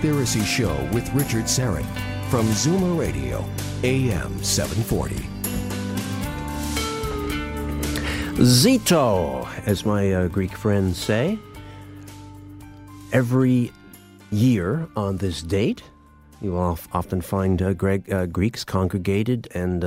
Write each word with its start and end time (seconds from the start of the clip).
Conspiracy 0.00 0.44
Show 0.44 0.76
with 0.92 1.12
Richard 1.12 1.46
Syrett 1.46 1.84
from 2.30 2.46
Zoomer 2.50 2.96
Radio, 2.96 3.44
AM 3.82 4.32
740. 4.44 5.16
Zito, 8.44 9.48
as 9.66 9.84
my 9.84 10.12
uh, 10.12 10.28
Greek 10.28 10.52
friends 10.52 10.98
say. 10.98 11.36
Every 13.12 13.72
year 14.30 14.86
on 14.94 15.16
this 15.16 15.42
date, 15.42 15.82
you 16.40 16.52
will 16.52 16.78
often 16.92 17.20
find 17.20 17.60
uh, 17.60 17.72
Greg, 17.72 18.12
uh, 18.12 18.26
Greeks 18.26 18.62
congregated 18.62 19.48
and 19.52 19.82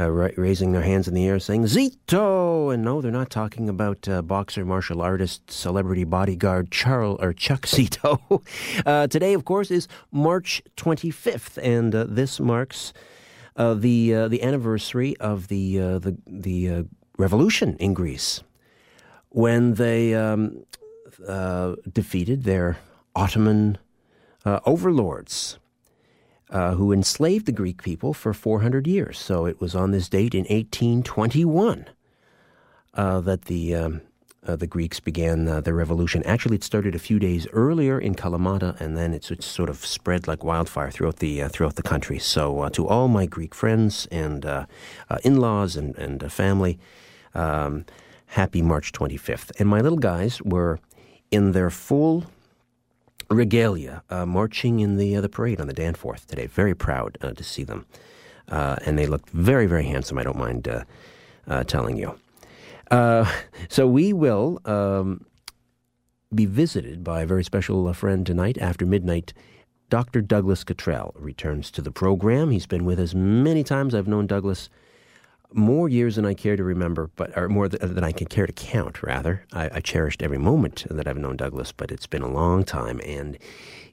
uh, 0.00 0.10
ra- 0.10 0.30
raising 0.36 0.72
their 0.72 0.82
hands 0.82 1.06
in 1.06 1.14
the 1.14 1.26
air 1.26 1.38
saying, 1.38 1.64
Zito! 1.64 2.72
And 2.72 2.82
no, 2.84 3.00
they're 3.00 3.12
not 3.12 3.30
talking 3.30 3.68
about 3.68 4.08
uh, 4.08 4.22
boxer, 4.22 4.64
martial 4.64 5.00
artist, 5.00 5.50
celebrity 5.50 6.04
bodyguard 6.04 6.70
Charles 6.70 7.18
or 7.20 7.32
Chuck 7.32 7.62
Zito. 7.66 8.42
uh, 8.84 9.06
today, 9.06 9.34
of 9.34 9.44
course, 9.44 9.70
is 9.70 9.86
March 10.10 10.62
25th, 10.76 11.58
and 11.62 11.94
uh, 11.94 12.04
this 12.08 12.40
marks 12.40 12.92
uh, 13.56 13.74
the 13.74 14.12
uh, 14.12 14.28
the 14.28 14.42
anniversary 14.42 15.16
of 15.18 15.46
the 15.46 15.76
the 15.76 16.16
the 16.26 16.86
revolution 17.16 17.76
in 17.78 17.94
Greece 17.94 18.42
when 19.28 19.74
they 19.74 20.12
um, 20.12 20.64
defeated 21.92 22.42
their 22.42 22.78
Ottoman 23.14 23.78
overlords. 24.44 25.58
Uh, 26.50 26.74
who 26.74 26.92
enslaved 26.92 27.46
the 27.46 27.52
Greek 27.52 27.82
people 27.82 28.12
for 28.12 28.34
400 28.34 28.86
years. 28.86 29.18
So 29.18 29.46
it 29.46 29.60
was 29.60 29.74
on 29.74 29.92
this 29.92 30.10
date 30.10 30.34
in 30.34 30.42
1821 30.42 31.86
uh, 32.92 33.20
that 33.20 33.46
the 33.46 33.74
um, 33.74 34.02
uh, 34.46 34.56
the 34.56 34.66
Greeks 34.66 35.00
began 35.00 35.48
uh, 35.48 35.60
their 35.60 35.74
revolution. 35.74 36.22
Actually, 36.24 36.56
it 36.56 36.64
started 36.64 36.94
a 36.94 36.98
few 36.98 37.18
days 37.18 37.46
earlier 37.52 37.98
in 37.98 38.14
Kalamata, 38.14 38.78
and 38.80 38.96
then 38.96 39.14
it's 39.14 39.30
sort 39.44 39.70
of 39.70 39.84
spread 39.86 40.28
like 40.28 40.44
wildfire 40.44 40.90
throughout 40.90 41.16
the 41.16 41.42
uh, 41.42 41.48
throughout 41.48 41.76
the 41.76 41.82
country. 41.82 42.18
So, 42.18 42.60
uh, 42.60 42.70
to 42.70 42.86
all 42.86 43.08
my 43.08 43.26
Greek 43.26 43.54
friends 43.54 44.06
and 44.10 44.44
uh, 44.44 44.66
uh, 45.08 45.18
in-laws 45.24 45.76
and 45.76 45.96
and 45.96 46.30
family, 46.30 46.78
um, 47.34 47.86
happy 48.26 48.62
March 48.62 48.92
25th. 48.92 49.50
And 49.58 49.68
my 49.68 49.80
little 49.80 49.98
guys 49.98 50.42
were 50.42 50.78
in 51.30 51.52
their 51.52 51.70
full 51.70 52.24
regalia, 53.30 54.02
uh, 54.10 54.26
marching 54.26 54.80
in 54.80 54.96
the 54.96 55.16
uh, 55.16 55.20
the 55.20 55.28
parade 55.28 55.60
on 55.60 55.66
the 55.66 55.72
Danforth 55.72 56.26
today. 56.26 56.46
Very 56.46 56.74
proud 56.74 57.18
uh, 57.20 57.32
to 57.32 57.44
see 57.44 57.64
them, 57.64 57.86
and 58.48 58.98
they 58.98 59.06
looked 59.06 59.30
very 59.30 59.66
very 59.66 59.84
handsome. 59.84 60.18
I 60.18 60.22
don't 60.22 60.38
mind 60.38 60.68
telling 61.66 61.96
you. 61.96 62.18
So 62.90 63.86
we 63.86 64.12
will 64.12 64.60
um, 64.64 65.26
be 66.34 66.46
visited 66.46 67.04
by 67.04 67.22
a 67.22 67.26
very 67.26 67.44
special 67.44 67.92
friend 67.92 68.26
tonight 68.26 68.58
after 68.58 68.86
midnight. 68.86 69.32
Dr. 69.90 70.22
Douglas 70.22 70.64
Cottrell 70.64 71.14
returns 71.14 71.70
to 71.70 71.82
the 71.82 71.90
program. 71.90 72.50
He's 72.50 72.66
been 72.66 72.84
with 72.84 72.98
us 72.98 73.14
many 73.14 73.62
times. 73.62 73.94
I've 73.94 74.08
known 74.08 74.26
Douglas 74.26 74.68
more 75.54 75.88
years 75.88 76.16
than 76.16 76.26
I 76.26 76.34
care 76.34 76.56
to 76.56 76.64
remember, 76.64 77.10
but 77.16 77.36
or 77.36 77.48
more 77.48 77.68
th- 77.68 77.80
than 77.80 78.04
I 78.04 78.12
can 78.12 78.26
care 78.26 78.46
to 78.46 78.52
count. 78.52 79.02
Rather, 79.02 79.44
I, 79.52 79.70
I 79.74 79.80
cherished 79.80 80.22
every 80.22 80.38
moment 80.38 80.84
that 80.90 81.06
I've 81.06 81.16
known 81.16 81.36
Douglas, 81.36 81.72
but 81.72 81.90
it's 81.90 82.06
been 82.06 82.22
a 82.22 82.30
long 82.30 82.64
time, 82.64 83.00
and 83.04 83.38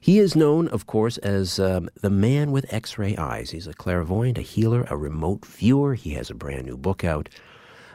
he 0.00 0.18
is 0.18 0.34
known, 0.34 0.68
of 0.68 0.86
course, 0.86 1.18
as 1.18 1.60
um, 1.60 1.88
the 2.00 2.10
man 2.10 2.50
with 2.50 2.72
X-ray 2.72 3.16
eyes. 3.16 3.50
He's 3.50 3.68
a 3.68 3.74
clairvoyant, 3.74 4.38
a 4.38 4.42
healer, 4.42 4.84
a 4.90 4.96
remote 4.96 5.46
viewer. 5.46 5.94
He 5.94 6.14
has 6.14 6.28
a 6.28 6.34
brand 6.34 6.66
new 6.66 6.76
book 6.76 7.04
out 7.04 7.28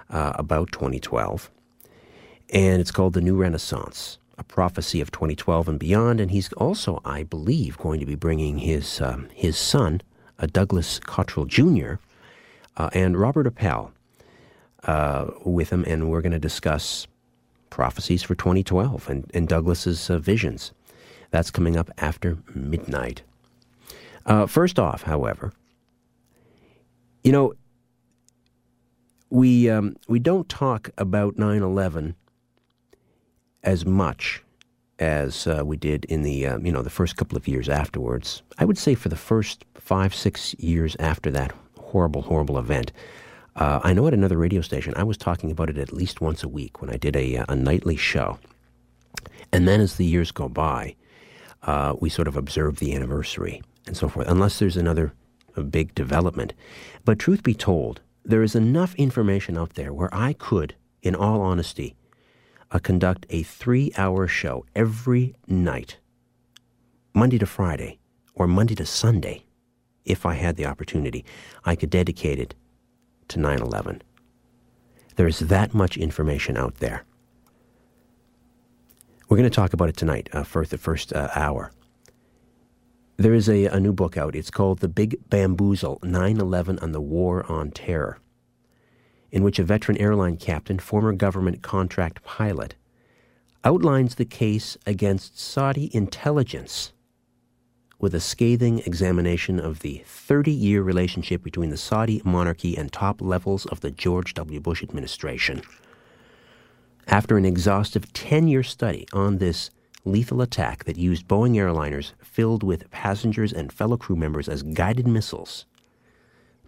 uh, 0.09 0.31
about 0.35 0.71
2012, 0.71 1.51
and 2.51 2.81
it's 2.81 2.91
called 2.91 3.13
The 3.13 3.21
New 3.21 3.35
Renaissance. 3.35 4.17
A 4.39 4.43
prophecy 4.43 5.01
of 5.01 5.11
2012 5.11 5.67
and 5.67 5.79
beyond, 5.79 6.19
and 6.19 6.29
he's 6.29 6.53
also, 6.53 7.01
I 7.03 7.23
believe, 7.23 7.75
going 7.79 7.99
to 7.99 8.05
be 8.05 8.13
bringing 8.13 8.59
his 8.59 9.01
um, 9.01 9.29
his 9.33 9.57
son, 9.57 10.01
uh, 10.37 10.45
Douglas 10.45 10.99
Cottrell 10.99 11.47
Jr., 11.47 11.95
uh, 12.77 12.89
and 12.93 13.17
Robert 13.17 13.47
Appel 13.47 13.91
uh, 14.83 15.27
with 15.43 15.71
him, 15.71 15.83
and 15.87 16.09
we're 16.09 16.21
going 16.21 16.31
to 16.31 16.39
discuss 16.39 17.07
prophecies 17.69 18.23
for 18.23 18.35
2012 18.35 19.09
and, 19.09 19.29
and 19.33 19.47
Douglas's 19.47 20.09
uh, 20.09 20.17
visions. 20.17 20.71
That's 21.31 21.51
coming 21.51 21.75
up 21.75 21.91
after 21.97 22.37
midnight. 22.53 23.21
Uh, 24.25 24.45
first 24.45 24.79
off, 24.79 25.03
however, 25.03 25.51
you 27.23 27.31
know, 27.31 27.53
we 29.29 29.69
um, 29.69 29.97
we 30.07 30.19
don't 30.19 30.47
talk 30.47 30.89
about 30.97 31.35
9/11 31.35 32.15
as 33.63 33.85
much 33.85 34.41
as 34.99 35.45
uh, 35.47 35.63
we 35.65 35.75
did 35.75 36.05
in 36.05 36.23
the 36.23 36.47
uh, 36.47 36.57
you 36.59 36.71
know 36.71 36.81
the 36.81 36.89
first 36.89 37.17
couple 37.17 37.37
of 37.37 37.47
years 37.47 37.67
afterwards. 37.67 38.41
I 38.57 38.63
would 38.63 38.77
say 38.77 38.95
for 38.95 39.09
the 39.09 39.17
first 39.17 39.65
five 39.75 40.15
six 40.15 40.53
years 40.59 40.95
after 40.99 41.29
that 41.31 41.53
horrible 41.87 42.21
horrible 42.21 42.57
event. 42.57 42.91
Uh, 43.55 43.79
I 43.83 43.93
know 43.93 44.07
at 44.07 44.13
another 44.13 44.37
radio 44.37 44.61
station 44.61 44.93
I 44.95 45.03
was 45.03 45.17
talking 45.17 45.51
about 45.51 45.69
it 45.69 45.77
at 45.77 45.91
least 45.91 46.21
once 46.21 46.43
a 46.43 46.47
week 46.47 46.81
when 46.81 46.91
I 46.91 46.97
did 46.97 47.15
a, 47.15 47.43
a 47.49 47.55
nightly 47.55 47.95
show, 47.95 48.37
and 49.51 49.67
then 49.67 49.81
as 49.81 49.95
the 49.95 50.05
years 50.05 50.31
go 50.31 50.47
by, 50.47 50.95
uh, 51.63 51.95
we 51.99 52.09
sort 52.09 52.27
of 52.27 52.37
observe 52.37 52.77
the 52.77 52.93
anniversary 52.93 53.61
and 53.87 53.97
so 53.97 54.07
forth. 54.09 54.27
Unless 54.27 54.59
there's 54.59 54.77
another 54.77 55.13
big 55.71 55.95
development, 55.95 56.53
but 57.03 57.17
truth 57.17 57.41
be 57.41 57.55
told, 57.55 58.01
there 58.23 58.43
is 58.43 58.55
enough 58.55 58.93
information 58.95 59.57
out 59.57 59.73
there 59.73 59.91
where 59.93 60.13
I 60.13 60.33
could, 60.33 60.75
in 61.01 61.15
all 61.15 61.41
honesty, 61.41 61.95
uh, 62.71 62.79
conduct 62.79 63.25
a 63.29 63.41
three 63.43 63.91
hour 63.97 64.27
show 64.27 64.65
every 64.75 65.33
night, 65.47 65.97
Monday 67.13 67.39
to 67.39 67.45
Friday, 67.45 67.97
or 68.35 68.45
Monday 68.45 68.75
to 68.75 68.85
Sunday, 68.85 69.46
if 70.07 70.25
I 70.25 70.33
had 70.33 70.55
the 70.55 70.65
opportunity. 70.65 71.23
I 71.63 71.75
could 71.75 71.89
dedicate 71.89 72.39
it 72.39 72.55
to 73.27 73.39
9 73.39 73.59
11. 73.59 74.01
There 75.15 75.27
is 75.27 75.39
that 75.39 75.73
much 75.73 75.97
information 75.97 76.57
out 76.57 76.75
there. 76.75 77.03
We're 79.27 79.37
going 79.37 79.49
to 79.49 79.55
talk 79.55 79.73
about 79.73 79.89
it 79.89 79.97
tonight 79.97 80.29
uh, 80.31 80.43
for 80.43 80.65
the 80.65 80.77
first 80.77 81.11
uh, 81.11 81.29
hour. 81.35 81.71
There 83.17 83.33
is 83.33 83.49
a, 83.49 83.65
a 83.65 83.79
new 83.79 83.93
book 83.93 84.15
out. 84.15 84.35
It's 84.35 84.51
called 84.51 84.79
The 84.79 84.87
Big 84.87 85.17
Bamboozle 85.29 85.99
9 86.03 86.37
11 86.37 86.79
and 86.81 86.93
the 86.93 87.01
War 87.01 87.51
on 87.51 87.71
Terror, 87.71 88.19
in 89.31 89.43
which 89.43 89.59
a 89.59 89.63
veteran 89.63 89.97
airline 89.97 90.37
captain, 90.37 90.79
former 90.79 91.13
government 91.13 91.61
contract 91.63 92.23
pilot, 92.23 92.75
outlines 93.63 94.15
the 94.15 94.25
case 94.25 94.77
against 94.85 95.39
Saudi 95.39 95.89
intelligence 95.93 96.93
with 97.99 98.13
a 98.13 98.19
scathing 98.19 98.79
examination 98.79 99.59
of 99.59 99.79
the 99.79 100.03
30 100.05 100.51
year 100.51 100.83
relationship 100.83 101.43
between 101.43 101.69
the 101.69 101.77
Saudi 101.77 102.21
monarchy 102.23 102.77
and 102.77 102.91
top 102.91 103.21
levels 103.21 103.65
of 103.67 103.81
the 103.81 103.91
George 103.91 104.33
W. 104.35 104.59
Bush 104.59 104.83
administration. 104.83 105.61
After 107.07 107.37
an 107.37 107.45
exhaustive 107.45 108.11
10 108.13 108.47
year 108.47 108.63
study 108.63 109.07
on 109.13 109.37
this 109.37 109.71
lethal 110.05 110.41
attack 110.41 110.83
that 110.85 110.97
used 110.97 111.27
Boeing 111.27 111.55
airliners 111.55 112.11
filled 112.21 112.63
with 112.63 112.89
passengers 112.91 113.51
and 113.51 113.73
fellow 113.73 113.97
crew 113.97 114.15
members 114.15 114.47
as 114.47 114.63
guided 114.63 115.07
missiles, 115.07 115.65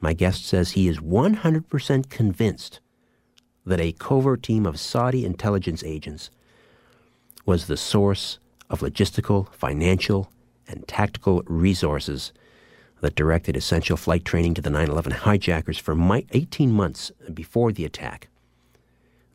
my 0.01 0.13
guest 0.13 0.45
says 0.45 0.71
he 0.71 0.87
is 0.87 0.99
100% 0.99 2.09
convinced 2.09 2.79
that 3.65 3.79
a 3.79 3.91
covert 3.91 4.41
team 4.41 4.65
of 4.65 4.79
Saudi 4.79 5.25
intelligence 5.25 5.83
agents 5.83 6.31
was 7.45 7.67
the 7.67 7.77
source 7.77 8.39
of 8.69 8.79
logistical, 8.79 9.53
financial, 9.53 10.31
and 10.69 10.87
tactical 10.87 11.43
resources 11.45 12.31
that 13.01 13.15
directed 13.15 13.57
essential 13.57 13.97
flight 13.97 14.25
training 14.25 14.53
to 14.53 14.61
the 14.61 14.69
9 14.69 14.89
11 14.89 15.11
hijackers 15.11 15.77
for 15.77 15.95
18 16.31 16.71
months 16.71 17.11
before 17.33 17.71
the 17.71 17.85
attack. 17.85 18.27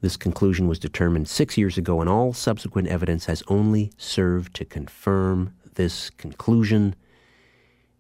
This 0.01 0.17
conclusion 0.19 0.69
was 0.69 0.79
determined 0.79 1.29
six 1.29 1.57
years 1.57 1.79
ago, 1.79 2.01
and 2.03 2.11
all 2.11 2.35
subsequent 2.35 2.89
evidence 2.89 3.25
has 3.25 3.43
only 3.49 3.91
served 3.97 4.55
to 4.57 4.65
confirm 4.67 5.55
this 5.77 6.11
conclusion. 6.11 6.95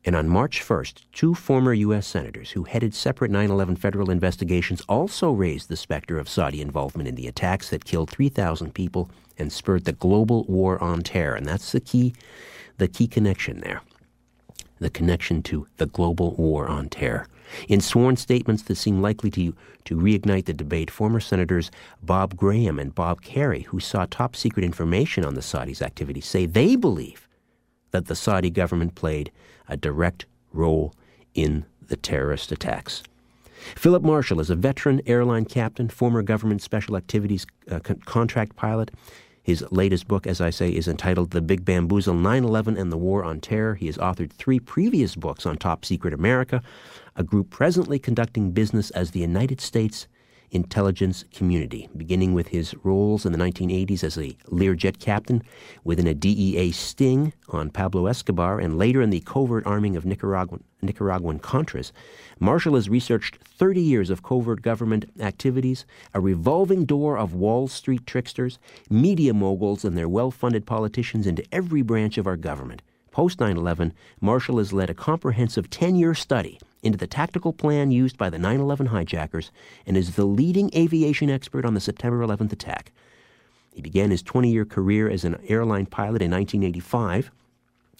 And 0.04 0.14
on 0.14 0.28
March 0.28 0.60
1st, 0.60 1.04
two 1.12 1.34
former 1.34 1.72
U.S. 1.72 2.06
senators 2.06 2.50
who 2.50 2.64
headed 2.64 2.94
separate 2.94 3.30
9 3.30 3.50
11 3.50 3.76
federal 3.76 4.10
investigations 4.10 4.82
also 4.86 5.32
raised 5.32 5.70
the 5.70 5.78
specter 5.78 6.18
of 6.18 6.28
Saudi 6.28 6.60
involvement 6.60 7.08
in 7.08 7.14
the 7.14 7.26
attacks 7.26 7.70
that 7.70 7.86
killed 7.86 8.10
3,000 8.10 8.74
people 8.74 9.10
and 9.38 9.50
spurred 9.50 9.86
the 9.86 9.92
global 9.92 10.44
war 10.44 10.78
on 10.82 11.00
terror. 11.00 11.34
And 11.34 11.46
that's 11.46 11.72
the 11.72 11.80
key, 11.80 12.14
the 12.78 12.88
key 12.88 13.06
connection 13.06 13.60
there 13.60 13.80
the 14.80 14.90
connection 14.90 15.42
to 15.42 15.66
the 15.78 15.86
global 15.86 16.34
war 16.34 16.66
on 16.66 16.88
terror. 16.88 17.26
In 17.68 17.80
sworn 17.80 18.16
statements 18.16 18.62
that 18.64 18.76
seem 18.76 19.00
likely 19.00 19.30
to, 19.30 19.54
to 19.84 19.96
reignite 19.96 20.46
the 20.46 20.52
debate, 20.52 20.90
former 20.90 21.20
Senators 21.20 21.70
Bob 22.02 22.36
Graham 22.36 22.78
and 22.78 22.94
Bob 22.94 23.22
Kerrey, 23.22 23.64
who 23.66 23.80
saw 23.80 24.06
top 24.06 24.34
secret 24.34 24.64
information 24.64 25.24
on 25.24 25.34
the 25.34 25.40
Saudis' 25.40 25.82
activities, 25.82 26.26
say 26.26 26.46
they 26.46 26.76
believe 26.76 27.28
that 27.92 28.06
the 28.06 28.16
Saudi 28.16 28.50
government 28.50 28.94
played 28.94 29.30
a 29.68 29.76
direct 29.76 30.26
role 30.52 30.94
in 31.34 31.64
the 31.88 31.96
terrorist 31.96 32.50
attacks. 32.50 33.02
Philip 33.76 34.02
Marshall 34.02 34.40
is 34.40 34.50
a 34.50 34.56
veteran 34.56 35.00
airline 35.06 35.44
captain, 35.44 35.88
former 35.88 36.22
government 36.22 36.60
special 36.60 36.96
activities 36.96 37.46
uh, 37.70 37.78
con- 37.78 38.00
contract 38.04 38.56
pilot. 38.56 38.90
His 39.44 39.62
latest 39.70 40.08
book, 40.08 40.26
as 40.26 40.40
I 40.40 40.48
say, 40.48 40.70
is 40.70 40.88
entitled 40.88 41.30
The 41.30 41.42
Big 41.42 41.66
Bamboozle 41.66 42.14
9 42.14 42.44
11 42.44 42.78
and 42.78 42.90
the 42.90 42.96
War 42.96 43.22
on 43.22 43.40
Terror. 43.40 43.74
He 43.74 43.86
has 43.86 43.98
authored 43.98 44.32
three 44.32 44.58
previous 44.58 45.14
books 45.16 45.44
on 45.44 45.58
top 45.58 45.84
secret 45.84 46.14
America, 46.14 46.62
a 47.14 47.22
group 47.22 47.50
presently 47.50 47.98
conducting 47.98 48.52
business 48.52 48.90
as 48.92 49.10
the 49.10 49.20
United 49.20 49.60
States 49.60 50.08
intelligence 50.50 51.24
community, 51.32 51.88
beginning 51.96 52.34
with 52.34 52.48
his 52.48 52.74
roles 52.82 53.26
in 53.26 53.32
the 53.32 53.38
1980s 53.38 54.04
as 54.04 54.16
a 54.16 54.36
Learjet 54.50 54.98
captain 54.98 55.42
within 55.84 56.06
a 56.06 56.14
DEA 56.14 56.72
sting 56.72 57.32
on 57.48 57.70
Pablo 57.70 58.06
Escobar 58.06 58.60
and 58.60 58.78
later 58.78 59.02
in 59.02 59.10
the 59.10 59.20
covert 59.20 59.66
arming 59.66 59.96
of 59.96 60.04
Nicaraguan, 60.04 60.62
Nicaraguan 60.82 61.38
Contras. 61.38 61.92
Marshall 62.38 62.74
has 62.74 62.88
researched 62.88 63.36
30 63.36 63.80
years 63.80 64.10
of 64.10 64.22
covert 64.22 64.62
government 64.62 65.06
activities, 65.20 65.84
a 66.12 66.20
revolving 66.20 66.84
door 66.84 67.18
of 67.18 67.34
Wall 67.34 67.68
Street 67.68 68.06
tricksters, 68.06 68.58
media 68.90 69.34
moguls, 69.34 69.84
and 69.84 69.96
their 69.96 70.08
well 70.08 70.30
funded 70.30 70.66
politicians 70.66 71.26
into 71.26 71.44
every 71.52 71.82
branch 71.82 72.18
of 72.18 72.26
our 72.26 72.36
government. 72.36 72.82
Post 73.10 73.38
9 73.38 73.56
11, 73.56 73.92
Marshall 74.20 74.58
has 74.58 74.72
led 74.72 74.90
a 74.90 74.94
comprehensive 74.94 75.70
10 75.70 75.94
year 75.96 76.14
study 76.14 76.58
into 76.84 76.98
the 76.98 77.06
tactical 77.06 77.52
plan 77.52 77.90
used 77.90 78.18
by 78.18 78.30
the 78.30 78.38
9 78.38 78.60
11 78.60 78.86
hijackers 78.86 79.50
and 79.86 79.96
is 79.96 80.14
the 80.14 80.24
leading 80.24 80.70
aviation 80.76 81.30
expert 81.30 81.64
on 81.64 81.74
the 81.74 81.80
September 81.80 82.20
11th 82.24 82.52
attack. 82.52 82.92
He 83.72 83.82
began 83.82 84.10
his 84.10 84.22
20 84.22 84.52
year 84.52 84.64
career 84.64 85.10
as 85.10 85.24
an 85.24 85.38
airline 85.48 85.86
pilot 85.86 86.22
in 86.22 86.30
1985, 86.30 87.30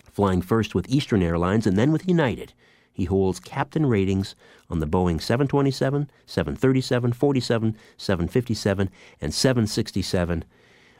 flying 0.05 0.43
first 0.43 0.75
with 0.75 0.89
Eastern 0.89 1.23
Airlines 1.23 1.67
and 1.67 1.77
then 1.77 1.91
with 1.91 2.09
United. 2.09 2.53
He 2.93 3.07
holds 3.07 3.41
captain 3.41 3.87
ratings 3.87 4.37
on 4.71 4.79
the 4.79 4.87
Boeing 4.87 5.21
727, 5.21 6.09
737, 6.27 7.13
47, 7.13 7.77
757, 7.97 8.91
and 9.21 9.35
767. 9.35 10.45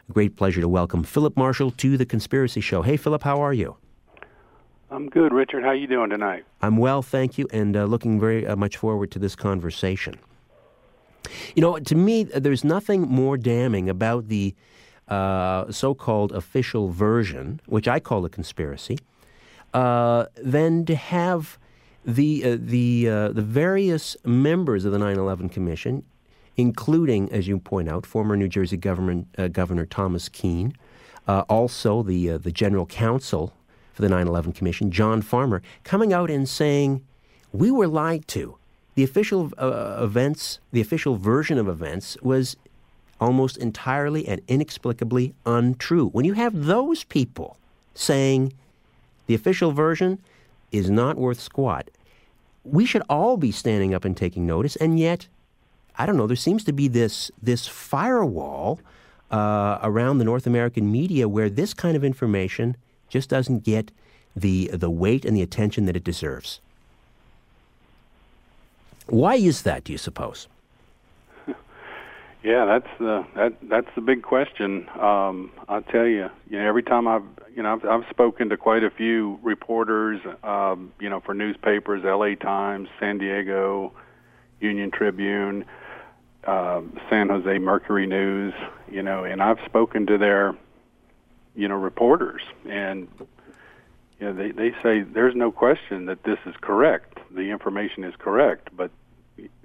A 0.09 0.13
great 0.13 0.37
pleasure 0.37 0.61
to 0.61 0.69
welcome 0.69 1.05
Philip 1.05 1.37
Marshall 1.37 1.71
to 1.71 1.97
the 1.97 2.05
Conspiracy 2.05 2.61
Show. 2.61 2.83
Hey, 2.83 2.97
Philip, 2.97 3.23
how 3.23 3.41
are 3.41 3.55
you? 3.55 3.77
I'm 4.95 5.09
good, 5.09 5.33
Richard. 5.33 5.65
How 5.65 5.71
are 5.71 5.75
you 5.75 5.89
doing 5.89 6.11
tonight? 6.11 6.45
I'm 6.63 6.77
well, 6.77 7.03
thank 7.03 7.37
you, 7.37 7.49
and 7.53 7.77
uh, 7.77 7.85
looking 7.85 8.21
very 8.21 8.47
uh, 8.47 8.55
much 8.55 8.77
forward 8.77 9.11
to 9.11 9.19
this 9.19 9.35
conversation. 9.35 10.21
You 11.57 11.63
know, 11.63 11.81
to 11.81 11.95
me, 11.97 12.23
there's 12.23 12.63
nothing 12.63 13.01
more 13.01 13.37
damning 13.37 13.89
about 13.89 14.29
the 14.29 14.55
uh, 15.09 15.73
so-called 15.73 16.31
official 16.31 16.91
version, 16.91 17.61
which 17.67 17.89
I 17.89 17.99
call 17.99 18.25
a 18.25 18.29
conspiracy, 18.29 19.01
uh, 19.73 20.27
than 20.37 20.85
to 20.85 20.95
have 20.95 21.59
the 22.05 22.45
uh, 22.45 22.57
the 22.61 23.09
uh, 23.09 23.29
the 23.31 23.43
various 23.43 24.17
members 24.25 24.85
of 24.85 24.93
the 24.93 24.99
9/11 24.99 25.51
Commission, 25.51 26.05
including, 26.57 27.33
as 27.33 27.49
you 27.49 27.59
point 27.59 27.89
out, 27.89 28.07
former 28.07 28.37
New 28.37 28.49
Jersey 28.49 28.77
government 28.77 29.27
Governor 29.53 29.87
Thomas 29.87 30.29
Kean, 30.29 30.73
also 31.27 32.05
the 32.05 32.37
the 32.37 32.53
General 32.53 32.87
Counsel 32.87 33.53
for 33.95 34.03
the 34.03 34.09
9 34.09 34.27
11 34.27 34.53
Commission, 34.53 34.91
John 34.91 35.23
Farmer, 35.23 35.63
coming 35.85 36.13
out 36.13 36.31
and 36.31 36.49
saying, 36.49 37.03
We 37.53 37.71
were 37.71 37.89
lied 37.89 38.29
to. 38.29 38.59
The 38.97 39.05
official 39.05 39.51
uh, 39.57 39.99
events, 40.01 40.59
the 40.73 40.81
official 40.81 41.17
version 41.17 41.59
of 41.59 41.69
events 41.69 42.17
was 42.23 42.57
almost 43.21 43.57
entirely 43.57 44.27
and 44.29 44.41
inexplicably 44.49 45.35
untrue. 45.47 46.09
When 46.09 46.25
you 46.25 46.35
have 46.35 46.67
those 46.67 47.05
people 47.05 47.57
saying 47.95 48.53
the 49.27 49.35
official 49.35 49.73
version 49.73 50.21
is 50.71 50.91
not 50.91 51.17
worth 51.17 51.41
squat, 51.41 51.91
we 52.65 52.85
should 52.85 53.03
all 53.09 53.37
be 53.37 53.53
standing 53.53 53.95
up 53.95 54.05
and 54.05 54.17
taking 54.17 54.47
notice, 54.47 54.77
and 54.77 54.99
yet, 54.99 55.29
I 55.97 56.07
don't 56.07 56.17
know, 56.17 56.27
there 56.27 56.37
seems 56.37 56.65
to 56.65 56.73
be 56.73 56.89
this, 56.89 57.31
this 57.43 57.67
firewall 57.67 58.81
uh, 59.31 59.79
around 59.83 60.19
the 60.19 60.25
North 60.25 60.47
American 60.47 60.91
media 60.91 61.29
where 61.29 61.51
this 61.51 61.75
kind 61.75 61.97
of 61.97 62.05
information 62.05 62.77
just 63.15 63.31
doesn't 63.31 63.63
get 63.63 63.93
the, 64.35 64.67
the 64.73 64.91
weight 64.91 65.25
and 65.25 65.37
the 65.37 65.41
attention 65.41 65.87
that 65.87 65.95
it 65.95 66.03
deserves. 66.03 66.59
Why 69.07 69.37
is 69.37 69.63
that, 69.63 69.85
do 69.85 69.93
you 69.93 69.99
suppose? 69.99 70.49
Yeah, 72.43 72.67
that's 72.67 72.99
the 72.99 73.25
that 73.37 73.55
that's 73.71 73.87
the 73.95 74.03
big 74.03 74.23
question. 74.23 74.87
Um, 75.01 75.51
I'll 75.67 75.81
tell 75.81 76.05
you, 76.05 76.29
you 76.51 76.59
know, 76.59 76.69
every 76.69 76.83
time 76.83 77.09
I've 77.09 77.25
you 77.57 77.63
know 77.63 77.73
I've, 77.73 77.87
I've 77.87 78.11
spoken 78.11 78.51
to 78.51 78.59
quite 78.59 78.85
a 78.85 78.91
few 78.91 79.39
reporters, 79.43 80.21
um, 80.43 80.93
you 81.01 81.09
know, 81.09 81.21
for 81.21 81.33
newspapers, 81.33 82.05
L.A. 82.05 82.37
Times, 82.37 82.91
San 83.01 83.17
Diego, 83.17 83.95
Union 84.61 84.91
Tribune, 84.91 85.65
uh, 86.47 86.83
San 87.09 87.31
Jose 87.31 87.59
Mercury 87.59 88.07
News, 88.07 88.53
you 88.91 89.03
know, 89.03 89.25
and 89.25 89.43
I've 89.43 89.61
spoken 89.65 90.05
to 90.05 90.19
their 90.19 90.55
you 91.55 91.69
know 91.69 91.77
reporters, 91.77 92.43
and 92.69 93.09
you 94.19 94.27
know 94.27 94.33
they 94.33 94.51
they 94.51 94.71
say 94.83 95.03
there's 95.03 95.35
no 95.35 95.53
question 95.53 96.07
that 96.07 96.23
this 96.25 96.39
is 96.47 96.55
correct. 96.61 97.19
The 97.31 97.51
information 97.51 98.05
is 98.05 98.15
correct, 98.19 98.71
but 98.77 98.91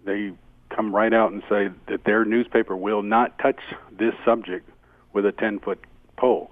they 0.05 0.34
come 0.69 0.93
right 0.93 1.13
out 1.13 1.31
and 1.31 1.41
say 1.50 1.69
that 1.88 2.03
their 2.05 2.25
newspaper 2.25 2.75
will 2.75 3.01
not 3.01 3.38
touch 3.39 3.60
this 3.91 4.13
subject 4.24 4.69
with 5.13 5.25
a 5.25 5.31
10 5.31 5.60
foot 5.60 5.79
pole. 6.17 6.51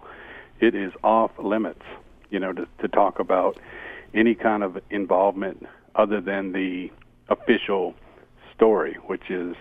It 0.60 0.74
is 0.76 0.92
off 1.04 1.32
limits, 1.38 1.84
you 2.30 2.40
know, 2.40 2.52
to, 2.54 2.68
to 2.80 2.88
talk 2.88 3.20
about 3.20 3.60
any 4.14 4.36
kind 4.36 4.64
of 4.64 4.80
involvement 4.90 5.68
other 5.96 6.20
than 6.20 6.52
the 6.52 6.92
official 7.30 7.94
story, 8.56 8.98
which 9.06 9.30
is 9.30 9.56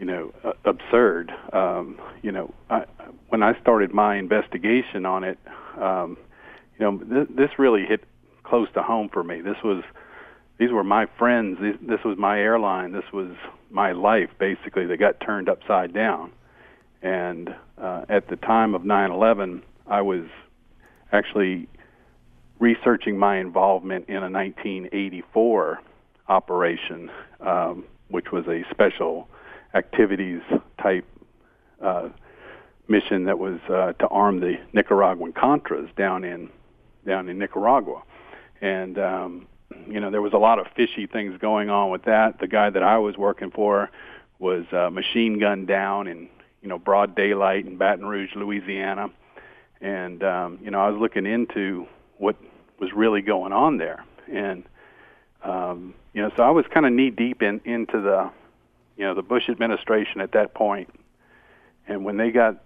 you 0.00 0.06
know, 0.06 0.32
uh, 0.42 0.52
absurd. 0.64 1.30
Um, 1.52 2.00
you 2.22 2.32
know, 2.32 2.52
I, 2.70 2.84
when 3.28 3.42
I 3.42 3.60
started 3.60 3.92
my 3.92 4.16
investigation 4.16 5.04
on 5.04 5.24
it, 5.24 5.38
um, 5.78 6.16
you 6.78 6.86
know, 6.86 6.98
th- 6.98 7.28
this 7.36 7.50
really 7.58 7.84
hit 7.86 8.02
close 8.42 8.68
to 8.74 8.82
home 8.82 9.10
for 9.12 9.22
me. 9.22 9.42
This 9.42 9.58
was, 9.62 9.84
these 10.58 10.70
were 10.72 10.82
my 10.82 11.06
friends. 11.18 11.58
This, 11.60 11.76
this 11.82 12.00
was 12.02 12.16
my 12.18 12.40
airline. 12.40 12.92
This 12.92 13.04
was 13.12 13.36
my 13.70 13.92
life, 13.92 14.30
basically, 14.38 14.86
that 14.86 14.96
got 14.96 15.20
turned 15.20 15.50
upside 15.50 15.92
down. 15.92 16.32
And 17.02 17.54
uh, 17.76 18.06
at 18.08 18.28
the 18.28 18.36
time 18.36 18.74
of 18.74 18.82
9/11, 18.82 19.62
I 19.86 20.00
was 20.00 20.24
actually 21.12 21.68
researching 22.58 23.18
my 23.18 23.38
involvement 23.38 24.08
in 24.08 24.16
a 24.16 24.30
1984 24.30 25.80
operation, 26.28 27.10
um, 27.40 27.84
which 28.08 28.32
was 28.32 28.46
a 28.48 28.62
special 28.70 29.28
activities 29.74 30.40
type 30.82 31.06
uh, 31.80 32.08
mission 32.88 33.24
that 33.24 33.38
was 33.38 33.58
uh, 33.68 33.92
to 33.94 34.08
arm 34.08 34.40
the 34.40 34.56
Nicaraguan 34.72 35.32
Contras 35.32 35.94
down 35.96 36.24
in 36.24 36.50
down 37.06 37.28
in 37.28 37.38
Nicaragua. 37.38 38.02
and 38.60 38.98
um, 38.98 39.46
you 39.86 40.00
know 40.00 40.10
there 40.10 40.22
was 40.22 40.32
a 40.32 40.38
lot 40.38 40.58
of 40.58 40.66
fishy 40.76 41.06
things 41.06 41.38
going 41.40 41.70
on 41.70 41.90
with 41.90 42.04
that. 42.04 42.38
The 42.40 42.48
guy 42.48 42.70
that 42.70 42.82
I 42.82 42.98
was 42.98 43.16
working 43.16 43.50
for 43.50 43.90
was 44.38 44.64
uh, 44.72 44.90
machine 44.90 45.38
gunned 45.38 45.68
down 45.68 46.08
in 46.08 46.28
you 46.62 46.68
know 46.68 46.78
broad 46.78 47.14
daylight 47.14 47.66
in 47.66 47.76
Baton 47.76 48.06
Rouge, 48.06 48.34
Louisiana, 48.34 49.10
and 49.80 50.22
um, 50.22 50.58
you 50.62 50.70
know 50.70 50.80
I 50.80 50.90
was 50.90 51.00
looking 51.00 51.26
into 51.26 51.86
what 52.18 52.36
was 52.78 52.92
really 52.92 53.22
going 53.22 53.52
on 53.52 53.78
there, 53.78 54.04
and 54.30 54.64
um, 55.42 55.94
you 56.12 56.22
know 56.22 56.30
so 56.36 56.42
I 56.42 56.50
was 56.50 56.64
kind 56.72 56.86
of 56.86 56.92
knee 56.92 57.10
deep 57.10 57.42
in 57.42 57.60
into 57.64 58.00
the 58.00 58.30
you 59.00 59.06
know 59.06 59.14
the 59.14 59.22
Bush 59.22 59.48
administration 59.48 60.20
at 60.20 60.32
that 60.32 60.52
point, 60.52 60.90
and 61.88 62.04
when 62.04 62.18
they 62.18 62.30
got 62.30 62.62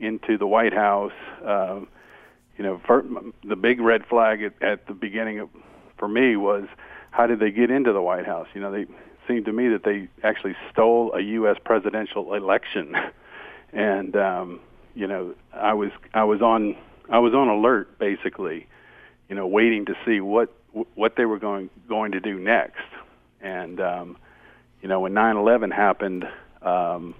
into 0.00 0.38
the 0.38 0.46
White 0.46 0.72
House. 0.72 1.12
Uh, 1.44 1.80
you 2.56 2.62
know, 2.62 2.80
for, 2.86 3.04
the 3.42 3.56
big 3.56 3.80
red 3.80 4.06
flag 4.06 4.40
at, 4.40 4.62
at 4.62 4.86
the 4.86 4.94
beginning 4.94 5.40
of, 5.40 5.48
for 5.98 6.06
me 6.06 6.36
was 6.36 6.68
how 7.10 7.26
did 7.26 7.40
they 7.40 7.50
get 7.50 7.68
into 7.68 7.92
the 7.92 8.00
White 8.00 8.26
House? 8.26 8.46
You 8.54 8.60
know, 8.60 8.70
they 8.70 8.86
seemed 9.26 9.46
to 9.46 9.52
me 9.52 9.68
that 9.70 9.82
they 9.84 10.08
actually 10.22 10.54
stole 10.70 11.12
a 11.14 11.20
U.S. 11.20 11.56
presidential 11.64 12.34
election, 12.34 12.94
and 13.72 14.16
um, 14.16 14.60
you 14.94 15.08
know, 15.08 15.34
I 15.52 15.74
was 15.74 15.90
I 16.12 16.24
was 16.24 16.40
on 16.42 16.76
I 17.10 17.18
was 17.18 17.34
on 17.34 17.48
alert 17.48 17.98
basically, 17.98 18.68
you 19.28 19.34
know, 19.34 19.46
waiting 19.46 19.86
to 19.86 19.94
see 20.06 20.20
what 20.20 20.52
what 20.94 21.16
they 21.16 21.24
were 21.24 21.38
going 21.38 21.70
going 21.88 22.12
to 22.12 22.20
do 22.20 22.38
next, 22.38 22.86
and 23.40 23.80
um, 23.80 24.16
you 24.84 24.88
know, 24.88 25.00
when 25.00 25.14
9/11 25.14 25.72
happened, 25.72 26.28
um, 26.60 27.14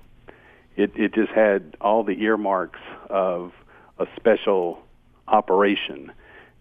it 0.76 0.92
it 0.96 1.14
just 1.14 1.32
had 1.32 1.78
all 1.80 2.04
the 2.04 2.22
earmarks 2.22 2.78
of 3.08 3.52
a 3.98 4.04
special 4.16 4.82
operation, 5.26 6.12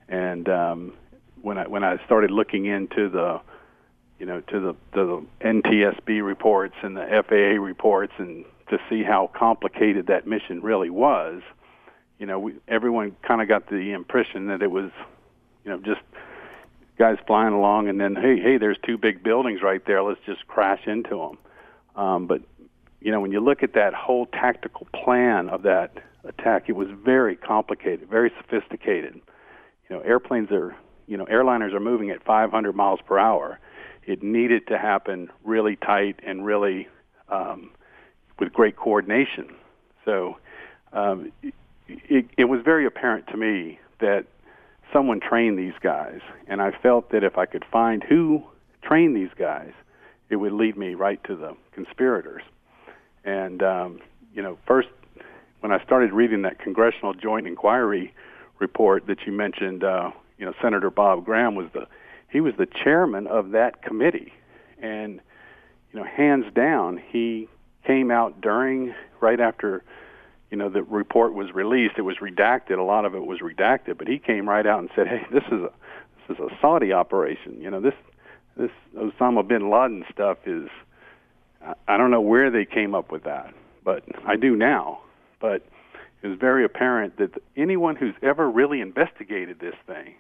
and 0.08 0.48
um, 0.48 0.94
when 1.42 1.58
I 1.58 1.68
when 1.68 1.84
I 1.84 1.98
started 2.06 2.32
looking 2.32 2.68
into 2.68 3.10
the 3.10 3.42
you 4.18 4.26
know 4.26 4.40
to 4.40 4.60
the 4.62 4.76
the 4.94 5.26
NTSB 5.42 6.26
reports 6.26 6.76
and 6.82 6.96
the 6.96 7.06
FAA 7.28 7.62
reports 7.62 8.14
and 8.18 8.46
to 8.70 8.78
see 8.90 9.04
how 9.04 9.30
complicated 9.36 10.08
that 10.08 10.26
mission 10.26 10.62
really 10.62 10.90
was, 10.90 11.42
you 12.18 12.26
know, 12.26 12.40
we, 12.40 12.54
everyone 12.70 13.14
kind 13.28 13.42
of 13.42 13.50
got 13.50 13.68
the 13.68 13.92
impression 13.92 14.48
that 14.48 14.62
it 14.62 14.72
was, 14.72 14.90
you 15.66 15.72
know, 15.72 15.80
just 15.80 16.00
guys 17.04 17.18
flying 17.28 17.54
along 17.54 17.90
and 17.90 18.00
then 18.00 18.16
hey 18.16 18.40
hey 18.40 18.58
there's 18.58 18.78
two 18.86 18.98
big 18.98 19.22
buildings 19.22 19.62
right 19.62 19.86
there 19.86 20.02
let's 20.02 20.22
just 20.26 20.48
crash 20.48 20.88
into 20.88 21.18
them. 21.18 21.38
Um, 22.02 22.28
but 22.28 22.42
you 23.02 23.12
know 23.12 23.20
when 23.20 23.34
you 23.34 23.42
look 23.42 23.62
at 23.62 23.74
that 23.74 23.94
whole 23.94 24.26
tactical 24.28 24.88
plan 24.94 25.50
of 25.50 25.64
that 25.64 25.98
attack, 26.24 26.70
it 26.70 26.78
was 26.78 26.88
very 26.90 27.36
complicated, 27.36 28.10
very 28.10 28.32
sophisticated. 28.38 29.20
You 29.90 29.98
know, 29.98 30.02
airplanes 30.02 30.50
are 30.52 30.76
you 31.08 31.18
know, 31.18 31.26
airliners 31.26 31.74
are 31.74 31.80
moving 31.80 32.10
at 32.10 32.24
500 32.24 32.74
miles 32.74 33.00
per 33.06 33.18
hour. 33.18 33.60
It 34.06 34.24
needed 34.24 34.68
to 34.68 34.78
happen 34.78 35.30
really 35.44 35.76
tight 35.76 36.20
and 36.26 36.46
really 36.46 36.88
um, 37.30 37.72
with 38.40 38.54
great 38.54 38.76
coordination. 38.76 39.54
So 40.06 40.38
um, 40.92 41.32
it, 41.88 42.26
it 42.38 42.46
was 42.46 42.62
very 42.64 42.86
apparent 42.86 43.28
to 43.28 43.38
me 43.38 43.80
that 44.00 44.26
someone 44.94 45.20
trained 45.20 45.58
these 45.58 45.74
guys, 45.82 46.20
and 46.48 46.62
I 46.62 46.72
felt 46.72 47.12
that 47.12 47.24
if 47.24 47.38
I 47.38 47.46
could 47.46 47.66
find 47.72 48.04
who 48.04 48.44
trained 48.82 49.16
these 49.16 49.34
guys, 49.38 49.72
it 50.30 50.38
would 50.38 50.54
lead 50.54 50.78
me 50.78 50.94
right 50.94 51.22
to 51.26 51.36
the 51.36 51.56
conspirators. 51.74 52.44
And 53.26 53.62
um, 53.64 54.00
you 54.34 54.42
know, 54.42 54.58
first 54.68 54.90
when 55.62 55.72
I 55.72 55.84
started 55.84 56.14
reading 56.14 56.44
that 56.44 56.60
Congressional 56.60 57.14
Joint 57.14 57.48
Inquiry 57.48 58.14
report 58.60 59.08
that 59.08 59.18
you 59.26 59.32
mentioned 59.32 59.84
uh, 59.84 60.12
you 60.38 60.46
know, 60.46 60.54
Senator 60.62 60.90
Bob 60.90 61.26
Graham 61.26 61.56
was 61.56 61.68
the 61.74 61.88
he 62.30 62.42
was 62.42 62.54
the 62.58 62.66
chairman 62.66 63.28
of 63.28 63.52
that 63.52 63.82
committee, 63.82 64.34
and 64.82 65.22
you 65.92 66.00
know, 66.00 66.06
hands 66.06 66.46
down, 66.54 67.02
he 67.12 67.48
came 67.86 68.10
out 68.10 68.42
during 68.42 68.94
right 69.22 69.40
after 69.40 69.84
you 70.54 70.60
know 70.60 70.70
the 70.70 70.84
report 70.84 71.34
was 71.34 71.52
released. 71.52 71.96
It 71.98 72.04
was 72.04 72.18
redacted. 72.18 72.78
A 72.78 72.84
lot 72.84 73.06
of 73.06 73.16
it 73.16 73.26
was 73.26 73.40
redacted, 73.40 73.98
but 73.98 74.08
he 74.08 74.20
came 74.20 74.48
right 74.48 74.68
out 74.68 74.82
and 74.82 74.90
said, 74.96 75.08
"Hey, 75.08 75.26
this 75.32 75.42
is 75.46 75.64
a 75.64 75.72
this 76.28 76.38
is 76.38 76.44
a 76.44 76.56
Saudi 76.62 76.94
operation. 76.94 77.60
You 77.60 77.72
know, 77.72 77.82
this 77.82 77.96
this 78.56 78.70
Osama 78.96 79.48
bin 79.48 79.72
Laden 79.72 80.06
stuff 80.12 80.38
is 80.46 80.70
I 81.88 81.98
don't 81.98 82.12
know 82.12 82.22
where 82.22 82.52
they 82.52 82.66
came 82.66 82.94
up 82.94 83.12
with 83.12 83.24
that, 83.24 83.52
but 83.84 84.04
I 84.28 84.36
do 84.36 84.56
now. 84.56 85.00
But 85.40 85.66
it 86.22 86.28
was 86.28 86.38
very 86.38 86.64
apparent 86.64 87.18
that 87.18 87.32
anyone 87.58 87.96
who's 87.96 88.14
ever 88.22 88.48
really 88.48 88.80
investigated 88.80 89.60
this 89.60 89.76
thing 89.88 90.14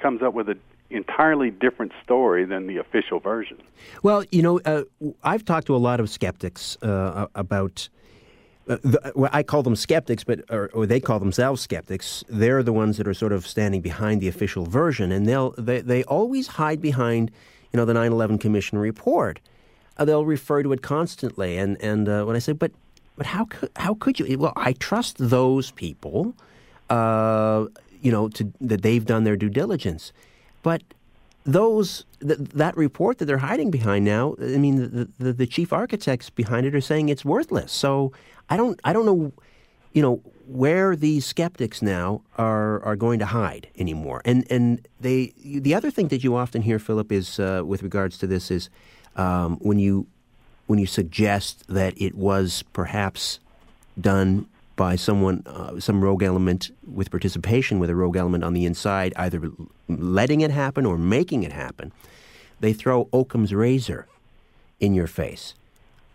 comes 0.00 0.20
up 0.20 0.34
with 0.34 0.48
an 0.48 0.60
entirely 0.90 1.52
different 1.52 1.92
story 2.02 2.44
than 2.44 2.66
the 2.66 2.78
official 2.78 3.20
version. 3.20 3.58
Well, 4.02 4.24
you 4.32 4.42
know, 4.42 4.58
uh, 4.64 4.82
I've 5.22 5.44
talked 5.44 5.68
to 5.68 5.76
a 5.76 5.78
lot 5.78 6.00
of 6.00 6.10
skeptics 6.10 6.76
uh, 6.82 7.28
about. 7.36 7.88
The, 8.66 9.12
well, 9.14 9.30
I 9.32 9.44
call 9.44 9.62
them 9.62 9.76
skeptics, 9.76 10.24
but 10.24 10.40
or, 10.50 10.70
or, 10.74 10.86
they 10.86 10.98
call 10.98 11.20
themselves 11.20 11.62
skeptics. 11.62 12.24
They're 12.28 12.64
the 12.64 12.72
ones 12.72 12.96
that 12.96 13.06
are 13.06 13.14
sort 13.14 13.32
of 13.32 13.46
standing 13.46 13.80
behind 13.80 14.20
the 14.20 14.26
official 14.26 14.64
version, 14.66 15.12
and 15.12 15.24
they'll 15.24 15.52
they, 15.52 15.80
they 15.80 16.02
always 16.04 16.48
hide 16.48 16.80
behind, 16.80 17.30
you 17.72 17.76
know, 17.76 17.84
the 17.84 17.92
9/11 17.92 18.40
Commission 18.40 18.78
report. 18.78 19.38
Uh, 19.96 20.04
they'll 20.04 20.26
refer 20.26 20.64
to 20.64 20.72
it 20.72 20.82
constantly, 20.82 21.56
and 21.56 21.80
and 21.80 22.08
uh, 22.08 22.24
when 22.24 22.34
I 22.34 22.40
say, 22.40 22.52
but 22.52 22.72
but 23.14 23.26
how 23.26 23.44
could 23.44 23.70
how 23.76 23.94
could 23.94 24.18
you? 24.18 24.36
Well, 24.36 24.52
I 24.56 24.72
trust 24.72 25.16
those 25.18 25.70
people. 25.70 26.34
Uh, 26.90 27.66
you 28.02 28.12
know, 28.12 28.28
to, 28.28 28.52
that 28.60 28.82
they've 28.82 29.04
done 29.04 29.24
their 29.24 29.36
due 29.36 29.48
diligence. 29.48 30.12
But 30.62 30.82
those 31.46 32.04
th- 32.20 32.38
that 32.38 32.76
report 32.76 33.18
that 33.18 33.26
they're 33.26 33.38
hiding 33.38 33.70
behind 33.70 34.04
now, 34.04 34.34
I 34.40 34.58
mean, 34.58 34.76
the, 34.76 35.08
the, 35.18 35.32
the 35.32 35.46
chief 35.46 35.72
architects 35.72 36.28
behind 36.28 36.66
it 36.66 36.74
are 36.74 36.80
saying 36.80 37.08
it's 37.08 37.24
worthless. 37.24 37.72
So 37.72 38.12
I 38.50 38.56
don't 38.56 38.78
I 38.84 38.92
don't 38.92 39.06
know, 39.06 39.32
you 39.92 40.02
know, 40.02 40.16
where 40.46 40.96
these 40.96 41.24
skeptics 41.24 41.80
now 41.80 42.22
are 42.36 42.82
are 42.82 42.96
going 42.96 43.20
to 43.20 43.26
hide 43.26 43.68
anymore. 43.78 44.22
And 44.24 44.44
and 44.50 44.86
they 45.00 45.32
the 45.44 45.74
other 45.74 45.90
thing 45.90 46.08
that 46.08 46.24
you 46.24 46.34
often 46.34 46.62
hear, 46.62 46.78
Philip, 46.80 47.12
is 47.12 47.38
uh, 47.38 47.62
with 47.64 47.82
regards 47.82 48.18
to 48.18 48.26
this 48.26 48.50
is 48.50 48.68
um, 49.14 49.56
when 49.60 49.78
you 49.78 50.06
when 50.66 50.80
you 50.80 50.86
suggest 50.86 51.64
that 51.68 51.94
it 51.96 52.16
was 52.16 52.64
perhaps 52.72 53.38
done 53.98 54.46
by 54.76 54.94
someone, 54.94 55.42
uh, 55.46 55.80
some 55.80 56.02
rogue 56.02 56.22
element 56.22 56.70
with 56.86 57.10
participation 57.10 57.78
with 57.78 57.90
a 57.90 57.94
rogue 57.94 58.16
element 58.16 58.44
on 58.44 58.52
the 58.52 58.64
inside, 58.64 59.12
either 59.16 59.50
letting 59.88 60.42
it 60.42 60.50
happen 60.50 60.86
or 60.86 60.98
making 60.98 61.42
it 61.42 61.52
happen, 61.52 61.92
they 62.60 62.72
throw 62.72 63.08
Occam's 63.12 63.54
razor 63.54 64.06
in 64.78 64.94
your 64.94 65.06
face. 65.06 65.54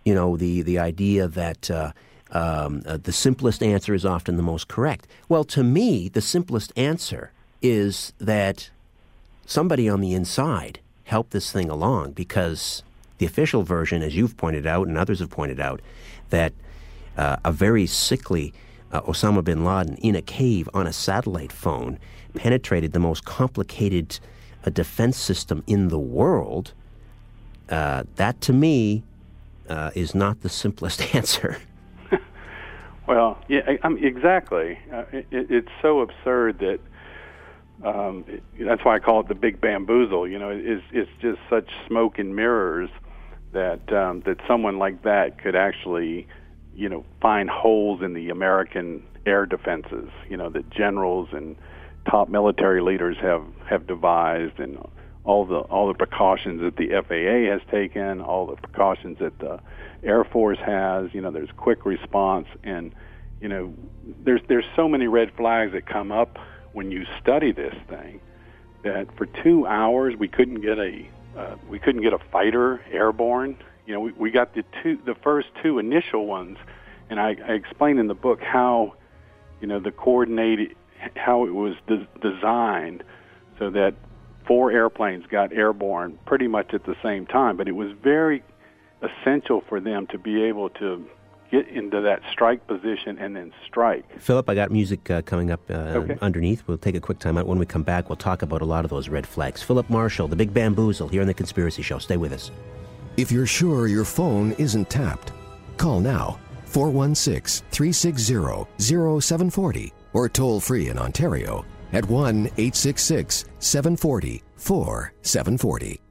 You 0.05 0.13
know, 0.13 0.37
the, 0.37 0.61
the 0.61 0.79
idea 0.79 1.27
that 1.27 1.69
uh, 1.69 1.91
um, 2.31 2.83
uh, 2.85 2.97
the 2.97 3.11
simplest 3.11 3.61
answer 3.61 3.93
is 3.93 4.05
often 4.05 4.37
the 4.37 4.43
most 4.43 4.67
correct. 4.67 5.07
Well, 5.27 5.43
to 5.45 5.63
me, 5.63 6.07
the 6.09 6.21
simplest 6.21 6.71
answer 6.75 7.31
is 7.61 8.13
that 8.19 8.69
somebody 9.45 9.89
on 9.89 10.01
the 10.01 10.13
inside 10.13 10.79
helped 11.05 11.31
this 11.31 11.51
thing 11.51 11.69
along 11.69 12.13
because 12.13 12.83
the 13.17 13.25
official 13.25 13.63
version, 13.63 14.01
as 14.01 14.15
you've 14.15 14.37
pointed 14.37 14.65
out 14.65 14.87
and 14.87 14.97
others 14.97 15.19
have 15.19 15.29
pointed 15.29 15.59
out, 15.59 15.81
that 16.29 16.53
uh, 17.17 17.37
a 17.43 17.51
very 17.51 17.85
sickly 17.85 18.53
uh, 18.91 19.01
Osama 19.01 19.43
bin 19.43 19.63
Laden 19.63 19.95
in 19.97 20.15
a 20.15 20.21
cave 20.21 20.69
on 20.73 20.87
a 20.87 20.93
satellite 20.93 21.51
phone 21.51 21.99
penetrated 22.33 22.93
the 22.93 22.99
most 22.99 23.25
complicated 23.25 24.19
uh, 24.65 24.69
defense 24.69 25.17
system 25.17 25.63
in 25.67 25.87
the 25.87 25.99
world, 25.99 26.73
uh, 27.69 28.03
that 28.15 28.41
to 28.41 28.53
me 28.53 29.03
uh, 29.69 29.91
is 29.95 30.13
not 30.13 30.41
the 30.41 30.49
simplest 30.49 31.15
answer. 31.15 31.57
well, 33.07 33.39
yeah, 33.47 33.61
I, 33.67 33.79
I 33.83 33.89
mean, 33.89 34.03
exactly. 34.03 34.77
Uh, 34.91 35.03
it, 35.11 35.25
it's 35.31 35.71
so 35.81 36.01
absurd 36.01 36.59
that 36.59 36.79
um, 37.83 38.25
it, 38.27 38.43
that's 38.59 38.83
why 38.85 38.95
I 38.95 38.99
call 38.99 39.21
it 39.21 39.27
the 39.27 39.35
big 39.35 39.59
bamboozle. 39.59 40.27
You 40.27 40.37
know, 40.37 40.49
it's 40.49 40.83
it's 40.91 41.09
just 41.21 41.39
such 41.49 41.69
smoke 41.87 42.19
and 42.19 42.35
mirrors 42.35 42.89
that 43.53 43.91
um, 43.91 44.21
that 44.21 44.37
someone 44.47 44.77
like 44.77 45.03
that 45.03 45.41
could 45.41 45.55
actually 45.55 46.27
you 46.75 46.89
know, 46.89 47.05
find 47.21 47.49
holes 47.49 48.01
in 48.01 48.13
the 48.13 48.29
American 48.29 49.03
air 49.25 49.45
defenses, 49.45 50.09
you 50.29 50.37
know, 50.37 50.49
that 50.49 50.69
generals 50.69 51.29
and 51.31 51.55
top 52.09 52.29
military 52.29 52.81
leaders 52.81 53.17
have 53.21 53.43
have 53.69 53.85
devised 53.87 54.59
and 54.59 54.77
all 55.23 55.45
the 55.45 55.59
all 55.59 55.87
the 55.87 55.93
precautions 55.93 56.61
that 56.61 56.75
the 56.77 56.89
FAA 56.89 57.51
has 57.51 57.61
taken, 57.69 58.21
all 58.21 58.47
the 58.47 58.55
precautions 58.55 59.19
that 59.19 59.37
the 59.39 59.59
Air 60.03 60.23
Force 60.23 60.57
has, 60.59 61.13
you 61.13 61.21
know, 61.21 61.29
there's 61.31 61.51
quick 61.57 61.85
response. 61.85 62.47
And 62.63 62.93
you 63.39 63.47
know, 63.47 63.73
there's 64.23 64.41
there's 64.47 64.65
so 64.75 64.87
many 64.87 65.07
red 65.07 65.31
flags 65.35 65.73
that 65.73 65.85
come 65.85 66.11
up 66.11 66.39
when 66.73 66.89
you 66.91 67.05
study 67.21 67.51
this 67.51 67.75
thing 67.89 68.19
that 68.83 69.15
for 69.15 69.27
2 69.27 69.67
hours 69.67 70.15
we 70.17 70.27
couldn't 70.27 70.61
get 70.61 70.79
a 70.79 71.07
uh, 71.37 71.55
we 71.69 71.77
couldn't 71.79 72.01
get 72.01 72.13
a 72.13 72.19
fighter 72.31 72.81
airborne 72.91 73.55
you 73.85 73.93
know, 73.93 73.99
we, 73.99 74.11
we 74.13 74.31
got 74.31 74.53
the 74.53 74.63
two, 74.81 74.99
the 75.05 75.15
first 75.15 75.47
two 75.61 75.79
initial 75.79 76.25
ones, 76.25 76.57
and 77.09 77.19
I, 77.19 77.35
I 77.47 77.53
explain 77.53 77.97
in 77.97 78.07
the 78.07 78.13
book 78.13 78.41
how, 78.41 78.95
you 79.59 79.67
know, 79.67 79.79
the 79.79 79.91
coordinated, 79.91 80.75
how 81.15 81.45
it 81.45 81.53
was 81.53 81.75
de- 81.87 82.07
designed 82.21 83.03
so 83.59 83.69
that 83.71 83.95
four 84.47 84.71
airplanes 84.71 85.25
got 85.27 85.53
airborne 85.53 86.17
pretty 86.25 86.47
much 86.47 86.73
at 86.73 86.85
the 86.85 86.95
same 87.03 87.25
time. 87.25 87.57
But 87.57 87.67
it 87.67 87.75
was 87.75 87.91
very 88.03 88.43
essential 89.01 89.63
for 89.67 89.79
them 89.79 90.07
to 90.07 90.17
be 90.17 90.43
able 90.43 90.69
to 90.69 91.05
get 91.51 91.67
into 91.67 92.01
that 92.01 92.21
strike 92.31 92.65
position 92.65 93.17
and 93.19 93.35
then 93.35 93.51
strike. 93.67 94.05
Philip, 94.19 94.49
I 94.49 94.55
got 94.55 94.71
music 94.71 95.11
uh, 95.11 95.21
coming 95.21 95.51
up 95.51 95.59
uh, 95.69 95.73
okay. 95.73 96.17
underneath. 96.21 96.63
We'll 96.65 96.77
take 96.77 96.95
a 96.95 97.01
quick 97.01 97.19
time 97.19 97.37
out. 97.37 97.45
When 97.45 97.59
we 97.59 97.65
come 97.65 97.83
back, 97.83 98.09
we'll 98.09 98.15
talk 98.15 98.41
about 98.41 98.61
a 98.61 98.65
lot 98.65 98.85
of 98.85 98.89
those 98.89 99.09
red 99.09 99.27
flags. 99.27 99.61
Philip 99.61 99.89
Marshall, 99.89 100.29
The 100.29 100.35
Big 100.37 100.53
Bamboozle, 100.53 101.09
here 101.09 101.21
on 101.21 101.27
The 101.27 101.33
Conspiracy 101.33 101.81
Show. 101.81 101.99
Stay 101.99 102.15
with 102.15 102.31
us. 102.31 102.51
If 103.17 103.31
you're 103.31 103.45
sure 103.45 103.87
your 103.87 104.05
phone 104.05 104.53
isn't 104.53 104.89
tapped, 104.89 105.33
call 105.77 105.99
now 105.99 106.39
416 106.65 107.65
360 107.71 108.67
0740 108.79 109.93
or 110.13 110.29
toll 110.29 110.59
free 110.59 110.89
in 110.89 110.97
Ontario 110.97 111.65
at 111.91 112.05
1 112.05 112.45
866 112.45 113.45
740 113.59 114.43
4740. 114.55 116.01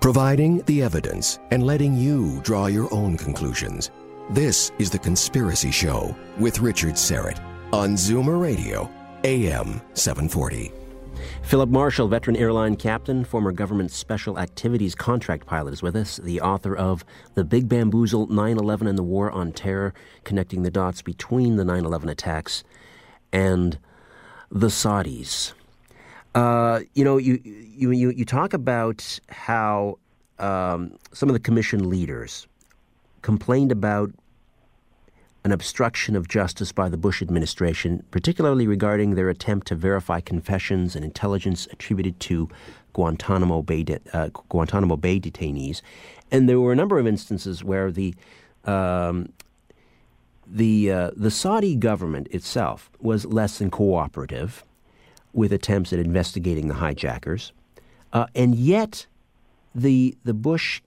Providing 0.00 0.58
the 0.66 0.82
evidence 0.82 1.38
and 1.50 1.64
letting 1.64 1.96
you 1.96 2.38
draw 2.42 2.66
your 2.66 2.92
own 2.92 3.16
conclusions. 3.16 3.90
This 4.30 4.70
is 4.78 4.90
The 4.90 4.98
Conspiracy 4.98 5.70
Show 5.70 6.14
with 6.38 6.60
Richard 6.60 6.94
Syrett 6.94 7.40
on 7.72 7.94
Zoomer 7.94 8.38
Radio, 8.38 8.90
AM 9.24 9.80
740. 9.94 10.83
Philip 11.44 11.68
Marshall, 11.68 12.08
veteran 12.08 12.36
airline 12.36 12.74
captain, 12.74 13.22
former 13.22 13.52
government 13.52 13.90
special 13.90 14.38
activities 14.38 14.94
contract 14.94 15.44
pilot, 15.44 15.74
is 15.74 15.82
with 15.82 15.94
us, 15.94 16.16
the 16.16 16.40
author 16.40 16.74
of 16.74 17.04
The 17.34 17.44
Big 17.44 17.68
Bamboozle 17.68 18.28
9 18.28 18.56
11 18.56 18.86
and 18.86 18.96
the 18.96 19.02
War 19.02 19.30
on 19.30 19.52
Terror, 19.52 19.92
connecting 20.24 20.62
the 20.62 20.70
dots 20.70 21.02
between 21.02 21.56
the 21.56 21.64
9 21.64 21.84
11 21.84 22.08
attacks 22.08 22.64
and 23.30 23.78
the 24.50 24.68
Saudis. 24.68 25.52
Uh, 26.34 26.80
you 26.94 27.04
know, 27.04 27.18
you, 27.18 27.38
you, 27.44 27.90
you, 27.90 28.10
you 28.10 28.24
talk 28.24 28.54
about 28.54 29.20
how 29.28 29.98
um, 30.38 30.96
some 31.12 31.28
of 31.28 31.34
the 31.34 31.40
commission 31.40 31.90
leaders 31.90 32.48
complained 33.20 33.70
about 33.70 34.10
an 35.44 35.52
obstruction 35.52 36.16
of 36.16 36.26
justice 36.26 36.72
by 36.72 36.88
the 36.88 36.96
Bush 36.96 37.20
administration, 37.20 38.02
particularly 38.10 38.66
regarding 38.66 39.14
their 39.14 39.28
attempt 39.28 39.66
to 39.66 39.74
verify 39.74 40.18
confessions 40.20 40.96
and 40.96 41.04
intelligence 41.04 41.68
attributed 41.70 42.18
to 42.20 42.48
Guantanamo 42.94 43.60
Bay, 43.60 43.82
de- 43.82 44.00
uh, 44.14 44.30
Guantanamo 44.48 44.96
Bay 44.96 45.20
detainees. 45.20 45.82
And 46.30 46.48
there 46.48 46.58
were 46.60 46.72
a 46.72 46.76
number 46.76 46.98
of 46.98 47.06
instances 47.06 47.62
where 47.62 47.90
the 47.90 48.14
um, 48.64 49.28
the 50.46 50.90
uh, 50.90 51.10
the 51.14 51.30
Saudi 51.30 51.76
government 51.76 52.28
itself 52.30 52.90
was 53.00 53.26
less 53.26 53.58
than 53.58 53.70
cooperative 53.70 54.64
with 55.34 55.52
attempts 55.52 55.92
at 55.92 55.98
investigating 55.98 56.68
the 56.68 56.74
hijackers, 56.74 57.52
uh, 58.14 58.26
and 58.34 58.54
yet 58.54 59.06
the 59.74 60.16
the 60.24 60.34
Bush 60.34 60.80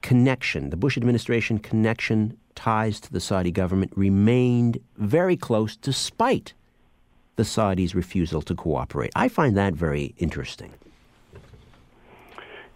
connection, 0.00 0.70
the 0.70 0.76
Bush 0.76 0.96
administration 0.96 1.58
connection 1.58 2.38
ties 2.54 3.00
to 3.00 3.12
the 3.12 3.20
Saudi 3.20 3.50
government 3.50 3.92
remained 3.96 4.78
very 4.96 5.36
close 5.36 5.76
despite 5.76 6.54
the 7.36 7.42
Saudis' 7.42 7.94
refusal 7.94 8.42
to 8.42 8.54
cooperate. 8.54 9.10
I 9.16 9.28
find 9.28 9.56
that 9.56 9.74
very 9.74 10.14
interesting. 10.18 10.72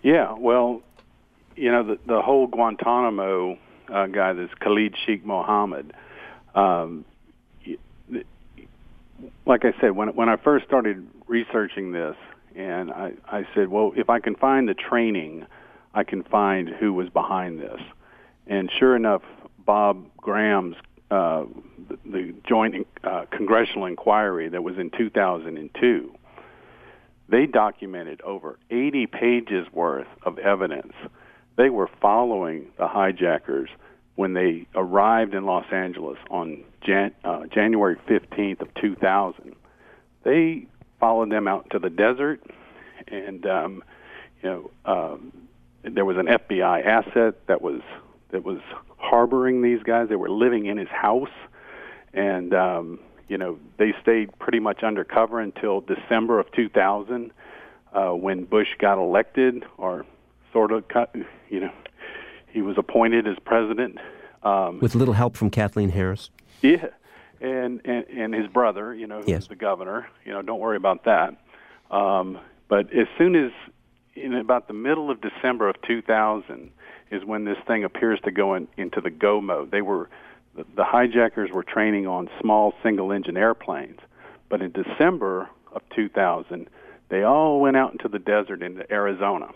Yeah, 0.02 0.34
well, 0.36 0.82
you 1.56 1.70
know, 1.70 1.84
the, 1.84 1.98
the 2.06 2.22
whole 2.22 2.46
Guantanamo 2.46 3.58
uh, 3.92 4.06
guy, 4.06 4.32
this 4.32 4.50
Khalid 4.60 4.94
Sheikh 5.04 5.24
Mohammed, 5.24 5.92
um, 6.54 7.04
like 9.44 9.64
I 9.64 9.72
said, 9.80 9.92
when 9.92 10.08
when 10.14 10.28
I 10.28 10.36
first 10.36 10.66
started 10.66 11.06
researching 11.26 11.92
this, 11.92 12.16
and 12.54 12.90
I, 12.90 13.12
I 13.26 13.46
said, 13.54 13.68
well, 13.68 13.92
if 13.96 14.10
I 14.10 14.20
can 14.20 14.34
find 14.34 14.68
the 14.68 14.74
training, 14.74 15.46
I 15.94 16.04
can 16.04 16.22
find 16.22 16.68
who 16.68 16.92
was 16.92 17.08
behind 17.08 17.60
this. 17.60 17.80
And 18.46 18.70
sure 18.78 18.96
enough, 18.96 19.22
Bob 19.68 20.06
Graham's 20.16 20.76
uh, 21.10 21.44
the, 21.90 21.98
the 22.10 22.34
joint 22.48 22.86
uh, 23.04 23.26
congressional 23.30 23.84
inquiry 23.84 24.48
that 24.48 24.64
was 24.64 24.78
in 24.78 24.90
2002, 24.96 26.14
they 27.28 27.44
documented 27.44 28.22
over 28.22 28.58
80 28.70 29.06
pages 29.08 29.66
worth 29.70 30.06
of 30.22 30.38
evidence. 30.38 30.94
They 31.58 31.68
were 31.68 31.90
following 32.00 32.68
the 32.78 32.88
hijackers 32.88 33.68
when 34.14 34.32
they 34.32 34.66
arrived 34.74 35.34
in 35.34 35.44
Los 35.44 35.66
Angeles 35.70 36.16
on 36.30 36.64
Jan- 36.80 37.14
uh, 37.22 37.42
January 37.52 37.96
15th 38.08 38.62
of 38.62 38.72
2000. 38.80 39.54
They 40.24 40.66
followed 40.98 41.30
them 41.30 41.46
out 41.46 41.68
to 41.72 41.78
the 41.78 41.90
desert, 41.90 42.40
and 43.06 43.44
um, 43.44 43.84
you 44.42 44.48
know 44.48 44.70
um, 44.86 45.30
there 45.82 46.06
was 46.06 46.16
an 46.16 46.26
FBI 46.26 46.86
asset 46.86 47.34
that 47.48 47.60
was 47.60 47.82
that 48.30 48.42
was 48.44 48.60
harboring 48.98 49.62
these 49.62 49.82
guys. 49.82 50.08
They 50.08 50.16
were 50.16 50.30
living 50.30 50.66
in 50.66 50.76
his 50.76 50.88
house, 50.88 51.30
and 52.12 52.52
um, 52.54 53.00
you 53.28 53.38
know 53.38 53.58
they 53.78 53.94
stayed 54.02 54.36
pretty 54.38 54.60
much 54.60 54.82
undercover 54.82 55.40
until 55.40 55.80
December 55.80 56.38
of 56.38 56.50
2000, 56.52 57.32
uh, 57.92 58.10
when 58.10 58.44
Bush 58.44 58.68
got 58.78 58.98
elected, 58.98 59.64
or 59.76 60.04
sort 60.52 60.72
of, 60.72 60.84
you 61.48 61.60
know, 61.60 61.72
he 62.48 62.62
was 62.62 62.76
appointed 62.78 63.26
as 63.26 63.36
president 63.44 63.98
um, 64.42 64.80
with 64.80 64.94
little 64.94 65.14
help 65.14 65.36
from 65.36 65.50
Kathleen 65.50 65.90
Harris. 65.90 66.30
Yeah, 66.62 66.86
and 67.40 67.80
and, 67.84 68.04
and 68.08 68.34
his 68.34 68.46
brother, 68.48 68.94
you 68.94 69.06
know, 69.06 69.18
who's 69.18 69.28
yes. 69.28 69.46
the 69.46 69.56
governor. 69.56 70.08
You 70.24 70.32
know, 70.32 70.42
don't 70.42 70.60
worry 70.60 70.76
about 70.76 71.04
that. 71.04 71.36
Um, 71.90 72.38
but 72.68 72.92
as 72.92 73.06
soon 73.16 73.34
as 73.34 73.52
in 74.14 74.34
about 74.34 74.68
the 74.68 74.74
middle 74.74 75.10
of 75.10 75.20
December 75.20 75.68
of 75.68 75.80
2000 75.82 76.70
is 77.10 77.24
when 77.24 77.44
this 77.44 77.58
thing 77.66 77.84
appears 77.84 78.20
to 78.24 78.30
go 78.30 78.54
in, 78.54 78.68
into 78.76 79.00
the 79.00 79.10
go 79.10 79.40
mode. 79.40 79.70
They 79.70 79.82
were 79.82 80.08
the, 80.54 80.64
the 80.76 80.84
hijackers 80.84 81.50
were 81.52 81.62
training 81.62 82.06
on 82.06 82.28
small 82.40 82.74
single 82.82 83.12
engine 83.12 83.36
airplanes, 83.36 84.00
but 84.48 84.60
in 84.60 84.72
December 84.72 85.48
of 85.72 85.82
2000, 85.94 86.68
they 87.08 87.22
all 87.22 87.60
went 87.60 87.76
out 87.76 87.92
into 87.92 88.08
the 88.08 88.18
desert 88.18 88.62
into 88.62 88.90
Arizona, 88.92 89.48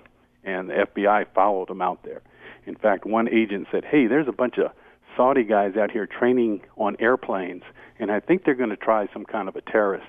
and 0.44 0.68
the 0.68 0.86
FBI 0.86 1.26
followed 1.34 1.68
them 1.68 1.82
out 1.82 2.02
there. 2.04 2.22
In 2.66 2.76
fact, 2.76 3.04
one 3.04 3.28
agent 3.28 3.66
said, 3.70 3.84
"Hey, 3.84 4.06
there's 4.06 4.28
a 4.28 4.32
bunch 4.32 4.58
of 4.58 4.70
Saudi 5.16 5.44
guys 5.44 5.76
out 5.76 5.90
here 5.90 6.06
training 6.06 6.62
on 6.76 6.96
airplanes, 7.00 7.62
and 7.98 8.10
I 8.10 8.20
think 8.20 8.44
they're 8.44 8.54
going 8.54 8.70
to 8.70 8.76
try 8.76 9.08
some 9.12 9.24
kind 9.24 9.48
of 9.48 9.56
a 9.56 9.60
terrorist 9.60 10.06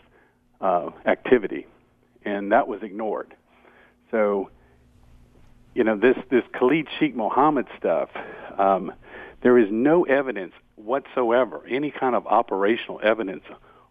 uh, 0.61 0.91
activity," 1.05 1.65
and 2.23 2.51
that 2.51 2.67
was 2.67 2.83
ignored. 2.83 3.33
So 4.11 4.49
you 5.73 5.83
know 5.83 5.97
this 5.97 6.17
this 6.29 6.43
Khalid 6.57 6.87
Sheikh 6.99 7.15
Mohammed 7.15 7.67
stuff. 7.77 8.09
Um, 8.57 8.91
there 9.41 9.57
is 9.57 9.67
no 9.71 10.03
evidence 10.03 10.53
whatsoever, 10.75 11.63
any 11.69 11.91
kind 11.91 12.15
of 12.15 12.25
operational 12.27 12.99
evidence 13.03 13.43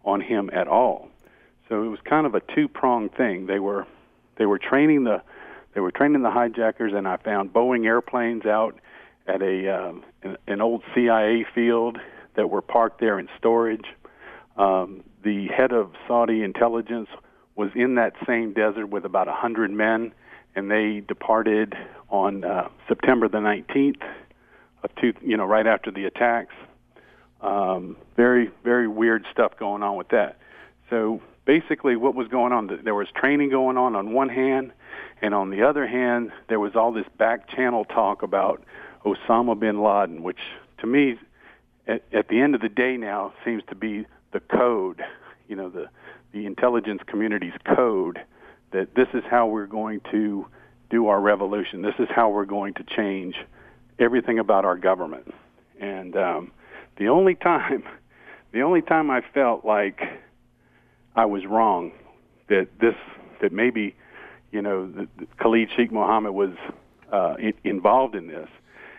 on 0.04 0.20
him 0.20 0.50
at 0.52 0.66
all. 0.68 1.08
So 1.68 1.82
it 1.84 1.88
was 1.88 2.00
kind 2.04 2.26
of 2.26 2.34
a 2.34 2.40
two 2.54 2.68
pronged 2.68 3.14
thing. 3.14 3.46
They 3.46 3.58
were 3.58 3.86
they 4.36 4.46
were 4.46 4.58
training 4.58 5.04
the 5.04 5.22
they 5.74 5.80
were 5.80 5.90
training 5.90 6.22
the 6.22 6.30
hijackers, 6.30 6.92
and 6.94 7.08
I 7.08 7.16
found 7.16 7.52
Boeing 7.52 7.86
airplanes 7.86 8.44
out 8.44 8.78
at 9.26 9.42
a 9.42 9.68
um, 9.68 10.04
an, 10.22 10.36
an 10.46 10.60
old 10.60 10.82
CIA 10.94 11.46
field 11.54 11.98
that 12.36 12.48
were 12.48 12.62
parked 12.62 13.00
there 13.00 13.18
in 13.18 13.28
storage. 13.38 13.86
Um, 14.56 15.02
the 15.22 15.48
head 15.48 15.72
of 15.72 15.92
Saudi 16.06 16.42
intelligence 16.42 17.08
was 17.54 17.70
in 17.74 17.94
that 17.96 18.14
same 18.26 18.52
desert 18.52 18.88
with 18.88 19.04
about 19.04 19.28
a 19.28 19.32
hundred 19.32 19.70
men 19.70 20.12
and 20.54 20.70
they 20.70 21.02
departed 21.06 21.74
on 22.10 22.44
uh, 22.44 22.68
September 22.88 23.28
the 23.28 23.38
19th 23.38 24.02
of 24.82 24.90
two, 25.00 25.14
you 25.22 25.36
know, 25.36 25.44
right 25.44 25.66
after 25.66 25.90
the 25.90 26.04
attacks. 26.04 26.54
Um, 27.40 27.96
very, 28.16 28.50
very 28.62 28.86
weird 28.86 29.24
stuff 29.32 29.52
going 29.58 29.82
on 29.82 29.96
with 29.96 30.08
that. 30.10 30.38
So 30.90 31.20
basically, 31.44 31.96
what 31.96 32.14
was 32.14 32.28
going 32.28 32.52
on? 32.52 32.80
There 32.84 32.94
was 32.94 33.08
training 33.14 33.50
going 33.50 33.76
on 33.76 33.96
on 33.96 34.12
one 34.12 34.28
hand, 34.28 34.72
and 35.20 35.34
on 35.34 35.50
the 35.50 35.62
other 35.62 35.86
hand, 35.86 36.32
there 36.48 36.60
was 36.60 36.76
all 36.76 36.92
this 36.92 37.06
back 37.18 37.48
channel 37.48 37.84
talk 37.84 38.22
about 38.22 38.62
Osama 39.04 39.58
bin 39.58 39.82
Laden, 39.82 40.22
which 40.22 40.38
to 40.78 40.86
me, 40.86 41.18
at, 41.86 42.02
at 42.12 42.28
the 42.28 42.40
end 42.40 42.54
of 42.54 42.60
the 42.60 42.68
day 42.68 42.96
now, 42.96 43.32
seems 43.44 43.62
to 43.68 43.74
be 43.74 44.06
the 44.32 44.40
code, 44.40 45.02
you 45.48 45.56
know, 45.56 45.68
the 45.68 45.88
the 46.32 46.46
intelligence 46.46 47.02
community's 47.06 47.52
code 47.76 48.18
that 48.72 48.94
this 48.94 49.08
is 49.14 49.22
how 49.30 49.46
we're 49.46 49.66
going 49.66 50.00
to 50.10 50.46
do 50.90 51.08
our 51.08 51.20
revolution. 51.20 51.82
This 51.82 51.94
is 51.98 52.08
how 52.14 52.30
we're 52.30 52.44
going 52.44 52.74
to 52.74 52.84
change 52.84 53.36
everything 53.98 54.38
about 54.38 54.64
our 54.64 54.76
government. 54.76 55.32
And 55.80 56.16
um, 56.16 56.52
the 56.98 57.08
only 57.08 57.34
time, 57.34 57.84
the 58.52 58.62
only 58.62 58.82
time 58.82 59.10
I 59.10 59.22
felt 59.34 59.64
like 59.64 60.00
I 61.14 61.26
was 61.26 61.44
wrong, 61.46 61.92
that 62.48 62.68
this, 62.80 62.94
that 63.40 63.52
maybe, 63.52 63.94
you 64.50 64.62
know, 64.62 64.86
the, 64.90 65.08
the 65.18 65.26
Khalid 65.40 65.68
Sheikh 65.76 65.92
Mohammed 65.92 66.32
was 66.32 66.50
uh, 67.10 67.34
in, 67.38 67.54
involved 67.64 68.14
in 68.14 68.26
this, 68.26 68.48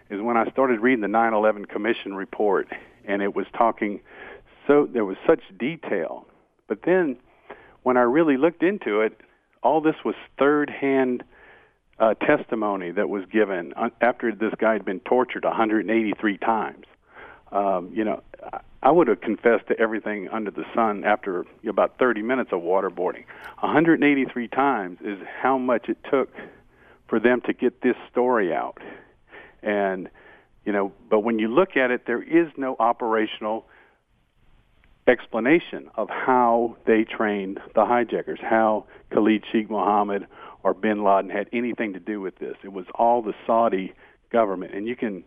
is 0.10 0.22
when 0.22 0.38
I 0.38 0.50
started 0.52 0.80
reading 0.80 1.02
the 1.02 1.08
9/11 1.08 1.68
Commission 1.70 2.14
report, 2.14 2.68
and 3.06 3.22
it 3.22 3.36
was 3.36 3.46
talking 3.58 4.02
so 4.68 4.88
there 4.92 5.06
was 5.06 5.18
such 5.28 5.42
detail. 5.58 6.26
But 6.68 6.80
then, 6.86 7.18
when 7.84 7.98
I 7.98 8.02
really 8.02 8.38
looked 8.38 8.64
into 8.64 9.02
it, 9.02 9.20
all 9.64 9.82
this 9.82 9.96
was 10.04 10.16
third-hand 10.38 11.24
uh, 12.00 12.14
testimony 12.16 12.92
that 12.92 13.10
was 13.10 13.24
given 13.32 13.74
after 14.02 14.34
this 14.34 14.54
guy 14.58 14.74
had 14.74 14.86
been 14.86 15.00
tortured 15.02 15.44
183 15.44 16.38
times. 16.38 16.86
Um, 17.52 17.92
you 17.94 18.04
know, 18.04 18.22
I 18.82 18.92
would 18.92 19.08
have 19.08 19.22
confessed 19.22 19.68
to 19.68 19.80
everything 19.80 20.28
under 20.30 20.52
the 20.52 20.66
sun 20.74 21.04
after 21.06 21.46
about 21.68 21.98
30 22.00 22.24
minutes 22.24 22.50
of 22.52 22.62
waterboarding. 22.62 23.26
183 23.60 24.48
times 24.50 24.98
is 25.02 25.20
how 25.42 25.58
much 25.58 25.88
it 25.88 25.98
took 26.12 26.34
for 27.08 27.20
them 27.20 27.42
to 27.42 27.54
get 27.54 27.82
this 27.82 27.96
story 28.12 28.54
out. 28.54 28.80
And, 29.62 30.10
you 30.66 30.74
know, 30.74 30.92
but 31.10 31.20
when 31.20 31.40
you 31.40 31.48
look 31.48 31.78
at 31.78 31.92
it, 31.92 32.06
there 32.08 32.22
is 32.22 32.52
no 32.58 32.76
operational 32.80 33.66
explanation 35.08 35.90
of 35.96 36.10
how 36.10 36.78
they 36.86 37.04
trained 37.04 37.60
the 37.76 37.86
hijackers, 37.86 38.40
how 38.42 38.86
Khalid 39.12 39.44
Sheikh 39.52 39.70
Mohammed 39.70 40.28
or 40.64 40.74
bin 40.74 41.04
Laden 41.04 41.30
had 41.30 41.50
anything 41.52 41.94
to 41.94 42.00
do 42.00 42.22
with 42.22 42.38
this. 42.40 42.56
It 42.64 42.72
was 42.72 42.86
all 42.96 43.22
the 43.22 43.34
Saudi 43.46 43.94
government. 44.32 44.74
And 44.74 44.88
you 44.88 44.96
can, 44.96 45.24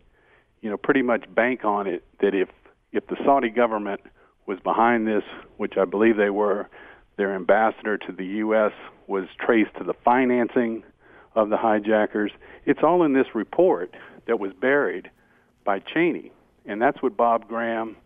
you 0.61 0.69
know, 0.69 0.77
pretty 0.77 1.03
much 1.03 1.23
bank 1.33 1.63
on 1.63 1.87
it 1.87 2.03
that 2.21 2.33
if 2.33 2.49
if 2.91 3.05
the 3.07 3.17
Saudi 3.25 3.49
government 3.49 4.01
was 4.47 4.59
behind 4.63 5.07
this, 5.07 5.23
which 5.57 5.73
I 5.77 5.85
believe 5.85 6.17
they 6.17 6.29
were, 6.29 6.69
their 7.17 7.35
ambassador 7.35 7.97
to 7.97 8.11
the 8.11 8.25
U.S. 8.25 8.71
was 9.07 9.25
traced 9.39 9.75
to 9.77 9.83
the 9.83 9.93
financing 10.05 10.83
of 11.35 11.49
the 11.49 11.57
hijackers. 11.57 12.31
It's 12.65 12.79
all 12.81 13.03
in 13.03 13.13
this 13.13 13.27
report 13.35 13.93
that 14.25 14.39
was 14.39 14.53
buried 14.53 15.11
by 15.65 15.79
Cheney, 15.79 16.31
and 16.65 16.81
that's 16.81 17.01
what 17.03 17.17
Bob 17.17 17.47
Graham 17.47 17.97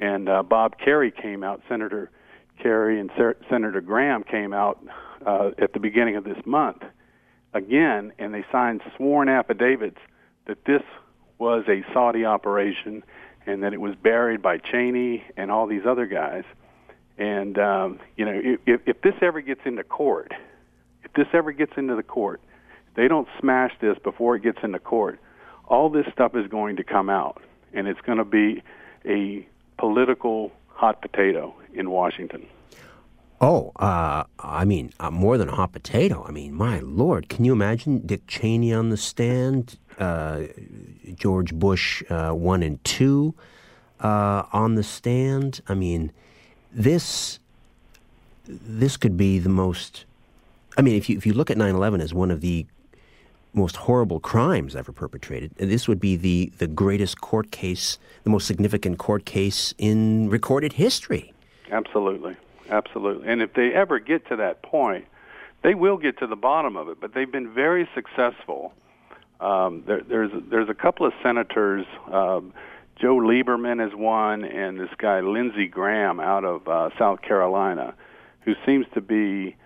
and 0.00 0.28
uh, 0.28 0.42
Bob 0.42 0.78
Kerrey 0.78 1.14
came 1.14 1.44
out. 1.44 1.60
Senator 1.68 2.10
Kerrey 2.64 2.98
and 2.98 3.10
Ser- 3.16 3.36
Senator 3.48 3.80
Graham 3.80 4.24
came 4.24 4.52
out 4.52 4.84
uh, 5.24 5.50
at 5.58 5.72
the 5.72 5.80
beginning 5.80 6.16
of 6.16 6.24
this 6.24 6.38
month 6.44 6.82
again, 7.52 8.12
and 8.18 8.32
they 8.32 8.44
signed 8.50 8.80
sworn 8.96 9.28
affidavits 9.28 9.98
that 10.46 10.64
this 10.64 10.82
was 11.38 11.64
a 11.68 11.84
Saudi 11.92 12.24
operation 12.24 13.02
and 13.46 13.62
that 13.62 13.72
it 13.72 13.80
was 13.80 13.94
buried 14.02 14.42
by 14.42 14.58
Cheney 14.58 15.24
and 15.36 15.50
all 15.50 15.66
these 15.66 15.86
other 15.86 16.06
guys. 16.06 16.44
And 17.18 17.58
um, 17.58 18.00
you 18.16 18.24
know, 18.24 18.40
if, 18.66 18.80
if 18.86 19.02
this 19.02 19.14
ever 19.20 19.40
gets 19.40 19.60
into 19.64 19.84
court, 19.84 20.32
if 21.04 21.12
this 21.12 21.26
ever 21.32 21.52
gets 21.52 21.72
into 21.76 21.96
the 21.96 22.02
court, 22.02 22.40
they 22.96 23.08
don't 23.08 23.28
smash 23.38 23.72
this 23.80 23.96
before 24.02 24.36
it 24.36 24.42
gets 24.42 24.58
into 24.62 24.78
court. 24.78 25.20
All 25.66 25.88
this 25.88 26.06
stuff 26.12 26.34
is 26.34 26.46
going 26.48 26.76
to 26.76 26.84
come 26.84 27.08
out, 27.08 27.42
and 27.72 27.86
it's 27.86 28.00
going 28.00 28.18
to 28.18 28.24
be 28.24 28.62
a 29.04 29.46
political 29.80 30.52
hot 30.68 31.00
potato 31.00 31.54
in 31.72 31.90
Washington. 31.90 32.46
Oh, 33.40 33.72
uh, 33.76 34.24
I 34.38 34.66
mean, 34.66 34.92
uh, 35.00 35.10
more 35.10 35.38
than 35.38 35.48
a 35.48 35.54
hot 35.54 35.72
potato. 35.72 36.22
I 36.28 36.30
mean, 36.30 36.52
my 36.52 36.80
lord, 36.80 37.30
can 37.30 37.46
you 37.46 37.52
imagine 37.54 38.06
Dick 38.06 38.26
Cheney 38.26 38.74
on 38.74 38.90
the 38.90 38.98
stand, 38.98 39.78
uh, 39.98 40.42
George 41.14 41.54
Bush 41.54 42.02
uh, 42.10 42.32
one 42.32 42.62
and 42.62 42.84
two 42.84 43.34
uh, 44.00 44.42
on 44.52 44.74
the 44.74 44.82
stand? 44.82 45.62
I 45.66 45.74
mean, 45.74 46.12
this 46.70 47.38
this 48.46 48.98
could 48.98 49.16
be 49.16 49.38
the 49.38 49.48
most. 49.48 50.04
I 50.76 50.82
mean, 50.82 50.96
if 50.96 51.08
you 51.08 51.16
if 51.16 51.24
you 51.24 51.32
look 51.32 51.50
at 51.50 51.56
9/11 51.56 52.02
as 52.02 52.12
one 52.12 52.30
of 52.30 52.42
the 52.42 52.66
most 53.52 53.76
horrible 53.76 54.20
crimes 54.20 54.76
ever 54.76 54.92
perpetrated, 54.92 55.54
this 55.56 55.88
would 55.88 56.00
be 56.00 56.16
the 56.16 56.52
the 56.58 56.66
greatest 56.66 57.20
court 57.20 57.50
case, 57.50 57.98
the 58.24 58.30
most 58.30 58.46
significant 58.46 58.98
court 58.98 59.24
case 59.24 59.74
in 59.78 60.28
recorded 60.30 60.74
history. 60.74 61.32
Absolutely. 61.70 62.36
Absolutely. 62.68 63.28
And 63.28 63.42
if 63.42 63.52
they 63.54 63.72
ever 63.72 63.98
get 63.98 64.28
to 64.28 64.36
that 64.36 64.62
point, 64.62 65.06
they 65.62 65.74
will 65.74 65.96
get 65.96 66.18
to 66.18 66.26
the 66.26 66.36
bottom 66.36 66.76
of 66.76 66.88
it. 66.88 67.00
But 67.00 67.14
they've 67.14 67.30
been 67.30 67.52
very 67.52 67.88
successful. 67.94 68.72
Um, 69.40 69.82
there, 69.86 70.02
there's 70.02 70.30
there's 70.50 70.68
a 70.68 70.74
couple 70.74 71.06
of 71.06 71.12
senators. 71.22 71.86
Um, 72.10 72.52
Joe 73.00 73.16
Lieberman 73.16 73.84
is 73.86 73.94
one, 73.94 74.44
and 74.44 74.78
this 74.78 74.90
guy 74.98 75.20
Lindsey 75.20 75.66
Graham 75.66 76.20
out 76.20 76.44
of 76.44 76.68
uh, 76.68 76.90
South 76.98 77.22
Carolina, 77.22 77.94
who 78.42 78.54
seems 78.66 78.86
to 78.94 79.00
be 79.00 79.56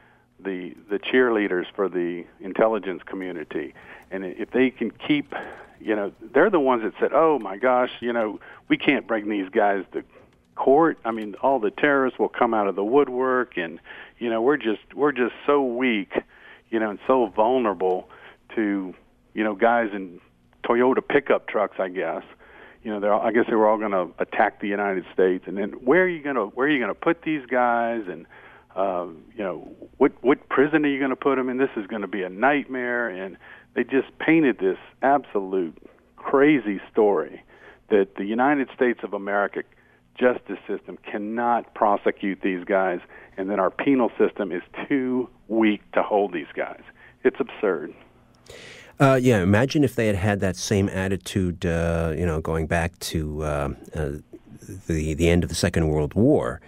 the 0.45 0.75
the 0.91 0.99
cheerleaders 0.99 1.67
for 1.75 1.89
the 1.89 2.25
intelligence 2.41 3.03
community. 3.05 3.75
And 4.11 4.25
if 4.25 4.51
they 4.51 4.71
can 4.71 4.91
keep, 4.91 5.35
you 5.81 5.97
know, 5.97 6.13
they're 6.21 6.51
the 6.51 6.61
ones 6.61 6.83
that 6.83 6.93
said, 7.01 7.13
"Oh 7.13 7.39
my 7.39 7.57
gosh, 7.57 7.91
you 8.01 8.13
know, 8.13 8.41
we 8.69 8.77
can't 8.77 9.07
bring 9.07 9.29
these 9.29 9.49
guys 9.49 9.85
to 9.93 10.05
court. 10.55 10.99
I 11.05 11.11
mean, 11.11 11.35
all 11.43 11.59
the 11.59 11.71
terrorists 11.71 12.19
will 12.19 12.29
come 12.29 12.55
out 12.55 12.69
of 12.69 12.77
the 12.77 12.85
woodwork, 12.85 13.57
and 13.57 13.81
you 14.19 14.31
know, 14.31 14.43
we're 14.43 14.57
just 14.57 14.95
we're 14.95 15.13
just 15.13 15.35
so 15.47 15.63
weak, 15.63 16.13
you 16.71 16.79
know, 16.79 16.91
and 16.91 16.99
so 17.07 17.27
vulnerable 17.27 18.09
to 18.55 18.95
you 19.35 19.45
know 19.45 19.55
guys 19.55 19.91
in 19.93 20.21
Toyota 20.65 21.07
pickup 21.07 21.49
trucks, 21.49 21.77
I 21.79 21.89
guess. 21.89 22.23
You 22.83 22.93
know, 22.93 23.01
they're 23.01 23.15
I 23.15 23.33
guess 23.33 23.47
they 23.49 23.55
were 23.55 23.69
all 23.69 23.79
going 23.79 23.93
to 23.93 24.09
attack 24.19 24.61
the 24.61 24.69
United 24.69 25.05
States, 25.13 25.45
and 25.47 25.57
then 25.57 25.73
where 25.73 26.05
are 26.05 26.09
you 26.09 26.23
going 26.23 26.37
to 26.37 26.47
where 26.47 26.67
are 26.67 26.71
you 26.71 26.79
going 26.79 26.95
to 26.95 27.01
put 27.01 27.23
these 27.23 27.45
guys, 27.47 28.03
and 28.09 28.27
uh, 28.77 29.07
you 29.37 29.45
know, 29.45 29.69
what 29.99 30.13
what 30.23 30.49
prison 30.49 30.85
are 30.85 30.89
you 30.89 30.99
going 30.99 31.11
to 31.11 31.17
put 31.17 31.37
them 31.37 31.49
in? 31.49 31.59
This 31.59 31.71
is 31.77 31.87
going 31.87 32.03
to 32.03 32.09
be 32.09 32.23
a 32.23 32.29
nightmare, 32.29 33.09
and 33.09 33.37
they 33.75 33.85
just 33.85 34.17
painted 34.19 34.59
this 34.59 34.79
absolute 35.03 35.77
crazy 36.17 36.81
story 36.91 37.43
that 37.91 38.17
the 38.17 38.25
United 38.25 38.69
States 38.75 39.01
of 39.03 39.13
America 39.13 39.63
justice 40.19 40.59
system 40.67 40.99
cannot 41.11 41.75
prosecute 41.75 42.41
these 42.43 42.65
guys, 42.65 43.01
and 43.37 43.51
then 43.51 43.61
our 43.61 43.71
penal 43.71 44.11
system 44.19 44.53
is 44.53 44.63
too 44.89 45.29
weak 45.49 45.81
to 45.93 46.03
hold 46.03 46.33
these 46.33 46.47
guys. 46.55 46.83
It's 47.25 47.37
absurd. 47.39 47.95
Uh, 49.01 49.19
yeah, 49.21 49.43
imagine 49.43 49.83
if 49.83 49.97
they 49.97 50.07
had 50.07 50.17
had 50.17 50.41
that 50.41 50.57
same 50.57 50.89
attitude, 50.89 51.67
uh, 51.67 52.15
you 52.17 52.25
know, 52.25 52.41
going 52.41 52.67
back 52.67 52.99
to 53.01 53.43
uh, 53.43 53.69
uh 53.95 54.11
the 54.87 55.15
the 55.15 55.29
end 55.29 55.43
of 55.43 55.49
the 55.49 55.55
Second 55.55 55.89
World 55.89 56.15
War, 56.15 56.61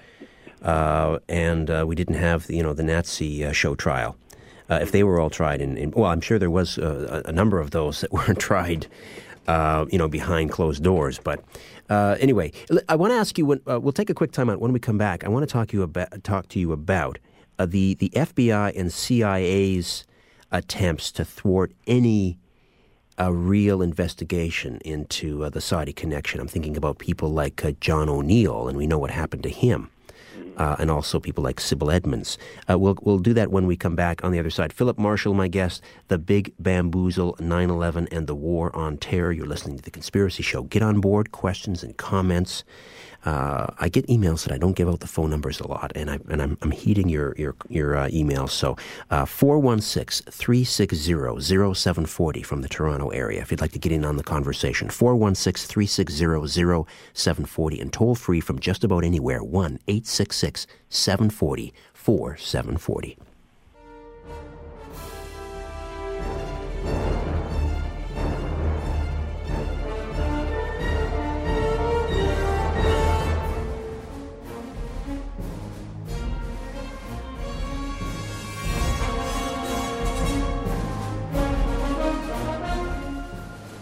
uh, 0.66 1.18
and 1.29 1.70
uh, 1.70 1.85
we 1.87 1.94
didn't 1.94 2.16
have 2.16 2.50
you 2.50 2.62
know 2.62 2.74
the 2.74 2.83
Nazi 2.83 3.50
show 3.52 3.74
trial. 3.74 4.16
if 4.68 4.92
they 4.92 5.05
were 5.05 5.20
all 5.20 5.31
tried 5.31 5.61
in, 5.61 5.92
well, 5.92 6.11
I'm 6.11 6.20
sure 6.20 6.38
there 6.38 6.50
was 6.50 6.76
a, 6.76 7.22
a 7.24 7.33
number 7.33 7.61
of 7.61 7.70
those 7.70 8.00
that 8.02 8.12
weren't 8.16 8.40
tried, 8.40 8.87
you 9.48 9.98
know, 9.98 10.09
behind 10.09 10.50
closed 10.50 10.83
doors, 10.83 11.18
but. 11.22 11.42
Uh, 11.88 12.16
anyway, 12.18 12.50
I 12.88 12.96
want 12.96 13.12
to 13.12 13.16
ask 13.16 13.38
you. 13.38 13.46
When, 13.46 13.61
uh, 13.70 13.79
we'll 13.79 13.92
take 13.92 14.11
a 14.11 14.14
quick 14.14 14.33
time 14.33 14.50
out. 14.50 14.61
When 14.61 14.72
we 14.72 14.81
come 14.81 14.98
back, 14.98 15.22
I 15.22 15.29
want 15.29 15.48
to 15.48 15.52
talk 15.52 15.72
you 15.72 15.83
about 15.83 16.24
talk 16.24 16.48
to 16.48 16.59
you 16.59 16.72
about 16.72 17.20
uh, 17.61 17.66
the 17.66 17.94
the 17.94 18.11
FBI 18.11 18.76
and 18.76 18.92
CIA's 18.92 20.05
attempts 20.50 21.12
to 21.12 21.24
thwart 21.24 21.72
any 21.87 22.38
a 23.18 23.26
uh, 23.26 23.31
real 23.31 23.81
investigation 23.81 24.79
into 24.85 25.44
uh, 25.44 25.48
the 25.48 25.61
Saudi 25.61 25.92
connection. 25.92 26.40
I'm 26.40 26.48
thinking 26.48 26.76
about 26.76 26.98
people 26.98 27.33
like 27.33 27.64
uh, 27.64 27.72
John 27.81 28.11
O'Neill, 28.11 28.68
and 28.68 28.76
we 28.76 28.87
know 28.87 28.98
what 28.98 29.11
happened 29.11 29.42
to 29.44 29.48
him 29.48 29.90
uh, 30.57 30.77
and 30.79 30.90
also 30.90 31.21
people 31.21 31.45
like 31.45 31.57
Sibel 31.57 31.92
Edmonds. 31.92 32.38
Uh, 32.69 32.79
we'll, 32.79 32.97
we'll 33.03 33.19
do 33.19 33.35
that 33.35 33.51
when 33.51 33.66
we 33.66 33.77
come 33.77 33.97
back 33.97 34.25
on 34.25 34.33
the 34.33 34.38
other 34.38 34.51
side. 34.51 34.73
Philip 34.73 34.99
Marshall, 34.99 35.35
my 35.35 35.49
guest, 35.49 35.83
The 36.09 36.19
Big 36.19 36.53
Bamboozle, 36.59 37.37
9 37.40 37.71
11, 37.71 38.09
and 38.11 38.27
the 38.27 38.35
War 38.35 38.75
on 38.75 38.97
Terror. 38.97 39.33
You're 39.33 39.47
listening 39.47 39.77
to 39.77 39.83
The 39.83 39.90
Conspiracy 39.90 40.42
Show. 40.42 40.62
Get 40.64 40.83
on 40.83 41.01
board, 41.01 41.33
questions 41.33 41.83
and 41.83 41.97
comments. 41.97 42.64
Uh, 43.27 43.67
I 43.79 43.89
get 43.89 44.07
emails 44.07 44.45
that 44.45 44.55
I 44.55 44.59
don't 44.59 44.77
give 44.77 44.89
out 44.89 45.01
the 45.01 45.09
phone 45.09 45.31
numbers 45.31 45.59
a 45.61 45.67
lot, 45.67 45.93
and, 45.95 46.09
I, 46.11 46.19
and 46.31 46.41
I'm, 46.41 46.57
I'm 46.62 46.71
heeding 46.71 47.09
your, 47.09 47.35
your, 47.37 47.57
your 47.69 47.97
uh, 47.97 48.09
emails. 48.09 48.51
So 48.51 48.77
uh, 49.11 49.25
416 49.27 50.31
360 50.31 51.75
0740 51.75 52.43
from 52.43 52.62
the 52.62 52.69
Toronto 52.69 53.09
area 53.09 53.43
if 53.43 53.51
you'd 53.51 53.61
like 53.61 53.73
to 53.73 53.79
get 53.79 53.93
in 53.93 54.05
on 54.05 54.17
the 54.17 54.23
conversation. 54.23 54.89
416 54.89 55.69
360 55.69 56.87
0740 57.15 57.81
and 57.81 57.93
toll 57.93 58.15
free 58.15 58.41
from 58.41 58.61
just 58.61 58.85
about 58.85 59.05
anywhere 59.05 59.43
1 59.43 59.81
866 59.89 60.67
740 60.89 61.75
4740. 61.93 63.26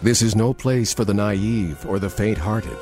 This 0.04 0.20
is 0.20 0.36
no 0.36 0.52
place 0.52 0.92
for 0.92 1.06
the 1.06 1.14
naive 1.14 1.86
or 1.86 1.98
the 1.98 2.10
faint 2.10 2.36
hearted. 2.36 2.76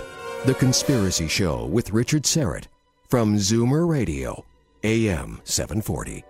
The 0.45 0.55
Conspiracy 0.55 1.29
Show 1.29 1.67
with 1.67 1.93
Richard 1.93 2.25
Syrett 2.25 2.65
from 3.09 3.37
Zoomer 3.37 3.89
Radio, 3.89 4.45
AM 4.83 5.41
740. 5.45 6.25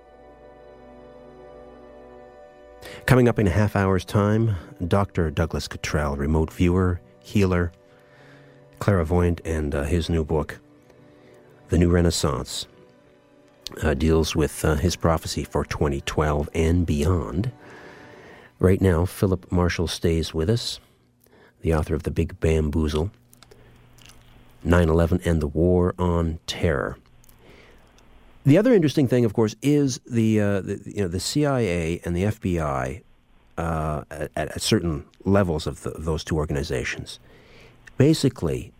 Coming 3.07 3.27
up 3.27 3.39
in 3.39 3.47
a 3.47 3.51
half 3.51 3.75
hour's 3.75 4.05
time, 4.05 4.55
Dr. 4.87 5.31
Douglas 5.31 5.67
Cottrell, 5.67 6.17
remote 6.17 6.53
viewer, 6.53 7.01
healer, 7.21 7.73
clairvoyant, 8.79 9.41
and 9.47 9.75
uh, 9.75 9.85
his 9.85 10.11
new 10.11 10.27
book, 10.27 10.61
The 11.71 11.79
New 11.79 11.89
Renaissance 11.89 12.67
uh, 13.83 13.95
deals 13.95 14.37
with 14.37 14.63
uh, 14.63 14.75
his 14.75 14.95
prophecy 14.97 15.45
for 15.45 15.65
2012 15.65 16.51
and 16.55 16.85
beyond. 16.85 17.51
Right 18.63 18.81
now, 18.81 19.07
Philip 19.07 19.51
Marshall 19.51 19.89
stays 19.89 20.33
with 20.33 20.49
us, 20.49 20.79
the 21.63 21.75
author 21.75 21.97
of 21.97 22.05
The 22.05 22.13
Big 22.13 22.39
Bamboozle, 22.39 23.11
9 24.63 24.89
11 24.89 25.21
and 25.25 25.43
the 25.43 25.49
War 25.49 25.97
on 25.99 26.39
Terror. 26.47 26.97
The 28.47 28.57
other 28.57 28.73
interesting 28.73 29.09
thing, 29.09 29.25
of 29.25 29.33
course, 29.33 29.57
is 29.63 29.99
the, 30.09 30.41
uh, 30.41 30.61
the 30.61 30.81
you 30.87 31.03
know 31.03 31.09
the 31.09 31.19
CIA 31.19 32.01
and 32.05 32.15
the 32.15 32.23
FBI 32.23 33.03
uh, 33.59 34.05
at, 34.13 34.31
at, 34.37 34.63
certain 34.63 35.07
levels 35.25 35.67
of 35.67 35.83
the, 35.83 35.91
those 35.99 36.23
two 36.23 36.37
organizations, 36.37 37.19
basically 37.99 38.73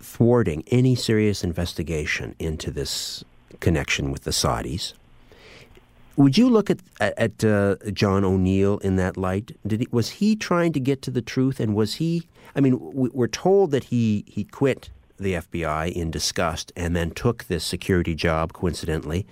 thwarting 0.00 0.64
any 0.68 0.94
serious 0.94 1.44
investigation 1.44 2.34
into 2.38 2.70
this 2.70 3.22
connection 3.60 4.10
with 4.10 4.24
the 4.24 4.30
Saudis. 4.30 4.94
Would 6.16 6.38
you 6.38 6.48
look 6.48 6.70
at 6.70 6.78
at 7.00 7.44
uh, 7.44 7.76
John 7.92 8.24
O'Neill 8.24 8.78
in 8.78 8.96
that 8.96 9.16
light? 9.16 9.56
Did 9.66 9.80
he, 9.80 9.88
was 9.90 10.10
he 10.10 10.36
trying 10.36 10.72
to 10.72 10.80
get 10.80 11.02
to 11.02 11.10
the 11.10 11.22
truth, 11.22 11.58
and 11.58 11.74
was 11.74 11.94
he? 11.94 12.28
I 12.54 12.60
mean, 12.60 12.78
we're 12.80 13.26
told 13.26 13.72
that 13.72 13.84
he 13.84 14.24
he 14.28 14.44
quit 14.44 14.90
the 15.18 15.34
FBI 15.34 15.92
in 15.92 16.10
disgust 16.10 16.72
and 16.76 16.94
then 16.94 17.10
took 17.10 17.44
this 17.44 17.64
security 17.64 18.14
job, 18.14 18.52
coincidentally, 18.52 19.26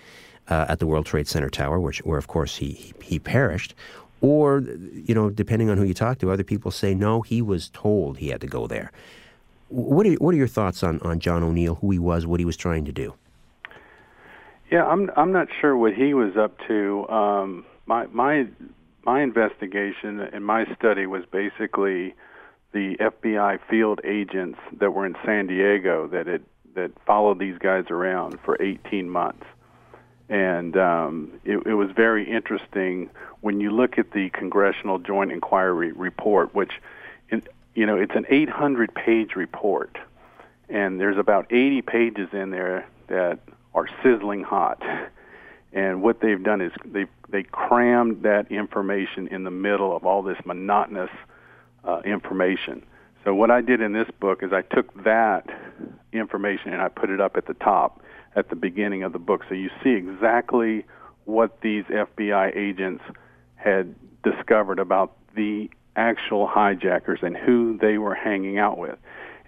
uh, 0.48 0.66
at 0.68 0.78
the 0.80 0.86
World 0.86 1.06
Trade 1.06 1.28
Center 1.28 1.50
tower, 1.50 1.78
which, 1.78 1.98
where 1.98 2.18
of 2.18 2.26
course 2.26 2.56
he 2.56 2.92
he 3.00 3.18
perished. 3.18 3.74
Or, 4.20 4.60
you 4.60 5.14
know, 5.14 5.30
depending 5.30 5.68
on 5.68 5.78
who 5.78 5.84
you 5.84 5.94
talk 5.94 6.18
to, 6.18 6.30
other 6.30 6.44
people 6.44 6.70
say 6.70 6.94
no, 6.94 7.22
he 7.22 7.42
was 7.42 7.70
told 7.70 8.18
he 8.18 8.28
had 8.28 8.40
to 8.40 8.46
go 8.46 8.68
there. 8.68 8.92
What 9.68 10.06
are 10.06 10.12
what 10.14 10.34
are 10.34 10.38
your 10.38 10.48
thoughts 10.48 10.82
on 10.82 11.00
on 11.00 11.20
John 11.20 11.44
O'Neill, 11.44 11.76
who 11.76 11.90
he 11.92 11.98
was, 11.98 12.26
what 12.26 12.40
he 12.40 12.46
was 12.46 12.56
trying 12.56 12.84
to 12.86 12.92
do? 12.92 13.14
Yeah, 14.72 14.86
I'm 14.86 15.10
I'm 15.18 15.32
not 15.32 15.48
sure 15.60 15.76
what 15.76 15.92
he 15.92 16.14
was 16.14 16.34
up 16.34 16.56
to. 16.66 17.06
Um, 17.10 17.66
my 17.84 18.06
my 18.06 18.46
my 19.04 19.20
investigation 19.22 20.18
and 20.20 20.46
my 20.46 20.64
study 20.74 21.04
was 21.04 21.24
basically 21.30 22.14
the 22.72 22.96
FBI 22.98 23.58
field 23.68 24.00
agents 24.02 24.58
that 24.80 24.92
were 24.92 25.04
in 25.04 25.14
San 25.26 25.46
Diego 25.46 26.06
that 26.06 26.26
had 26.26 26.42
that 26.74 26.90
followed 27.04 27.38
these 27.38 27.58
guys 27.58 27.84
around 27.90 28.40
for 28.46 28.56
18 28.62 29.10
months, 29.10 29.44
and 30.30 30.74
um, 30.78 31.32
it, 31.44 31.58
it 31.66 31.74
was 31.74 31.90
very 31.94 32.26
interesting 32.26 33.10
when 33.42 33.60
you 33.60 33.70
look 33.70 33.98
at 33.98 34.12
the 34.12 34.30
Congressional 34.30 34.98
Joint 34.98 35.32
Inquiry 35.32 35.92
report, 35.92 36.54
which, 36.54 36.72
in, 37.28 37.42
you 37.74 37.84
know, 37.84 37.96
it's 37.96 38.14
an 38.14 38.24
800-page 38.24 39.36
report, 39.36 39.98
and 40.70 40.98
there's 40.98 41.18
about 41.18 41.52
80 41.52 41.82
pages 41.82 42.28
in 42.32 42.50
there 42.50 42.86
that 43.08 43.38
are 43.74 43.88
sizzling 44.02 44.42
hot. 44.42 44.82
And 45.72 46.02
what 46.02 46.20
they've 46.20 46.42
done 46.42 46.60
is 46.60 46.72
they 46.84 47.06
they 47.30 47.42
crammed 47.42 48.24
that 48.24 48.52
information 48.52 49.28
in 49.28 49.44
the 49.44 49.50
middle 49.50 49.96
of 49.96 50.04
all 50.04 50.22
this 50.22 50.36
monotonous 50.44 51.10
uh, 51.84 52.00
information. 52.04 52.84
So 53.24 53.34
what 53.34 53.50
I 53.50 53.62
did 53.62 53.80
in 53.80 53.92
this 53.92 54.08
book 54.20 54.42
is 54.42 54.52
I 54.52 54.62
took 54.62 55.04
that 55.04 55.46
information 56.12 56.72
and 56.72 56.82
I 56.82 56.88
put 56.88 57.08
it 57.08 57.20
up 57.20 57.36
at 57.36 57.46
the 57.46 57.54
top 57.54 58.02
at 58.36 58.50
the 58.50 58.56
beginning 58.56 59.02
of 59.02 59.12
the 59.12 59.18
book, 59.18 59.42
so 59.48 59.54
you 59.54 59.70
see 59.82 59.90
exactly 59.90 60.84
what 61.24 61.60
these 61.60 61.84
FBI 61.84 62.56
agents 62.56 63.02
had 63.56 63.94
discovered 64.22 64.78
about 64.78 65.16
the 65.36 65.70
actual 65.96 66.46
hijackers 66.46 67.20
and 67.22 67.36
who 67.36 67.78
they 67.78 67.98
were 67.98 68.14
hanging 68.14 68.58
out 68.58 68.78
with. 68.78 68.98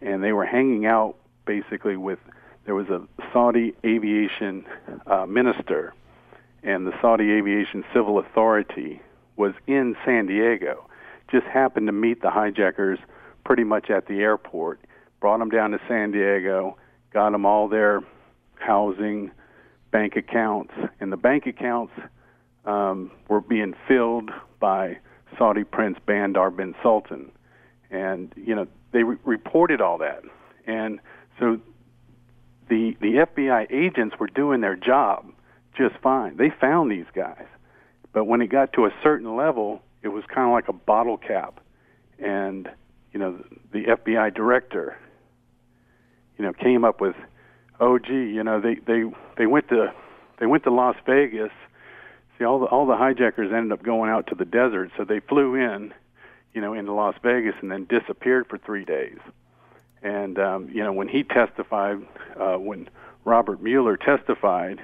And 0.00 0.22
they 0.22 0.32
were 0.32 0.44
hanging 0.44 0.86
out 0.86 1.16
basically 1.46 1.96
with 1.96 2.18
there 2.64 2.74
was 2.74 2.88
a 2.88 3.02
Saudi 3.32 3.74
aviation 3.84 4.64
uh, 5.06 5.26
minister, 5.26 5.94
and 6.62 6.86
the 6.86 6.92
Saudi 7.00 7.30
Aviation 7.32 7.84
Civil 7.92 8.18
Authority 8.18 9.00
was 9.36 9.52
in 9.66 9.96
San 10.04 10.26
Diego. 10.26 10.88
Just 11.30 11.46
happened 11.46 11.86
to 11.88 11.92
meet 11.92 12.22
the 12.22 12.30
hijackers 12.30 12.98
pretty 13.44 13.64
much 13.64 13.90
at 13.90 14.06
the 14.06 14.20
airport, 14.20 14.80
brought 15.20 15.38
them 15.38 15.50
down 15.50 15.72
to 15.72 15.80
San 15.86 16.10
Diego, 16.10 16.76
got 17.12 17.32
them 17.32 17.44
all 17.44 17.68
their 17.68 18.00
housing, 18.54 19.30
bank 19.90 20.16
accounts, 20.16 20.72
and 21.00 21.12
the 21.12 21.16
bank 21.16 21.46
accounts 21.46 21.92
um, 22.64 23.10
were 23.28 23.40
being 23.40 23.74
filled 23.86 24.30
by 24.58 24.96
Saudi 25.36 25.64
Prince 25.64 25.98
Bandar 26.06 26.50
bin 26.50 26.74
Sultan, 26.82 27.30
and 27.90 28.32
you 28.36 28.54
know 28.54 28.66
they 28.92 29.02
re- 29.02 29.18
reported 29.24 29.80
all 29.80 29.98
that, 29.98 30.22
and 30.66 31.00
so 31.38 31.60
the 32.68 32.96
the 33.00 33.26
FBI 33.26 33.66
agents 33.70 34.16
were 34.18 34.26
doing 34.26 34.60
their 34.60 34.76
job 34.76 35.26
just 35.76 35.96
fine. 36.02 36.36
They 36.36 36.50
found 36.50 36.90
these 36.90 37.06
guys, 37.14 37.46
but 38.12 38.24
when 38.24 38.40
it 38.40 38.48
got 38.48 38.72
to 38.74 38.86
a 38.86 38.90
certain 39.02 39.36
level, 39.36 39.82
it 40.02 40.08
was 40.08 40.24
kind 40.32 40.46
of 40.46 40.52
like 40.52 40.68
a 40.68 40.72
bottle 40.72 41.16
cap, 41.18 41.60
and 42.18 42.68
you 43.12 43.20
know 43.20 43.42
the 43.72 43.84
FBI 43.84 44.34
director, 44.34 44.96
you 46.38 46.44
know, 46.44 46.52
came 46.52 46.84
up 46.84 47.00
with, 47.00 47.16
oh 47.80 47.98
gee, 47.98 48.12
you 48.12 48.44
know 48.44 48.60
they 48.60 48.76
they 48.86 49.04
they 49.36 49.46
went 49.46 49.68
to 49.68 49.92
they 50.38 50.46
went 50.46 50.64
to 50.64 50.70
Las 50.70 50.96
Vegas. 51.06 51.52
See, 52.38 52.44
all 52.44 52.60
the 52.60 52.66
all 52.66 52.86
the 52.86 52.96
hijackers 52.96 53.52
ended 53.52 53.72
up 53.72 53.82
going 53.82 54.10
out 54.10 54.26
to 54.28 54.34
the 54.34 54.44
desert, 54.44 54.90
so 54.96 55.04
they 55.04 55.20
flew 55.20 55.54
in, 55.54 55.92
you 56.52 56.60
know, 56.60 56.74
into 56.74 56.92
Las 56.92 57.14
Vegas 57.22 57.54
and 57.60 57.70
then 57.70 57.84
disappeared 57.84 58.46
for 58.48 58.58
three 58.58 58.84
days. 58.84 59.18
And 60.04 60.38
um, 60.38 60.68
you 60.70 60.84
know, 60.84 60.92
when 60.92 61.08
he 61.08 61.24
testified, 61.24 61.96
uh, 62.38 62.56
when 62.56 62.88
Robert 63.24 63.62
Mueller 63.62 63.96
testified, 63.96 64.78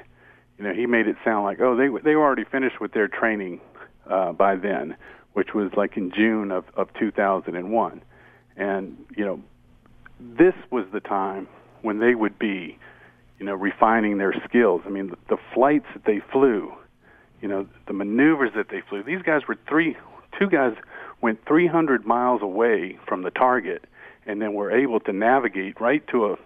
you 0.57 0.65
know, 0.65 0.73
he 0.73 0.87
made 0.87 1.07
it 1.07 1.17
sound 1.23 1.45
like, 1.45 1.61
oh, 1.61 1.77
they 1.77 1.89
they 2.03 2.17
were 2.17 2.25
already 2.25 2.45
finished 2.45 2.81
with 2.81 2.93
their 2.93 3.07
training 3.07 3.61
uh, 4.09 4.33
by 4.33 4.57
then, 4.57 4.97
which 5.35 5.55
was 5.55 5.71
like 5.77 5.99
in 5.99 6.11
June 6.11 6.51
of 6.51 6.65
of 6.75 6.89
2001. 6.99 8.03
And 8.57 8.97
you 9.15 9.25
know, 9.27 9.43
this 10.19 10.55
was 10.71 10.87
the 10.91 11.01
time 11.01 11.47
when 11.83 11.99
they 11.99 12.15
would 12.15 12.39
be, 12.39 12.79
you 13.39 13.45
know, 13.45 13.55
refining 13.55 14.17
their 14.17 14.35
skills. 14.49 14.81
I 14.87 14.89
mean, 14.89 15.09
the, 15.09 15.17
the 15.29 15.39
flights 15.53 15.87
that 15.93 16.07
they 16.07 16.23
flew, 16.33 16.73
you 17.43 17.49
know, 17.49 17.67
the 17.87 17.93
maneuvers 17.93 18.53
that 18.57 18.71
they 18.71 18.81
flew. 18.89 19.03
These 19.03 19.23
guys 19.23 19.43
were 19.47 19.59
three, 19.69 19.99
two 20.39 20.49
guys 20.49 20.73
went 21.21 21.47
300 21.47 22.07
miles 22.07 22.41
away 22.41 22.99
from 23.07 23.23
the 23.23 23.31
target 23.31 23.85
and 24.31 24.41
then 24.41 24.55
we're 24.55 24.71
able 24.71 25.01
to 25.01 25.13
navigate 25.13 25.81
right 25.81 26.07
to 26.07 26.27
a 26.27 26.37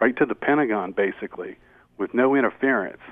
right 0.00 0.16
to 0.16 0.24
the 0.24 0.34
Pentagon 0.34 0.92
basically 0.92 1.56
with 1.98 2.14
no 2.14 2.34
interference. 2.34 3.02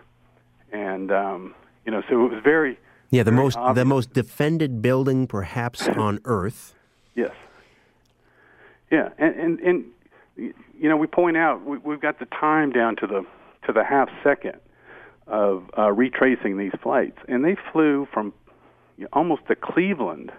And 0.73 1.13
um, 1.13 1.55
you 1.85 1.93
know, 1.93 2.03
so 2.09 2.25
it 2.25 2.33
was 2.33 2.43
very 2.43 2.79
yeah 3.11 3.23
the 3.23 3.33
most 3.33 3.59
obvious. 3.59 3.83
the 3.83 3.85
most 3.85 4.13
defended 4.15 4.81
building 4.81 5.27
perhaps 5.27 5.87
on 5.97 6.21
Earth. 6.25 6.75
Yes. 7.15 7.33
Yeah, 8.91 9.11
and 9.19 9.35
and, 9.35 9.61
and 9.61 9.85
you 10.39 10.89
know 10.89 10.97
we 10.97 11.07
point 11.07 11.37
out 11.37 11.65
we, 11.65 11.77
we've 11.79 12.01
got 12.01 12.19
the 12.19 12.27
time 12.27 12.73
down 12.73 12.97
to 12.97 13.07
the 13.07 13.27
to 13.67 13.73
the 13.73 13.85
half 13.85 14.09
second 14.23 14.59
of 15.27 15.71
uh, 15.77 15.91
retracing 15.93 16.57
these 16.57 16.73
flights, 16.83 17.19
and 17.29 17.45
they 17.45 17.57
flew 17.73 18.09
from 18.13 18.33
almost 19.13 19.47
to 19.49 19.55
Cleveland 19.55 20.33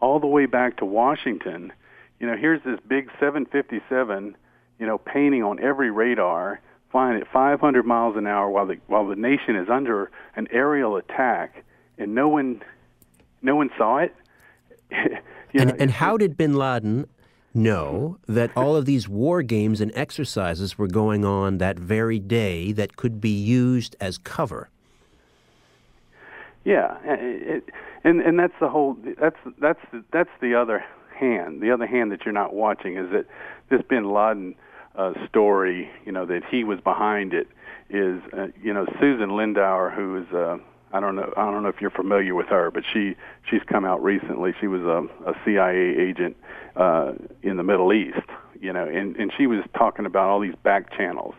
all 0.00 0.18
the 0.18 0.26
way 0.26 0.46
back 0.46 0.78
to 0.78 0.84
Washington 0.84 1.72
you 2.20 2.26
know, 2.26 2.36
here's 2.36 2.62
this 2.62 2.78
big 2.86 3.06
757, 3.18 4.36
you 4.78 4.86
know, 4.86 4.98
painting 4.98 5.42
on 5.42 5.58
every 5.58 5.90
radar, 5.90 6.60
flying 6.92 7.18
at 7.18 7.26
500 7.32 7.84
miles 7.84 8.16
an 8.16 8.26
hour 8.26 8.48
while 8.50 8.66
the 8.66 8.76
while 8.86 9.06
the 9.08 9.16
nation 9.16 9.56
is 9.56 9.68
under 9.70 10.10
an 10.36 10.46
aerial 10.52 10.96
attack, 10.96 11.64
and 11.98 12.14
no 12.14 12.28
one, 12.28 12.62
no 13.40 13.56
one 13.56 13.70
saw 13.76 13.98
it. 13.98 14.14
and, 14.90 15.20
know, 15.54 15.76
and 15.78 15.90
how 15.90 16.18
did 16.18 16.36
Bin 16.36 16.54
Laden 16.54 17.08
know 17.54 18.18
that 18.28 18.50
all 18.54 18.76
of 18.76 18.84
these 18.84 19.08
war 19.08 19.42
games 19.42 19.80
and 19.80 19.90
exercises 19.94 20.76
were 20.76 20.86
going 20.86 21.24
on 21.24 21.58
that 21.58 21.78
very 21.78 22.18
day 22.18 22.70
that 22.72 22.96
could 22.96 23.20
be 23.20 23.30
used 23.30 23.96
as 23.98 24.18
cover? 24.18 24.68
Yeah, 26.64 26.98
it, 27.04 27.64
and 28.04 28.20
and 28.20 28.38
that's 28.38 28.52
the 28.60 28.68
whole. 28.68 28.98
That's 29.18 29.38
that's 29.58 29.80
that's 30.12 30.30
the 30.42 30.54
other 30.54 30.84
hand. 31.20 31.60
The 31.60 31.70
other 31.70 31.86
hand 31.86 32.10
that 32.12 32.24
you're 32.24 32.32
not 32.32 32.54
watching 32.54 32.96
is 32.96 33.10
that 33.12 33.26
this 33.68 33.82
Bin 33.88 34.12
Laden 34.12 34.54
uh, 34.96 35.12
story, 35.28 35.90
you 36.04 36.12
know, 36.12 36.26
that 36.26 36.42
he 36.50 36.64
was 36.64 36.80
behind 36.80 37.32
it, 37.32 37.48
is 37.90 38.20
uh, 38.32 38.46
you 38.62 38.72
know 38.72 38.86
Susan 39.00 39.30
Lindauer, 39.30 39.94
who 39.94 40.16
is 40.16 40.32
uh, 40.32 40.56
I 40.92 41.00
don't 41.00 41.16
know 41.16 41.32
I 41.36 41.50
don't 41.50 41.62
know 41.62 41.68
if 41.68 41.80
you're 41.80 41.90
familiar 41.90 42.34
with 42.34 42.46
her, 42.46 42.70
but 42.70 42.84
she 42.92 43.16
she's 43.48 43.62
come 43.66 43.84
out 43.84 44.02
recently. 44.02 44.54
She 44.60 44.66
was 44.66 44.82
a, 44.82 45.30
a 45.30 45.34
CIA 45.44 45.96
agent 45.98 46.36
uh, 46.76 47.12
in 47.42 47.56
the 47.56 47.62
Middle 47.62 47.92
East, 47.92 48.26
you 48.60 48.72
know, 48.72 48.86
and 48.86 49.16
and 49.16 49.32
she 49.36 49.46
was 49.46 49.60
talking 49.76 50.06
about 50.06 50.28
all 50.28 50.40
these 50.40 50.54
back 50.62 50.96
channels, 50.96 51.34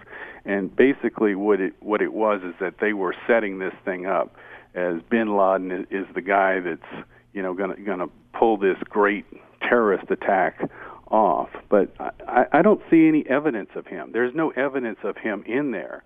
and 0.46 0.74
basically 0.76 1.36
what 1.36 1.60
it 1.60 1.74
what 1.80 2.02
it 2.02 2.14
was 2.14 2.42
is 2.44 2.54
that 2.60 2.76
they 2.80 2.94
were 2.94 3.16
setting 3.28 3.60
this 3.60 3.74
thing 3.86 4.06
up 4.06 4.36
as 4.74 4.96
Bin 5.10 5.38
Laden 5.38 5.88
is, 5.90 6.06
the 6.14 6.22
guy 6.22 6.60
that's 6.60 7.06
you 7.34 7.42
know 7.42 7.54
going 7.54 7.76
to 7.76 7.82
going 7.82 8.00
to 8.00 8.10
pull 8.38 8.58
this 8.58 8.78
great 8.90 9.26
terrorist 9.62 10.10
attack 10.10 10.70
off. 11.10 11.50
But 11.70 11.94
I, 12.28 12.46
I 12.52 12.62
don't 12.62 12.82
see 12.90 13.08
any 13.08 13.26
evidence 13.28 13.70
of 13.76 13.88
him. 13.88 14.12
There's 14.14 14.34
no 14.34 14.50
evidence 14.52 15.00
of 15.04 15.18
him 15.18 15.44
in 15.46 15.72
there. 15.72 16.04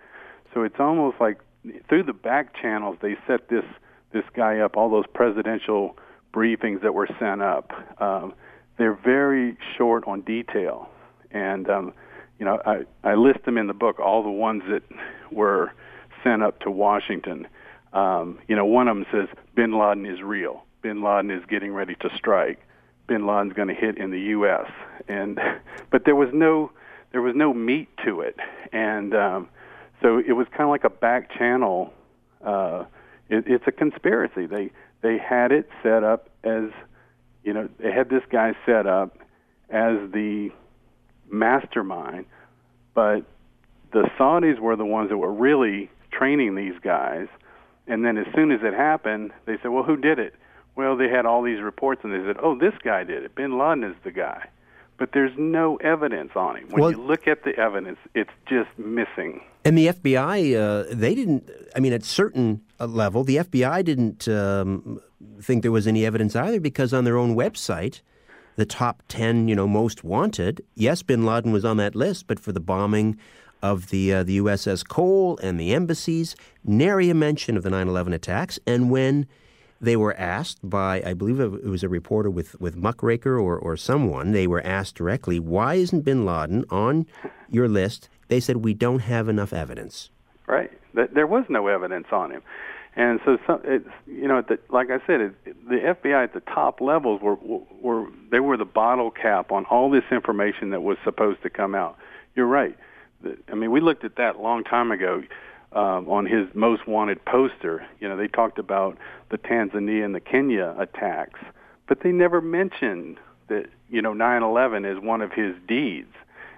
So 0.54 0.64
it's 0.64 0.80
almost 0.80 1.18
like 1.20 1.40
through 1.90 2.04
the 2.04 2.14
back 2.14 2.56
channels 2.60 2.98
they 3.02 3.16
set 3.28 3.50
this 3.50 3.66
this 4.14 4.24
guy 4.36 4.60
up. 4.60 4.78
All 4.78 4.90
those 4.90 5.06
presidential 5.14 5.98
briefings 6.34 6.82
that 6.82 6.94
were 6.94 7.08
sent 7.20 7.42
up, 7.42 7.72
um, 8.02 8.34
they're 8.78 8.96
very 8.96 9.58
short 9.78 10.06
on 10.08 10.22
detail, 10.22 10.90
and 11.32 11.70
um, 11.70 11.94
you 12.40 12.46
know 12.46 12.60
I 12.66 12.86
I 13.04 13.16
list 13.16 13.44
them 13.46 13.58
in 13.58 13.68
the 13.68 13.74
book. 13.74 14.00
All 14.00 14.24
the 14.24 14.30
ones 14.30 14.64
that 14.70 14.84
were 15.32 15.72
sent 16.24 16.42
up 16.44 16.60
to 16.62 16.72
Washington. 16.72 17.48
Um, 17.94 18.40
you 18.48 18.56
know, 18.56 18.66
one 18.66 18.88
of 18.88 18.98
them 18.98 19.06
says 19.12 19.28
Bin 19.56 19.78
Laden 19.78 20.06
is 20.06 20.22
real. 20.22 20.64
Bin 20.82 21.02
Laden 21.02 21.32
is 21.32 21.44
getting 21.48 21.74
ready 21.74 21.96
to 22.02 22.10
strike. 22.16 22.60
Bin 23.08 23.28
Laden's 23.28 23.54
going 23.54 23.68
to 23.68 23.74
hit 23.74 23.98
in 23.98 24.12
the 24.12 24.20
U.S. 24.20 24.70
And 25.08 25.40
but 25.92 26.06
there 26.06 26.16
was 26.16 26.30
no 26.34 26.72
there 27.12 27.22
was 27.22 27.36
no 27.36 27.54
meat 27.54 27.90
to 28.04 28.22
it, 28.22 28.36
and 28.74 29.16
um, 29.16 29.50
so 30.02 30.18
it 30.18 30.34
was 30.34 30.48
kind 30.50 30.64
of 30.64 30.70
like 30.70 30.84
a 30.84 30.90
back 30.90 31.32
channel. 31.32 31.94
Uh, 32.44 32.84
it, 33.30 33.46
it's 33.48 33.64
a 33.68 33.72
conspiracy. 33.72 34.46
They 34.46 34.72
they 35.02 35.18
had 35.18 35.52
it 35.52 35.70
set 35.82 36.04
up 36.04 36.30
as 36.44 36.70
you 37.44 37.54
know 37.54 37.70
they 37.80 37.92
had 37.92 38.10
this 38.10 38.24
guy 38.30 38.54
set 38.66 38.86
up 38.86 39.18
as 39.70 39.98
the 40.12 40.50
mastermind, 41.30 42.26
but 42.94 43.22
the 43.92 44.10
Saudis 44.20 44.60
were 44.60 44.76
the 44.76 44.86
ones 44.86 45.10
that 45.10 45.18
were 45.18 45.32
really 45.32 45.90
training 46.12 46.56
these 46.56 46.78
guys. 46.84 47.28
And 47.88 48.04
then 48.04 48.18
as 48.18 48.26
soon 48.36 48.52
as 48.52 48.60
it 48.64 48.74
happened, 48.74 49.32
they 49.46 49.58
said, 49.62 49.70
"Well, 49.70 49.84
who 49.84 49.96
did 49.96 50.20
it?" 50.20 50.36
Well, 50.76 50.98
they 50.98 51.10
had 51.10 51.26
all 51.26 51.42
these 51.42 51.62
reports, 51.62 52.02
and 52.04 52.14
they 52.14 52.26
said, 52.26 52.38
"Oh, 52.42 52.58
this 52.58 52.74
guy 52.84 53.04
did 53.04 53.24
it. 53.24 53.36
Bin 53.36 53.58
Laden 53.58 53.84
is 53.84 53.96
the 54.04 54.12
guy." 54.12 54.50
But 54.98 55.12
there's 55.12 55.38
no 55.38 55.76
evidence 55.78 56.32
on 56.36 56.56
him. 56.56 56.70
When 56.70 56.82
well, 56.82 56.92
you 56.92 57.02
look 57.02 57.28
at 57.28 57.44
the 57.44 57.54
evidence, 57.58 58.00
it's 58.14 58.32
just 58.48 58.70
missing. 58.78 59.42
And 59.66 59.78
the 59.78 59.88
FBI, 59.88 60.56
uh, 60.56 60.86
they 60.90 61.14
didn't. 61.16 61.50
I 61.76 61.80
mean, 61.80 61.92
at 61.92 62.04
certain 62.04 62.62
uh, 62.80 62.86
level, 62.86 63.24
the 63.24 63.38
FBI 63.38 63.84
didn't 63.84 64.28
um, 64.28 65.02
think 65.42 65.64
there 65.64 65.72
was 65.72 65.88
any 65.88 66.06
evidence 66.06 66.36
either, 66.36 66.60
because 66.60 66.94
on 66.94 67.04
their 67.04 67.18
own 67.18 67.36
website, 67.36 68.02
the 68.56 68.66
top 68.66 69.04
ten, 69.08 69.48
you 69.48 69.56
know, 69.56 69.68
most 69.68 70.04
wanted, 70.04 70.64
yes, 70.76 71.02
Bin 71.02 71.26
Laden 71.26 71.52
was 71.52 71.66
on 71.66 71.78
that 71.78 71.96
list, 71.96 72.28
but 72.28 72.40
for 72.40 72.54
the 72.54 72.62
bombing 72.62 73.18
of 73.62 73.90
the 73.90 74.14
uh, 74.14 74.24
the 74.24 74.38
USS 74.38 74.88
Cole 74.88 75.38
and 75.42 75.60
the 75.60 75.74
embassies, 75.74 76.36
nary 76.64 77.10
a 77.10 77.14
mention 77.14 77.58
of 77.58 77.64
the 77.64 77.70
9/11 77.70 78.14
attacks. 78.14 78.60
And 78.68 78.90
when 78.90 79.28
they 79.82 79.96
were 79.96 80.16
asked 80.18 80.68
by, 80.68 81.02
I 81.06 81.14
believe 81.14 81.40
it 81.40 81.66
was 81.66 81.84
a 81.84 81.90
reporter 81.90 82.30
with, 82.30 82.60
with 82.60 82.76
Muckraker 82.76 83.38
or, 83.40 83.58
or 83.58 83.76
someone, 83.78 84.32
they 84.32 84.48
were 84.48 84.66
asked 84.66 84.96
directly, 84.96 85.40
why 85.40 85.76
isn't 85.76 86.02
bin 86.02 86.26
Laden 86.26 86.66
on 86.70 87.06
your 87.50 87.68
list? 87.68 88.10
They 88.28 88.40
said, 88.40 88.58
we 88.58 88.74
don't 88.74 89.00
have 89.00 89.28
enough 89.28 89.54
evidence. 89.54 90.10
Right. 90.48 90.72
There 90.94 91.28
was 91.28 91.46
no 91.50 91.68
evidence 91.68 92.08
on 92.12 92.32
him. 92.32 92.42
And 92.96 93.20
so, 93.26 93.38
some, 93.46 93.60
it's 93.66 93.90
you 94.08 94.28
know, 94.28 94.42
the, 94.42 94.58
like 94.70 94.90
I 94.90 95.06
said, 95.06 95.20
it, 95.20 95.68
the 95.68 95.76
FBI 95.76 96.24
at 96.24 96.34
the 96.34 96.40
top 96.40 96.80
levels 96.80 97.22
were 97.22 97.36
were 97.36 98.08
they 98.32 98.40
were 98.40 98.56
the 98.56 98.64
bottle 98.64 99.12
cap 99.12 99.52
on 99.52 99.66
all 99.66 99.90
this 99.90 100.06
information 100.12 100.70
that 100.70 100.82
was 100.82 100.98
supposed 101.04 101.44
to 101.44 101.50
come 101.50 101.76
out. 101.76 101.98
You're 102.36 102.46
right. 102.46 102.78
I 103.52 103.56
mean, 103.56 103.72
we 103.72 103.82
looked 103.82 104.06
at 104.06 104.16
that 104.16 104.38
a 104.38 104.42
long 104.42 104.64
time 104.64 104.92
ago 104.92 105.24
um, 105.76 106.10
on 106.10 106.26
his 106.26 106.48
most 106.56 106.88
wanted 106.88 107.24
poster. 107.26 107.86
You 108.00 108.08
know, 108.08 108.18
they 108.18 108.28
talked 108.28 108.58
about 108.58 108.98
the 109.30 109.38
Tanzania 109.38 110.06
and 110.06 110.16
the 110.16 110.22
Kenya 110.22 110.74
attacks, 110.80 111.40
but 111.88 112.00
they 112.02 112.12
never 112.12 112.42
mentioned 112.42 113.18
that 113.50 113.68
you 113.90 114.02
know 114.02 114.14
9/11 114.14 114.90
is 114.90 115.04
one 115.04 115.22
of 115.22 115.32
his 115.32 115.54
deeds. 115.68 116.14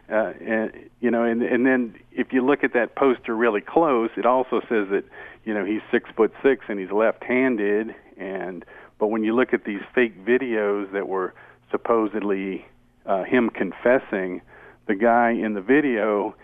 Uh, 0.09 0.31
and 0.39 0.71
you 1.01 1.11
know, 1.11 1.23
and 1.23 1.41
and 1.41 1.65
then 1.65 1.95
if 2.13 2.31
you 2.31 2.45
look 2.45 2.63
at 2.63 2.73
that 2.73 2.95
poster 2.95 3.35
really 3.35 3.59
close, 3.59 4.09
it 4.15 4.25
also 4.25 4.61
says 4.61 4.87
that 4.89 5.03
you 5.43 5.53
know 5.53 5.65
he's 5.65 5.81
six 5.91 6.09
foot 6.15 6.31
six 6.41 6.65
and 6.69 6.79
he's 6.79 6.91
left-handed. 6.91 7.93
And 8.17 8.63
but 8.99 9.07
when 9.07 9.23
you 9.23 9.35
look 9.35 9.53
at 9.53 9.65
these 9.65 9.81
fake 9.93 10.23
videos 10.23 10.91
that 10.93 11.07
were 11.07 11.33
supposedly 11.71 12.65
uh, 13.05 13.23
him 13.23 13.49
confessing, 13.49 14.41
the 14.87 14.95
guy 14.95 15.31
in 15.31 15.55
the 15.55 15.61
video 15.61 16.35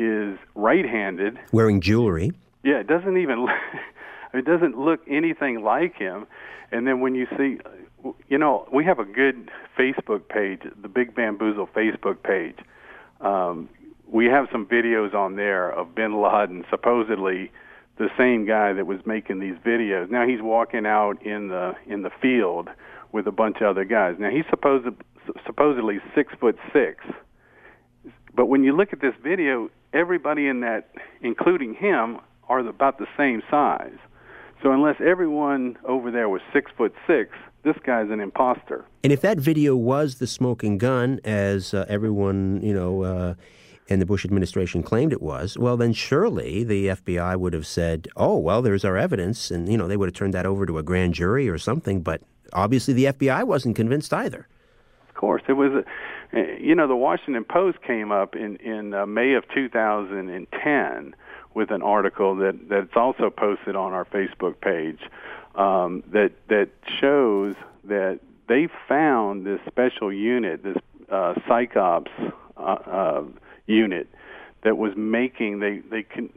is 0.00 0.38
right-handed, 0.54 1.38
wearing 1.52 1.80
jewelry. 1.80 2.32
Yeah, 2.64 2.80
it 2.80 2.86
doesn't 2.86 3.18
even 3.18 3.46
it 4.34 4.44
doesn't 4.44 4.78
look 4.78 5.00
anything 5.06 5.62
like 5.62 5.94
him. 5.94 6.26
And 6.72 6.86
then 6.86 7.00
when 7.00 7.14
you 7.14 7.26
see, 7.36 7.58
you 8.28 8.38
know, 8.38 8.66
we 8.72 8.84
have 8.84 8.98
a 8.98 9.04
good 9.04 9.50
Facebook 9.78 10.28
page, 10.28 10.62
the 10.80 10.88
Big 10.88 11.14
Bamboozle 11.14 11.68
Facebook 11.74 12.22
page. 12.22 12.56
Um, 13.20 13.68
we 14.06 14.26
have 14.26 14.46
some 14.50 14.66
videos 14.66 15.14
on 15.14 15.36
there 15.36 15.70
of 15.70 15.94
Bin 15.94 16.20
Laden, 16.20 16.64
supposedly 16.70 17.50
the 17.98 18.08
same 18.16 18.46
guy 18.46 18.72
that 18.72 18.86
was 18.86 19.00
making 19.04 19.40
these 19.40 19.56
videos. 19.64 20.10
Now 20.10 20.26
he's 20.26 20.40
walking 20.40 20.86
out 20.86 21.22
in 21.22 21.48
the 21.48 21.74
in 21.86 22.02
the 22.02 22.10
field 22.22 22.70
with 23.12 23.26
a 23.26 23.32
bunch 23.32 23.58
of 23.60 23.64
other 23.64 23.84
guys. 23.84 24.16
Now 24.18 24.30
he's 24.30 24.46
supposed 24.48 24.86
supposedly 25.44 25.98
six 26.14 26.32
foot 26.40 26.56
six, 26.72 27.04
but 28.34 28.46
when 28.46 28.64
you 28.64 28.74
look 28.74 28.92
at 28.92 29.00
this 29.00 29.14
video, 29.22 29.68
everybody 29.92 30.46
in 30.46 30.60
that, 30.60 30.90
including 31.20 31.74
him, 31.74 32.18
are 32.48 32.60
about 32.60 32.98
the 32.98 33.06
same 33.16 33.42
size. 33.50 33.98
So 34.62 34.72
unless 34.72 34.96
everyone 35.00 35.78
over 35.84 36.10
there 36.10 36.28
was 36.28 36.42
six 36.52 36.70
foot 36.76 36.94
six, 37.06 37.30
this 37.62 37.76
guy's 37.84 38.10
an 38.10 38.20
imposter. 38.20 38.84
And 39.02 39.12
if 39.12 39.20
that 39.22 39.38
video 39.38 39.76
was 39.76 40.16
the 40.16 40.26
smoking 40.26 40.78
gun, 40.78 41.20
as 41.24 41.72
uh, 41.72 41.86
everyone 41.88 42.60
you 42.62 42.74
know 42.74 43.02
uh, 43.02 43.34
in 43.88 44.00
the 44.00 44.06
Bush 44.06 44.24
administration 44.24 44.82
claimed 44.82 45.12
it 45.12 45.22
was, 45.22 45.56
well, 45.56 45.76
then 45.76 45.92
surely 45.92 46.62
the 46.62 46.88
FBI 46.88 47.36
would 47.36 47.54
have 47.54 47.66
said, 47.66 48.08
"Oh, 48.16 48.36
well, 48.36 48.60
there's 48.60 48.84
our 48.84 48.96
evidence," 48.96 49.50
and 49.50 49.68
you 49.68 49.78
know 49.78 49.88
they 49.88 49.96
would 49.96 50.08
have 50.08 50.14
turned 50.14 50.34
that 50.34 50.46
over 50.46 50.66
to 50.66 50.78
a 50.78 50.82
grand 50.82 51.14
jury 51.14 51.48
or 51.48 51.58
something. 51.58 52.02
But 52.02 52.22
obviously, 52.52 52.92
the 52.92 53.06
FBI 53.06 53.44
wasn't 53.44 53.76
convinced 53.76 54.12
either. 54.12 54.46
Of 55.08 55.14
course, 55.14 55.42
it 55.48 55.54
was. 55.54 55.72
A, 55.72 55.84
you 56.32 56.74
know, 56.74 56.86
the 56.86 56.96
Washington 56.96 57.44
Post 57.44 57.82
came 57.82 58.12
up 58.12 58.36
in 58.36 58.56
in 58.56 58.94
uh, 58.94 59.06
May 59.06 59.34
of 59.34 59.44
2010 59.54 61.14
with 61.54 61.70
an 61.70 61.82
article 61.82 62.36
that 62.36 62.68
that's 62.68 62.96
also 62.96 63.30
posted 63.30 63.74
on 63.76 63.92
our 63.92 64.04
Facebook 64.04 64.60
page 64.60 65.00
um, 65.54 66.02
that 66.12 66.32
that 66.48 66.68
shows 67.00 67.54
that 67.84 68.20
they 68.48 68.68
found 68.88 69.46
this 69.46 69.60
special 69.66 70.12
unit, 70.12 70.62
this 70.62 70.76
uh, 71.10 71.34
psyops 71.48 72.32
uh, 72.56 72.60
uh, 72.60 73.22
unit 73.66 74.08
that 74.62 74.76
was 74.76 74.92
making 74.96 75.60
they 75.60 75.78
they 75.90 76.02
can 76.02 76.30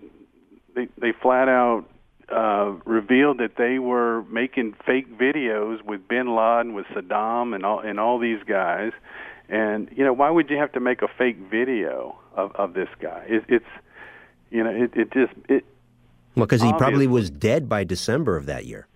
they 0.76 0.88
they 1.00 1.12
flat 1.22 1.50
out 1.50 1.86
uh, 2.32 2.74
revealed 2.86 3.40
that 3.40 3.58
they 3.58 3.80
were 3.80 4.24
making 4.24 4.74
fake 4.86 5.18
videos 5.18 5.84
with 5.84 6.08
Bin 6.08 6.36
Laden, 6.36 6.74
with 6.74 6.86
Saddam, 6.88 7.54
and 7.54 7.66
all 7.66 7.80
and 7.80 8.00
all 8.00 8.20
these 8.20 8.42
guys. 8.48 8.92
And 9.50 9.90
you 9.96 10.04
know, 10.04 10.14
why 10.14 10.30
would 10.30 10.50
you 10.50 10.58
have 10.58 10.72
to 10.74 10.80
make 10.80 11.02
a 11.02 11.08
fake 11.08 11.38
video 11.38 12.18
of 12.36 12.52
of 12.56 12.74
this 12.74 12.90
guy? 13.00 13.26
It, 13.28 13.44
it's 13.48 13.66
you 14.50 14.64
know, 14.64 14.70
it, 14.70 14.92
it 14.96 15.12
just 15.12 15.34
it. 15.50 15.66
Well, 16.36 16.46
because 16.46 16.62
he 16.62 16.74
probably 16.74 17.06
was 17.06 17.30
dead 17.30 17.70
by 17.70 17.84
December 17.84 18.38
of 18.38 18.48
that 18.48 18.66
year. 18.66 18.88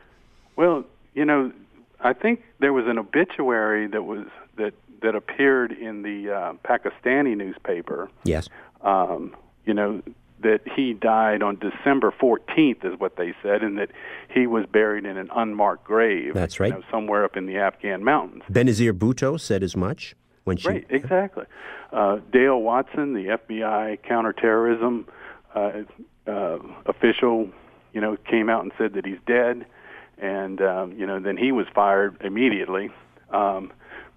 Well, 0.56 0.86
you 1.14 1.24
know, 1.24 1.52
I 2.00 2.14
think 2.14 2.44
there 2.60 2.74
was 2.74 2.86
an 2.88 2.98
obituary 2.98 3.88
that 3.88 4.04
was 4.04 4.26
that 4.58 4.74
that 5.02 5.16
appeared 5.16 5.72
in 5.72 6.02
the 6.02 6.32
uh, 6.32 6.54
Pakistani 6.64 7.38
newspaper. 7.38 8.10
Yes. 8.24 8.48
Um, 8.82 9.36
you 9.66 9.74
know 9.74 10.02
that 10.40 10.62
he 10.76 10.94
died 10.94 11.42
on 11.42 11.58
December 11.58 12.14
14th 12.22 12.86
is 12.86 13.00
what 13.00 13.16
they 13.16 13.34
said, 13.42 13.64
and 13.64 13.78
that 13.80 13.90
he 14.30 14.46
was 14.46 14.66
buried 14.68 15.04
in 15.04 15.18
an 15.18 15.30
unmarked 15.36 15.84
grave. 15.84 16.34
That's 16.34 16.60
right. 16.60 16.72
You 16.72 16.80
know, 16.80 16.84
somewhere 16.92 17.26
up 17.26 17.36
in 17.36 17.48
the 17.48 17.58
Afghan 17.58 18.04
mountains. 18.04 18.44
Benazir 18.52 18.94
Bhutto 18.94 19.40
said 19.40 19.64
as 19.64 19.76
much 19.76 20.16
when 20.48 20.58
she. 20.58 20.70
Right. 20.70 20.88
Exactly. 20.90 21.46
Uh, 21.92 22.20
Dale 22.32 22.60
Watson, 22.60 23.14
the 23.14 23.38
FBI 23.38 24.02
counterterrorism 24.04 25.06
uh, 25.54 25.72
uh, 26.26 26.60
official, 26.86 27.50
you 27.94 28.02
know, 28.02 28.18
came 28.30 28.50
out 28.50 28.64
and 28.64 28.72
said 28.78 28.94
that 28.94 29.06
he's 29.06 29.20
dead, 29.28 29.66
and 30.18 30.62
um, 30.62 30.94
you 30.94 31.06
know, 31.06 31.20
then 31.20 31.38
he 31.38 31.52
was 31.52 31.68
fired 31.76 32.18
immediately. 32.22 32.90
Um, 33.30 33.72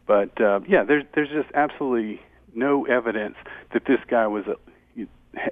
but 0.06 0.40
uh, 0.40 0.60
yeah, 0.68 0.84
there's 0.84 1.04
there's 1.14 1.28
just 1.28 1.48
absolutely 1.54 2.20
no 2.54 2.86
evidence 2.86 3.36
that 3.72 3.84
this 3.86 4.00
guy 4.08 4.26
was 4.26 4.44
a, 4.46 4.56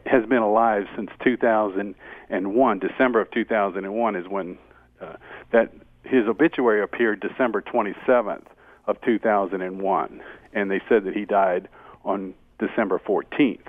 has 0.06 0.26
been 0.26 0.42
alive 0.42 0.84
since 0.96 1.10
2001. 1.22 2.78
December 2.78 3.20
of 3.20 3.30
2001 3.30 4.16
is 4.16 4.28
when 4.28 4.58
uh, 5.00 5.14
that 5.52 5.72
his 6.04 6.26
obituary 6.26 6.82
appeared 6.82 7.20
December 7.20 7.62
27th 7.62 8.46
of 8.88 9.00
2001, 9.02 10.20
and 10.52 10.70
they 10.70 10.80
said 10.88 11.04
that 11.04 11.14
he 11.14 11.24
died 11.24 11.68
on 12.04 12.34
December 12.58 13.00
14th. 13.06 13.66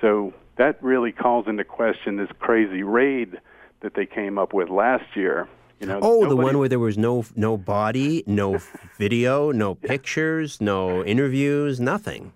So 0.00 0.32
that 0.56 0.82
really 0.82 1.12
calls 1.12 1.46
into 1.46 1.64
question 1.64 2.16
this 2.16 2.28
crazy 2.38 2.82
raid 2.82 3.38
that 3.80 3.94
they 3.94 4.06
came 4.06 4.38
up 4.38 4.52
with 4.52 4.68
last 4.68 5.04
year 5.14 5.48
You 5.80 5.86
know, 5.86 6.00
oh, 6.02 6.28
the 6.28 6.36
one 6.36 6.58
where 6.58 6.68
there 6.68 6.78
was 6.78 6.98
no 6.98 7.24
no 7.36 7.56
body, 7.56 8.24
no 8.26 8.58
video, 8.98 9.52
no 9.52 9.74
pictures, 9.76 10.60
no 10.60 11.04
interviews, 11.04 11.78
nothing. 11.78 12.32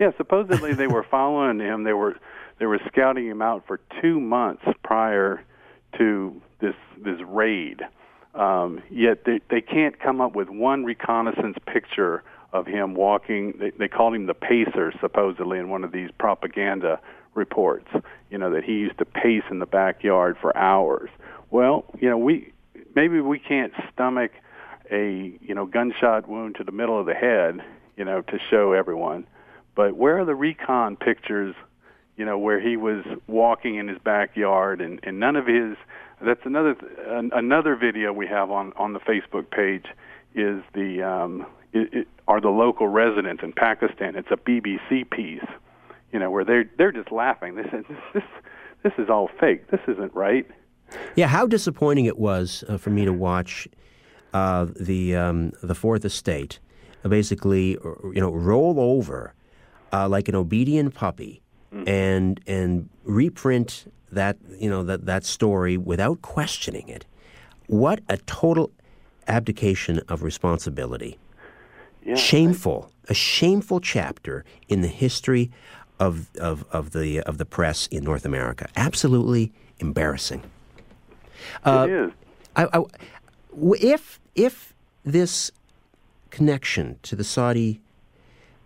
Yeah, 0.00 0.10
supposedly 0.16 0.72
they 0.72 0.86
were 0.86 1.02
following 1.10 1.60
him. 1.60 1.84
They 1.84 1.92
were 1.92 2.16
they 2.58 2.66
were 2.66 2.80
scouting 2.86 3.26
him 3.26 3.42
out 3.42 3.66
for 3.66 3.80
two 4.00 4.18
months 4.20 4.64
prior 4.82 5.44
to 5.98 6.40
this 6.60 6.74
this 7.04 7.20
raid. 7.26 7.82
Um, 8.34 8.82
yet 8.90 9.24
they 9.24 9.40
they 9.50 9.60
can't 9.60 9.98
come 10.00 10.20
up 10.22 10.34
with 10.34 10.48
one 10.48 10.84
reconnaissance 10.84 11.56
picture 11.66 12.22
of 12.52 12.66
him 12.66 12.94
walking. 12.94 13.54
They, 13.58 13.70
they 13.70 13.88
called 13.88 14.14
him 14.14 14.26
the 14.26 14.34
pacer, 14.34 14.92
supposedly 15.00 15.58
in 15.58 15.68
one 15.68 15.84
of 15.84 15.92
these 15.92 16.10
propaganda 16.18 17.00
reports. 17.34 17.88
You 18.30 18.38
know 18.38 18.50
that 18.52 18.64
he 18.64 18.72
used 18.72 18.98
to 18.98 19.04
pace 19.04 19.44
in 19.50 19.58
the 19.58 19.66
backyard 19.66 20.36
for 20.40 20.56
hours. 20.56 21.10
Well, 21.50 21.84
you 22.00 22.08
know 22.08 22.18
we 22.18 22.52
maybe 22.94 23.20
we 23.20 23.38
can't 23.38 23.72
stomach 23.92 24.32
a 24.90 25.38
you 25.40 25.54
know 25.54 25.66
gunshot 25.66 26.28
wound 26.28 26.56
to 26.56 26.64
the 26.64 26.72
middle 26.72 26.98
of 26.98 27.06
the 27.06 27.14
head. 27.14 27.60
You 27.96 28.04
know 28.04 28.22
to 28.22 28.38
show 28.50 28.72
everyone. 28.72 29.26
But 29.74 29.96
where 29.96 30.18
are 30.18 30.24
the 30.24 30.34
recon 30.34 30.96
pictures 30.96 31.54
you 32.16 32.24
know, 32.24 32.38
where 32.38 32.58
he 32.58 32.76
was 32.76 33.04
walking 33.26 33.76
in 33.76 33.88
his 33.88 33.98
backyard, 33.98 34.80
and, 34.80 35.00
and 35.02 35.20
none 35.20 35.36
of 35.36 35.46
his. 35.46 35.76
That's 36.20 36.40
another 36.44 36.74
an, 37.06 37.30
another 37.34 37.76
video 37.76 38.12
we 38.12 38.26
have 38.26 38.50
on 38.50 38.72
on 38.76 38.94
the 38.94 39.00
Facebook 39.00 39.50
page 39.50 39.84
is 40.34 40.62
the 40.72 41.02
um, 41.02 41.46
it, 41.76 41.94
it, 41.94 42.08
are 42.28 42.40
the 42.40 42.48
local 42.48 42.88
residents 42.88 43.42
in 43.42 43.52
Pakistan. 43.52 44.16
It's 44.16 44.30
a 44.30 44.36
BBC 44.36 45.08
piece, 45.10 45.44
you 46.12 46.18
know, 46.18 46.30
where 46.30 46.44
they're 46.44 46.70
they're 46.78 46.92
just 46.92 47.12
laughing. 47.12 47.56
They 47.56 47.64
said 47.70 47.84
this 47.88 47.98
this 48.14 48.24
this 48.82 48.92
is 48.98 49.08
all 49.10 49.28
fake. 49.40 49.70
This 49.70 49.80
isn't 49.88 50.14
right. 50.14 50.46
Yeah, 51.16 51.26
how 51.26 51.46
disappointing 51.46 52.04
it 52.04 52.18
was 52.18 52.64
uh, 52.68 52.78
for 52.78 52.90
me 52.90 53.04
to 53.04 53.12
watch 53.12 53.68
uh, 54.32 54.66
the 54.78 55.16
um, 55.16 55.52
the 55.62 55.74
Fourth 55.74 56.04
Estate 56.04 56.58
uh, 57.04 57.08
basically, 57.08 57.70
you 57.70 58.20
know, 58.20 58.32
roll 58.32 58.78
over 58.78 59.34
uh, 59.92 60.08
like 60.08 60.28
an 60.28 60.34
obedient 60.34 60.94
puppy 60.94 61.42
and 61.86 62.40
and 62.46 62.88
reprint 63.04 63.92
that 64.10 64.38
you 64.58 64.70
know 64.70 64.82
that 64.82 65.04
that 65.04 65.24
story 65.24 65.76
without 65.76 66.22
questioning 66.22 66.88
it. 66.88 67.04
What 67.66 68.00
a 68.08 68.16
total 68.16 68.70
abdication 69.28 70.00
of 70.08 70.22
responsibility. 70.22 71.18
Yeah, 72.06 72.14
Shameful, 72.14 72.90
a 73.08 73.14
shameful 73.14 73.80
chapter 73.80 74.44
in 74.68 74.80
the 74.80 74.88
history 74.88 75.50
of 75.98 76.30
of, 76.38 76.64
of 76.70 76.92
the 76.92 77.20
of 77.20 77.38
the 77.38 77.44
press 77.44 77.88
in 77.88 78.04
North 78.04 78.24
America. 78.24 78.68
Absolutely 78.76 79.52
embarrassing. 79.80 80.42
it 81.66 81.90
is. 81.90 82.12
I, 82.54 82.68
I, 82.72 82.84
if 83.80 84.20
if 84.36 84.72
this 85.04 85.50
connection 86.30 86.98
to 87.02 87.16
the 87.16 87.24
Saudi 87.24 87.80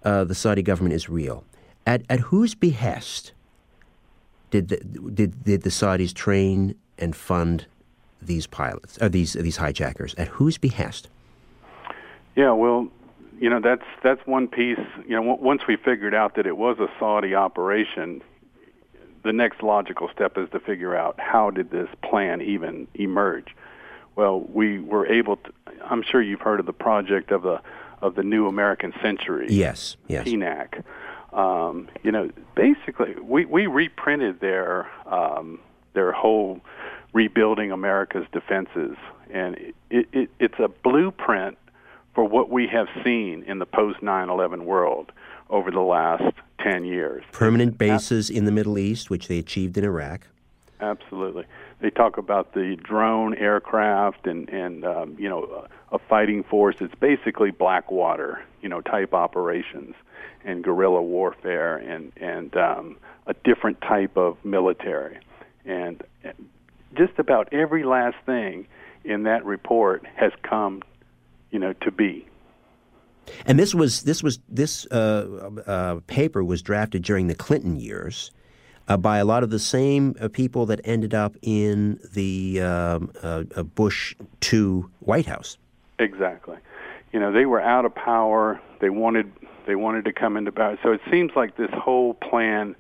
uh, 0.03 0.25
the 0.25 0.35
Saudi 0.35 0.63
government 0.63 0.95
is 0.95 1.09
real, 1.09 1.45
at 1.87 2.03
at 2.11 2.21
whose 2.21 2.55
behest 2.55 3.33
did 4.51 4.69
the, 4.69 4.77
did 4.79 5.45
did 5.45 5.63
the 5.63 5.71
Saudis 5.71 6.13
train 6.13 6.75
and 6.99 7.17
fund 7.17 7.67
these 8.21 8.47
pilots 8.47 8.99
or 9.01 9.09
these 9.09 9.33
these 9.33 9.57
hijackers? 9.57 10.15
At 10.17 10.29
whose 10.29 10.59
behest? 10.59 11.09
Yeah, 12.37 12.53
well, 12.53 12.89
you 13.41 13.49
know 13.49 13.59
that's 13.59 13.85
that's 14.03 14.25
one 14.27 14.47
piece. 14.47 14.79
You 15.09 15.17
know, 15.17 15.23
w- 15.23 15.43
once 15.43 15.63
we 15.67 15.77
figured 15.77 16.15
out 16.15 16.37
that 16.37 16.47
it 16.47 16.57
was 16.57 16.79
a 16.79 16.89
Saudi 17.01 17.35
operation, 17.35 18.23
the 19.25 19.33
next 19.33 19.63
logical 19.63 20.09
step 20.15 20.37
is 20.37 20.49
to 20.51 20.61
figure 20.61 20.95
out 20.95 21.19
how 21.19 21.51
did 21.51 21.71
this 21.71 21.89
plan 22.03 22.43
even 22.43 22.87
emerge. 22.95 23.57
Well, 24.15 24.41
we 24.41 24.79
were 24.79 25.07
able 25.07 25.39
to. 25.39 25.53
I'm 25.83 26.03
sure 26.03 26.21
you've 26.21 26.43
heard 26.43 26.61
of 26.61 26.67
the 26.67 26.75
project 26.75 27.33
of 27.33 27.43
the 27.43 27.61
of 28.03 28.15
the 28.15 28.23
New 28.23 28.47
American 28.47 28.93
Century. 29.01 29.47
Yes, 29.49 29.97
yes. 30.07 30.29
PNAC. 30.29 30.85
Um, 31.33 31.89
you 32.03 32.13
know, 32.13 32.31
basically, 32.55 33.15
we 33.23 33.47
we 33.47 33.67
reprinted 33.67 34.41
their 34.41 34.87
um, 35.07 35.61
their 35.95 36.13
whole 36.13 36.61
rebuilding 37.15 37.73
America's 37.73 38.27
defenses, 38.33 38.97
and 39.31 39.57
it, 39.89 40.07
it, 40.13 40.31
it's 40.39 40.59
a 40.59 40.69
blueprint 40.69 41.57
for 42.15 42.25
what 42.25 42.51
we 42.51 42.67
have 42.67 42.89
seen 43.05 43.45
in 43.47 43.59
the 43.59 43.67
post 43.67 44.01
9/11 44.01 44.65
world 44.65 45.13
over 45.49 45.71
the 45.71 45.81
last 45.81 46.35
10 46.61 46.85
years. 46.85 47.25
Permanent 47.33 47.79
bases 47.79 48.31
in 48.31 48.45
the 48.45 48.53
Middle 48.53 48.79
East, 48.79 49.11
which 49.11 49.29
they 49.29 49.39
achieved 49.39 49.77
in 49.77 49.85
Iraq. 49.85 50.27
Absolutely. 50.81 51.45
They 51.81 51.91
talk 51.91 52.19
about 52.19 52.55
the 52.55 52.77
drone 52.77 53.35
aircraft 53.35 54.27
and 54.27 54.49
and 54.49 54.85
um, 54.85 55.17
you 55.19 55.29
know 55.29 55.69
a, 55.93 55.97
a 55.97 55.99
fighting 55.99 56.43
force. 56.43 56.77
It's 56.81 56.95
basically 56.95 57.51
Blackwater, 57.51 58.43
you 58.63 58.69
know, 58.69 58.81
type 58.81 59.13
operations 59.15 59.95
and 60.45 60.65
guerrilla 60.65 61.03
warfare 61.03 61.77
and 61.77 62.13
and 62.17 62.57
um, 62.57 62.97
a 63.27 63.35
different 63.45 63.81
type 63.83 64.17
of 64.17 64.43
military. 64.45 65.19
And 65.65 66.03
just 66.97 67.19
about 67.19 67.53
every 67.53 67.85
last 67.85 68.17
thing 68.25 68.67
in 69.05 69.25
that 69.25 69.45
report 69.45 70.05
has 70.17 70.33
come, 70.43 70.83
you 71.51 71.59
know, 71.59 71.73
to 71.75 71.91
be. 71.91 72.27
And 73.47 73.59
this 73.59 73.75
was 73.75 74.03
this 74.03 74.23
was 74.23 74.41
this 74.49 74.87
uh, 74.87 75.51
uh, 75.67 76.01
paper 76.07 76.43
was 76.43 76.63
drafted 76.63 77.03
during 77.03 77.27
the 77.27 77.35
Clinton 77.35 77.79
years 77.79 78.33
uh, 78.89 78.97
by 78.97 79.19
a 79.19 79.25
lot 79.25 79.43
of 79.43 79.51
the 79.51 79.59
same 79.59 80.17
uh, 80.21 80.29
people 80.29 80.67
that 80.67 80.81
ended 80.85 81.15
up 81.15 81.37
in 81.43 82.01
the 82.13 82.61
um, 82.61 83.13
uh, 83.23 83.45
uh, 83.55 83.63
Bush 83.63 84.17
II 84.53 84.85
White 85.01 85.27
House. 85.27 85.59
Exactly. 85.99 86.57
You 87.13 87.21
know, 87.21 87.33
they 87.33 87.47
were 87.47 87.61
out 87.61 87.85
of 87.85 87.95
power. 87.95 88.61
They 88.81 88.91
wanted 88.91 89.31
they 89.67 89.77
wanted 89.77 90.05
to 90.07 90.13
come 90.13 90.37
into 90.37 90.51
power. 90.51 90.79
So 90.83 90.93
it 90.93 91.01
seems 91.11 91.33
like 91.37 91.57
this 91.57 91.71
whole 91.73 92.15
plan 92.15 92.75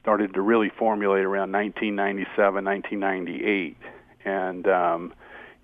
started 0.00 0.34
to 0.34 0.40
really 0.40 0.70
formulate 0.76 1.24
around 1.24 1.52
1997, 1.52 2.64
1998, 2.64 3.76
and 4.24 4.66
um, 4.66 5.14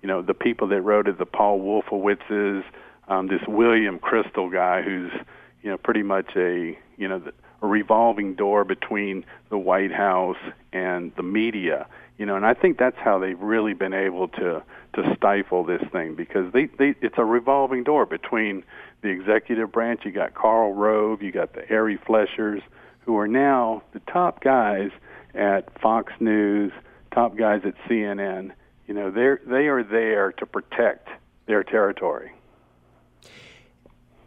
you 0.01 0.07
know 0.07 0.21
the 0.21 0.33
people 0.33 0.67
that 0.69 0.81
wrote 0.81 1.07
it, 1.07 1.17
the 1.17 1.25
Paul 1.25 1.59
Wolfowitzes, 1.59 2.63
um, 3.07 3.27
this 3.27 3.41
William 3.47 3.99
Kristol 3.99 4.51
guy, 4.51 4.81
who's 4.81 5.11
you 5.61 5.69
know 5.69 5.77
pretty 5.77 6.03
much 6.03 6.31
a 6.35 6.77
you 6.97 7.07
know 7.07 7.21
a 7.61 7.67
revolving 7.67 8.35
door 8.35 8.63
between 8.63 9.25
the 9.49 9.57
White 9.57 9.91
House 9.91 10.37
and 10.71 11.11
the 11.15 11.23
media. 11.23 11.87
You 12.17 12.25
know, 12.25 12.35
and 12.35 12.45
I 12.45 12.53
think 12.53 12.77
that's 12.77 12.97
how 12.97 13.19
they've 13.19 13.39
really 13.39 13.73
been 13.73 13.93
able 13.93 14.27
to 14.29 14.61
to 14.95 15.15
stifle 15.15 15.63
this 15.63 15.81
thing 15.91 16.15
because 16.15 16.51
they, 16.53 16.65
they 16.65 16.95
it's 17.01 17.17
a 17.17 17.25
revolving 17.25 17.83
door 17.83 18.05
between 18.05 18.63
the 19.01 19.09
executive 19.09 19.71
branch. 19.71 20.01
You 20.03 20.11
got 20.11 20.33
Karl 20.33 20.73
Rove, 20.73 21.21
you 21.21 21.31
got 21.31 21.53
the 21.53 21.69
Ari 21.73 21.97
Fleischers, 21.97 22.61
who 23.01 23.17
are 23.17 23.27
now 23.27 23.83
the 23.93 24.01
top 24.11 24.43
guys 24.43 24.91
at 25.33 25.79
Fox 25.81 26.11
News, 26.19 26.71
top 27.13 27.37
guys 27.37 27.61
at 27.65 27.75
CNN. 27.87 28.51
You 28.89 28.95
know, 28.95 29.11
they're 29.11 29.39
they 29.45 29.67
are 29.67 29.83
there 29.83 30.31
to 30.31 30.47
protect 30.47 31.09
their 31.45 31.63
territory. 31.63 32.31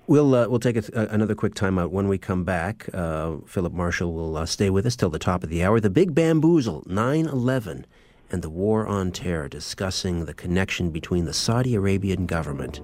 We'll 0.07 0.37
uh, 0.37 0.47
we'll 0.47 0.61
take 0.61 0.77
a, 0.77 0.97
uh, 0.97 1.09
another 1.11 1.35
quick 1.35 1.55
timeout. 1.57 1.91
When 1.91 2.07
we 2.07 2.17
come 2.17 2.45
back, 2.45 2.89
uh, 2.95 3.39
Philip 3.45 3.73
Marshall 3.73 4.15
will 4.15 4.37
uh, 4.37 4.47
stay 4.47 4.71
with 4.71 4.87
us 4.87 4.95
till 4.95 5.11
the 5.11 5.19
top 5.19 5.43
of 5.43 5.51
the 5.51 5.65
hour. 5.65 5.81
The 5.81 5.91
Big 5.91 6.15
Bamboozle, 6.15 6.85
9/11, 6.87 7.87
and 8.31 8.43
the 8.43 8.49
War 8.49 8.87
on 8.87 9.11
Terror, 9.11 9.49
discussing 9.49 10.27
the 10.27 10.35
connection 10.35 10.93
between 10.93 11.25
the 11.25 11.33
Saudi 11.33 11.75
Arabian 11.75 12.27
government 12.27 12.81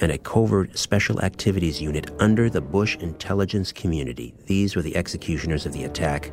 and 0.00 0.12
a 0.12 0.18
covert 0.18 0.78
special 0.78 1.20
activities 1.20 1.82
unit 1.82 2.12
under 2.20 2.48
the 2.48 2.60
Bush 2.60 2.96
intelligence 2.98 3.72
community. 3.72 4.34
These 4.46 4.76
were 4.76 4.82
the 4.82 4.94
executioners 4.94 5.66
of 5.66 5.72
the 5.72 5.82
attack 5.82 6.30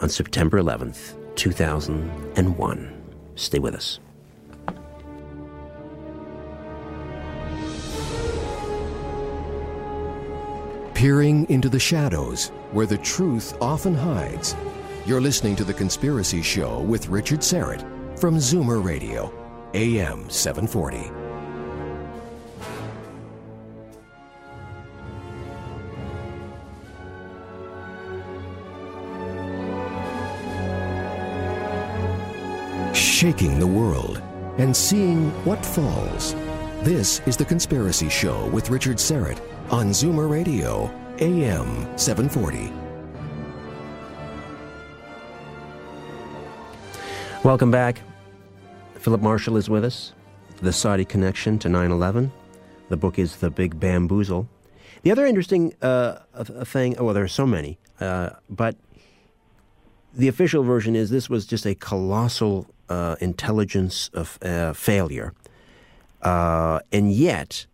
on 0.00 0.08
September 0.08 0.60
11th, 0.60 1.16
2001. 1.36 2.92
Stay 3.36 3.58
with 3.58 3.74
us. 3.74 4.00
Peering 10.94 11.48
into 11.50 11.68
the 11.68 11.78
shadows 11.78 12.48
where 12.72 12.86
the 12.86 12.96
truth 12.98 13.56
often 13.60 13.94
hides. 13.94 14.56
You're 15.04 15.20
listening 15.20 15.54
to 15.56 15.64
The 15.64 15.74
Conspiracy 15.74 16.42
Show 16.42 16.80
with 16.80 17.08
Richard 17.08 17.40
Syrett 17.40 17.82
from 18.18 18.36
Zoomer 18.38 18.82
Radio, 18.82 19.30
AM 19.74 20.28
740. 20.30 21.15
Shaking 33.26 33.58
the 33.58 33.66
world 33.66 34.22
and 34.56 34.76
seeing 34.76 35.30
what 35.44 35.66
falls. 35.66 36.34
This 36.84 37.20
is 37.26 37.36
The 37.36 37.44
Conspiracy 37.44 38.08
Show 38.08 38.46
with 38.50 38.70
Richard 38.70 38.98
Syrett 38.98 39.40
on 39.68 39.86
Zoomer 39.86 40.30
Radio, 40.30 40.88
AM 41.18 41.98
740. 41.98 42.72
Welcome 47.42 47.72
back. 47.72 48.00
Philip 48.94 49.22
Marshall 49.22 49.56
is 49.56 49.68
with 49.68 49.84
us. 49.84 50.12
The 50.62 50.72
Saudi 50.72 51.04
Connection 51.04 51.58
to 51.58 51.68
9 51.68 51.90
11. 51.90 52.30
The 52.90 52.96
book 52.96 53.18
is 53.18 53.38
The 53.38 53.50
Big 53.50 53.80
Bamboozle. 53.80 54.46
The 55.02 55.10
other 55.10 55.26
interesting 55.26 55.74
uh, 55.82 56.20
thing, 56.64 56.94
well, 57.00 57.12
there 57.12 57.24
are 57.24 57.28
so 57.42 57.44
many, 57.44 57.80
uh, 57.98 58.30
but 58.48 58.76
the 60.16 60.28
official 60.28 60.62
version 60.62 60.96
is 60.96 61.10
this 61.10 61.28
was 61.28 61.46
just 61.46 61.66
a 61.66 61.74
colossal 61.74 62.66
uh, 62.88 63.16
intelligence 63.20 64.08
of, 64.14 64.38
uh, 64.42 64.72
failure. 64.72 65.34
Uh, 66.22 66.80
and 66.90 67.12
yet, 67.12 67.66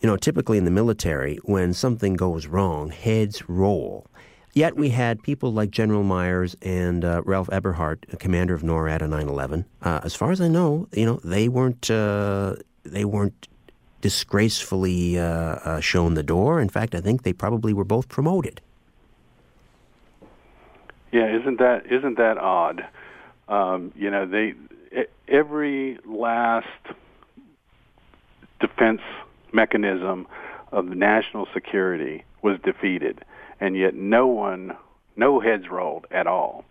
you 0.00 0.08
know, 0.08 0.16
typically 0.16 0.56
in 0.56 0.64
the 0.64 0.70
military, 0.70 1.36
when 1.44 1.74
something 1.74 2.14
goes 2.14 2.46
wrong, 2.46 2.90
heads 2.90 3.48
roll. 3.48 4.06
Yet 4.54 4.76
we 4.76 4.88
had 4.88 5.22
people 5.22 5.52
like 5.52 5.70
General 5.70 6.02
Myers 6.02 6.56
and 6.62 7.04
uh, 7.04 7.20
Ralph 7.26 7.48
Eberhart, 7.48 8.18
commander 8.18 8.54
of 8.54 8.62
NORAD 8.62 9.02
on 9.02 9.10
9/11. 9.10 9.66
Uh, 9.82 10.00
as 10.02 10.14
far 10.14 10.30
as 10.32 10.40
I 10.40 10.48
know, 10.48 10.88
you 10.92 11.04
know, 11.04 11.20
they 11.22 11.48
weren't 11.48 11.90
uh, 11.90 12.56
they 12.82 13.04
weren't 13.04 13.48
disgracefully 14.00 15.18
uh, 15.18 15.80
shown 15.80 16.14
the 16.14 16.22
door. 16.22 16.60
In 16.60 16.70
fact, 16.70 16.94
I 16.94 17.00
think 17.02 17.22
they 17.22 17.34
probably 17.34 17.74
were 17.74 17.84
both 17.84 18.08
promoted. 18.08 18.62
Yeah, 21.12 21.36
isn't 21.40 21.58
that 21.58 21.86
isn't 21.90 22.18
that 22.18 22.38
odd? 22.38 22.84
Um, 23.48 23.92
you 23.94 24.10
know, 24.10 24.26
they 24.26 24.54
every 25.28 25.98
last 26.04 26.66
defense 28.60 29.00
mechanism 29.52 30.26
of 30.72 30.86
national 30.86 31.46
security 31.54 32.24
was 32.42 32.58
defeated, 32.64 33.24
and 33.60 33.76
yet 33.76 33.94
no 33.94 34.26
one, 34.26 34.76
no 35.16 35.40
heads 35.40 35.68
rolled 35.70 36.06
at 36.10 36.26
all. 36.26 36.64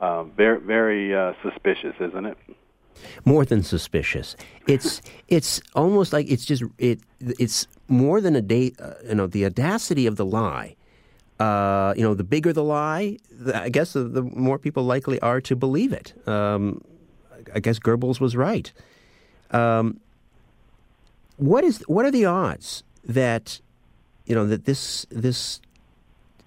Uh, 0.00 0.24
very, 0.24 0.60
very 0.60 1.14
uh, 1.14 1.32
suspicious, 1.42 1.94
isn't 2.00 2.26
it? 2.26 2.36
More 3.24 3.44
than 3.44 3.62
suspicious. 3.62 4.36
It's 4.66 5.00
it's 5.28 5.60
almost 5.74 6.12
like 6.12 6.30
it's 6.30 6.44
just 6.44 6.62
it. 6.78 7.00
It's 7.20 7.66
more 7.88 8.20
than 8.20 8.36
a 8.36 8.42
day. 8.42 8.72
Uh, 8.78 8.94
you 9.08 9.14
know, 9.14 9.26
the 9.26 9.44
audacity 9.46 10.06
of 10.06 10.16
the 10.16 10.24
lie. 10.24 10.76
Uh, 11.38 11.92
you 11.96 12.02
know, 12.02 12.14
the 12.14 12.24
bigger 12.24 12.52
the 12.52 12.64
lie, 12.64 13.18
I 13.54 13.68
guess 13.68 13.92
the, 13.92 14.04
the, 14.04 14.22
more 14.22 14.58
people 14.58 14.84
likely 14.84 15.20
are 15.20 15.40
to 15.42 15.54
believe 15.54 15.92
it. 15.92 16.14
Um, 16.26 16.82
I 17.54 17.60
guess 17.60 17.78
Goebbels 17.78 18.20
was 18.20 18.34
right. 18.34 18.72
Um, 19.50 20.00
what 21.36 21.62
is 21.64 21.84
what 21.86 22.06
are 22.06 22.10
the 22.10 22.24
odds 22.24 22.82
that 23.04 23.60
you 24.24 24.34
know 24.34 24.46
that 24.46 24.64
this 24.64 25.06
this 25.10 25.60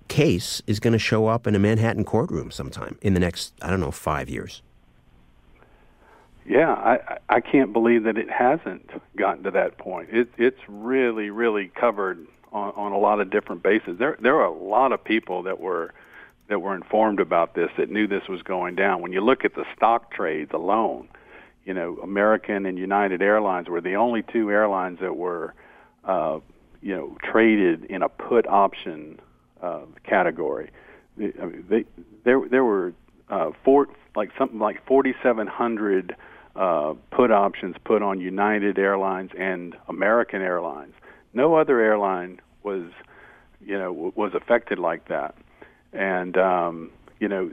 case 0.08 0.62
is 0.66 0.80
going 0.80 0.94
to 0.94 1.00
show 1.00 1.28
up 1.28 1.46
in 1.46 1.56
a 1.56 1.60
Manhattan 1.60 2.04
courtroom 2.04 2.50
sometime 2.50 2.98
in 3.02 3.14
the 3.14 3.20
next 3.20 3.54
I 3.62 3.70
don't 3.70 3.80
know 3.80 3.92
five 3.92 4.30
years? 4.30 4.62
Yeah, 6.46 6.72
I 6.74 7.20
I 7.30 7.40
can't 7.42 7.72
believe 7.72 8.04
that 8.04 8.18
it 8.18 8.30
hasn't 8.30 8.90
gotten 9.16 9.44
to 9.44 9.52
that 9.52 9.78
point. 9.78 10.10
It 10.12 10.30
it's 10.38 10.60
really 10.68 11.30
really 11.30 11.72
covered 11.80 12.28
on, 12.52 12.74
on 12.76 12.92
a 12.92 12.98
lot 12.98 13.20
of 13.20 13.30
different 13.30 13.64
bases. 13.64 13.98
There 13.98 14.18
there 14.22 14.36
are 14.36 14.46
a 14.46 14.58
lot 14.58 14.92
of 14.92 15.04
people 15.04 15.44
that 15.44 15.60
were 15.60 15.94
that 16.50 16.60
were 16.60 16.76
informed 16.76 17.20
about 17.20 17.54
this 17.56 17.70
that 17.78 17.90
knew 17.90 18.08
this 18.08 18.28
was 18.28 18.42
going 18.42 18.76
down. 18.76 19.02
When 19.02 19.14
you 19.14 19.22
look 19.22 19.46
at 19.46 19.56
the 19.56 19.66
stock 19.76 20.12
trades 20.12 20.52
alone, 20.54 21.08
you 21.64 21.74
know, 21.74 22.00
American 22.02 22.66
and 22.66 22.78
United 22.78 23.22
Airlines 23.22 23.68
were 23.70 23.82
the 23.82 23.96
only 23.96 24.24
two 24.24 24.50
airlines 24.50 25.00
that 25.02 25.16
were, 25.16 25.54
uh, 26.04 26.40
you 26.82 26.96
know, 26.96 27.16
traded 27.24 27.86
in 27.86 28.02
a 28.02 28.10
put 28.10 28.48
option 28.48 29.20
uh, 29.62 29.82
category. 30.04 30.72
I 31.18 31.22
mean, 31.22 31.66
they, 31.70 31.86
there, 32.24 32.42
there 32.50 32.64
were 32.64 32.94
uh, 33.30 33.52
four, 33.64 33.88
like 34.16 34.32
something 34.38 34.58
like 34.58 34.84
4,700 34.88 36.16
uh, 36.56 36.94
put 37.12 37.30
options 37.30 37.76
put 37.84 38.02
on 38.02 38.20
United 38.20 38.80
Airlines 38.80 39.30
and 39.38 39.76
American 39.88 40.42
Airlines. 40.42 40.94
No 41.34 41.56
other 41.56 41.80
airline 41.80 42.40
was, 42.64 42.84
you 43.62 43.78
know, 43.78 44.12
was 44.16 44.34
affected 44.34 44.80
like 44.80 45.08
that. 45.08 45.36
And 45.94 46.38
um, 46.38 46.92
you 47.20 47.28
know, 47.28 47.52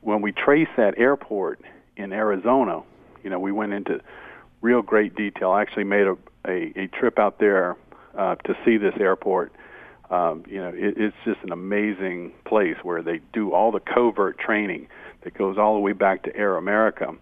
when 0.00 0.22
we 0.22 0.32
trace 0.32 0.68
that 0.76 0.98
airport 0.98 1.60
in 1.96 2.12
Arizona, 2.12 2.82
you 3.22 3.30
know, 3.30 3.38
we 3.38 3.52
went 3.52 3.72
into 3.72 4.00
real 4.60 4.82
great 4.82 5.14
detail. 5.14 5.50
I 5.50 5.62
actually 5.62 5.84
made 5.84 6.06
a, 6.06 6.16
a, 6.46 6.72
a 6.76 6.86
trip 6.88 7.18
out 7.18 7.38
there 7.38 7.76
uh, 8.16 8.36
to 8.36 8.56
see 8.64 8.76
this 8.76 8.94
airport. 8.98 9.52
Um, 10.10 10.44
you 10.46 10.60
know, 10.60 10.68
it, 10.68 10.94
it's 10.96 11.16
just 11.24 11.40
an 11.42 11.52
amazing 11.52 12.32
place 12.44 12.76
where 12.82 13.02
they 13.02 13.20
do 13.32 13.52
all 13.52 13.72
the 13.72 13.80
covert 13.80 14.38
training 14.38 14.88
that 15.22 15.34
goes 15.34 15.56
all 15.58 15.74
the 15.74 15.80
way 15.80 15.92
back 15.92 16.22
to 16.24 16.36
Air 16.36 16.56
America. 16.56 17.14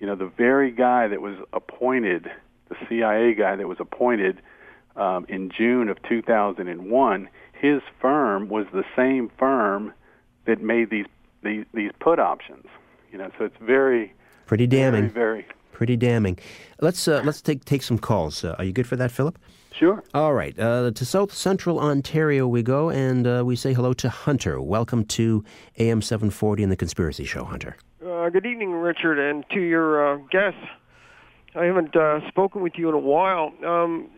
You 0.00 0.06
know, 0.06 0.14
the 0.14 0.30
very 0.36 0.70
guy 0.70 1.08
that 1.08 1.20
was 1.20 1.36
appointed, 1.52 2.30
the 2.68 2.76
CIA 2.88 3.34
guy 3.34 3.56
that 3.56 3.68
was 3.68 3.78
appointed 3.80 4.40
um, 4.96 5.26
in 5.28 5.50
June 5.50 5.88
of 5.88 5.98
2001, 6.08 7.28
his 7.52 7.82
firm 8.00 8.48
was 8.48 8.66
the 8.72 8.84
same 8.96 9.30
firm 9.38 9.92
that 10.46 10.60
made 10.60 10.90
these 10.90 11.06
these, 11.42 11.64
these 11.72 11.92
put 12.00 12.18
options. 12.18 12.66
You 13.12 13.18
know, 13.18 13.30
so 13.38 13.44
it's 13.44 13.56
very 13.60 14.12
Pretty 14.48 14.66
damning. 14.66 15.10
Very, 15.10 15.42
very. 15.42 15.46
Pretty 15.72 15.96
damning. 15.96 16.38
Let's 16.80 17.06
uh, 17.06 17.20
let's 17.22 17.42
take 17.42 17.66
take 17.66 17.82
some 17.82 17.98
calls. 17.98 18.42
Uh, 18.42 18.56
are 18.58 18.64
you 18.64 18.72
good 18.72 18.86
for 18.86 18.96
that, 18.96 19.12
Philip? 19.12 19.38
Sure. 19.72 20.02
All 20.14 20.32
right. 20.32 20.58
Uh, 20.58 20.90
to 20.90 21.04
South 21.04 21.32
Central 21.32 21.78
Ontario 21.78 22.48
we 22.48 22.62
go, 22.62 22.88
and 22.88 23.26
uh, 23.26 23.42
we 23.44 23.54
say 23.54 23.74
hello 23.74 23.92
to 23.92 24.08
Hunter. 24.08 24.60
Welcome 24.60 25.04
to 25.04 25.44
AM 25.78 26.00
740 26.00 26.62
and 26.62 26.72
the 26.72 26.76
Conspiracy 26.76 27.24
Show, 27.24 27.44
Hunter. 27.44 27.76
Uh, 28.04 28.30
good 28.30 28.46
evening, 28.46 28.72
Richard, 28.72 29.18
and 29.18 29.44
to 29.50 29.60
your 29.60 30.14
uh, 30.14 30.16
guests. 30.30 30.58
I 31.54 31.64
haven't 31.64 31.94
spoken 32.28 32.62
with 32.62 32.72
you 32.76 32.88
in 32.88 32.94
a 32.94 32.98
while. 32.98 33.52
Um, 33.64 34.08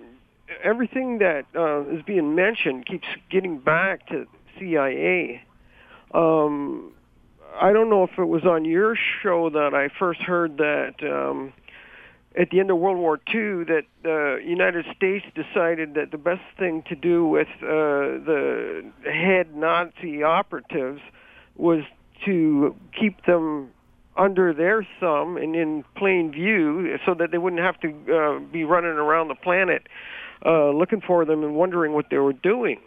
everything 0.62 1.18
that 1.18 1.46
is 1.92 2.02
being 2.02 2.34
mentioned 2.34 2.86
keeps 2.86 3.06
getting 3.30 3.58
back 3.58 4.08
to 4.08 4.26
CIA. 4.58 5.42
Um, 6.12 6.92
I 7.60 7.72
don't 7.72 7.90
know 7.90 8.04
if 8.04 8.18
it 8.18 8.24
was 8.24 8.44
on 8.44 8.64
your 8.64 8.96
show 9.22 9.50
that 9.50 9.74
I 9.74 9.88
first 9.98 10.20
heard 10.20 10.58
that 10.58 10.94
um, 11.02 11.52
at 12.38 12.50
the 12.50 12.60
end 12.60 12.70
of 12.70 12.78
World 12.78 12.98
War 12.98 13.18
II 13.32 13.64
that 13.64 13.82
the 14.02 14.40
United 14.44 14.86
States 14.96 15.26
decided 15.34 15.94
that 15.94 16.10
the 16.10 16.18
best 16.18 16.42
thing 16.58 16.82
to 16.88 16.94
do 16.94 17.26
with 17.26 17.48
uh, 17.62 17.66
the 18.24 18.84
head 19.04 19.54
Nazi 19.54 20.22
operatives 20.22 21.00
was 21.56 21.82
to 22.24 22.74
keep 22.98 23.24
them 23.26 23.70
under 24.16 24.52
their 24.52 24.86
thumb 25.00 25.36
and 25.36 25.56
in 25.56 25.84
plain 25.96 26.30
view 26.30 26.98
so 27.06 27.14
that 27.14 27.30
they 27.30 27.38
wouldn't 27.38 27.62
have 27.62 27.80
to 27.80 27.88
uh, 28.12 28.38
be 28.52 28.64
running 28.64 28.90
around 28.90 29.28
the 29.28 29.34
planet 29.34 29.86
uh, 30.44 30.70
looking 30.70 31.00
for 31.00 31.24
them 31.24 31.42
and 31.42 31.54
wondering 31.54 31.92
what 31.92 32.06
they 32.10 32.18
were 32.18 32.32
doing. 32.32 32.80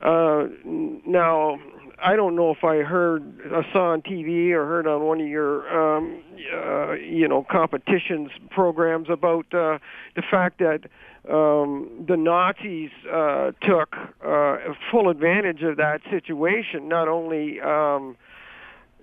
Uh, 0.00 0.46
now, 0.64 1.58
I 2.02 2.16
don't 2.16 2.34
know 2.34 2.50
if 2.50 2.64
I 2.64 2.78
heard, 2.78 3.22
I 3.46 3.62
saw 3.72 3.92
on 3.92 4.02
TV 4.02 4.50
or 4.50 4.66
heard 4.66 4.86
on 4.86 5.02
one 5.02 5.20
of 5.20 5.28
your, 5.28 5.68
um, 5.96 6.22
uh, 6.52 6.92
you 6.94 7.28
know, 7.28 7.46
competitions 7.48 8.30
programs 8.50 9.08
about 9.08 9.46
uh, 9.54 9.78
the 10.16 10.22
fact 10.28 10.58
that 10.58 10.80
um, 11.30 12.04
the 12.08 12.16
Nazis 12.16 12.90
uh, 13.06 13.52
took 13.62 13.94
uh, 14.26 14.56
full 14.90 15.08
advantage 15.08 15.62
of 15.62 15.76
that 15.76 16.00
situation, 16.10 16.88
not 16.88 17.06
only 17.06 17.60
um, 17.60 18.16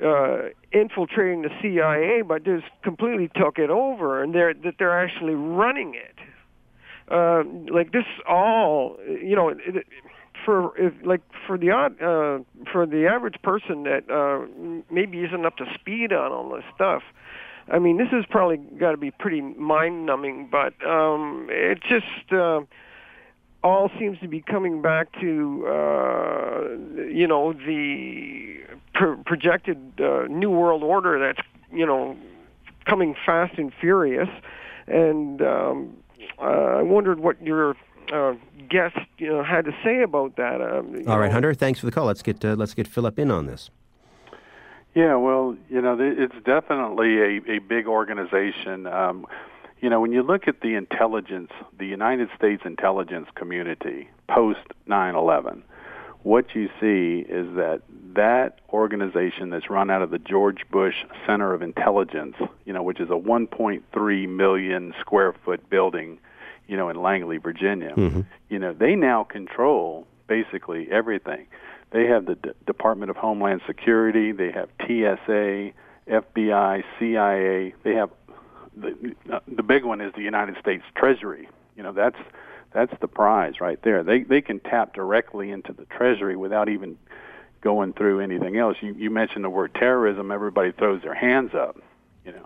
uh, 0.03 0.49
infiltrating 0.73 1.43
the 1.43 1.49
CIA, 1.61 2.21
but 2.21 2.43
just 2.43 2.65
completely 2.83 3.29
took 3.35 3.57
it 3.57 3.69
over, 3.69 4.21
and 4.21 4.35
they're 4.35 4.53
that 4.53 4.75
they're 4.77 4.99
actually 4.99 5.35
running 5.35 5.93
it. 5.95 6.18
Uh, 7.09 7.43
like 7.71 7.91
this 7.91 8.05
all, 8.27 8.97
you 9.07 9.35
know. 9.35 9.49
It, 9.49 9.85
for 10.45 10.77
if 10.77 10.93
like 11.03 11.21
for 11.45 11.57
the 11.57 11.71
uh, 11.71 12.69
for 12.71 12.85
the 12.85 13.07
average 13.07 13.41
person 13.43 13.83
that 13.83 14.09
uh, 14.09 14.45
maybe 14.89 15.19
isn't 15.19 15.45
up 15.45 15.57
to 15.57 15.65
speed 15.75 16.13
on 16.13 16.31
all 16.31 16.49
this 16.49 16.63
stuff. 16.73 17.03
I 17.71 17.77
mean, 17.77 17.97
this 17.97 18.07
has 18.09 18.25
probably 18.29 18.57
got 18.57 18.91
to 18.91 18.97
be 18.97 19.11
pretty 19.11 19.41
mind 19.41 20.05
numbing, 20.05 20.49
but 20.51 20.73
um, 20.87 21.47
it 21.51 21.79
just 21.87 22.31
uh, 22.31 22.61
all 23.63 23.91
seems 23.99 24.19
to 24.19 24.27
be 24.27 24.41
coming 24.41 24.81
back 24.81 25.11
to 25.19 25.67
uh, 25.67 26.61
you 27.07 27.27
know 27.27 27.53
the 27.53 28.59
pr- 28.93 29.21
projected 29.25 29.77
uh, 29.99 30.23
new 30.27 30.49
world 30.49 30.83
order 30.83 31.19
that's 31.19 31.45
you 31.71 31.85
know 31.85 32.17
coming 32.85 33.15
fast 33.25 33.57
and 33.57 33.71
furious, 33.79 34.29
and 34.87 35.41
um, 35.41 35.97
uh, 36.39 36.79
I 36.79 36.81
wondered 36.81 37.19
what 37.19 37.41
your 37.41 37.75
uh, 38.11 38.33
guest 38.69 38.97
you 39.17 39.27
know, 39.27 39.43
had 39.43 39.65
to 39.65 39.71
say 39.83 40.01
about 40.01 40.35
that. 40.37 40.61
Um, 40.61 41.03
All 41.07 41.19
right, 41.19 41.27
know. 41.27 41.33
Hunter. 41.33 41.53
Thanks 41.53 41.79
for 41.79 41.85
the 41.85 41.91
call. 41.91 42.05
Let's 42.05 42.21
get 42.21 42.43
uh, 42.43 42.55
let's 42.55 42.73
get 42.73 42.87
Philip 42.87 43.19
in 43.19 43.31
on 43.31 43.45
this. 43.45 43.69
Yeah, 44.95 45.15
well, 45.15 45.55
you 45.69 45.81
know, 45.81 45.97
it's 45.99 46.33
definitely 46.45 47.19
a, 47.19 47.57
a 47.57 47.59
big 47.59 47.87
organization. 47.87 48.87
Um, 48.87 49.27
you 49.79 49.89
know, 49.89 50.01
when 50.01 50.11
you 50.11 50.23
look 50.23 50.47
at 50.47 50.61
the 50.61 50.75
intelligence, 50.75 51.51
the 51.77 51.85
United 51.85 52.29
States 52.35 52.63
intelligence 52.65 53.27
community 53.35 54.09
post 54.27 54.59
9/11, 54.87 55.61
what 56.23 56.53
you 56.55 56.69
see 56.81 57.25
is 57.29 57.55
that 57.55 57.81
that 58.15 58.59
organization 58.73 59.51
that's 59.51 59.69
run 59.69 59.89
out 59.89 60.01
of 60.01 60.09
the 60.09 60.19
George 60.19 60.65
Bush 60.71 60.95
Center 61.25 61.53
of 61.53 61.61
Intelligence, 61.61 62.35
you 62.65 62.73
know, 62.73 62.83
which 62.83 62.99
is 62.99 63.09
a 63.09 63.13
1.3 63.13 64.29
million 64.29 64.93
square 64.99 65.33
foot 65.45 65.69
building, 65.69 66.17
you 66.69 66.77
know, 66.77 66.87
in 66.89 67.01
Langley, 67.01 67.37
Virginia, 67.37 67.93
Mm-hmm. 67.97 68.21
you 68.49 68.59
know, 68.59 68.71
they 68.73 68.95
now 68.95 69.23
control 69.25 70.07
basically 70.27 70.87
everything. 70.91 71.47
They 71.91 72.05
have 72.05 72.25
the 72.27 72.35
D- 72.35 72.51
Department 72.67 73.09
of 73.09 73.17
Homeland 73.17 73.61
Security, 73.65 74.31
they 74.31 74.51
have 74.51 74.69
TSA, 74.85 75.71
FBI, 76.07 76.83
CIA, 76.99 77.73
they 77.83 77.95
have 77.95 78.09
the 78.77 79.15
uh, 79.31 79.39
the 79.47 79.63
big 79.63 79.83
one 79.83 79.99
is 79.99 80.13
the 80.13 80.21
United 80.21 80.55
States 80.59 80.83
Treasury. 80.95 81.49
You 81.75 81.83
know, 81.83 81.91
that's 81.91 82.17
that's 82.71 82.93
the 83.01 83.07
prize 83.07 83.59
right 83.59 83.81
there. 83.81 84.03
They 84.03 84.19
they 84.23 84.41
can 84.41 84.59
tap 84.59 84.93
directly 84.93 85.49
into 85.51 85.73
the 85.73 85.85
Treasury 85.85 86.35
without 86.35 86.69
even 86.69 86.97
going 87.61 87.93
through 87.93 88.19
anything 88.21 88.57
else. 88.57 88.77
You 88.81 88.93
you 88.93 89.09
mentioned 89.09 89.43
the 89.43 89.49
word 89.49 89.73
terrorism, 89.73 90.31
everybody 90.31 90.71
throws 90.71 91.01
their 91.01 91.15
hands 91.15 91.53
up, 91.55 91.77
you 92.25 92.31
know. 92.31 92.45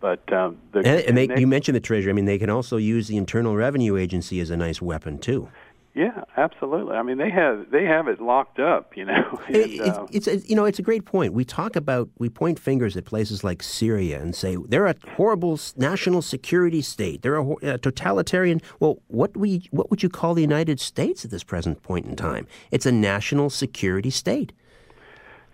But 0.00 0.32
um, 0.32 0.58
the 0.72 0.78
And, 0.80 0.86
and 0.86 1.16
they, 1.16 1.26
next- 1.26 1.40
you 1.40 1.46
mentioned 1.46 1.74
the 1.76 1.80
Treasury. 1.80 2.10
I 2.10 2.14
mean, 2.14 2.24
they 2.26 2.38
can 2.38 2.50
also 2.50 2.76
use 2.76 3.08
the 3.08 3.16
Internal 3.16 3.56
Revenue 3.56 3.96
Agency 3.96 4.40
as 4.40 4.50
a 4.50 4.56
nice 4.56 4.80
weapon 4.80 5.18
too. 5.18 5.48
yeah, 5.94 6.22
absolutely. 6.36 6.94
I 6.94 7.02
mean, 7.02 7.18
they 7.18 7.30
have 7.30 7.72
they 7.72 7.84
have 7.84 8.06
it 8.06 8.20
locked 8.20 8.60
up, 8.60 8.96
you 8.96 9.04
know. 9.04 9.40
And, 9.48 9.56
It- 9.56 9.80
uh, 9.80 10.06
it's, 10.12 10.28
it's 10.28 10.48
you 10.48 10.54
know 10.54 10.64
it's 10.66 10.78
a 10.78 10.82
great 10.82 11.04
point. 11.04 11.32
We 11.32 11.44
talk 11.44 11.74
about 11.74 12.08
we 12.18 12.28
point 12.28 12.60
fingers 12.60 12.96
at 12.96 13.04
places 13.06 13.42
like 13.42 13.60
Syria 13.62 14.20
and 14.22 14.36
say 14.36 14.56
they're 14.68 14.86
a 14.86 14.94
horrible 15.16 15.58
national 15.76 16.22
security 16.22 16.80
state. 16.82 17.22
They're 17.22 17.36
a, 17.38 17.50
a 17.74 17.78
totalitarian. 17.78 18.60
Well, 18.78 19.02
what 19.08 19.36
we 19.36 19.66
what 19.72 19.90
would 19.90 20.04
you 20.04 20.08
call 20.08 20.34
the 20.34 20.42
United 20.42 20.78
States 20.78 21.24
at 21.24 21.32
this 21.32 21.42
present 21.42 21.82
point 21.82 22.06
in 22.06 22.14
time? 22.14 22.46
It's 22.70 22.86
a 22.86 22.92
national 22.92 23.50
security 23.50 24.10
state. 24.10 24.52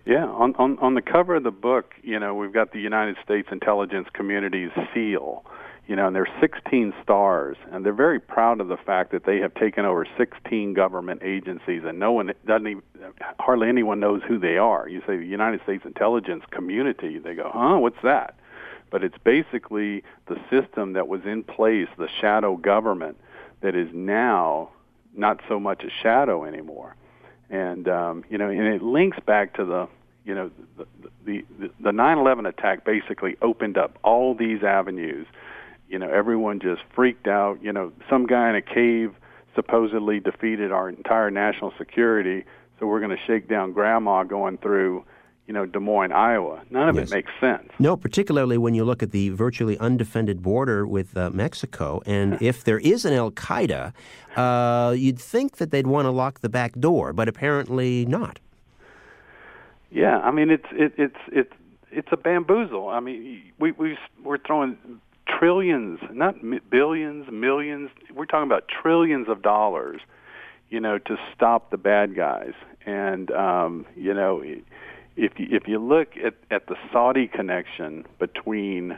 Yeah, 0.05 0.25
on, 0.27 0.55
on 0.57 0.77
on 0.79 0.93
the 0.93 1.01
cover 1.01 1.35
of 1.35 1.43
the 1.43 1.51
book, 1.51 1.95
you 2.03 2.19
know, 2.19 2.35
we've 2.35 2.53
got 2.53 2.71
the 2.71 2.79
United 2.79 3.17
States 3.23 3.47
intelligence 3.51 4.07
community's 4.13 4.69
seal, 4.93 5.43
you 5.87 5.95
know, 5.95 6.05
and 6.05 6.15
there's 6.15 6.29
16 6.39 6.93
stars, 7.01 7.57
and 7.71 7.83
they're 7.83 7.91
very 7.91 8.19
proud 8.19 8.61
of 8.61 8.67
the 8.67 8.77
fact 8.77 9.11
that 9.13 9.25
they 9.25 9.39
have 9.39 9.55
taken 9.55 9.83
over 9.83 10.05
16 10.15 10.75
government 10.75 11.23
agencies, 11.23 11.81
and 11.83 11.97
no 11.97 12.11
one 12.11 12.31
doesn't 12.45 12.67
even, 12.67 12.83
hardly 13.39 13.67
anyone 13.67 13.99
knows 13.99 14.21
who 14.27 14.37
they 14.37 14.59
are. 14.59 14.87
You 14.87 15.01
say 15.07 15.17
the 15.17 15.25
United 15.25 15.63
States 15.63 15.83
intelligence 15.85 16.43
community, 16.51 17.17
they 17.17 17.33
go, 17.33 17.49
huh, 17.51 17.79
what's 17.79 18.01
that? 18.03 18.35
But 18.91 19.03
it's 19.03 19.17
basically 19.23 20.03
the 20.27 20.39
system 20.51 20.93
that 20.93 21.07
was 21.07 21.21
in 21.25 21.43
place, 21.43 21.87
the 21.97 22.09
shadow 22.21 22.57
government, 22.57 23.17
that 23.61 23.75
is 23.75 23.89
now 23.91 24.69
not 25.15 25.41
so 25.49 25.59
much 25.59 25.83
a 25.83 25.89
shadow 25.89 26.45
anymore 26.45 26.95
and 27.49 27.87
um, 27.87 28.23
you 28.29 28.37
know, 28.37 28.49
and 28.49 28.67
it 28.67 28.81
links 28.81 29.17
back 29.25 29.55
to 29.55 29.65
the 29.65 29.87
you 30.23 30.33
know 30.33 30.51
the 30.77 30.85
the 31.25 31.43
the 31.79 31.91
9/11 31.91 32.47
attack 32.47 32.85
basically 32.85 33.37
opened 33.41 33.77
up 33.77 33.97
all 34.03 34.35
these 34.35 34.63
avenues. 34.63 35.27
You 35.87 35.99
know, 35.99 36.09
everyone 36.09 36.59
just 36.59 36.81
freaked 36.95 37.27
out. 37.27 37.61
You 37.61 37.71
know, 37.71 37.91
some 38.09 38.25
guy 38.25 38.49
in 38.49 38.55
a 38.55 38.61
cave 38.61 39.13
supposedly 39.53 40.19
defeated 40.19 40.71
our 40.71 40.89
entire 40.89 41.31
national 41.31 41.73
security, 41.77 42.43
so 42.79 42.87
we're 42.87 42.99
going 42.99 43.15
to 43.15 43.23
shake 43.25 43.47
down 43.47 43.71
grandma 43.71 44.23
going 44.23 44.57
through 44.57 45.05
you 45.47 45.53
know 45.53 45.65
Des 45.65 45.79
Moines, 45.79 46.11
Iowa. 46.11 46.61
None 46.69 46.89
of 46.89 46.95
Yes. 46.95 47.11
it 47.11 47.15
makes 47.15 47.31
sense. 47.39 47.69
No, 47.79 47.95
particularly 47.95 48.57
when 48.57 48.73
you 48.73 48.83
look 48.83 49.03
at 49.03 49.11
the 49.11 49.29
virtually 49.29 49.77
undefended 49.79 50.41
border 50.41 50.85
with 50.87 51.15
uh, 51.15 51.29
Mexico, 51.31 52.01
and 52.05 52.41
if 52.41 52.63
there 52.63 52.79
is 52.79 53.05
an 53.05 53.13
Al 53.13 53.31
Qaeda, 53.31 53.93
uh, 54.35 54.91
you'd 54.97 55.19
think 55.19 55.57
that 55.57 55.71
they'd 55.71 55.87
want 55.87 56.05
to 56.05 56.11
lock 56.11 56.41
the 56.41 56.49
back 56.49 56.73
door, 56.79 57.13
but 57.13 57.27
apparently 57.27 58.05
not. 58.05 58.39
Yeah, 59.91 60.17
I 60.19 60.31
mean 60.31 60.49
it's 60.49 60.65
it, 60.71 60.93
it's 60.97 61.15
it's 61.31 61.53
it's 61.91 62.07
a 62.11 62.17
bamboozle. 62.17 62.89
I 62.89 62.99
mean 62.99 63.43
we 63.59 63.71
we 63.71 63.97
we're 64.23 64.37
throwing 64.39 64.77
trillions, 65.27 65.99
not 66.11 66.35
billions, 66.69 67.31
millions. 67.31 67.89
We're 68.13 68.25
talking 68.25 68.47
about 68.47 68.67
trillions 68.67 69.27
of 69.29 69.41
dollars, 69.41 70.01
you 70.69 70.79
know, 70.79 70.97
to 70.99 71.17
stop 71.33 71.71
the 71.71 71.77
bad 71.77 72.15
guys. 72.15 72.53
And 72.85 73.31
um, 73.31 73.85
you 73.95 74.13
know, 74.13 74.43
if 75.15 75.39
you, 75.39 75.47
if 75.51 75.67
you 75.67 75.79
look 75.79 76.17
at 76.17 76.35
at 76.51 76.67
the 76.67 76.75
Saudi 76.91 77.27
connection 77.27 78.05
between 78.19 78.97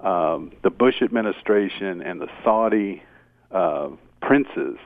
um, 0.00 0.52
the 0.62 0.70
Bush 0.70 1.02
administration 1.02 2.02
and 2.02 2.20
the 2.20 2.28
Saudi 2.44 3.02
uh, 3.50 3.88
princes, 4.20 4.76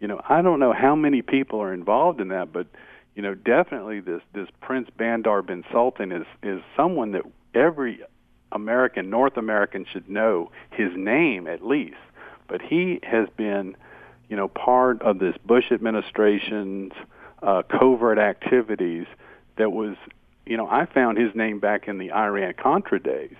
you 0.00 0.08
know, 0.08 0.20
I 0.28 0.42
don't 0.42 0.60
know 0.60 0.72
how 0.72 0.94
many 0.94 1.22
people 1.22 1.60
are 1.60 1.72
involved 1.72 2.20
in 2.20 2.28
that, 2.28 2.52
but 2.52 2.66
you 3.14 3.22
know, 3.22 3.34
definitely 3.34 4.00
this 4.00 4.22
this 4.34 4.48
Prince 4.60 4.88
Bandar 4.96 5.42
bin 5.42 5.64
Sultan 5.72 6.12
is 6.12 6.26
is 6.42 6.60
someone 6.76 7.12
that 7.12 7.22
every 7.54 8.00
American, 8.52 9.10
North 9.10 9.36
American 9.36 9.86
should 9.90 10.08
know 10.08 10.50
his 10.70 10.90
name 10.94 11.46
at 11.46 11.64
least. 11.64 11.96
But 12.48 12.60
he 12.62 13.00
has 13.02 13.28
been, 13.36 13.76
you 14.28 14.36
know, 14.36 14.48
part 14.48 15.00
of 15.02 15.18
this 15.18 15.36
Bush 15.44 15.72
administration's 15.72 16.92
uh, 17.42 17.62
covert 17.62 18.18
activities. 18.18 19.06
That 19.56 19.72
was, 19.72 19.96
you 20.46 20.56
know, 20.56 20.66
I 20.68 20.86
found 20.86 21.18
his 21.18 21.34
name 21.34 21.58
back 21.58 21.88
in 21.88 21.98
the 21.98 22.12
Iran 22.12 22.54
Contra 22.54 23.00
days. 23.00 23.36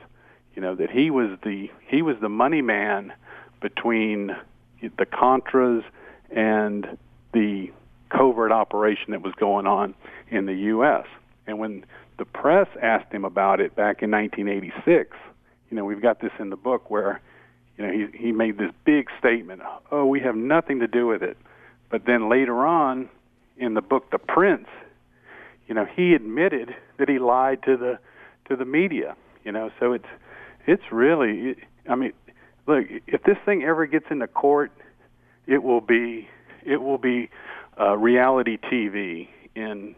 You 0.54 0.60
know 0.60 0.74
that 0.74 0.90
he 0.90 1.10
was 1.10 1.38
the 1.42 1.70
he 1.86 2.02
was 2.02 2.16
the 2.20 2.28
money 2.28 2.60
man 2.60 3.12
between 3.60 4.36
the 4.82 5.06
Contras 5.06 5.82
and 6.30 6.98
the 7.32 7.70
covert 8.10 8.52
operation 8.52 9.12
that 9.12 9.22
was 9.22 9.32
going 9.34 9.66
on 9.66 9.94
in 10.30 10.46
the 10.46 10.54
U.S. 10.54 11.06
And 11.46 11.58
when 11.58 11.84
the 12.18 12.24
press 12.24 12.68
asked 12.80 13.12
him 13.12 13.24
about 13.24 13.60
it 13.60 13.74
back 13.74 14.02
in 14.02 14.10
1986, 14.10 15.16
you 15.70 15.76
know, 15.76 15.84
we've 15.84 16.02
got 16.02 16.20
this 16.20 16.32
in 16.38 16.50
the 16.50 16.56
book 16.56 16.90
where, 16.90 17.20
you 17.78 17.86
know, 17.86 17.92
he 17.92 18.06
he 18.16 18.32
made 18.32 18.58
this 18.58 18.72
big 18.84 19.08
statement, 19.18 19.62
"Oh, 19.90 20.04
we 20.04 20.20
have 20.20 20.36
nothing 20.36 20.80
to 20.80 20.86
do 20.86 21.06
with 21.06 21.22
it." 21.22 21.38
But 21.88 22.04
then 22.04 22.28
later 22.28 22.66
on, 22.66 23.08
in 23.56 23.74
the 23.74 23.82
book 23.82 24.10
The 24.10 24.18
Prince, 24.18 24.68
you 25.66 25.74
know, 25.74 25.84
he 25.84 26.14
admitted 26.14 26.74
that 26.98 27.08
he 27.08 27.18
lied 27.18 27.62
to 27.64 27.76
the 27.76 27.98
to 28.48 28.56
the 28.56 28.64
media. 28.64 29.16
You 29.44 29.52
know, 29.52 29.70
so 29.80 29.92
it's 29.92 30.06
it's 30.66 30.82
really, 30.90 31.56
I 31.88 31.94
mean, 31.94 32.12
look, 32.66 32.86
if 33.06 33.22
this 33.24 33.38
thing 33.44 33.62
ever 33.64 33.86
gets 33.86 34.06
into 34.10 34.26
court, 34.26 34.72
it 35.46 35.62
will 35.62 35.80
be 35.80 36.28
it 36.64 36.80
will 36.82 36.98
be 36.98 37.30
uh, 37.80 37.96
reality 37.96 38.58
TV, 38.58 39.28
and 39.56 39.94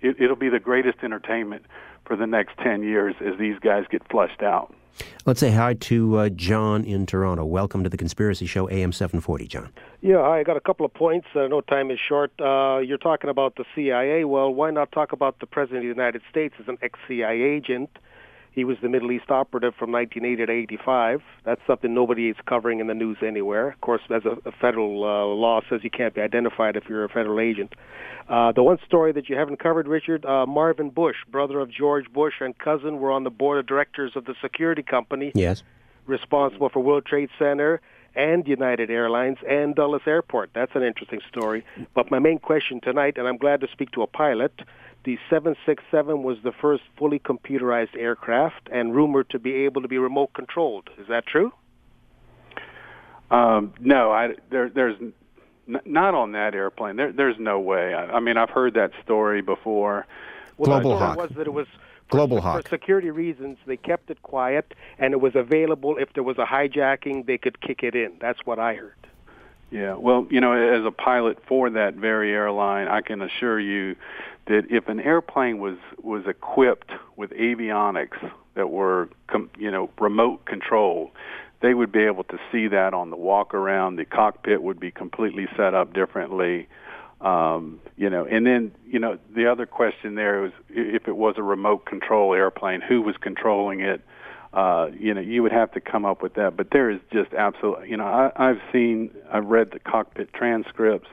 it, 0.00 0.20
it'll 0.20 0.36
be 0.36 0.48
the 0.48 0.60
greatest 0.60 0.98
entertainment 1.02 1.64
for 2.04 2.16
the 2.16 2.26
next 2.26 2.56
ten 2.58 2.82
years 2.82 3.14
as 3.20 3.38
these 3.38 3.58
guys 3.60 3.84
get 3.90 4.02
flushed 4.10 4.42
out. 4.42 4.74
Let's 5.26 5.40
say 5.40 5.50
hi 5.50 5.74
to 5.74 6.16
uh, 6.16 6.28
John 6.30 6.84
in 6.84 7.06
Toronto. 7.06 7.44
Welcome 7.44 7.84
to 7.84 7.90
the 7.90 7.96
Conspiracy 7.96 8.46
Show, 8.46 8.68
AM 8.68 8.92
740, 8.92 9.46
John. 9.46 9.72
Yeah, 10.00 10.20
I 10.20 10.44
got 10.44 10.56
a 10.56 10.60
couple 10.60 10.86
of 10.86 10.94
points. 10.94 11.26
I 11.34 11.48
know 11.48 11.60
time 11.60 11.90
is 11.90 11.98
short. 11.98 12.30
Uh, 12.40 12.78
you're 12.78 12.98
talking 12.98 13.30
about 13.30 13.56
the 13.56 13.64
CIA. 13.74 14.24
Well, 14.24 14.54
why 14.54 14.70
not 14.70 14.92
talk 14.92 15.12
about 15.12 15.40
the 15.40 15.46
President 15.46 15.78
of 15.78 15.82
the 15.82 15.88
United 15.88 16.22
States 16.30 16.54
as 16.60 16.68
an 16.68 16.78
ex-CIA 16.82 17.42
agent? 17.42 17.90
He 18.52 18.64
was 18.64 18.76
the 18.80 18.88
Middle 18.88 19.10
East 19.12 19.30
operative 19.30 19.74
from 19.74 19.92
1980 19.92 20.46
to 20.46 20.52
85. 20.52 21.22
That's 21.44 21.60
something 21.66 21.94
nobody 21.94 22.28
is 22.28 22.36
covering 22.46 22.80
in 22.80 22.86
the 22.86 22.94
news 22.94 23.18
anywhere. 23.22 23.68
Of 23.70 23.80
course, 23.80 24.00
as 24.10 24.24
a, 24.24 24.36
a 24.48 24.52
federal 24.52 25.04
uh, 25.04 25.26
law 25.34 25.60
says 25.68 25.80
you 25.82 25.90
can't 25.90 26.14
be 26.14 26.20
identified 26.20 26.76
if 26.76 26.88
you're 26.88 27.04
a 27.04 27.08
federal 27.08 27.40
agent. 27.40 27.74
Uh, 28.28 28.52
the 28.52 28.62
one 28.62 28.78
story 28.86 29.12
that 29.12 29.28
you 29.28 29.36
haven't 29.36 29.58
covered, 29.58 29.88
Richard, 29.88 30.24
uh, 30.24 30.46
Marvin 30.46 30.90
Bush, 30.90 31.16
brother 31.30 31.60
of 31.60 31.70
George 31.70 32.12
Bush 32.12 32.34
and 32.40 32.56
cousin, 32.56 32.98
were 32.98 33.10
on 33.10 33.24
the 33.24 33.30
board 33.30 33.58
of 33.58 33.66
directors 33.66 34.12
of 34.14 34.24
the 34.26 34.34
security 34.40 34.82
company 34.82 35.32
Yes. 35.34 35.62
responsible 36.06 36.68
for 36.68 36.80
World 36.80 37.04
Trade 37.06 37.30
Center 37.38 37.80
and 38.18 38.46
United 38.48 38.90
Airlines 38.90 39.38
and 39.48 39.74
Dulles 39.74 40.02
Airport. 40.06 40.50
That's 40.52 40.72
an 40.74 40.82
interesting 40.82 41.20
story. 41.30 41.64
But 41.94 42.10
my 42.10 42.18
main 42.18 42.40
question 42.40 42.80
tonight, 42.80 43.16
and 43.16 43.28
I'm 43.28 43.38
glad 43.38 43.60
to 43.60 43.68
speak 43.72 43.92
to 43.92 44.02
a 44.02 44.06
pilot, 44.08 44.52
the 45.04 45.16
767 45.30 46.22
was 46.24 46.36
the 46.42 46.52
first 46.52 46.82
fully 46.98 47.20
computerized 47.20 47.96
aircraft 47.96 48.68
and 48.72 48.94
rumored 48.94 49.30
to 49.30 49.38
be 49.38 49.54
able 49.64 49.80
to 49.82 49.88
be 49.88 49.96
remote 49.98 50.34
controlled. 50.34 50.90
Is 50.98 51.06
that 51.08 51.24
true? 51.26 51.52
Um, 53.30 53.72
no, 53.80 54.10
I 54.10 54.34
there 54.50 54.68
there's 54.70 54.96
n- 55.00 55.80
not 55.84 56.14
on 56.14 56.32
that 56.32 56.54
airplane. 56.54 56.96
There 56.96 57.12
there's 57.12 57.38
no 57.38 57.60
way. 57.60 57.94
I, 57.94 58.16
I 58.16 58.20
mean, 58.20 58.36
I've 58.36 58.50
heard 58.50 58.74
that 58.74 58.90
story 59.04 59.42
before. 59.42 60.06
Well, 60.56 60.80
Global 60.80 60.90
the 60.90 60.96
story 60.96 61.08
Hawk. 61.10 61.18
was 61.18 61.30
that 61.36 61.46
it 61.46 61.52
was 61.52 61.66
for, 62.08 62.16
Global 62.16 62.40
for 62.40 62.62
security 62.68 63.10
reasons. 63.10 63.58
They 63.66 63.76
kept 63.76 64.10
it 64.10 64.22
quiet, 64.22 64.74
and 64.98 65.12
it 65.12 65.20
was 65.20 65.34
available 65.34 65.96
if 65.98 66.12
there 66.14 66.22
was 66.22 66.38
a 66.38 66.44
hijacking. 66.44 67.26
They 67.26 67.38
could 67.38 67.60
kick 67.60 67.82
it 67.82 67.94
in. 67.94 68.12
That's 68.20 68.40
what 68.44 68.58
I 68.58 68.74
heard. 68.74 68.94
Yeah, 69.70 69.94
well, 69.94 70.26
you 70.30 70.40
know, 70.40 70.52
as 70.52 70.84
a 70.86 70.90
pilot 70.90 71.38
for 71.46 71.68
that 71.70 71.94
very 71.94 72.32
airline, 72.32 72.88
I 72.88 73.02
can 73.02 73.20
assure 73.20 73.60
you 73.60 73.96
that 74.46 74.70
if 74.70 74.88
an 74.88 74.98
airplane 74.98 75.58
was 75.58 75.76
was 76.02 76.26
equipped 76.26 76.90
with 77.16 77.30
avionics 77.32 78.18
that 78.54 78.70
were, 78.70 79.10
com, 79.26 79.50
you 79.58 79.70
know, 79.70 79.90
remote 80.00 80.46
controlled, 80.46 81.10
they 81.60 81.74
would 81.74 81.92
be 81.92 82.04
able 82.04 82.24
to 82.24 82.38
see 82.50 82.68
that 82.68 82.94
on 82.94 83.10
the 83.10 83.16
walk 83.16 83.52
around. 83.52 83.96
The 83.96 84.06
cockpit 84.06 84.62
would 84.62 84.80
be 84.80 84.90
completely 84.90 85.48
set 85.54 85.74
up 85.74 85.92
differently. 85.92 86.66
Um, 87.20 87.80
you 87.96 88.10
know, 88.10 88.24
and 88.24 88.46
then 88.46 88.72
you 88.86 89.00
know 89.00 89.18
the 89.34 89.50
other 89.50 89.66
question 89.66 90.14
there 90.14 90.40
was 90.40 90.52
if 90.68 91.08
it 91.08 91.16
was 91.16 91.34
a 91.36 91.42
remote 91.42 91.84
control 91.84 92.34
airplane, 92.34 92.80
who 92.80 93.02
was 93.02 93.16
controlling 93.16 93.80
it? 93.80 94.02
Uh, 94.52 94.88
you 94.98 95.12
know, 95.12 95.20
you 95.20 95.42
would 95.42 95.52
have 95.52 95.70
to 95.72 95.80
come 95.80 96.04
up 96.04 96.22
with 96.22 96.34
that. 96.34 96.56
But 96.56 96.70
there 96.70 96.90
is 96.90 97.00
just 97.12 97.34
absolutely, 97.34 97.90
you 97.90 97.98
know, 97.98 98.06
I, 98.06 98.32
I've 98.34 98.60
seen, 98.72 99.10
I've 99.30 99.44
read 99.44 99.72
the 99.72 99.78
cockpit 99.78 100.32
transcripts, 100.32 101.08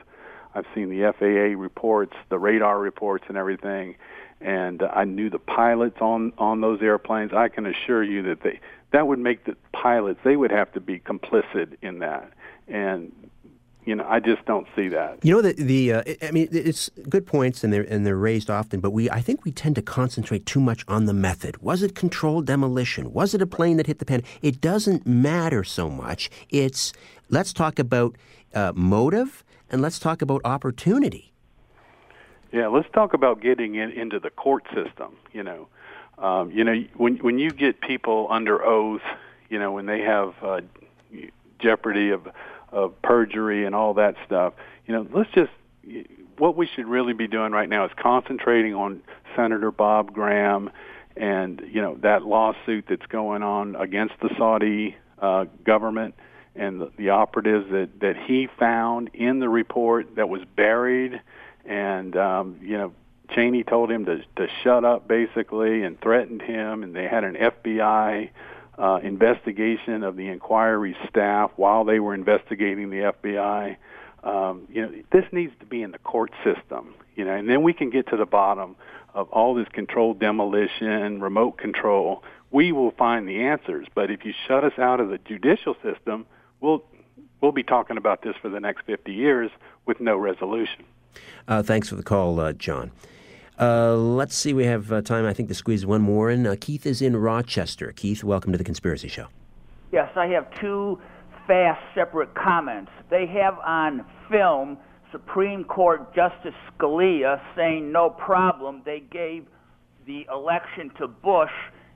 I've 0.54 0.64
seen 0.74 0.88
the 0.88 1.12
FAA 1.18 1.60
reports, 1.60 2.14
the 2.30 2.38
radar 2.38 2.78
reports, 2.78 3.24
and 3.28 3.36
everything, 3.36 3.96
and 4.40 4.82
I 4.82 5.04
knew 5.04 5.28
the 5.28 5.38
pilots 5.38 5.98
on 6.00 6.32
on 6.38 6.60
those 6.60 6.80
airplanes. 6.80 7.32
I 7.34 7.48
can 7.48 7.66
assure 7.66 8.02
you 8.02 8.22
that 8.22 8.42
they 8.42 8.60
that 8.92 9.06
would 9.06 9.18
make 9.18 9.44
the 9.44 9.56
pilots 9.72 10.20
they 10.24 10.36
would 10.36 10.50
have 10.50 10.72
to 10.72 10.80
be 10.80 10.98
complicit 10.98 11.76
in 11.82 11.98
that, 11.98 12.32
and 12.68 13.12
you 13.86 13.94
know, 13.94 14.04
I 14.08 14.18
just 14.18 14.44
don't 14.46 14.66
see 14.74 14.88
that. 14.88 15.20
You 15.22 15.34
know, 15.34 15.40
the 15.40 15.52
the 15.52 15.92
uh, 15.92 16.02
I 16.20 16.32
mean, 16.32 16.48
it's 16.50 16.90
good 17.08 17.24
points, 17.24 17.62
and 17.62 17.72
they're 17.72 17.84
and 17.84 18.04
they're 18.04 18.16
raised 18.16 18.50
often. 18.50 18.80
But 18.80 18.90
we, 18.90 19.08
I 19.08 19.20
think, 19.20 19.44
we 19.44 19.52
tend 19.52 19.76
to 19.76 19.82
concentrate 19.82 20.44
too 20.44 20.58
much 20.58 20.84
on 20.88 21.06
the 21.06 21.14
method. 21.14 21.62
Was 21.62 21.84
it 21.84 21.94
controlled 21.94 22.46
demolition? 22.46 23.12
Was 23.12 23.32
it 23.32 23.40
a 23.40 23.46
plane 23.46 23.76
that 23.76 23.86
hit 23.86 24.00
the 24.00 24.04
pan? 24.04 24.24
It 24.42 24.60
doesn't 24.60 25.06
matter 25.06 25.62
so 25.62 25.88
much. 25.88 26.28
It's 26.50 26.92
let's 27.30 27.52
talk 27.52 27.78
about 27.78 28.16
uh, 28.54 28.72
motive 28.74 29.44
and 29.70 29.80
let's 29.80 30.00
talk 30.00 30.20
about 30.20 30.40
opportunity. 30.44 31.32
Yeah, 32.52 32.66
let's 32.66 32.88
talk 32.92 33.14
about 33.14 33.40
getting 33.40 33.76
in, 33.76 33.92
into 33.92 34.18
the 34.18 34.30
court 34.30 34.64
system. 34.74 35.16
You 35.32 35.44
know, 35.44 35.68
um, 36.18 36.50
you 36.50 36.64
know, 36.64 36.74
when 36.96 37.18
when 37.18 37.38
you 37.38 37.50
get 37.50 37.80
people 37.80 38.26
under 38.30 38.64
oath, 38.64 39.02
you 39.48 39.60
know, 39.60 39.70
when 39.70 39.86
they 39.86 40.00
have 40.00 40.34
uh, 40.42 40.60
jeopardy 41.60 42.10
of 42.10 42.26
of 42.76 43.00
perjury 43.00 43.64
and 43.64 43.74
all 43.74 43.94
that 43.94 44.14
stuff. 44.26 44.52
You 44.86 44.94
know, 44.94 45.08
let's 45.12 45.30
just 45.32 45.50
what 46.36 46.56
we 46.56 46.66
should 46.66 46.86
really 46.86 47.14
be 47.14 47.26
doing 47.26 47.52
right 47.52 47.68
now 47.68 47.86
is 47.86 47.92
concentrating 47.96 48.74
on 48.74 49.02
Senator 49.34 49.70
Bob 49.70 50.12
Graham 50.12 50.70
and 51.16 51.62
you 51.72 51.80
know 51.80 51.96
that 52.02 52.24
lawsuit 52.24 52.84
that's 52.88 53.06
going 53.06 53.42
on 53.42 53.74
against 53.76 54.14
the 54.20 54.28
Saudi 54.36 54.96
uh, 55.18 55.46
government 55.64 56.14
and 56.54 56.80
the, 56.80 56.92
the 56.98 57.10
operatives 57.10 57.70
that 57.70 58.00
that 58.00 58.16
he 58.26 58.48
found 58.58 59.10
in 59.14 59.38
the 59.38 59.48
report 59.48 60.16
that 60.16 60.28
was 60.28 60.42
buried, 60.56 61.20
and 61.64 62.14
um, 62.16 62.58
you 62.60 62.76
know 62.76 62.92
Cheney 63.30 63.64
told 63.64 63.90
him 63.90 64.04
to 64.04 64.18
to 64.36 64.48
shut 64.62 64.84
up 64.84 65.08
basically 65.08 65.82
and 65.82 65.98
threatened 65.98 66.42
him, 66.42 66.82
and 66.82 66.94
they 66.94 67.08
had 67.08 67.24
an 67.24 67.34
FBI 67.34 68.28
uh, 68.78 69.00
investigation 69.02 70.02
of 70.02 70.16
the 70.16 70.28
inquiry 70.28 70.96
staff 71.08 71.50
while 71.56 71.84
they 71.84 71.98
were 71.98 72.14
investigating 72.14 72.90
the 72.90 73.12
FBI. 73.22 73.76
Um, 74.22 74.66
you 74.70 74.82
know, 74.82 74.92
this 75.12 75.24
needs 75.32 75.52
to 75.60 75.66
be 75.66 75.82
in 75.82 75.92
the 75.92 75.98
court 75.98 76.32
system. 76.44 76.94
You 77.14 77.24
know, 77.24 77.34
and 77.34 77.48
then 77.48 77.62
we 77.62 77.72
can 77.72 77.90
get 77.90 78.08
to 78.08 78.16
the 78.16 78.26
bottom 78.26 78.76
of 79.14 79.30
all 79.30 79.54
this 79.54 79.66
controlled 79.72 80.18
demolition, 80.18 81.20
remote 81.20 81.56
control. 81.56 82.22
We 82.50 82.72
will 82.72 82.90
find 82.92 83.26
the 83.26 83.42
answers. 83.42 83.86
But 83.94 84.10
if 84.10 84.24
you 84.24 84.34
shut 84.46 84.64
us 84.64 84.78
out 84.78 85.00
of 85.00 85.08
the 85.08 85.18
judicial 85.18 85.74
system, 85.82 86.26
we'll 86.60 86.84
we'll 87.40 87.52
be 87.52 87.62
talking 87.62 87.96
about 87.96 88.22
this 88.22 88.34
for 88.42 88.48
the 88.48 88.60
next 88.60 88.84
50 88.86 89.12
years 89.12 89.50
with 89.86 90.00
no 90.00 90.16
resolution. 90.16 90.84
Uh, 91.48 91.62
thanks 91.62 91.88
for 91.88 91.96
the 91.96 92.02
call, 92.02 92.38
uh, 92.40 92.52
John. 92.52 92.90
Uh, 93.58 93.94
let's 93.96 94.36
see, 94.36 94.52
we 94.52 94.64
have 94.66 94.92
uh, 94.92 95.00
time, 95.00 95.24
I 95.24 95.32
think, 95.32 95.48
to 95.48 95.54
squeeze 95.54 95.86
one 95.86 96.02
more 96.02 96.30
in. 96.30 96.46
Uh, 96.46 96.56
Keith 96.60 96.84
is 96.84 97.00
in 97.00 97.16
Rochester. 97.16 97.90
Keith, 97.92 98.22
welcome 98.22 98.52
to 98.52 98.58
the 98.58 98.64
Conspiracy 98.64 99.08
Show. 99.08 99.28
Yes, 99.92 100.10
I 100.14 100.26
have 100.26 100.46
two 100.60 101.00
fast, 101.46 101.80
separate 101.94 102.34
comments. 102.34 102.90
They 103.08 103.26
have 103.26 103.58
on 103.60 104.04
film 104.30 104.76
Supreme 105.10 105.64
Court 105.64 106.14
Justice 106.14 106.54
Scalia 106.78 107.40
saying 107.56 107.90
no 107.90 108.10
problem. 108.10 108.82
They 108.84 109.00
gave 109.10 109.46
the 110.06 110.26
election 110.30 110.90
to 110.98 111.08
Bush, 111.08 111.50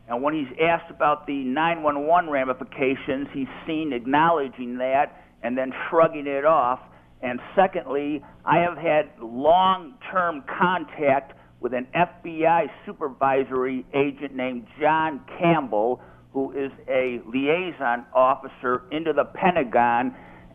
and 0.09 0.23
when 0.23 0.33
he's 0.33 0.59
asked 0.63 0.91
about 0.91 1.27
the 1.27 1.45
911 1.45 2.31
ramifications, 2.31 3.29
he's 3.35 3.49
seen 3.67 3.93
acknowledging 3.93 4.79
that 4.79 5.25
and 5.43 5.59
then 5.59 5.75
shrugging 5.91 6.27
it 6.27 6.47
off. 6.47 6.81
And 7.23 7.39
secondly, 7.55 8.23
I 8.47 8.61
have 8.61 8.79
had 8.79 9.11
long 9.21 9.95
term 10.11 10.43
contact 10.59 11.35
with 11.61 11.75
an 11.75 11.87
FBI 11.95 12.71
supervisory 12.87 13.85
agent 13.95 14.35
named 14.35 14.67
John 14.81 15.21
Campbell, 15.39 16.01
who 16.33 16.53
is 16.53 16.73
a 16.89 17.21
liaison 17.27 18.07
officer 18.15 18.83
into 18.91 19.13
the 19.13 19.25
Pentagon. 19.25 20.15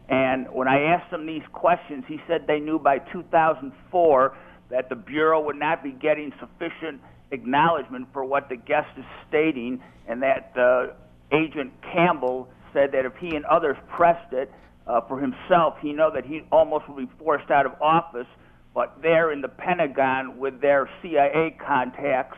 And 0.10 0.47
when 0.51 0.68
I 0.68 0.82
asked 0.82 1.14
him 1.14 1.26
these 1.26 1.43
questions, 1.53 2.03
he 2.08 2.20
said 2.28 2.45
they 2.47 2.60
knew 2.60 2.80
by 2.80 2.99
2004 2.99 4.38
that 4.72 4.89
the 4.89 4.95
Bureau 4.95 5.41
would 5.41 5.58
not 5.58 5.84
be 5.84 5.91
getting 5.91 6.34
sufficient 6.39 7.01
acknowledgement 7.32 8.08
for 8.14 8.24
what 8.24 8.49
the 8.49 8.56
guest 8.56 8.88
is 8.97 9.06
stating, 9.28 9.82
and 10.08 10.22
that 10.24 10.53
uh, 10.58 10.93
Agent 11.36 11.72
Campbell 11.93 12.49
said 12.74 12.91
that 12.93 13.06
if 13.06 13.14
he 13.20 13.36
and 13.36 13.45
others 13.45 13.78
pressed 13.95 14.34
it 14.34 14.51
uh, 14.88 15.01
for 15.08 15.20
himself, 15.20 15.76
he 15.82 15.91
know 15.91 16.12
that 16.14 16.26
he 16.26 16.41
almost 16.51 16.88
would 16.89 16.97
be 16.97 17.16
forced 17.18 17.49
out 17.51 17.66
of 17.66 17.74
office 17.82 18.28
but 18.76 19.01
there 19.01 19.32
in 19.32 19.41
the 19.41 19.47
Pentagon 19.47 20.38
with 20.38 20.59
their 20.59 20.89
CIA 21.01 21.55
contacts, 21.65 22.38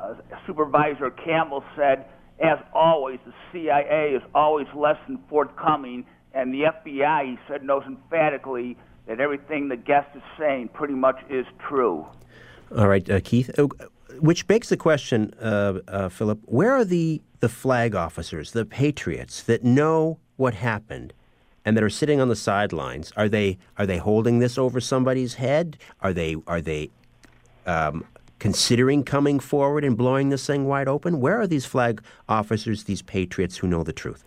uh, 0.00 0.14
Supervisor 0.46 1.10
Campbell 1.10 1.62
said, 1.76 2.06
as 2.40 2.58
always, 2.72 3.18
the 3.26 3.34
CIA 3.52 4.14
is 4.14 4.22
always 4.34 4.66
less 4.74 4.96
than 5.06 5.18
forthcoming, 5.28 6.06
and 6.32 6.52
the 6.52 6.62
FBI, 6.62 7.26
he 7.26 7.38
said, 7.46 7.62
knows 7.62 7.82
emphatically 7.86 8.76
that 9.06 9.20
everything 9.20 9.68
the 9.68 9.76
guest 9.76 10.08
is 10.16 10.22
saying 10.38 10.68
pretty 10.72 10.94
much 10.94 11.16
is 11.30 11.46
true. 11.68 12.06
All 12.76 12.88
right, 12.88 13.08
uh, 13.08 13.20
Keith. 13.22 13.50
Uh, 13.58 13.68
which 14.18 14.46
begs 14.46 14.70
the 14.70 14.76
question, 14.78 15.34
uh, 15.40 15.80
uh, 15.88 16.08
Philip, 16.08 16.40
where 16.46 16.72
are 16.72 16.86
the, 16.86 17.22
the 17.40 17.50
flag 17.50 17.94
officers, 17.94 18.52
the 18.52 18.64
patriots 18.64 19.42
that 19.42 19.62
know 19.62 20.18
what 20.36 20.54
happened 20.54 21.12
and 21.66 21.76
that 21.76 21.82
are 21.82 21.90
sitting 21.90 22.20
on 22.20 22.28
the 22.28 22.36
sidelines, 22.36 23.12
are 23.16 23.28
they 23.28 23.58
are 23.76 23.84
they 23.84 23.98
holding 23.98 24.38
this 24.38 24.56
over 24.56 24.80
somebody's 24.80 25.34
head? 25.34 25.76
Are 26.00 26.12
they 26.12 26.36
are 26.46 26.60
they 26.60 26.90
um, 27.66 28.04
considering 28.38 29.02
coming 29.02 29.40
forward 29.40 29.84
and 29.84 29.96
blowing 29.96 30.28
this 30.28 30.46
thing 30.46 30.66
wide 30.66 30.86
open? 30.86 31.20
Where 31.20 31.38
are 31.40 31.46
these 31.46 31.66
flag 31.66 32.00
officers, 32.28 32.84
these 32.84 33.02
patriots 33.02 33.58
who 33.58 33.66
know 33.66 33.82
the 33.82 33.92
truth? 33.92 34.24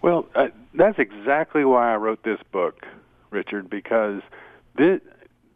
Well, 0.00 0.26
uh, 0.34 0.48
that's 0.74 0.98
exactly 0.98 1.64
why 1.64 1.92
I 1.92 1.96
wrote 1.96 2.22
this 2.22 2.40
book, 2.50 2.86
Richard, 3.30 3.68
because 3.68 4.22
this, 4.76 5.00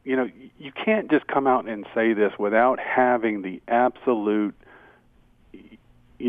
you 0.04 0.16
know, 0.16 0.28
you 0.58 0.72
can't 0.72 1.10
just 1.10 1.26
come 1.26 1.46
out 1.46 1.66
and 1.66 1.86
say 1.94 2.12
this 2.12 2.32
without 2.38 2.78
having 2.78 3.40
the 3.40 3.62
absolute 3.66 4.54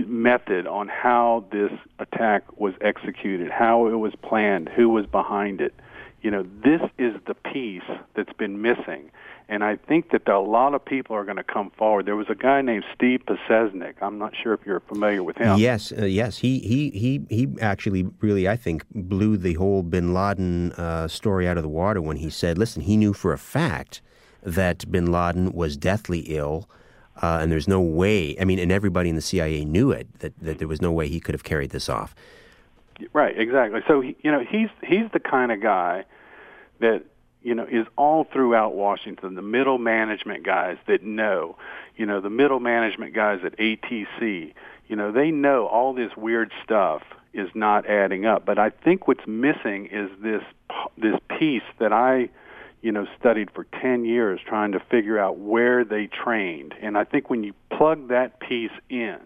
method 0.07 0.67
on 0.67 0.87
how 0.87 1.45
this 1.51 1.71
attack 1.99 2.43
was 2.59 2.73
executed, 2.81 3.51
how 3.51 3.87
it 3.87 3.95
was 3.95 4.13
planned, 4.21 4.69
who 4.69 4.89
was 4.89 5.05
behind 5.05 5.61
it. 5.61 5.73
You 6.21 6.31
know, 6.31 6.43
this 6.63 6.81
is 6.97 7.13
the 7.27 7.33
piece 7.33 7.83
that's 8.15 8.33
been 8.33 8.61
missing. 8.61 9.11
And 9.49 9.63
I 9.63 9.75
think 9.75 10.11
that 10.11 10.27
a 10.29 10.39
lot 10.39 10.73
of 10.73 10.83
people 10.83 11.15
are 11.15 11.25
going 11.25 11.37
to 11.37 11.43
come 11.43 11.69
forward. 11.71 12.05
There 12.05 12.15
was 12.15 12.29
a 12.29 12.35
guy 12.35 12.61
named 12.61 12.85
Steve 12.95 13.21
Pieczenik. 13.27 13.95
I'm 14.01 14.17
not 14.17 14.33
sure 14.41 14.53
if 14.53 14.61
you're 14.65 14.79
familiar 14.79 15.21
with 15.21 15.35
him. 15.35 15.57
Yes, 15.57 15.91
uh, 15.91 16.05
yes. 16.05 16.37
He, 16.37 16.59
he, 16.59 16.89
he, 16.91 17.21
he 17.29 17.47
actually 17.61 18.03
really, 18.21 18.47
I 18.47 18.55
think, 18.55 18.85
blew 18.95 19.35
the 19.35 19.55
whole 19.55 19.83
bin 19.83 20.13
Laden 20.13 20.71
uh, 20.73 21.09
story 21.09 21.47
out 21.47 21.57
of 21.57 21.63
the 21.63 21.69
water 21.69 22.01
when 22.01 22.17
he 22.17 22.29
said, 22.29 22.57
listen, 22.57 22.83
he 22.83 22.95
knew 22.95 23.13
for 23.13 23.33
a 23.33 23.37
fact 23.37 24.01
that 24.41 24.89
bin 24.89 25.11
Laden 25.11 25.51
was 25.51 25.75
deathly 25.75 26.19
ill 26.19 26.69
uh, 27.21 27.39
and 27.41 27.51
there's 27.51 27.67
no 27.67 27.81
way. 27.81 28.35
I 28.39 28.45
mean, 28.45 28.59
and 28.59 28.71
everybody 28.71 29.09
in 29.09 29.15
the 29.15 29.21
CIA 29.21 29.65
knew 29.65 29.91
it 29.91 30.07
that, 30.19 30.37
that 30.39 30.59
there 30.59 30.67
was 30.67 30.81
no 30.81 30.91
way 30.91 31.07
he 31.07 31.19
could 31.19 31.35
have 31.35 31.43
carried 31.43 31.69
this 31.71 31.89
off. 31.89 32.15
Right, 33.11 33.37
exactly. 33.37 33.81
So 33.87 34.01
you 34.01 34.15
know, 34.23 34.43
he's 34.47 34.69
he's 34.83 35.09
the 35.11 35.19
kind 35.19 35.51
of 35.51 35.61
guy 35.61 36.05
that 36.79 37.03
you 37.41 37.55
know 37.55 37.65
is 37.65 37.85
all 37.97 38.23
throughout 38.23 38.75
Washington. 38.75 39.35
The 39.35 39.41
middle 39.41 39.77
management 39.77 40.43
guys 40.43 40.77
that 40.87 41.03
know, 41.03 41.57
you 41.95 42.05
know, 42.05 42.21
the 42.21 42.29
middle 42.29 42.59
management 42.59 43.13
guys 43.13 43.41
at 43.43 43.57
ATC. 43.57 44.53
You 44.87 44.95
know, 44.95 45.11
they 45.11 45.31
know 45.31 45.65
all 45.67 45.93
this 45.93 46.15
weird 46.15 46.51
stuff 46.63 47.03
is 47.33 47.49
not 47.55 47.87
adding 47.87 48.25
up. 48.25 48.45
But 48.45 48.59
I 48.59 48.69
think 48.69 49.07
what's 49.07 49.25
missing 49.27 49.87
is 49.87 50.09
this 50.21 50.43
this 50.97 51.19
piece 51.39 51.63
that 51.79 51.91
I 51.91 52.29
you 52.83 52.91
know, 52.91 53.07
studied 53.17 53.49
for 53.49 53.65
10 53.81 54.03
years 54.03 54.41
trying 54.45 54.73
to 54.73 54.79
figure 54.91 55.17
out 55.17 55.37
where 55.37 55.85
they 55.85 56.07
trained. 56.07 56.75
And 56.81 56.97
I 56.97 57.05
think 57.05 57.29
when 57.29 57.41
you 57.43 57.53
plug 57.71 58.09
that 58.09 58.41
piece 58.41 58.71
in, 58.89 59.17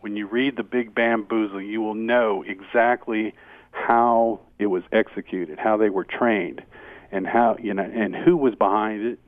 when 0.00 0.14
you 0.14 0.26
read 0.26 0.56
the 0.56 0.62
Big 0.62 0.94
Bamboozle, 0.94 1.62
you 1.62 1.80
will 1.80 1.94
know 1.94 2.44
exactly 2.46 3.34
how 3.72 4.40
it 4.58 4.66
was 4.66 4.82
executed, 4.92 5.58
how 5.58 5.78
they 5.78 5.88
were 5.88 6.04
trained, 6.04 6.62
and 7.10 7.26
how, 7.26 7.56
you 7.58 7.72
know, 7.72 7.82
and 7.82 8.14
who 8.14 8.36
was 8.36 8.54
behind 8.54 9.02
it. 9.04 9.18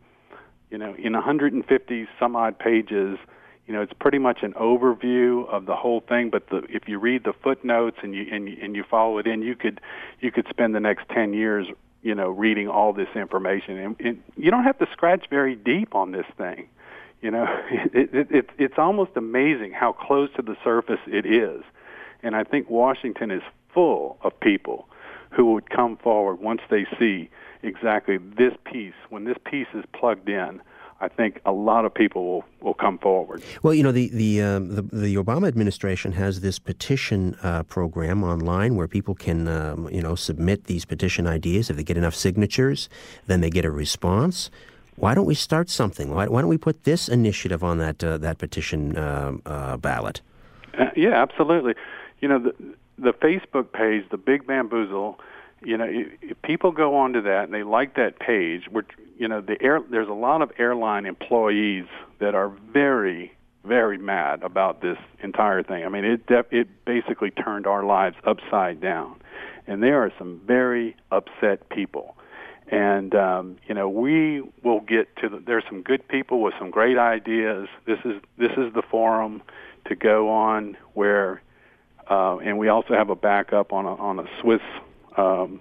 You 0.71 0.77
know, 0.77 0.95
in 0.97 1.15
150 1.15 2.09
some 2.19 2.37
odd 2.37 2.59
pages, 2.59 3.19
you 3.67 3.73
know, 3.75 3.81
it's 3.81 3.95
pretty 3.99 4.19
much 4.19 4.43
an 4.43 4.53
overview 4.53 5.49
of 5.49 5.65
the 5.65 5.75
whole 5.75 6.01
thing. 6.01 6.29
But 6.29 6.51
the, 6.51 6.59
if 6.69 6.87
you 6.87 6.99
read 6.99 7.25
the 7.25 7.33
footnotes 7.33 7.97
and 8.03 8.15
you, 8.15 8.27
and 8.31 8.47
you 8.47 8.57
and 8.63 8.77
you 8.77 8.85
follow 8.89 9.19
it 9.19 9.27
in, 9.27 9.43
you 9.43 9.57
could 9.57 9.81
you 10.21 10.31
could 10.31 10.47
spend 10.51 10.75
the 10.75 10.81
next 10.81 11.09
10 11.09 11.33
years 11.33 11.67
you 12.03 12.15
know, 12.15 12.31
reading 12.31 12.69
all 12.69 12.93
this 12.93 13.09
information. 13.15 13.79
And, 13.79 13.97
and 14.01 14.23
you 14.37 14.51
don't 14.51 14.65
have 14.65 14.79
to 14.79 14.87
scratch 14.93 15.27
very 15.29 15.55
deep 15.55 15.95
on 15.95 16.13
this 16.13 16.27
thing. 16.37 16.69
You 17.21 17.31
know, 17.31 17.47
it, 17.71 18.15
it, 18.15 18.29
it, 18.31 18.51
it's 18.59 18.79
almost 18.79 19.13
amazing 19.17 19.73
how 19.73 19.93
close 19.93 20.31
to 20.37 20.43
the 20.43 20.57
surface 20.65 21.01
it 21.07 21.27
is. 21.27 21.63
And 22.23 22.37
I 22.37 22.45
think 22.45 22.69
Washington 22.71 23.31
is 23.31 23.43
full 23.73 24.19
of 24.23 24.39
people 24.41 24.87
who 25.31 25.53
would 25.53 25.71
come 25.71 25.97
forward 25.97 26.41
once 26.41 26.61
they 26.71 26.87
see 26.99 27.31
exactly 27.63 28.19
this 28.19 28.53
piece. 28.65 28.95
When 29.11 29.25
this 29.25 29.39
piece 29.45 29.69
is 29.75 29.85
plugged 29.99 30.29
in, 30.29 30.61
I 31.03 31.09
think 31.09 31.41
a 31.47 31.53
lot 31.53 31.87
of 31.87 31.95
people 31.95 32.25
will, 32.27 32.45
will 32.61 32.75
come 32.75 32.99
forward. 32.99 33.43
Well, 33.63 33.73
you 33.73 33.83
know, 33.83 33.93
the 33.93 34.11
the, 34.13 34.43
um, 34.43 34.75
the, 34.75 34.83
the 34.83 35.15
Obama 35.17 35.49
administration 35.49 36.13
has 36.13 36.43
this 36.43 36.59
petition 36.59 37.37
uh, 37.43 37.63
program 37.63 38.23
online 38.23 38.77
where 38.77 38.87
people 38.87 39.15
can, 39.15 39.49
um, 39.49 39.89
you 39.91 40.03
know, 40.03 40.15
submit 40.15 40.65
these 40.65 40.85
petition 40.85 41.27
ideas. 41.27 41.71
If 41.71 41.77
they 41.77 41.85
get 41.85 41.97
enough 41.97 42.15
signatures, 42.15 42.91
then 43.27 43.41
they 43.41 43.51
get 43.51 43.65
a 43.65 43.71
response. 43.71 44.51
Why 44.97 45.15
don't 45.15 45.25
we 45.25 45.35
start 45.35 45.71
something? 45.71 46.15
Why, 46.15 46.27
why 46.27 46.43
don't 46.43 46.51
we 46.51 46.59
put 46.59 46.85
this 46.85 47.09
initiative 47.09 47.65
on 47.65 47.79
that 47.79 48.05
uh, 48.05 48.19
that 48.19 48.37
petition 48.37 48.99
um, 48.99 49.41
uh, 49.47 49.79
ballot? 49.79 50.21
Uh, 50.79 50.91
yeah, 50.95 51.23
absolutely. 51.23 51.75
You 52.21 52.29
know, 52.29 52.39
the 52.39 52.55
the 52.99 53.13
Facebook 53.15 53.73
page, 53.73 54.05
the 54.11 54.19
Big 54.19 54.47
Bamboozle. 54.47 55.19
You 55.63 55.77
know, 55.77 55.87
people 56.43 56.73
go 56.73 56.97
onto 56.97 57.23
that 57.23 57.45
and 57.45 57.55
they 57.55 57.63
like 57.63 57.97
that 57.97 58.19
page, 58.19 58.63
which 58.71 58.89
you 59.19 59.29
know, 59.29 59.41
the 59.41 59.61
air 59.63 59.81
there's 59.91 60.09
a 60.09 60.13
lot 60.13 60.41
of 60.43 60.51
airline 60.59 61.07
employees 61.07 61.85
that 62.19 62.35
are 62.35 62.49
very 62.73 63.33
very 63.65 63.99
mad 63.99 64.43
about 64.43 64.81
this 64.81 64.97
entire 65.23 65.63
thing. 65.63 65.85
I 65.85 65.89
mean, 65.89 66.05
it 66.05 66.27
def- 66.27 66.53
it 66.53 66.69
basically 66.85 67.31
turned 67.31 67.67
our 67.67 67.85
lives 67.85 68.17
upside 68.25 68.81
down, 68.81 69.21
and 69.67 69.83
there 69.83 70.03
are 70.03 70.13
some 70.19 70.41
very 70.47 70.97
upset 71.11 71.69
people. 71.69 72.17
And 72.71 73.15
um, 73.15 73.59
you 73.67 73.75
know, 73.75 73.89
we 73.89 74.43
will 74.63 74.81
get 74.81 75.15
to. 75.17 75.29
The, 75.29 75.43
there's 75.45 75.65
some 75.69 75.83
good 75.83 76.07
people 76.07 76.41
with 76.41 76.55
some 76.59 76.71
great 76.71 76.99
ideas. 76.99 77.69
This 77.87 77.99
is 78.05 78.23
this 78.39 78.53
is 78.53 78.73
the 78.75 78.83
forum 78.91 79.43
to 79.87 79.97
go 79.97 80.31
on 80.31 80.77
where, 80.95 81.43
uh, 82.09 82.37
and 82.39 82.59
we 82.59 82.69
also 82.69 82.95
have 82.95 83.11
a 83.11 83.17
backup 83.17 83.73
on 83.73 83.85
a 83.87 83.95
on 83.97 84.21
a 84.21 84.25
Swiss 84.41 84.63
um, 85.17 85.61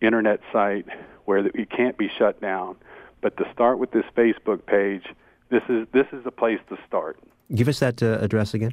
internet 0.00 0.40
site 0.52 0.86
where 1.24 1.46
it 1.46 1.70
can't 1.70 1.96
be 1.96 2.08
shut 2.18 2.40
down. 2.40 2.76
But 3.20 3.36
to 3.36 3.44
start 3.52 3.78
with 3.78 3.90
this 3.90 4.04
Facebook 4.16 4.64
page, 4.66 5.04
this 5.50 5.62
is 5.68 5.86
this 5.92 6.06
is 6.12 6.24
the 6.24 6.30
place 6.30 6.60
to 6.68 6.78
start. 6.86 7.18
Give 7.54 7.68
us 7.68 7.80
that 7.80 8.02
uh, 8.02 8.18
address 8.20 8.54
again. 8.54 8.72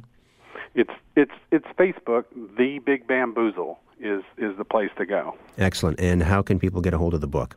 It's 0.74 0.92
it's 1.16 1.32
it's 1.50 1.66
Facebook. 1.76 2.24
The 2.56 2.78
Big 2.78 3.06
Bamboozle 3.06 3.78
is 4.00 4.22
is 4.36 4.56
the 4.56 4.64
place 4.64 4.90
to 4.96 5.04
go. 5.04 5.34
Excellent. 5.58 6.00
And 6.00 6.22
how 6.22 6.42
can 6.42 6.58
people 6.58 6.80
get 6.80 6.94
a 6.94 6.98
hold 6.98 7.14
of 7.14 7.20
the 7.20 7.26
book? 7.26 7.56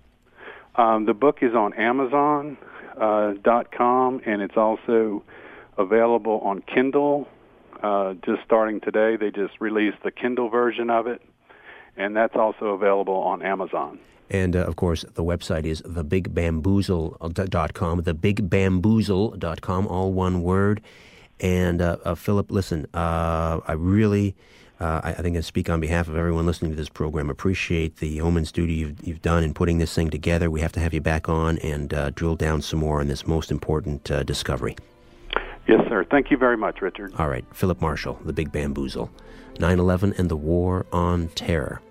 Um, 0.75 1.05
the 1.05 1.13
book 1.13 1.39
is 1.41 1.53
on 1.53 1.73
Amazon 1.73 2.57
uh, 2.99 3.33
dot 3.43 3.71
com, 3.71 4.21
and 4.25 4.41
it's 4.41 4.57
also 4.57 5.23
available 5.77 6.39
on 6.39 6.61
Kindle. 6.61 7.27
Uh, 7.83 8.13
just 8.25 8.43
starting 8.45 8.79
today, 8.79 9.15
they 9.17 9.31
just 9.31 9.59
released 9.59 9.97
the 10.03 10.11
Kindle 10.11 10.49
version 10.49 10.89
of 10.89 11.07
it, 11.07 11.21
and 12.01 12.15
that's 12.15 12.35
also 12.35 12.67
available 12.67 13.15
on 13.15 13.43
Amazon. 13.43 13.99
And 14.31 14.55
uh, 14.55 14.59
of 14.59 14.77
course, 14.77 15.03
the 15.13 15.23
website 15.23 15.65
is 15.65 15.81
thebigbamboozle.com, 15.81 18.03
thebigbamboozle.com, 18.03 19.87
all 19.87 20.13
one 20.13 20.41
word. 20.41 20.81
And 21.41 21.81
uh, 21.81 21.97
uh, 22.05 22.15
Philip, 22.15 22.49
listen, 22.49 22.87
uh, 22.93 23.59
I 23.67 23.73
really, 23.73 24.33
uh, 24.79 25.01
I, 25.03 25.09
I, 25.09 25.21
think 25.21 25.35
I 25.35 25.41
speak 25.41 25.69
on 25.69 25.81
behalf 25.81 26.07
of 26.07 26.15
everyone 26.15 26.45
listening 26.45 26.71
to 26.71 26.77
this 26.77 26.87
program, 26.87 27.29
appreciate 27.29 27.97
the 27.97 28.07
yeoman's 28.07 28.53
duty 28.53 28.73
you've, 28.73 29.05
you've, 29.05 29.21
done 29.21 29.43
in 29.43 29.53
putting 29.53 29.79
this 29.79 29.93
thing 29.93 30.09
together. 30.09 30.49
We 30.49 30.61
have 30.61 30.71
to 30.73 30.79
have 30.79 30.93
you 30.93 31.01
back 31.01 31.27
on 31.27 31.57
and 31.57 31.93
uh, 31.93 32.11
drill 32.11 32.35
down 32.35 32.61
some 32.61 32.79
more 32.79 33.01
on 33.01 33.07
this 33.07 33.27
most 33.27 33.51
important 33.51 34.05
discovery. 34.25 34.77
Yes, 35.67 35.81
sir. 35.89 36.05
Thank 36.09 36.31
you 36.31 36.37
very 36.37 36.57
much, 36.57 36.81
Richard. 36.81 37.13
All 37.17 37.27
right. 37.27 37.45
Philip 37.53 37.81
Marshall, 37.81 38.19
The 38.23 38.33
Big 38.33 38.51
Bamboozle, 38.51 39.09
9 39.59 39.79
11 39.79 40.13
and 40.17 40.29
the 40.29 40.37
War 40.37 40.85
on 40.91 41.27
Terror. 41.29 41.81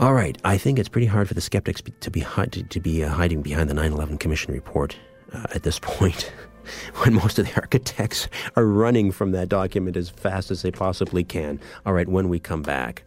All 0.00 0.14
right, 0.14 0.38
I 0.46 0.56
think 0.56 0.78
it's 0.78 0.88
pretty 0.88 1.08
hard 1.08 1.28
for 1.28 1.34
the 1.34 1.42
skeptics 1.42 1.82
to 2.00 2.10
be 2.10 2.22
to, 2.70 2.80
be 2.80 3.04
uh, 3.04 3.10
hiding 3.10 3.42
behind 3.42 3.68
the 3.68 3.74
9/11 3.74 4.18
Commission 4.18 4.54
report 4.54 4.96
uh, 5.34 5.44
at 5.54 5.62
this 5.62 5.78
point, 5.78 6.32
when 7.02 7.12
most 7.12 7.38
of 7.38 7.44
the 7.44 7.54
architects 7.56 8.26
are 8.56 8.64
running 8.64 9.12
from 9.12 9.32
that 9.32 9.50
document 9.50 9.98
as 9.98 10.08
fast 10.08 10.50
as 10.50 10.62
they 10.62 10.70
possibly 10.70 11.22
can. 11.22 11.60
All 11.84 11.92
right, 11.92 12.08
when 12.08 12.30
we 12.30 12.38
come 12.38 12.62
back, 12.62 13.02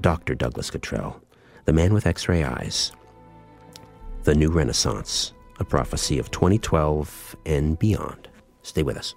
Dr. 0.00 0.34
Douglas 0.34 0.70
Cottrell, 0.70 1.20
the 1.66 1.74
man 1.74 1.92
with 1.92 2.06
X-ray 2.06 2.44
eyes, 2.44 2.90
the 4.22 4.34
new 4.34 4.50
Renaissance, 4.50 5.34
a 5.60 5.66
prophecy 5.66 6.18
of 6.18 6.30
2012 6.30 7.36
and 7.44 7.78
beyond. 7.78 8.28
Stay 8.62 8.82
with 8.82 8.96
us. 8.96 9.14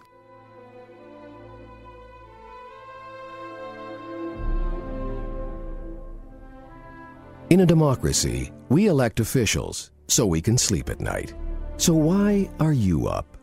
In 7.49 7.61
a 7.61 7.65
democracy, 7.65 8.51
we 8.67 8.87
elect 8.87 9.21
officials 9.21 9.91
so 10.09 10.25
we 10.25 10.41
can 10.41 10.57
sleep 10.57 10.89
at 10.89 10.99
night. 10.99 11.33
So 11.77 11.93
why 11.93 12.49
are 12.59 12.73
you 12.73 13.07
up? 13.07 13.37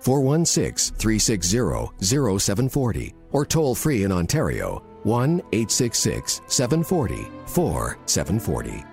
416 0.00 0.94
360 0.96 2.38
0740 2.38 3.14
or 3.32 3.46
toll 3.46 3.74
free 3.74 4.02
in 4.04 4.12
Ontario 4.12 4.82
1 5.04 5.40
866 5.52 6.42
740 6.46 7.28
4740. 7.46 8.84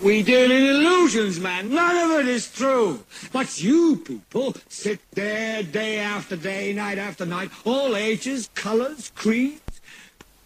We 0.00 0.22
deal 0.22 0.52
in 0.52 0.64
illusions, 0.64 1.40
man. 1.40 1.74
None 1.74 1.96
of 1.96 2.20
it 2.20 2.28
is 2.28 2.52
true. 2.52 3.00
But 3.32 3.60
you 3.60 3.96
people 3.96 4.54
sit 4.68 5.00
there 5.10 5.64
day 5.64 5.98
after 5.98 6.36
day, 6.36 6.72
night 6.72 6.98
after 6.98 7.26
night, 7.26 7.50
all 7.64 7.96
ages, 7.96 8.48
colors, 8.54 9.10
creeds, 9.16 9.60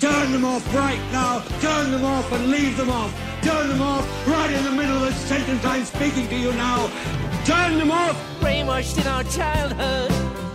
Turn 0.00 0.32
them 0.32 0.44
off 0.44 0.74
right 0.74 1.00
now. 1.12 1.40
Turn 1.60 1.90
them 1.90 2.04
off 2.04 2.30
and 2.32 2.50
leave 2.50 2.76
them 2.76 2.90
off. 2.90 3.12
Turn 3.42 3.68
them 3.68 3.80
off 3.80 4.26
right 4.26 4.50
in 4.50 4.64
the 4.64 4.70
middle 4.70 4.96
of 4.96 5.02
the 5.02 5.12
sentence 5.12 5.64
I'm 5.64 5.84
speaking 5.84 6.28
to 6.28 6.36
you 6.36 6.52
now. 6.52 6.90
Turn 7.44 7.78
them 7.78 7.90
off. 7.90 8.16
Brainwashed 8.40 9.00
in 9.00 9.06
our 9.06 9.24
childhood. 9.24 10.10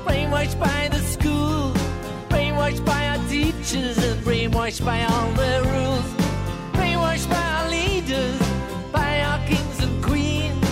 Brainwashed 0.05 0.59
by 0.59 0.89
the 0.89 0.99
school. 0.99 1.71
Brainwashed 2.29 2.85
by 2.85 3.09
our 3.09 3.29
teachers 3.29 3.97
and 3.97 4.21
brainwashed 4.23 4.83
by 4.85 5.03
all 5.05 5.31
their 5.33 5.63
rules. 5.63 6.05
Brainwashed 6.73 7.29
by 7.29 7.41
our 7.41 7.69
leaders, 7.69 8.39
by 8.91 9.21
our 9.21 9.45
kings 9.47 9.83
and 9.83 10.03
queens. 10.03 10.65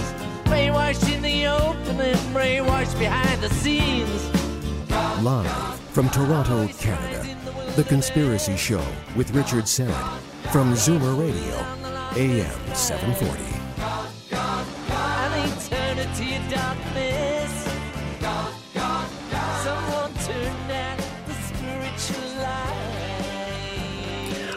Brainwashed 0.45 1.11
in 1.13 1.21
the 1.21 1.47
open 1.47 1.99
and 2.01 2.19
brainwashed 2.35 2.97
behind 2.99 3.41
the 3.41 3.49
scenes. 3.49 4.29
Live 5.23 5.79
from 5.91 6.09
Toronto, 6.09 6.67
Canada. 6.79 7.36
The 7.77 7.83
Conspiracy 7.83 8.57
Show 8.57 8.83
with 9.15 9.29
Richard 9.35 9.65
Syrett 9.65 10.19
from 10.51 10.73
Zoomer 10.73 11.15
Radio, 11.15 11.55
AM 12.15 12.75
740. 12.75 13.43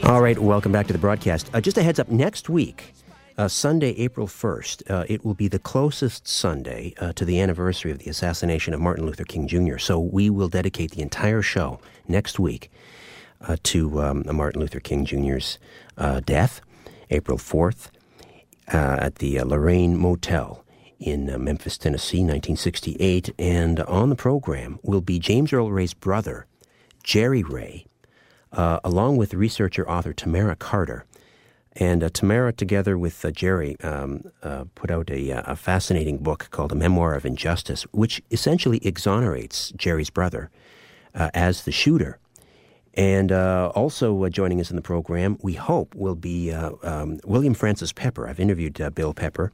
All 0.03 0.23
right, 0.23 0.39
welcome 0.39 0.73
back 0.73 0.87
to 0.87 0.95
the 0.95 0.99
broadcast. 0.99 1.51
Uh, 1.53 1.61
just 1.61 1.77
a 1.77 1.83
heads 1.83 1.99
up 1.99 2.09
next 2.09 2.49
week, 2.49 2.95
uh, 3.37 3.49
Sunday, 3.49 3.91
April 3.99 4.29
1st, 4.29 4.91
uh, 4.91 5.05
it 5.11 5.27
will 5.27 5.35
be 5.35 5.47
the 5.47 5.59
closest 5.59 6.27
Sunday 6.27 6.95
uh, 6.99 7.13
to 7.13 7.27
the 7.27 7.39
anniversary 7.39 7.91
of 7.91 7.99
the 7.99 8.09
assassination 8.09 8.73
of 8.73 8.81
Martin 8.81 9.05
Luther 9.05 9.25
King 9.25 9.47
Jr. 9.47 9.77
So 9.77 10.01
we 10.01 10.31
will 10.31 10.49
dedicate 10.49 10.93
the 10.93 11.03
entire 11.03 11.43
show 11.43 11.81
next 12.09 12.39
week 12.39 12.71
uh, 13.41 13.57
to 13.65 14.01
um, 14.01 14.25
Martin 14.33 14.61
Luther 14.61 14.81
King 14.81 15.05
Jr.'s 15.05 15.59
uh, 15.97 16.21
death, 16.21 16.61
April 17.11 17.39
4th, 17.39 17.89
uh, 18.73 18.97
at 19.01 19.17
the 19.17 19.39
uh, 19.39 19.45
Lorraine 19.45 19.97
Motel 19.97 20.65
in 20.99 21.31
uh, 21.31 21.39
Memphis, 21.39 21.79
Tennessee, 21.79 22.19
1968. 22.19 23.35
And 23.39 23.81
on 23.81 24.11
the 24.11 24.17
program 24.17 24.79
will 24.83 25.01
be 25.01 25.19
James 25.19 25.53
Earl 25.53 25.71
Ray's 25.71 25.95
brother, 25.95 26.47
Jerry 27.03 27.43
Ray, 27.43 27.87
along 28.53 29.17
with 29.17 29.35
researcher 29.35 29.89
author 29.89 30.13
Tamara 30.13 30.57
Carter. 30.57 31.05
And 31.75 32.03
uh, 32.03 32.11
Tamara, 32.11 32.53
together 32.53 32.99
with 32.99 33.25
uh, 33.25 33.31
Jerry, 33.31 33.79
um, 33.81 34.25
uh, 34.43 34.65
put 34.75 34.91
out 34.91 35.11
a, 35.11 35.33
uh, 35.33 35.53
a, 35.53 35.57
fascinating 35.57 36.19
book 36.19 36.49
called 36.51 36.73
A 36.73 36.75
Memoir 36.75 37.15
of 37.15 37.25
Injustice, 37.25 37.85
which 37.93 38.21
essentially 38.31 38.79
exonerates 38.83 39.71
Jerry's 39.77 40.11
brother 40.11 40.51
uh, 41.15 41.31
as 41.33 41.65
the 41.65 41.73
shooter. 41.73 42.19
And 42.95 43.31
uh, 43.31 43.71
also 43.75 44.29
joining 44.29 44.61
us 44.61 44.71
in 44.71 44.77
the 44.77 44.83
program, 44.83 45.39
we 45.43 45.55
hope, 45.55 45.95
will 45.95 46.17
be 46.17 46.53
um, 46.53 47.21
William 47.25 47.55
Francis 47.55 47.93
Pepper. 47.93 48.27
I've 48.27 48.41
interviewed 48.41 48.81
Bill 48.95 49.15
Pepper. 49.15 49.53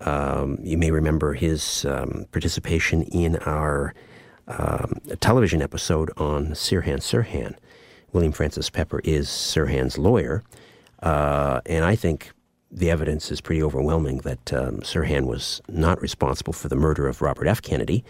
Um, 0.00 0.58
you 0.62 0.78
may 0.78 0.90
remember 0.90 1.34
his 1.34 1.84
um, 1.84 2.26
participation 2.30 3.02
in 3.02 3.36
our 3.38 3.94
um, 4.46 5.00
television 5.20 5.60
episode 5.60 6.10
on 6.16 6.48
Sirhan 6.48 6.98
Sirhan. 6.98 7.54
William 8.12 8.32
Francis 8.32 8.70
Pepper 8.70 9.00
is 9.04 9.28
Sirhan's 9.28 9.98
lawyer. 9.98 10.42
Uh, 11.02 11.60
and 11.66 11.84
I 11.84 11.96
think 11.96 12.32
the 12.70 12.90
evidence 12.90 13.30
is 13.30 13.40
pretty 13.40 13.62
overwhelming 13.62 14.18
that 14.18 14.52
um, 14.52 14.78
Sirhan 14.80 15.26
was 15.26 15.60
not 15.68 16.00
responsible 16.00 16.52
for 16.52 16.68
the 16.68 16.76
murder 16.76 17.06
of 17.06 17.22
Robert 17.22 17.46
F. 17.46 17.60
Kennedy. 17.60 18.04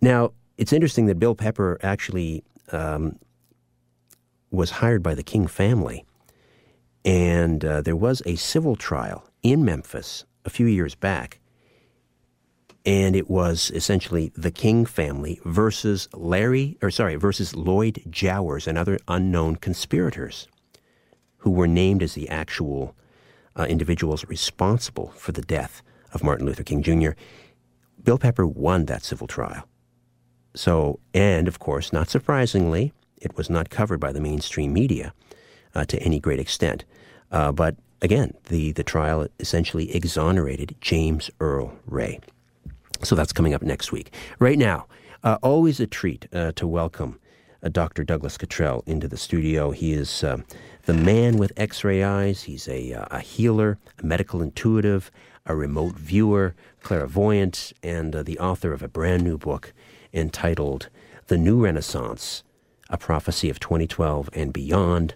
Now, 0.00 0.32
it's 0.58 0.72
interesting 0.72 1.06
that 1.06 1.18
Bill 1.18 1.34
Pepper 1.34 1.78
actually 1.82 2.44
um, 2.72 3.18
was 4.50 4.70
hired 4.70 5.02
by 5.02 5.14
the 5.14 5.22
King 5.22 5.46
family, 5.46 6.04
and 7.04 7.64
uh, 7.64 7.80
there 7.80 7.96
was 7.96 8.22
a 8.26 8.36
civil 8.36 8.76
trial 8.76 9.24
in 9.42 9.64
Memphis 9.64 10.24
a 10.44 10.50
few 10.50 10.66
years 10.66 10.94
back, 10.94 11.40
and 12.84 13.16
it 13.16 13.28
was 13.28 13.70
essentially 13.74 14.32
the 14.36 14.50
King 14.50 14.86
family 14.86 15.40
versus 15.44 16.08
Larry, 16.14 16.78
or 16.80 16.90
sorry, 16.90 17.16
versus 17.16 17.54
Lloyd 17.54 18.02
Jowers 18.08 18.66
and 18.66 18.78
other 18.78 18.98
unknown 19.08 19.56
conspirators 19.56 20.48
who 21.38 21.50
were 21.50 21.68
named 21.68 22.02
as 22.02 22.14
the 22.14 22.28
actual 22.28 22.94
uh, 23.56 23.66
individuals 23.68 24.24
responsible 24.26 25.12
for 25.16 25.32
the 25.32 25.42
death 25.42 25.82
of 26.12 26.22
Martin 26.22 26.46
Luther 26.46 26.62
King 26.62 26.82
Jr. 26.82 27.10
Bill 28.02 28.18
Pepper 28.18 28.46
won 28.46 28.86
that 28.86 29.04
civil 29.04 29.26
trial. 29.26 29.68
So, 30.54 31.00
and 31.12 31.48
of 31.48 31.58
course, 31.58 31.92
not 31.92 32.08
surprisingly, 32.08 32.92
it 33.18 33.36
was 33.36 33.50
not 33.50 33.70
covered 33.70 34.00
by 34.00 34.12
the 34.12 34.20
mainstream 34.20 34.72
media 34.72 35.12
uh, 35.74 35.84
to 35.84 35.98
any 36.02 36.20
great 36.20 36.40
extent. 36.40 36.84
Uh, 37.30 37.52
but 37.52 37.76
again, 38.02 38.34
the, 38.44 38.72
the 38.72 38.84
trial 38.84 39.26
essentially 39.40 39.94
exonerated 39.94 40.74
James 40.80 41.30
Earl 41.40 41.76
Ray. 41.86 42.20
So 43.02 43.14
that's 43.14 43.32
coming 43.32 43.54
up 43.54 43.62
next 43.62 43.92
week. 43.92 44.12
Right 44.38 44.58
now, 44.58 44.86
uh, 45.22 45.38
always 45.42 45.80
a 45.80 45.86
treat 45.86 46.28
uh, 46.32 46.52
to 46.52 46.66
welcome 46.66 47.18
uh, 47.62 47.68
Dr. 47.68 48.04
Douglas 48.04 48.38
Cottrell 48.38 48.82
into 48.86 49.08
the 49.08 49.16
studio. 49.16 49.70
He 49.70 49.92
is 49.92 50.24
um, 50.24 50.44
the 50.84 50.94
man 50.94 51.36
with 51.36 51.52
x 51.56 51.84
ray 51.84 52.02
eyes. 52.02 52.44
He's 52.44 52.68
a, 52.68 52.92
uh, 52.92 53.06
a 53.10 53.20
healer, 53.20 53.78
a 54.02 54.06
medical 54.06 54.40
intuitive, 54.40 55.10
a 55.44 55.54
remote 55.54 55.94
viewer, 55.96 56.54
clairvoyant, 56.82 57.72
and 57.82 58.14
uh, 58.14 58.22
the 58.22 58.38
author 58.38 58.72
of 58.72 58.82
a 58.82 58.88
brand 58.88 59.24
new 59.24 59.36
book 59.36 59.72
entitled 60.12 60.88
The 61.26 61.36
New 61.36 61.62
Renaissance 61.62 62.42
A 62.88 62.96
Prophecy 62.96 63.50
of 63.50 63.58
2012 63.58 64.30
and 64.32 64.52
Beyond 64.52 65.14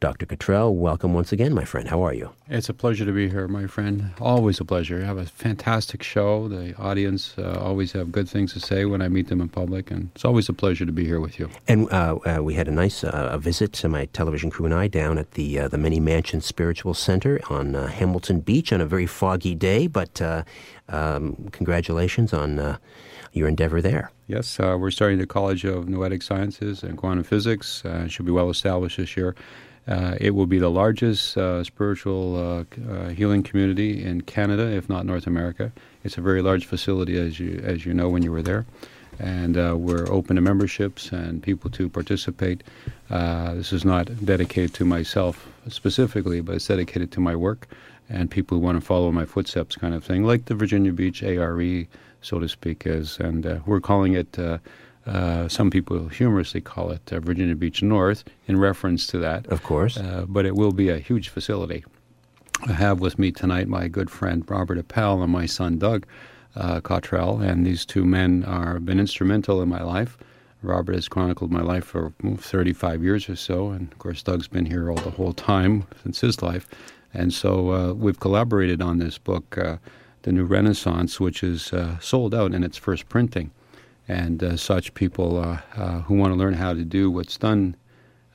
Dr. 0.00 0.24
Cottrell, 0.24 0.74
welcome 0.74 1.12
once 1.12 1.30
again, 1.30 1.52
my 1.52 1.64
friend. 1.64 1.88
How 1.88 2.00
are 2.00 2.14
you? 2.14 2.30
It's 2.48 2.70
a 2.70 2.72
pleasure 2.72 3.04
to 3.04 3.12
be 3.12 3.28
here, 3.28 3.46
my 3.48 3.66
friend. 3.66 4.12
Always 4.18 4.58
a 4.58 4.64
pleasure. 4.64 4.98
You 4.98 5.04
have 5.04 5.18
a 5.18 5.26
fantastic 5.26 6.02
show. 6.02 6.48
The 6.48 6.74
audience 6.76 7.34
uh, 7.36 7.58
always 7.60 7.92
have 7.92 8.10
good 8.10 8.26
things 8.26 8.54
to 8.54 8.60
say 8.60 8.86
when 8.86 9.02
I 9.02 9.08
meet 9.08 9.28
them 9.28 9.42
in 9.42 9.50
public, 9.50 9.90
and 9.90 10.10
it's 10.14 10.24
always 10.24 10.48
a 10.48 10.54
pleasure 10.54 10.86
to 10.86 10.92
be 10.92 11.04
here 11.04 11.20
with 11.20 11.38
you. 11.38 11.50
And 11.68 11.92
uh, 11.92 12.18
uh, 12.24 12.42
we 12.42 12.54
had 12.54 12.66
a 12.66 12.70
nice 12.70 13.04
uh, 13.04 13.36
visit 13.36 13.74
to 13.74 13.90
my 13.90 14.06
television 14.06 14.48
crew 14.48 14.64
and 14.64 14.74
I 14.74 14.88
down 14.88 15.18
at 15.18 15.32
the 15.32 15.58
uh, 15.58 15.68
the 15.68 15.78
Many 15.78 16.00
Mansion 16.00 16.40
Spiritual 16.40 16.94
Center 16.94 17.38
on 17.50 17.76
uh, 17.76 17.88
Hamilton 17.88 18.40
Beach 18.40 18.72
on 18.72 18.80
a 18.80 18.86
very 18.86 19.06
foggy 19.06 19.54
day. 19.54 19.86
But 19.86 20.22
um, 20.88 21.48
congratulations 21.52 22.32
on 22.32 22.78
your 23.32 23.48
endeavor 23.48 23.82
there. 23.82 24.12
Yes, 24.30 24.60
we're 24.60 24.92
starting 24.92 25.18
the 25.18 25.26
College 25.26 25.64
of 25.64 25.88
Noetic 25.88 26.22
Sciences 26.22 26.84
and 26.84 26.96
Quantum 26.96 27.24
Physics. 27.24 27.82
it 27.84 28.12
should 28.12 28.26
be 28.26 28.30
well 28.30 28.48
established 28.48 28.98
this 28.98 29.16
year. 29.16 29.34
Uh, 29.88 30.14
it 30.20 30.36
will 30.36 30.46
be 30.46 30.60
the 30.60 30.70
largest 30.70 31.36
uh, 31.36 31.64
spiritual 31.64 32.36
uh, 32.36 32.92
uh, 32.92 33.08
healing 33.08 33.42
community 33.42 34.04
in 34.04 34.20
Canada, 34.20 34.70
if 34.70 34.88
not 34.88 35.04
North 35.04 35.26
America. 35.26 35.72
It's 36.04 36.16
a 36.16 36.20
very 36.20 36.42
large 36.42 36.66
facility, 36.66 37.18
as 37.18 37.40
you 37.40 37.60
as 37.64 37.84
you 37.84 37.92
know 37.92 38.08
when 38.08 38.22
you 38.22 38.30
were 38.30 38.40
there, 38.40 38.66
and 39.18 39.56
uh, 39.56 39.74
we're 39.76 40.08
open 40.08 40.36
to 40.36 40.42
memberships 40.42 41.10
and 41.10 41.42
people 41.42 41.68
to 41.70 41.88
participate. 41.88 42.62
Uh, 43.10 43.54
this 43.54 43.72
is 43.72 43.84
not 43.84 44.24
dedicated 44.24 44.72
to 44.74 44.84
myself 44.84 45.48
specifically, 45.66 46.40
but 46.40 46.54
it's 46.54 46.68
dedicated 46.68 47.10
to 47.10 47.20
my 47.20 47.34
work 47.34 47.66
and 48.08 48.30
people 48.30 48.58
who 48.58 48.64
want 48.64 48.78
to 48.78 48.84
follow 48.84 49.10
my 49.12 49.24
footsteps, 49.24 49.76
kind 49.76 49.94
of 49.94 50.04
thing, 50.04 50.24
like 50.24 50.46
the 50.46 50.54
Virginia 50.54 50.92
Beach 50.92 51.22
ARE, 51.22 51.86
so 52.22 52.38
to 52.38 52.48
speak, 52.48 52.86
is. 52.86 53.18
And 53.18 53.62
we're 53.66 53.80
calling 53.80 54.14
it 54.14 54.38
uh, 55.06 55.48
some 55.48 55.70
people 55.70 56.08
humorously 56.08 56.60
call 56.60 56.90
it 56.90 57.12
uh, 57.12 57.20
Virginia 57.20 57.56
Beach 57.56 57.82
North 57.82 58.24
in 58.46 58.58
reference 58.58 59.06
to 59.08 59.18
that. 59.18 59.46
Of 59.46 59.62
course. 59.62 59.96
Uh, 59.96 60.24
but 60.28 60.44
it 60.44 60.54
will 60.54 60.72
be 60.72 60.88
a 60.88 60.98
huge 60.98 61.30
facility. 61.30 61.84
I 62.66 62.72
have 62.72 63.00
with 63.00 63.18
me 63.18 63.32
tonight 63.32 63.68
my 63.68 63.88
good 63.88 64.10
friend 64.10 64.44
Robert 64.48 64.78
Appel 64.78 65.22
and 65.22 65.32
my 65.32 65.46
son 65.46 65.78
Doug 65.78 66.06
uh, 66.54 66.80
Cottrell, 66.80 67.40
and 67.40 67.64
these 67.64 67.86
two 67.86 68.04
men 68.04 68.44
are 68.44 68.78
been 68.78 69.00
instrumental 69.00 69.62
in 69.62 69.68
my 69.68 69.82
life. 69.82 70.18
Robert 70.62 70.94
has 70.94 71.08
chronicled 71.08 71.50
my 71.50 71.62
life 71.62 71.84
for 71.84 72.12
35 72.36 73.02
years 73.02 73.30
or 73.30 73.36
so, 73.36 73.70
and 73.70 73.90
of 73.90 73.98
course 73.98 74.22
Doug's 74.22 74.48
been 74.48 74.66
here 74.66 74.90
all 74.90 74.96
the 74.96 75.10
whole 75.10 75.32
time 75.32 75.86
since 76.02 76.20
his 76.20 76.42
life. 76.42 76.68
And 77.14 77.32
so 77.32 77.72
uh, 77.72 77.92
we've 77.94 78.20
collaborated 78.20 78.82
on 78.82 78.98
this 78.98 79.16
book, 79.16 79.56
uh, 79.56 79.78
The 80.22 80.32
New 80.32 80.44
Renaissance, 80.44 81.18
which 81.18 81.42
is 81.42 81.72
sold 82.00 82.34
out 82.34 82.54
in 82.54 82.62
its 82.62 82.76
first 82.76 83.08
printing 83.08 83.50
and 84.10 84.42
uh, 84.42 84.56
such 84.56 84.92
people 84.94 85.38
uh, 85.38 85.60
uh, 85.76 86.00
who 86.00 86.14
want 86.14 86.32
to 86.32 86.36
learn 86.36 86.54
how 86.54 86.74
to 86.74 86.84
do 86.84 87.10
what's 87.10 87.36
done 87.36 87.76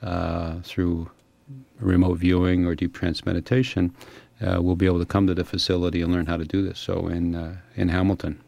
uh, 0.02 0.58
through 0.62 1.10
remote 1.78 2.16
viewing 2.16 2.64
or 2.64 2.74
deep 2.74 2.94
trance 2.94 3.26
meditation 3.26 3.94
uh, 4.40 4.60
will 4.62 4.76
be 4.76 4.86
able 4.86 4.98
to 4.98 5.04
come 5.04 5.26
to 5.26 5.34
the 5.34 5.44
facility 5.44 6.00
and 6.00 6.12
learn 6.12 6.24
how 6.24 6.38
to 6.38 6.46
do 6.46 6.62
this. 6.62 6.78
So 6.78 7.08
in 7.08 7.58
in 7.76 7.88
Hamilton. 7.90 8.40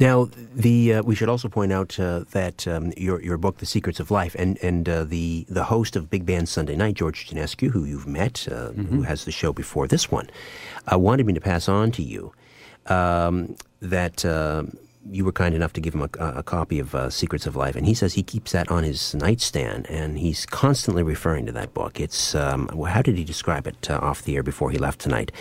Now, 0.00 0.28
the 0.54 1.00
we 1.02 1.14
should 1.14 1.28
also 1.28 1.48
point 1.48 1.72
out 1.72 1.90
that 1.98 2.66
um, 2.66 2.92
your 2.96 3.22
your 3.22 3.38
book, 3.38 3.58
The 3.58 3.66
Secrets 3.66 4.00
of 4.00 4.10
Life, 4.10 4.34
and 4.36 4.58
and 4.62 4.86
the 4.86 5.46
the 5.48 5.64
host 5.64 5.94
of 5.94 6.10
Big 6.10 6.24
Band 6.26 6.48
Sunday 6.48 6.74
Night, 6.74 6.94
George 6.94 7.28
Janescu, 7.28 7.70
who 7.70 7.84
you've 7.84 8.06
met, 8.06 8.46
mm-hmm. 8.48 8.84
who 8.86 9.02
has 9.02 9.24
the 9.24 9.32
show 9.32 9.52
before 9.52 9.86
this 9.86 10.10
one, 10.10 10.28
wanted 10.90 11.26
me 11.26 11.34
to 11.34 11.40
pass 11.40 11.68
on 11.68 11.92
to 11.92 12.02
you 12.02 12.32
um, 12.90 13.56
that 13.80 14.24
you 15.10 15.24
were 15.24 15.32
kind 15.32 15.54
enough 15.54 15.72
to 15.72 15.80
give 15.80 15.94
him 15.94 16.02
a, 16.02 16.10
a 16.18 16.42
copy 16.42 16.78
of 16.78 16.94
uh, 16.94 17.10
Secrets 17.10 17.46
of 17.46 17.56
Life, 17.56 17.76
and 17.76 17.86
he 17.86 17.94
says 17.94 18.14
he 18.14 18.22
keeps 18.22 18.52
that 18.52 18.70
on 18.70 18.84
his 18.84 19.14
nightstand, 19.14 19.86
and 19.88 20.18
he's 20.18 20.44
constantly 20.46 21.02
referring 21.02 21.46
to 21.46 21.52
that 21.52 21.74
book. 21.74 22.00
It's 22.00 22.34
um, 22.34 22.68
how 22.86 23.02
did 23.02 23.16
he 23.16 23.24
describe 23.24 23.66
it 23.66 23.90
uh, 23.90 23.98
off 23.98 24.22
the 24.22 24.36
air 24.36 24.42
before 24.42 24.70
he 24.70 24.78
left 24.78 25.00
tonight? 25.00 25.32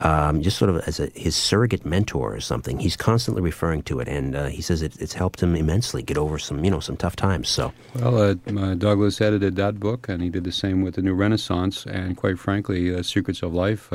Um, 0.00 0.42
just 0.42 0.58
sort 0.58 0.70
of 0.70 0.76
as 0.86 1.00
a, 1.00 1.06
his 1.14 1.34
surrogate 1.34 1.86
mentor 1.86 2.34
or 2.34 2.40
something. 2.40 2.78
He's 2.78 2.96
constantly 2.96 3.42
referring 3.42 3.82
to 3.84 4.00
it, 4.00 4.08
and 4.08 4.36
uh, 4.36 4.46
he 4.46 4.62
says 4.62 4.82
it, 4.82 5.00
it's 5.00 5.14
helped 5.14 5.42
him 5.42 5.56
immensely 5.56 6.02
get 6.02 6.18
over 6.18 6.38
some 6.38 6.64
you 6.64 6.70
know 6.70 6.80
some 6.80 6.96
tough 6.96 7.16
times. 7.16 7.48
So, 7.48 7.72
well, 7.94 8.18
uh, 8.18 8.34
uh, 8.56 8.74
Douglas 8.74 9.20
edited 9.20 9.56
that 9.56 9.80
book, 9.80 10.08
and 10.08 10.22
he 10.22 10.28
did 10.28 10.44
the 10.44 10.52
same 10.52 10.82
with 10.82 10.94
the 10.94 11.02
New 11.02 11.14
Renaissance, 11.14 11.86
and 11.86 12.16
quite 12.16 12.38
frankly, 12.38 12.94
uh, 12.94 13.02
Secrets 13.02 13.42
of 13.42 13.54
Life. 13.54 13.92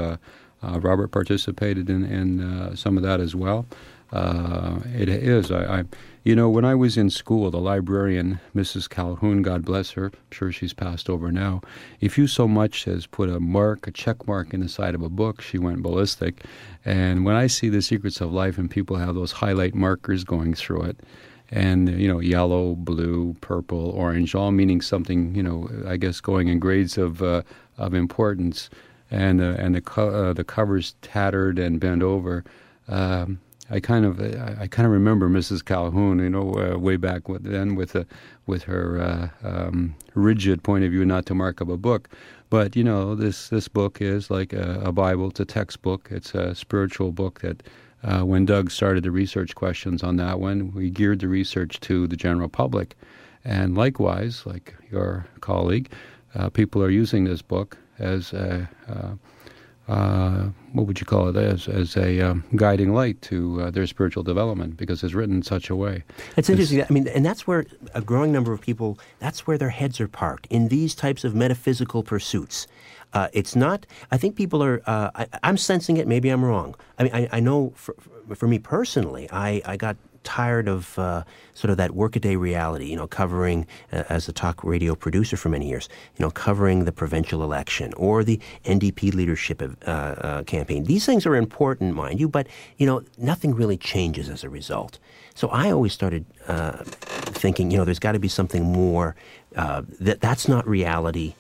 Robert 0.64 1.10
participated 1.10 1.90
in, 1.90 2.06
in 2.06 2.76
some 2.76 2.98
of 2.98 3.04
that 3.04 3.20
as 3.20 3.36
well. 3.36 3.66
Uh, 4.12 4.80
it 4.94 5.08
is. 5.08 5.52
I, 5.52 5.80
I, 5.80 5.84
you 6.24 6.36
know, 6.36 6.50
when 6.50 6.66
I 6.66 6.76
was 6.76 6.98
in 6.98 7.10
school, 7.10 7.50
the 7.50 7.60
librarian, 7.60 8.40
Mrs. 8.56 8.90
Calhoun, 8.90 9.42
God 9.42 9.64
bless 9.64 9.92
her, 9.92 10.06
I'm 10.06 10.32
sure 10.32 10.52
she's 10.52 10.74
passed 10.74 11.10
over 11.10 11.32
now. 11.32 11.62
If 12.02 12.18
you 12.18 12.28
so 12.28 12.48
much 12.48 12.88
as 12.88 13.08
put 13.08 13.30
a 13.30 13.40
mark, 13.40 13.88
a 13.88 13.92
check 13.92 14.28
mark 14.28 14.54
in 14.54 14.60
the 14.60 14.70
side 14.70 14.96
of 14.96 15.02
a 15.02 15.10
book, 15.10 15.42
she 15.42 15.58
went 15.58 15.82
ballistic. 15.82 16.44
And 16.84 17.24
when 17.24 17.36
I 17.36 17.48
see 17.48 17.70
the 17.70 17.82
secrets 17.82 18.20
of 18.20 18.34
life 18.34 18.58
and 18.58 18.70
people 18.70 18.98
have 18.98 19.16
those 19.16 19.32
highlight 19.32 19.74
markers 19.74 20.24
going 20.24 20.54
through 20.56 20.84
it, 20.84 21.00
and 21.50 21.90
you 22.00 22.08
know, 22.08 22.20
yellow, 22.20 22.76
blue, 22.76 23.36
purple, 23.42 23.90
orange, 23.90 24.36
all 24.36 24.52
meaning 24.52 24.82
something, 24.82 25.36
you 25.36 25.44
know, 25.44 25.70
I 25.86 25.98
guess 25.98 26.22
going 26.22 26.48
in 26.48 26.60
grades 26.60 26.98
of 26.98 27.22
uh, 27.22 27.42
of 27.78 27.94
importance, 27.94 28.70
and 29.12 29.42
uh, 29.42 29.56
and 29.60 29.76
the 29.76 29.82
co- 29.82 30.10
uh, 30.10 30.34
the 30.34 30.44
covers 30.44 30.96
tattered 31.02 31.60
and 31.60 31.80
bent 31.80 32.02
over. 32.02 32.44
Um, 32.88 33.40
I 33.70 33.80
kind 33.80 34.06
of 34.06 34.20
I, 34.20 34.68
kind 34.68 34.86
of 34.86 34.92
remember 34.92 35.30
Mrs. 35.30 35.64
Calhoun, 35.64 36.20
you 36.20 36.30
know, 36.30 36.54
uh, 36.56 36.78
way 36.78 36.98
back 36.98 37.24
then 37.28 37.76
with 37.76 37.96
a, 37.96 38.06
with 38.46 38.64
her 38.64 39.00
uh, 39.00 39.48
um, 39.48 39.96
rigid 40.14 40.62
point 40.62 40.84
of 40.84 40.92
view 40.92 41.06
not 41.06 41.26
to 41.28 41.36
mark 41.36 41.62
up 41.62 41.70
a 41.70 41.78
book. 41.78 42.10
But 42.50 42.76
you 42.76 42.84
know, 42.84 43.16
this 43.16 43.50
this 43.50 43.68
book 43.68 44.02
is 44.02 44.30
like 44.30 44.52
a, 44.54 44.82
a 44.84 44.92
Bible. 44.92 45.30
It's 45.30 45.40
a 45.40 45.46
textbook. 45.46 46.08
It's 46.12 46.34
a 46.34 46.56
spiritual 46.56 47.12
book 47.12 47.42
that. 47.42 47.64
Uh, 48.04 48.24
when 48.24 48.48
Doug 48.48 48.72
started 48.72 49.04
the 49.04 49.12
research 49.12 49.54
questions 49.54 50.02
on 50.02 50.16
that 50.16 50.40
one, 50.40 50.72
we 50.74 50.90
geared 50.90 51.20
the 51.20 51.28
research 51.28 51.80
to 51.82 52.08
the 52.08 52.16
general 52.16 52.50
public. 52.50 52.96
And 53.46 53.78
likewise, 53.78 54.44
like 54.44 54.74
your 54.90 55.28
colleague, 55.40 55.92
uh, 56.34 56.50
people 56.50 56.82
are 56.82 56.90
using 56.90 57.26
this 57.26 57.44
book 57.44 57.78
as 58.02 58.34
a, 58.34 58.70
uh, 58.90 59.92
uh, 59.92 60.50
what 60.74 60.88
would 60.88 61.00
you 61.00 61.06
call 61.06 61.28
it 61.30 61.36
as 61.36 61.68
as 61.68 61.98
a 61.98 62.22
um, 62.22 62.44
guiding 62.56 62.94
light 62.94 63.22
to 63.22 63.62
uh, 63.62 63.72
their 63.72 63.88
spiritual 63.88 64.24
development 64.24 64.78
because 64.78 65.04
it's 65.04 65.14
written 65.14 65.36
in 65.36 65.44
such 65.44 65.70
a 65.70 65.76
way. 65.76 66.04
It's 66.38 66.50
interesting. 66.50 66.84
I 66.84 66.88
mean, 66.90 67.08
and 67.08 67.26
that's 67.26 67.48
where 67.48 67.66
a 67.94 68.02
growing 68.02 68.32
number 68.32 68.54
of 68.54 68.62
people. 68.62 69.00
That's 69.20 69.46
where 69.48 69.58
their 69.58 69.70
heads 69.70 70.00
are 70.00 70.08
parked 70.08 70.48
in 70.50 70.68
these 70.68 70.96
types 70.96 71.24
of 71.24 71.36
metaphysical 71.36 72.04
pursuits. 72.04 72.68
Uh, 73.14 73.28
it's 73.34 73.56
not. 73.56 73.86
I 74.12 74.18
think 74.18 74.36
people 74.36 74.64
are. 74.64 74.82
Uh, 74.86 75.26
I, 75.44 75.50
am 75.50 75.58
sensing 75.58 75.98
it. 75.98 76.08
Maybe 76.08 76.30
I'm 76.30 76.46
wrong. 76.46 76.76
I 76.98 77.04
mean, 77.04 77.14
I, 77.14 77.30
I 77.34 77.40
know 77.40 77.74
for, 77.76 77.96
for 78.34 78.48
me 78.48 78.60
personally, 78.60 79.30
I, 79.32 79.62
I 79.66 79.78
got 79.78 79.98
tired 80.24 80.68
of 80.68 80.98
uh, 80.98 81.24
sort 81.54 81.72
of 81.72 81.78
that 81.78 81.92
workaday 81.92 82.36
reality, 82.36 82.86
you 82.86 82.96
know, 82.96 83.08
covering, 83.08 83.68
uh, 83.92 84.04
as 84.10 84.28
a 84.28 84.34
talk 84.34 84.64
radio 84.64 84.96
producer 84.96 85.38
for 85.38 85.50
many 85.50 85.68
years, 85.68 85.90
you 86.18 86.24
know, 86.24 86.32
covering 86.32 86.86
the 86.86 86.92
provincial 86.92 87.44
election 87.44 87.94
or 87.96 88.24
the 88.24 88.40
NDP 88.66 89.14
leadership 89.14 89.62
uh, 89.62 89.90
uh, 89.90 90.44
campaign. 90.44 90.84
These 90.86 91.06
things 91.06 91.26
are 91.26 91.36
important, 91.36 91.96
mind 91.96 92.20
you, 92.20 92.28
but, 92.28 92.48
you 92.78 92.86
know, 92.86 93.04
nothing 93.18 93.54
really 93.54 93.78
changes 93.78 94.30
as 94.30 94.44
a 94.44 94.50
result. 94.50 95.00
So 95.34 95.48
I 95.50 95.72
always 95.72 95.94
started 95.94 96.26
uh, 96.48 96.84
thinking, 96.84 97.72
you 97.72 97.78
know, 97.78 97.86
there's 97.86 98.00
got 98.00 98.14
to 98.14 98.20
be 98.20 98.28
something 98.28 98.64
more. 98.64 99.16
Uh, 99.56 99.82
that 100.00 100.22
that's 100.22 100.48
not 100.48 100.66
reality. 100.68 101.34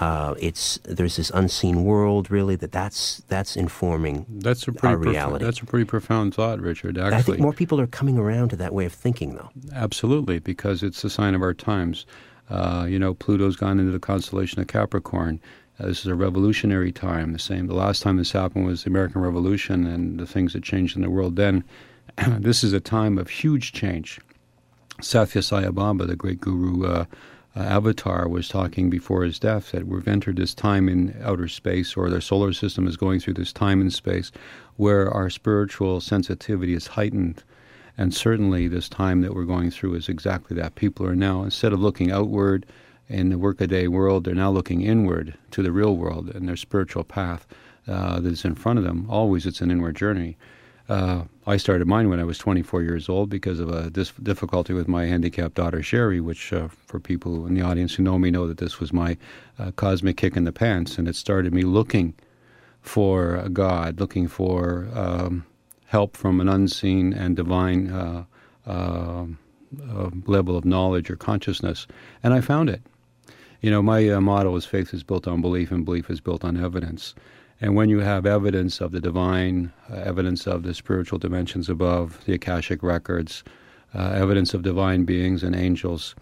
Uh, 0.00 0.34
it's 0.38 0.78
there's 0.84 1.16
this 1.16 1.30
unseen 1.34 1.84
world 1.84 2.30
really 2.30 2.56
that 2.56 2.72
that's 2.72 3.18
that's 3.28 3.54
informing 3.54 4.24
that's 4.30 4.66
a 4.66 4.72
pretty 4.72 4.94
our 4.94 4.96
reality. 4.96 5.44
that's 5.44 5.60
a 5.60 5.66
pretty 5.66 5.84
profound 5.84 6.34
thought, 6.34 6.58
Richard. 6.58 6.96
Actually, 6.96 7.16
I 7.16 7.22
think 7.22 7.38
more 7.40 7.52
people 7.52 7.78
are 7.78 7.86
coming 7.86 8.16
around 8.16 8.48
to 8.48 8.56
that 8.56 8.72
way 8.72 8.86
of 8.86 8.94
thinking, 8.94 9.34
though. 9.34 9.50
Absolutely, 9.74 10.38
because 10.38 10.82
it's 10.82 11.04
a 11.04 11.10
sign 11.10 11.34
of 11.34 11.42
our 11.42 11.52
times. 11.52 12.06
Uh, 12.48 12.86
you 12.88 12.98
know, 12.98 13.12
Pluto's 13.12 13.56
gone 13.56 13.78
into 13.78 13.92
the 13.92 14.00
constellation 14.00 14.58
of 14.58 14.68
Capricorn. 14.68 15.38
Uh, 15.78 15.88
this 15.88 16.00
is 16.00 16.06
a 16.06 16.14
revolutionary 16.14 16.92
time. 16.92 17.34
The 17.34 17.38
same. 17.38 17.66
The 17.66 17.74
last 17.74 18.02
time 18.02 18.16
this 18.16 18.32
happened 18.32 18.64
was 18.64 18.84
the 18.84 18.90
American 18.90 19.20
Revolution 19.20 19.86
and 19.86 20.18
the 20.18 20.26
things 20.26 20.54
that 20.54 20.62
changed 20.62 20.96
in 20.96 21.02
the 21.02 21.10
world 21.10 21.36
then. 21.36 21.62
this 22.38 22.64
is 22.64 22.72
a 22.72 22.80
time 22.80 23.18
of 23.18 23.28
huge 23.28 23.72
change. 23.72 24.18
Sathya 25.02 25.44
Sai 25.44 25.68
Baba, 25.68 26.06
the 26.06 26.16
great 26.16 26.40
guru, 26.40 27.04
uh, 27.56 27.60
Avatar 27.60 28.28
was 28.28 28.48
talking 28.48 28.90
before 28.90 29.24
his 29.24 29.38
death 29.38 29.72
that 29.72 29.86
we've 29.86 30.06
entered 30.06 30.36
this 30.36 30.54
time 30.54 30.88
in 30.88 31.16
outer 31.22 31.48
space, 31.48 31.96
or 31.96 32.08
the 32.08 32.20
solar 32.20 32.52
system 32.52 32.86
is 32.86 32.96
going 32.96 33.18
through 33.18 33.34
this 33.34 33.52
time 33.52 33.80
in 33.80 33.90
space 33.90 34.30
where 34.76 35.10
our 35.10 35.28
spiritual 35.28 36.00
sensitivity 36.00 36.74
is 36.74 36.86
heightened. 36.86 37.42
And 37.98 38.14
certainly, 38.14 38.68
this 38.68 38.88
time 38.88 39.20
that 39.22 39.34
we're 39.34 39.44
going 39.44 39.70
through 39.70 39.94
is 39.94 40.08
exactly 40.08 40.56
that. 40.56 40.76
People 40.76 41.06
are 41.06 41.16
now, 41.16 41.42
instead 41.42 41.72
of 41.72 41.80
looking 41.80 42.10
outward 42.12 42.66
in 43.08 43.30
the 43.30 43.38
workaday 43.38 43.88
world, 43.88 44.24
they're 44.24 44.34
now 44.34 44.50
looking 44.50 44.82
inward 44.82 45.34
to 45.50 45.62
the 45.62 45.72
real 45.72 45.96
world 45.96 46.30
and 46.30 46.48
their 46.48 46.56
spiritual 46.56 47.04
path 47.04 47.46
uh, 47.88 48.20
that 48.20 48.32
is 48.32 48.44
in 48.44 48.54
front 48.54 48.78
of 48.78 48.84
them. 48.84 49.06
Always, 49.08 49.44
it's 49.44 49.60
an 49.60 49.70
inward 49.70 49.96
journey. 49.96 50.36
Uh, 50.90 51.22
I 51.46 51.56
started 51.56 51.86
mine 51.86 52.08
when 52.10 52.18
I 52.18 52.24
was 52.24 52.36
24 52.36 52.82
years 52.82 53.08
old 53.08 53.30
because 53.30 53.60
of 53.60 53.68
a 53.70 53.90
dis- 53.90 54.12
difficulty 54.20 54.72
with 54.72 54.88
my 54.88 55.06
handicapped 55.06 55.54
daughter 55.54 55.84
Sherry, 55.84 56.20
which, 56.20 56.52
uh, 56.52 56.66
for 56.66 56.98
people 56.98 57.46
in 57.46 57.54
the 57.54 57.62
audience 57.62 57.94
who 57.94 58.02
know 58.02 58.18
me, 58.18 58.32
know 58.32 58.48
that 58.48 58.58
this 58.58 58.80
was 58.80 58.92
my 58.92 59.16
uh, 59.56 59.70
cosmic 59.70 60.16
kick 60.16 60.36
in 60.36 60.42
the 60.42 60.52
pants, 60.52 60.98
and 60.98 61.06
it 61.06 61.14
started 61.14 61.54
me 61.54 61.62
looking 61.62 62.14
for 62.82 63.48
God, 63.52 64.00
looking 64.00 64.26
for 64.26 64.88
um, 64.92 65.46
help 65.86 66.16
from 66.16 66.40
an 66.40 66.48
unseen 66.48 67.12
and 67.12 67.36
divine 67.36 67.88
uh, 67.92 68.24
uh, 68.66 69.26
uh, 69.88 70.10
level 70.26 70.56
of 70.56 70.64
knowledge 70.64 71.08
or 71.08 71.14
consciousness, 71.14 71.86
and 72.20 72.34
I 72.34 72.40
found 72.40 72.68
it. 72.68 72.82
You 73.60 73.70
know, 73.70 73.80
my 73.80 74.18
motto 74.18 74.56
is 74.56 74.66
faith 74.66 74.92
is 74.92 75.04
built 75.04 75.28
on 75.28 75.40
belief, 75.40 75.70
and 75.70 75.84
belief 75.84 76.10
is 76.10 76.20
built 76.20 76.44
on 76.44 76.56
evidence. 76.56 77.14
And 77.62 77.76
when 77.76 77.90
you 77.90 78.00
have 78.00 78.24
evidence 78.24 78.80
of 78.80 78.90
the 78.90 79.00
divine, 79.00 79.70
uh, 79.90 79.96
evidence 79.96 80.46
of 80.46 80.62
the 80.62 80.72
spiritual 80.72 81.18
dimensions 81.18 81.68
above, 81.68 82.24
the 82.24 82.32
Akashic 82.32 82.82
records, 82.82 83.44
uh, 83.94 84.12
evidence 84.12 84.54
of 84.54 84.62
divine 84.62 85.04
beings 85.04 85.42
and 85.42 85.54
angels, 85.54 86.14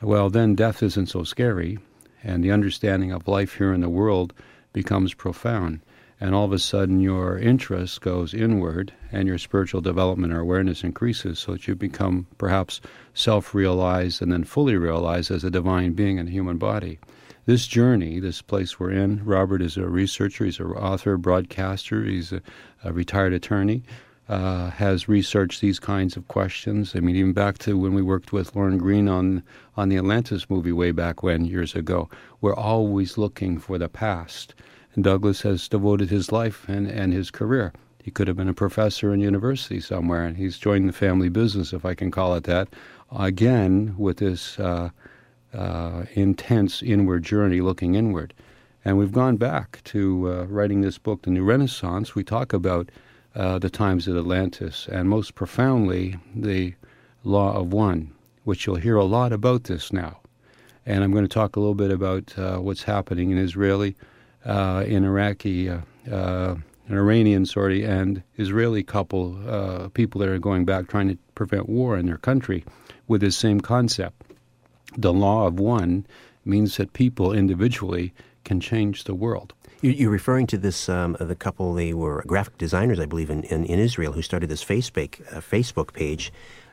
well, 0.00 0.30
then 0.30 0.54
death 0.54 0.80
isn't 0.80 1.06
so 1.06 1.24
scary, 1.24 1.78
and 2.22 2.44
the 2.44 2.52
understanding 2.52 3.10
of 3.10 3.26
life 3.26 3.54
here 3.54 3.72
in 3.72 3.80
the 3.80 3.88
world 3.88 4.32
becomes 4.72 5.14
profound. 5.14 5.80
And 6.20 6.32
all 6.32 6.44
of 6.44 6.52
a 6.52 6.60
sudden, 6.60 7.00
your 7.00 7.36
interest 7.36 8.00
goes 8.00 8.32
inward, 8.32 8.92
and 9.10 9.26
your 9.26 9.38
spiritual 9.38 9.80
development 9.80 10.32
or 10.32 10.38
awareness 10.38 10.84
increases 10.84 11.40
so 11.40 11.52
that 11.52 11.66
you 11.66 11.74
become 11.74 12.28
perhaps 12.38 12.80
self 13.14 13.52
realized 13.52 14.22
and 14.22 14.30
then 14.30 14.44
fully 14.44 14.76
realized 14.76 15.32
as 15.32 15.42
a 15.42 15.50
divine 15.50 15.94
being 15.94 16.18
in 16.18 16.28
a 16.28 16.30
human 16.30 16.56
body 16.56 17.00
this 17.48 17.66
journey, 17.66 18.20
this 18.20 18.42
place 18.42 18.78
we're 18.78 18.90
in, 18.90 19.24
Robert 19.24 19.62
is 19.62 19.78
a 19.78 19.88
researcher, 19.88 20.44
he's 20.44 20.60
an 20.60 20.66
author, 20.66 21.16
broadcaster, 21.16 22.04
he's 22.04 22.30
a, 22.30 22.42
a 22.84 22.92
retired 22.92 23.32
attorney, 23.32 23.82
uh, 24.28 24.68
has 24.68 25.08
researched 25.08 25.62
these 25.62 25.80
kinds 25.80 26.14
of 26.14 26.28
questions. 26.28 26.94
I 26.94 27.00
mean, 27.00 27.16
even 27.16 27.32
back 27.32 27.56
to 27.60 27.78
when 27.78 27.94
we 27.94 28.02
worked 28.02 28.34
with 28.34 28.54
Lauren 28.54 28.76
Green 28.76 29.08
on, 29.08 29.42
on 29.78 29.88
the 29.88 29.96
Atlantis 29.96 30.50
movie 30.50 30.72
way 30.72 30.90
back 30.90 31.22
when, 31.22 31.46
years 31.46 31.74
ago. 31.74 32.10
We're 32.42 32.54
always 32.54 33.16
looking 33.16 33.58
for 33.58 33.78
the 33.78 33.88
past. 33.88 34.54
And 34.94 35.02
Douglas 35.02 35.40
has 35.40 35.68
devoted 35.68 36.10
his 36.10 36.30
life 36.30 36.68
and, 36.68 36.86
and 36.86 37.14
his 37.14 37.30
career. 37.30 37.72
He 38.02 38.10
could 38.10 38.28
have 38.28 38.36
been 38.36 38.50
a 38.50 38.52
professor 38.52 39.14
in 39.14 39.20
university 39.20 39.80
somewhere, 39.80 40.24
and 40.24 40.36
he's 40.36 40.58
joined 40.58 40.86
the 40.86 40.92
family 40.92 41.30
business, 41.30 41.72
if 41.72 41.86
I 41.86 41.94
can 41.94 42.10
call 42.10 42.34
it 42.34 42.44
that, 42.44 42.68
again 43.10 43.94
with 43.96 44.18
this. 44.18 44.60
Uh, 44.60 44.90
uh, 45.54 46.04
intense 46.12 46.82
inward 46.82 47.22
journey 47.22 47.60
looking 47.60 47.94
inward. 47.94 48.34
And 48.84 48.98
we've 48.98 49.12
gone 49.12 49.36
back 49.36 49.80
to 49.84 50.30
uh, 50.30 50.44
writing 50.44 50.80
this 50.80 50.98
book, 50.98 51.22
The 51.22 51.30
New 51.30 51.44
Renaissance. 51.44 52.14
We 52.14 52.24
talk 52.24 52.52
about 52.52 52.90
uh, 53.34 53.58
the 53.58 53.70
times 53.70 54.08
at 54.08 54.16
Atlantis 54.16 54.88
and 54.90 55.08
most 55.08 55.34
profoundly 55.34 56.16
the 56.34 56.74
Law 57.24 57.56
of 57.56 57.72
One, 57.72 58.12
which 58.44 58.66
you'll 58.66 58.76
hear 58.76 58.96
a 58.96 59.04
lot 59.04 59.32
about 59.32 59.64
this 59.64 59.92
now. 59.92 60.20
And 60.86 61.04
I'm 61.04 61.12
going 61.12 61.24
to 61.24 61.28
talk 61.28 61.56
a 61.56 61.60
little 61.60 61.74
bit 61.74 61.90
about 61.90 62.38
uh, 62.38 62.58
what's 62.58 62.82
happening 62.82 63.30
in 63.30 63.38
Israeli, 63.38 63.96
uh, 64.44 64.84
in 64.86 65.04
Iraqi, 65.04 65.68
an 65.68 66.62
Iranian, 66.88 67.44
sorry, 67.44 67.84
and 67.84 68.22
Israeli 68.36 68.82
couple, 68.82 69.90
people 69.92 70.20
that 70.20 70.28
are 70.28 70.38
going 70.38 70.64
back 70.64 70.88
trying 70.88 71.08
to 71.08 71.18
prevent 71.34 71.68
war 71.68 71.98
in 71.98 72.06
their 72.06 72.16
country 72.16 72.64
with 73.06 73.20
this 73.20 73.36
same 73.36 73.60
concept 73.60 74.27
the 74.96 75.12
law 75.12 75.46
of 75.46 75.58
one 75.58 76.06
means 76.44 76.76
that 76.76 76.92
people 76.92 77.32
individually 77.32 78.12
can 78.44 78.60
change 78.60 79.04
the 79.04 79.14
world. 79.14 79.52
You're 79.80 80.10
referring 80.10 80.48
to 80.48 80.58
this 80.58 80.88
um, 80.88 81.16
the 81.20 81.36
couple. 81.36 81.72
They 81.74 81.92
were 81.92 82.24
graphic 82.26 82.58
designers, 82.58 82.98
I 82.98 83.06
believe, 83.06 83.30
in, 83.30 83.44
in, 83.44 83.64
in 83.64 83.78
Israel, 83.78 84.12
who 84.12 84.22
started 84.22 84.48
this 84.48 84.64
Facebook 84.64 85.20
uh, 85.32 85.40
Facebook 85.40 85.92
page, 85.92 86.32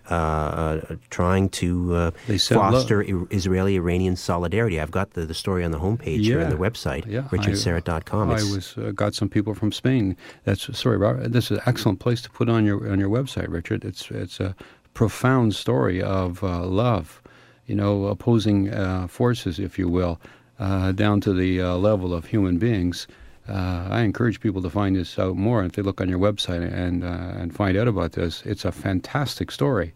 uh, 0.09 0.13
uh, 0.13 0.95
trying 1.11 1.49
to 1.49 1.95
uh, 1.95 2.11
foster 2.37 3.05
Israeli 3.29 3.75
Iranian 3.75 4.15
solidarity. 4.15 4.81
I've 4.81 4.89
got 4.89 5.11
the, 5.11 5.27
the 5.27 5.35
story 5.35 5.63
on 5.63 5.69
the 5.69 5.79
homepage 5.79 6.23
yeah. 6.23 6.37
here 6.37 6.41
on 6.41 6.49
the 6.49 6.57
website, 6.57 7.05
yeah, 7.05 7.23
richardsyrett.com. 7.29 8.31
I, 8.31 8.33
I 8.33 8.35
was 8.37 8.75
uh, 8.77 8.91
got 8.95 9.13
some 9.13 9.29
people 9.29 9.53
from 9.53 9.71
Spain. 9.71 10.17
That's 10.43 10.75
sorry, 10.75 10.97
Robert. 10.97 11.31
This 11.31 11.51
is 11.51 11.57
an 11.59 11.63
excellent 11.67 11.99
place 11.99 12.23
to 12.23 12.31
put 12.31 12.49
on 12.49 12.65
your 12.65 12.91
on 12.91 12.99
your 12.99 13.09
website, 13.09 13.49
Richard. 13.49 13.85
It's 13.85 14.09
it's 14.09 14.39
a 14.39 14.55
profound 14.95 15.53
story 15.53 16.01
of 16.01 16.43
uh, 16.43 16.65
love 16.65 17.21
you 17.65 17.75
know, 17.75 18.05
opposing 18.05 18.73
uh, 18.73 19.07
forces, 19.07 19.59
if 19.59 19.79
you 19.79 19.89
will, 19.89 20.19
uh, 20.59 20.91
down 20.91 21.21
to 21.21 21.33
the 21.33 21.61
uh, 21.61 21.75
level 21.75 22.13
of 22.13 22.25
human 22.25 22.57
beings. 22.57 23.07
Uh, 23.47 23.87
I 23.89 24.01
encourage 24.01 24.39
people 24.39 24.61
to 24.63 24.69
find 24.69 24.95
this 24.95 25.19
out 25.19 25.35
more. 25.35 25.63
If 25.63 25.73
they 25.73 25.81
look 25.81 26.01
on 26.01 26.09
your 26.09 26.19
website 26.19 26.71
and 26.71 27.03
uh, 27.03 27.41
and 27.41 27.55
find 27.55 27.77
out 27.77 27.87
about 27.87 28.13
this, 28.13 28.41
it's 28.45 28.65
a 28.65 28.71
fantastic 28.71 29.51
story. 29.51 29.93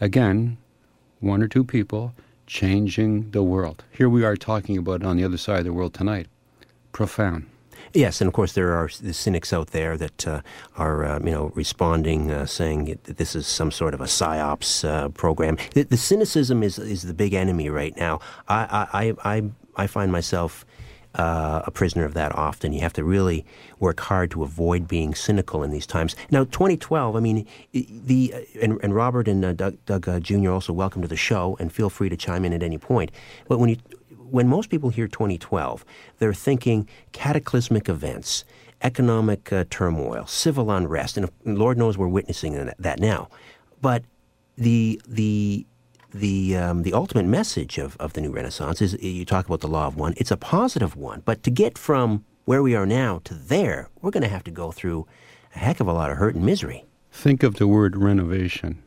Again, 0.00 0.58
one 1.20 1.42
or 1.42 1.48
two 1.48 1.64
people 1.64 2.14
changing 2.46 3.30
the 3.30 3.42
world. 3.42 3.84
Here 3.90 4.08
we 4.08 4.24
are 4.24 4.36
talking 4.36 4.76
about 4.76 5.02
on 5.02 5.16
the 5.16 5.24
other 5.24 5.38
side 5.38 5.60
of 5.60 5.64
the 5.64 5.72
world 5.72 5.94
tonight. 5.94 6.26
Profound. 6.92 7.46
Yes, 7.92 8.20
and 8.20 8.28
of 8.28 8.34
course 8.34 8.52
there 8.52 8.72
are 8.72 8.88
the 9.02 9.12
cynics 9.12 9.52
out 9.52 9.68
there 9.68 9.96
that 9.96 10.26
uh, 10.26 10.42
are 10.76 11.04
uh, 11.04 11.18
you 11.24 11.32
know 11.32 11.52
responding, 11.54 12.30
uh, 12.30 12.46
saying 12.46 12.84
that 12.84 13.16
this 13.16 13.34
is 13.34 13.46
some 13.46 13.72
sort 13.72 13.94
of 13.94 14.00
a 14.00 14.04
psyops 14.04 14.88
uh, 14.88 15.08
program. 15.08 15.58
The, 15.74 15.82
the, 15.82 15.96
cynicism 15.96 16.62
is 16.62 16.78
is 16.78 17.02
the 17.02 17.14
big 17.14 17.34
enemy 17.34 17.68
right 17.68 17.96
now. 17.96 18.20
I 18.48 18.86
I 19.24 19.34
I, 19.36 19.42
I 19.76 19.86
find 19.86 20.12
myself. 20.12 20.64
Uh, 21.12 21.60
a 21.64 21.72
prisoner 21.72 22.04
of 22.04 22.14
that 22.14 22.32
often. 22.36 22.72
You 22.72 22.82
have 22.82 22.92
to 22.92 23.02
really 23.02 23.44
work 23.80 23.98
hard 23.98 24.30
to 24.30 24.44
avoid 24.44 24.86
being 24.86 25.12
cynical 25.12 25.64
in 25.64 25.72
these 25.72 25.84
times. 25.84 26.14
Now, 26.30 26.44
2012. 26.44 27.16
I 27.16 27.18
mean, 27.18 27.48
the 27.72 28.32
and, 28.62 28.78
and 28.80 28.94
Robert 28.94 29.26
and 29.26 29.44
uh, 29.44 29.52
Doug, 29.54 29.76
Doug 29.86 30.22
Jr. 30.22 30.50
also 30.50 30.72
welcome 30.72 31.02
to 31.02 31.08
the 31.08 31.16
show, 31.16 31.56
and 31.58 31.72
feel 31.72 31.90
free 31.90 32.08
to 32.10 32.16
chime 32.16 32.44
in 32.44 32.52
at 32.52 32.62
any 32.62 32.78
point. 32.78 33.10
But 33.48 33.58
when 33.58 33.70
you 33.70 33.78
when 34.30 34.48
most 34.48 34.70
people 34.70 34.90
hear 34.90 35.08
2012, 35.08 35.84
they're 36.18 36.34
thinking 36.34 36.88
cataclysmic 37.12 37.88
events, 37.88 38.44
economic 38.82 39.52
uh, 39.52 39.64
turmoil, 39.70 40.26
civil 40.26 40.70
unrest, 40.70 41.16
and 41.16 41.30
Lord 41.44 41.78
knows 41.78 41.98
we're 41.98 42.08
witnessing 42.08 42.70
that 42.78 43.00
now. 43.00 43.28
But 43.80 44.04
the 44.56 45.00
the 45.06 45.66
the 46.12 46.56
um, 46.56 46.82
the 46.82 46.92
ultimate 46.92 47.26
message 47.26 47.78
of, 47.78 47.96
of 47.98 48.12
the 48.12 48.20
new 48.20 48.30
Renaissance 48.30 48.82
is 48.82 49.00
you 49.02 49.24
talk 49.24 49.46
about 49.46 49.60
the 49.60 49.68
law 49.68 49.86
of 49.86 49.96
one. 49.96 50.14
It's 50.16 50.30
a 50.30 50.36
positive 50.36 50.96
one, 50.96 51.22
but 51.24 51.42
to 51.44 51.50
get 51.50 51.78
from 51.78 52.24
where 52.44 52.62
we 52.62 52.74
are 52.74 52.86
now 52.86 53.20
to 53.24 53.34
there, 53.34 53.88
we're 54.00 54.10
going 54.10 54.22
to 54.22 54.28
have 54.28 54.44
to 54.44 54.50
go 54.50 54.72
through 54.72 55.06
a 55.54 55.58
heck 55.58 55.80
of 55.80 55.86
a 55.86 55.92
lot 55.92 56.10
of 56.10 56.16
hurt 56.16 56.34
and 56.34 56.44
misery. 56.44 56.84
Think 57.12 57.42
of 57.42 57.56
the 57.56 57.66
word 57.66 57.96
renovation. 57.96 58.82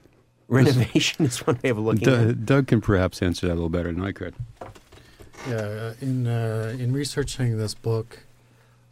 Renovation 0.47 1.25
is 1.25 1.39
one 1.45 1.59
way 1.63 1.69
of 1.69 1.79
looking 1.79 2.07
at 2.07 2.13
it. 2.13 2.25
Doug, 2.25 2.45
Doug 2.45 2.67
can 2.67 2.81
perhaps 2.81 3.21
answer 3.21 3.47
that 3.47 3.53
a 3.53 3.55
little 3.55 3.69
better 3.69 3.91
than 3.91 4.03
I 4.03 4.11
could. 4.11 4.35
Yeah, 5.47 5.93
in 5.99 6.25
uh, 6.25 6.75
in 6.79 6.93
researching 6.93 7.57
this 7.57 7.73
book, 7.73 8.19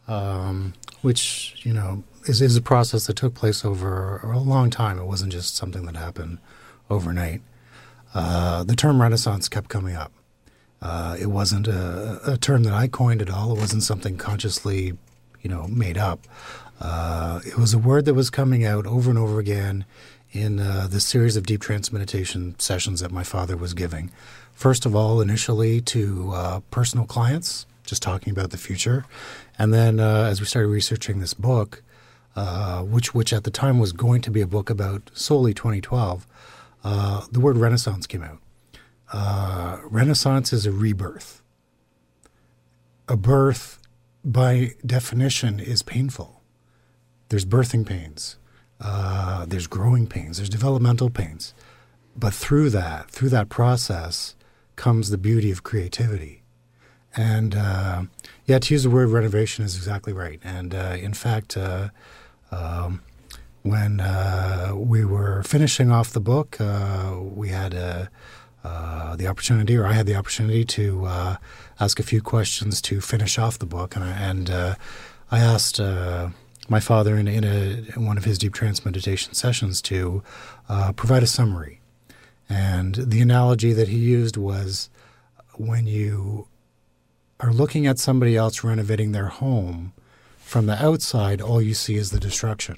um, 0.08 0.74
which 1.02 1.56
you 1.64 1.74
know 1.74 2.04
is 2.26 2.42
is 2.42 2.58
a 2.58 2.62
process 2.62 3.08
that 3.08 3.16
took 3.16 3.34
place 3.34 3.64
over 3.64 4.20
a 4.24 4.40
long 4.40 4.70
time. 4.70 5.00
It 5.00 5.06
wasn't 5.06 5.32
just 5.32 5.56
something 5.56 5.86
that 5.86 5.96
happened 5.96 6.40
overnight. 6.90 7.42
Uh, 8.14 8.64
the 8.64 8.76
term 8.76 9.02
Renaissance 9.02 9.48
kept 9.48 9.70
coming 9.70 9.96
up. 9.96 10.12
Uh, 10.82 11.16
it 11.20 11.28
wasn't 11.28 11.68
a, 11.68 12.20
a, 12.26 12.38
term 12.38 12.64
that 12.64 12.74
I 12.74 12.88
coined 12.88 13.22
at 13.22 13.30
all. 13.30 13.56
It 13.56 13.60
wasn't 13.60 13.84
something 13.84 14.18
consciously, 14.18 14.98
you 15.42 15.50
know, 15.50 15.68
made 15.68 15.98
up. 15.98 16.28
Uh, 16.82 17.40
it 17.46 17.58
was 17.58 17.74
a 17.74 17.78
word 17.78 18.06
that 18.06 18.16
was 18.16 18.32
coming 18.32 18.66
out 18.66 18.88
over 18.88 19.10
and 19.10 19.20
over 19.20 19.40
again 19.40 19.86
in 20.32 20.60
uh, 20.60 20.88
the 20.90 21.00
series 21.00 21.38
of 21.38 21.46
deep 21.46 21.62
trance 21.62 21.92
meditation 21.92 22.56
sessions 22.58 23.00
that 23.02 23.12
my 23.12 23.24
father 23.24 23.56
was 23.56 23.74
giving. 23.74 24.10
First 24.62 24.86
of 24.86 24.96
all, 24.96 25.22
initially 25.22 25.82
to 25.82 26.34
uh, 26.36 26.60
personal 26.70 27.08
clients, 27.08 27.66
just 27.84 28.04
talking 28.04 28.30
about 28.30 28.52
the 28.52 28.60
future, 28.60 29.06
and 29.58 29.74
then 29.74 30.00
uh, 30.00 30.26
as 30.30 30.40
we 30.40 30.46
started 30.46 30.68
researching 30.68 31.20
this 31.20 31.34
book, 31.34 31.82
uh, 32.36 32.84
which 32.84 33.16
which 33.16 33.34
at 33.34 33.44
the 33.44 33.50
time 33.50 33.80
was 33.80 33.92
going 33.92 34.22
to 34.22 34.30
be 34.30 34.40
a 34.40 34.46
book 34.46 34.70
about 34.70 35.10
solely 35.16 35.56
2012, 35.56 36.28
uh, 36.84 37.26
the 37.32 37.40
word 37.40 37.58
Renaissance 37.58 38.06
came 38.06 38.22
out. 38.22 38.38
Uh, 39.12 39.80
Renaissance 39.86 40.54
is 40.54 40.68
a 40.68 40.72
rebirth. 40.72 41.42
A 43.08 43.18
birth, 43.18 43.80
by 44.24 44.76
definition, 44.86 45.60
is 45.60 45.82
painful. 45.82 46.44
There's 47.30 47.46
birthing 47.46 47.84
pains, 47.84 48.38
uh, 48.80 49.44
there's 49.48 49.66
growing 49.66 50.06
pains, 50.06 50.38
there's 50.38 50.50
developmental 50.50 51.10
pains. 51.10 51.56
But 52.16 52.36
through 52.36 52.70
that, 52.70 53.10
through 53.10 53.30
that 53.30 53.50
process, 53.50 54.36
comes 54.76 55.10
the 55.10 55.18
beauty 55.18 55.52
of 55.52 55.64
creativity. 55.64 56.42
And 57.16 57.56
uh, 57.56 58.04
yeah, 58.46 58.60
to 58.60 58.74
use 58.74 58.84
the 58.84 58.90
word 58.90 59.10
renovation 59.10 59.66
is 59.66 59.76
exactly 59.76 60.14
right. 60.14 60.40
And 60.44 60.74
uh, 60.74 60.98
in 61.00 61.14
fact, 61.14 61.58
uh, 61.58 61.90
um, 62.52 63.02
when 63.64 64.00
uh, 64.00 64.74
we 64.76 65.06
were 65.06 65.44
finishing 65.44 65.92
off 65.92 66.12
the 66.12 66.20
book, 66.20 66.60
uh, 66.60 67.18
we 67.22 67.50
had 67.50 67.76
uh, 67.76 69.16
the 69.16 69.28
opportunity, 69.28 69.78
or 69.78 69.86
I 69.86 69.94
had 69.94 70.06
the 70.06 70.16
opportunity, 70.16 70.66
to 70.66 71.38
ask 71.80 72.00
a 72.00 72.04
few 72.04 72.22
questions 72.22 72.82
to 72.84 73.02
finish 73.02 73.38
off 73.38 73.60
the 73.60 73.66
book, 73.66 73.96
and 73.96 74.06
I, 74.06 74.12
and, 74.12 74.50
I 75.34 75.40
asked 75.40 75.80
my 75.80 76.80
father 76.82 77.16
in, 77.16 77.28
in, 77.28 77.44
a, 77.46 77.86
in, 77.96 78.06
one 78.06 78.18
of 78.18 78.26
his 78.26 78.38
deep 78.38 78.54
trance 78.54 78.84
meditation 78.84 79.34
sessions 79.34 79.82
to 79.84 80.24
provide 80.96 81.24
a 81.24 81.28
summary. 81.28 81.81
And 82.52 82.96
the 82.96 83.22
analogy 83.22 83.72
that 83.72 83.88
he 83.88 83.98
used 83.98 84.36
was 84.36 84.90
when 85.56 85.88
you 85.88 86.50
are 87.40 87.54
looking 87.54 87.88
at 87.88 87.98
somebody 87.98 88.36
else 88.36 88.62
renovating 88.62 89.14
their 89.14 89.28
home 89.28 89.94
from 90.38 90.66
the 90.66 90.84
outside, 90.86 91.40
all 91.40 91.62
you 91.62 91.74
see 91.74 91.96
is 91.96 92.12
the 92.12 92.20
destruction. 92.20 92.76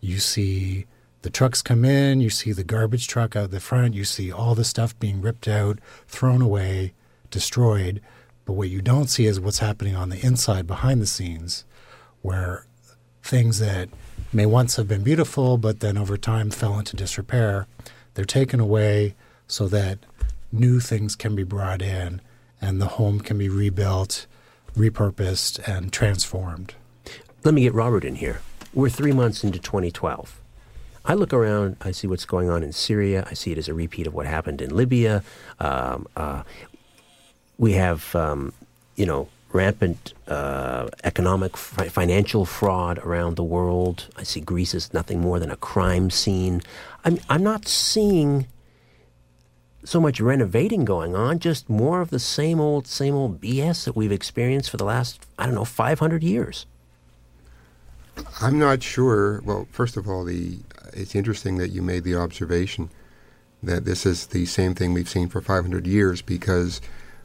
You 0.00 0.20
see 0.20 0.86
the 1.22 1.30
trucks 1.30 1.62
come 1.62 1.84
in, 1.84 2.20
you 2.20 2.30
see 2.30 2.52
the 2.52 2.62
garbage 2.62 3.08
truck 3.08 3.34
out 3.34 3.50
the 3.50 3.58
front, 3.58 3.94
you 3.94 4.04
see 4.04 4.30
all 4.30 4.54
the 4.54 4.62
stuff 4.62 4.96
being 5.00 5.20
ripped 5.20 5.48
out, 5.48 5.80
thrown 6.06 6.40
away, 6.40 6.92
destroyed. 7.32 8.00
But 8.44 8.52
what 8.52 8.68
you 8.68 8.82
don't 8.82 9.10
see 9.10 9.26
is 9.26 9.40
what's 9.40 9.58
happening 9.58 9.96
on 9.96 10.10
the 10.10 10.24
inside 10.24 10.68
behind 10.68 11.02
the 11.02 11.08
scenes, 11.08 11.64
where 12.22 12.66
things 13.24 13.58
that 13.58 13.88
may 14.32 14.46
once 14.46 14.76
have 14.76 14.86
been 14.86 15.02
beautiful, 15.02 15.58
but 15.58 15.80
then 15.80 15.98
over 15.98 16.16
time 16.16 16.50
fell 16.50 16.78
into 16.78 16.94
disrepair, 16.94 17.66
they're 18.16 18.24
taken 18.24 18.58
away 18.58 19.14
so 19.46 19.68
that 19.68 19.98
new 20.50 20.80
things 20.80 21.14
can 21.14 21.36
be 21.36 21.44
brought 21.44 21.80
in 21.80 22.20
and 22.60 22.80
the 22.80 22.86
home 22.86 23.20
can 23.20 23.38
be 23.38 23.48
rebuilt 23.48 24.26
repurposed 24.74 25.66
and 25.66 25.92
transformed. 25.92 26.74
Let 27.44 27.54
me 27.54 27.62
get 27.62 27.74
Robert 27.74 28.04
in 28.04 28.16
here. 28.16 28.40
We're 28.74 28.90
three 28.90 29.12
months 29.12 29.42
into 29.44 29.58
2012. 29.58 30.40
I 31.04 31.14
look 31.14 31.32
around, 31.32 31.76
I 31.80 31.92
see 31.92 32.06
what's 32.06 32.24
going 32.24 32.50
on 32.50 32.62
in 32.62 32.72
Syria. 32.72 33.26
I 33.30 33.34
see 33.34 33.52
it 33.52 33.58
as 33.58 33.68
a 33.68 33.74
repeat 33.74 34.06
of 34.06 34.14
what 34.14 34.26
happened 34.26 34.60
in 34.60 34.74
Libya. 34.74 35.22
Um, 35.60 36.06
uh, 36.16 36.42
we 37.58 37.72
have, 37.72 38.14
um, 38.14 38.52
you 38.96 39.06
know, 39.06 39.28
rampant 39.52 40.12
uh, 40.26 40.88
economic, 41.04 41.56
fi- 41.56 41.88
financial 41.88 42.44
fraud 42.44 42.98
around 42.98 43.36
the 43.36 43.44
world. 43.44 44.08
I 44.16 44.24
see 44.24 44.40
Greece 44.40 44.74
as 44.74 44.92
nothing 44.92 45.20
more 45.20 45.38
than 45.38 45.50
a 45.50 45.56
crime 45.56 46.10
scene. 46.10 46.60
I'm, 47.06 47.20
I'm 47.28 47.44
not 47.44 47.68
seeing 47.68 48.48
so 49.84 50.00
much 50.00 50.20
renovating 50.20 50.84
going 50.84 51.14
on, 51.14 51.38
just 51.38 51.70
more 51.70 52.00
of 52.00 52.10
the 52.10 52.18
same 52.18 52.60
old, 52.60 52.88
same 52.88 53.14
old 53.14 53.40
BS 53.40 53.84
that 53.84 53.94
we've 53.94 54.10
experienced 54.10 54.70
for 54.70 54.76
the 54.76 54.84
last, 54.84 55.24
I 55.38 55.46
don't 55.46 55.54
know, 55.54 55.64
500 55.64 56.24
years. 56.24 56.66
I'm 58.40 58.58
not 58.58 58.82
sure. 58.82 59.40
Well, 59.44 59.68
first 59.70 59.96
of 59.96 60.08
all, 60.08 60.24
the 60.24 60.58
it's 60.92 61.14
interesting 61.14 61.58
that 61.58 61.70
you 61.70 61.82
made 61.82 62.04
the 62.04 62.16
observation 62.16 62.90
that 63.62 63.84
this 63.84 64.04
is 64.04 64.28
the 64.28 64.46
same 64.46 64.74
thing 64.74 64.92
we've 64.92 65.08
seen 65.08 65.28
for 65.28 65.40
500 65.40 65.86
years 65.86 66.22
because 66.22 66.80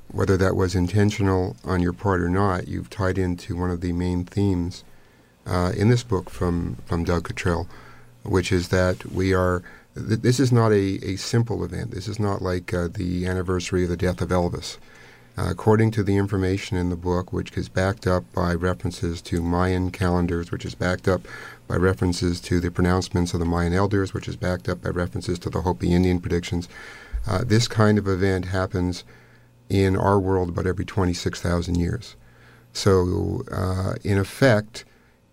whether 0.10 0.38
that 0.38 0.56
was 0.56 0.76
intentional 0.76 1.56
on 1.64 1.82
your 1.82 1.94
part 1.94 2.22
or 2.22 2.30
not, 2.30 2.68
you've 2.68 2.90
tied 2.90 3.18
into 3.18 3.56
one 3.56 3.72
of 3.72 3.82
the 3.82 3.94
main 3.94 4.26
themes 4.26 4.84
uh, 5.46 5.72
in 5.76 5.90
this 5.90 6.04
book 6.04 6.30
from, 6.30 6.76
from 6.86 7.04
Doug 7.04 7.24
Cottrell, 7.24 7.68
which 8.24 8.52
is 8.52 8.70
that 8.70 9.06
we 9.12 9.34
are 9.34 9.64
this 9.94 10.40
is 10.40 10.54
not 10.54 10.72
a, 10.72 11.00
a 11.04 11.18
simple 11.18 11.66
event. 11.66 11.92
This 11.92 12.08
is 12.08 12.18
not 12.18 12.42
like 12.42 12.74
uh, 12.74 12.88
the 12.88 13.26
anniversary 13.26 13.84
of 13.84 13.90
the 13.90 13.98
death 13.98 14.22
of 14.22 14.30
Elvis. 14.30 14.78
Uh, 15.38 15.48
according 15.50 15.92
to 15.92 16.04
the 16.04 16.18
information 16.18 16.78
in 16.78 16.90
the 16.90 16.96
book, 16.96 17.32
which 17.32 17.58
is 17.58 17.70
backed 17.70 18.06
up 18.06 18.24
by 18.34 18.54
references 18.54 19.22
to 19.22 19.42
Mayan 19.42 19.90
calendars, 19.90 20.52
which 20.52 20.66
is 20.66 20.76
backed 20.76 21.08
up 21.08 21.22
by 21.68 21.76
references 21.76 22.42
to 22.42 22.60
the 22.60 22.70
pronouncements 22.70 23.34
of 23.34 23.40
the 23.40 23.46
Mayan 23.46 23.74
elders, 23.74 24.14
which 24.14 24.28
is 24.28 24.36
backed 24.36 24.68
up 24.68 24.82
by 24.82 24.90
references 24.90 25.40
to 25.40 25.50
the 25.50 25.62
Hopi 25.62 25.94
Indian 25.94 26.20
predictions, 26.20 26.68
uh, 27.28 27.44
this 27.46 27.68
kind 27.70 27.98
of 27.98 28.08
event 28.08 28.46
happens 28.46 29.06
in 29.70 29.96
our 29.96 30.20
world 30.20 30.50
about 30.50 30.68
every 30.68 30.84
26,000 30.84 31.76
years. 31.76 32.16
So, 32.74 33.44
uh, 33.52 33.94
in 34.04 34.18
effect, 34.18 34.84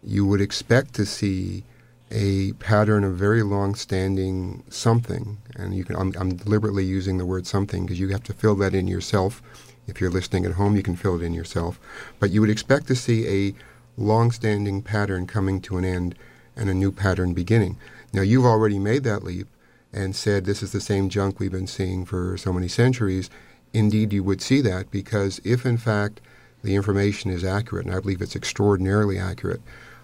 you 0.05 0.25
would 0.27 0.41
expect 0.41 0.95
to 0.95 1.07
see 1.07 1.65
a 2.11 2.53
pattern 2.55 3.05
of 3.05 3.17
very 3.17 3.43
long-standing 3.43 4.65
something, 4.71 5.39
and 5.57 5.75
you 5.75 5.85
can. 5.85 5.97
I'm, 5.97 6.15
I'm 6.19 6.37
deliberately 6.37 6.85
using 6.85 7.19
the 7.19 7.27
word 7.27 7.47
something 7.47 7.85
because 7.85 8.01
you 8.01 8.09
have 8.09 8.23
to 8.25 8.33
fill 8.33 8.55
that 8.57 8.75
in 8.75 8.87
yourself. 8.89 9.43
If 9.87 10.01
you're 10.01 10.11
listening 10.11 10.45
at 10.45 10.53
home, 10.53 10.77
you 10.77 10.83
can 10.83 10.97
fill 10.97 11.17
it 11.17 11.25
in 11.25 11.35
yourself. 11.35 11.79
But 12.19 12.31
you 12.31 12.41
would 12.41 12.51
expect 12.51 12.87
to 12.89 12.95
see 12.95 13.27
a 13.49 13.55
long-standing 14.01 14.83
pattern 14.83 15.27
coming 15.27 15.61
to 15.63 15.77
an 15.77 15.85
end 15.85 16.15
and 16.57 16.69
a 16.69 16.75
new 16.75 16.93
pattern 16.93 17.35
beginning. 17.35 17.79
Now 18.13 18.23
you've 18.23 18.45
already 18.45 18.79
made 18.79 19.05
that 19.05 19.23
leap 19.23 19.49
and 19.93 20.15
said 20.15 20.45
this 20.45 20.63
is 20.63 20.73
the 20.73 20.81
same 20.81 21.09
junk 21.09 21.39
we've 21.39 21.53
been 21.53 21.67
seeing 21.67 22.05
for 22.05 22.37
so 22.37 22.53
many 22.53 22.69
centuries. 22.69 23.31
Indeed, 23.73 24.13
you 24.13 24.23
would 24.25 24.41
see 24.41 24.61
that 24.63 24.91
because 24.91 25.41
if 25.45 25.67
in 25.67 25.79
fact 25.79 26.21
the 26.63 26.75
information 26.75 27.31
is 27.31 27.45
accurate, 27.45 27.87
and 27.87 27.95
I 27.95 28.01
believe 28.01 28.21
it's 28.21 28.37
extraordinarily 28.37 29.19
accurate, 29.19 29.61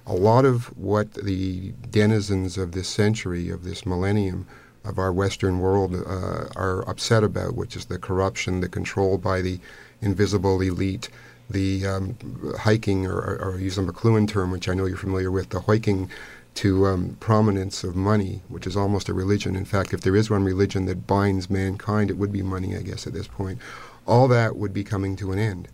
a 0.07 0.15
lot 0.15 0.45
of 0.45 0.67
what 0.77 1.15
the 1.15 1.73
denizens 1.91 2.59
of 2.59 2.73
this 2.73 2.89
century, 2.89 3.49
of 3.49 3.65
this 3.65 3.87
millennium, 3.87 4.47
of 4.85 4.99
our 4.99 5.13
Western 5.13 5.61
world 5.61 5.95
uh, 5.95 6.49
are 6.57 6.87
upset 6.89 7.25
about, 7.25 7.55
which 7.55 7.75
is 7.75 7.87
the 7.87 7.99
corruption, 7.99 8.61
the 8.61 8.69
control 8.69 9.17
by 9.17 9.41
the 9.41 9.59
invisible 10.03 10.61
elite, 10.61 11.09
the 11.49 11.87
um, 11.87 12.17
hiking, 12.61 13.07
or, 13.07 13.17
or, 13.17 13.39
or, 13.39 13.59
use 13.59 13.79
a 13.79 13.83
McLuhan 13.83 14.29
term, 14.29 14.51
which 14.51 14.69
I 14.69 14.75
know 14.75 14.85
you're 14.85 14.97
familiar 14.97 15.31
with, 15.31 15.51
the 15.51 15.61
hiking 15.61 16.11
to 16.57 16.87
um, 16.87 17.17
prominence 17.19 17.83
of 17.83 17.97
money, 17.97 18.43
which 18.49 18.67
is 18.67 18.77
almost 18.77 19.09
a 19.09 19.15
religion. 19.15 19.57
In 19.57 19.65
fact, 19.65 19.93
if 19.93 20.03
there 20.03 20.17
is 20.17 20.31
one 20.31 20.45
religion 20.45 20.85
that 20.87 21.07
binds 21.07 21.51
mankind, 21.51 22.11
it 22.11 22.19
would 22.19 22.33
be 22.33 22.43
money, 22.43 22.77
I 22.77 22.83
guess, 22.83 23.07
at 23.07 23.13
this 23.13 23.27
point. 23.27 23.59
All 24.07 24.29
that 24.29 24.57
would 24.57 24.73
be 24.73 24.85
coming 24.85 25.17
to 25.17 25.33
an 25.33 25.39
end. 25.39 25.69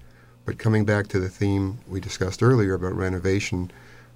But 0.44 0.59
coming 0.59 0.85
back 0.85 1.09
to 1.09 1.20
the 1.20 1.28
theme 1.28 1.78
we 1.86 2.01
discussed 2.01 2.43
earlier 2.43 2.74
about 2.74 2.94
renovation, 2.94 3.70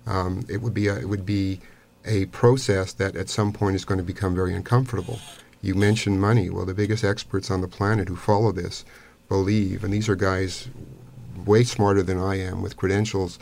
um, 0.06 0.44
it 0.48 0.60
would 0.62 0.74
be 0.74 0.88
a, 0.88 0.96
it 0.96 1.08
would 1.08 1.26
be 1.26 1.60
a 2.04 2.26
process 2.26 2.92
that 2.92 3.16
at 3.16 3.28
some 3.28 3.52
point 3.52 3.76
is 3.76 3.84
going 3.84 3.98
to 3.98 4.04
become 4.04 4.34
very 4.34 4.54
uncomfortable. 4.54 5.18
You 5.62 5.74
mentioned 5.74 6.20
money. 6.20 6.50
Well, 6.50 6.66
the 6.66 6.74
biggest 6.74 7.04
experts 7.04 7.50
on 7.50 7.62
the 7.62 7.68
planet 7.68 8.08
who 8.08 8.16
follow 8.16 8.52
this 8.52 8.84
believe, 9.28 9.82
and 9.82 9.92
these 9.92 10.08
are 10.08 10.16
guys 10.16 10.68
way 11.46 11.64
smarter 11.64 12.02
than 12.02 12.18
I 12.18 12.38
am 12.38 12.62
with 12.62 12.76
credentials 12.76 13.38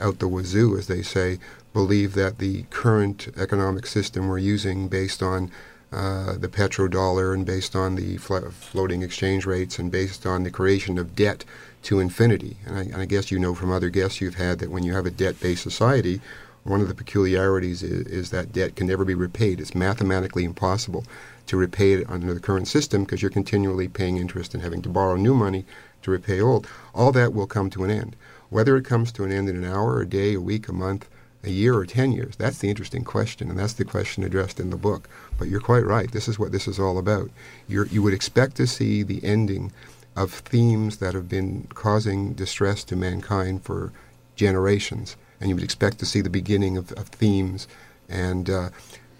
out 0.00 0.18
the 0.18 0.28
wazoo, 0.28 0.76
as 0.76 0.86
they 0.86 1.02
say, 1.02 1.38
believe 1.72 2.14
that 2.14 2.38
the 2.38 2.64
current 2.70 3.28
economic 3.36 3.86
system 3.86 4.28
we're 4.28 4.38
using 4.38 4.88
based 4.88 5.22
on 5.22 5.50
uh, 5.92 6.34
the 6.36 6.48
petrodollar 6.48 7.34
and 7.34 7.44
based 7.44 7.74
on 7.74 7.96
the 7.96 8.16
flo- 8.16 8.50
floating 8.50 9.02
exchange 9.02 9.44
rates 9.44 9.78
and 9.78 9.90
based 9.90 10.24
on 10.24 10.44
the 10.44 10.50
creation 10.50 10.98
of 10.98 11.16
debt 11.16 11.44
to 11.82 11.98
infinity. 11.98 12.56
And 12.64 12.76
I, 12.76 12.80
and 12.82 12.96
I, 12.96 13.06
guess 13.06 13.30
you 13.30 13.38
know 13.38 13.54
from 13.54 13.72
other 13.72 13.90
guests 13.90 14.20
you've 14.20 14.36
had 14.36 14.60
that 14.60 14.70
when 14.70 14.84
you 14.84 14.94
have 14.94 15.06
a 15.06 15.10
debt 15.10 15.40
based 15.40 15.62
society, 15.62 16.20
one 16.62 16.80
of 16.80 16.88
the 16.88 16.94
peculiarities 16.94 17.82
is, 17.82 18.06
is, 18.06 18.30
that 18.30 18.52
debt 18.52 18.76
can 18.76 18.86
never 18.86 19.04
be 19.04 19.14
repaid. 19.14 19.60
It's 19.60 19.74
mathematically 19.74 20.44
impossible 20.44 21.04
to 21.46 21.56
repay 21.56 21.94
it 21.94 22.08
under 22.08 22.32
the 22.34 22.40
current 22.40 22.68
system 22.68 23.04
because 23.04 23.22
you're 23.22 23.30
continually 23.30 23.88
paying 23.88 24.18
interest 24.18 24.54
and 24.54 24.62
having 24.62 24.82
to 24.82 24.88
borrow 24.88 25.16
new 25.16 25.34
money 25.34 25.64
to 26.02 26.10
repay 26.10 26.40
old. 26.40 26.68
All 26.94 27.12
that 27.12 27.32
will 27.32 27.46
come 27.46 27.70
to 27.70 27.82
an 27.84 27.90
end. 27.90 28.14
Whether 28.50 28.76
it 28.76 28.84
comes 28.84 29.10
to 29.12 29.24
an 29.24 29.32
end 29.32 29.48
in 29.48 29.56
an 29.56 29.64
hour, 29.64 30.00
a 30.00 30.06
day, 30.06 30.34
a 30.34 30.40
week, 30.40 30.68
a 30.68 30.72
month, 30.72 31.08
a 31.42 31.50
year, 31.50 31.74
or 31.74 31.86
10 31.86 32.12
years, 32.12 32.36
that's 32.36 32.58
the 32.58 32.68
interesting 32.68 33.04
question, 33.04 33.48
and 33.48 33.58
that's 33.58 33.72
the 33.72 33.84
question 33.84 34.24
addressed 34.24 34.60
in 34.60 34.70
the 34.70 34.76
book. 34.76 35.08
But 35.38 35.48
you're 35.48 35.60
quite 35.60 35.86
right. 35.86 36.10
This 36.10 36.28
is 36.28 36.38
what 36.38 36.52
this 36.52 36.68
is 36.68 36.78
all 36.78 36.98
about. 36.98 37.30
You're, 37.66 37.86
you 37.86 38.02
would 38.02 38.12
expect 38.12 38.56
to 38.56 38.66
see 38.66 39.02
the 39.02 39.24
ending 39.24 39.72
of 40.16 40.32
themes 40.32 40.98
that 40.98 41.14
have 41.14 41.28
been 41.28 41.66
causing 41.72 42.34
distress 42.34 42.84
to 42.84 42.96
mankind 42.96 43.62
for 43.62 43.92
generations. 44.36 45.16
And 45.40 45.48
you 45.48 45.54
would 45.54 45.64
expect 45.64 45.98
to 46.00 46.06
see 46.06 46.20
the 46.20 46.30
beginning 46.30 46.76
of, 46.76 46.92
of 46.92 47.08
themes 47.08 47.66
and 48.08 48.50
uh, 48.50 48.70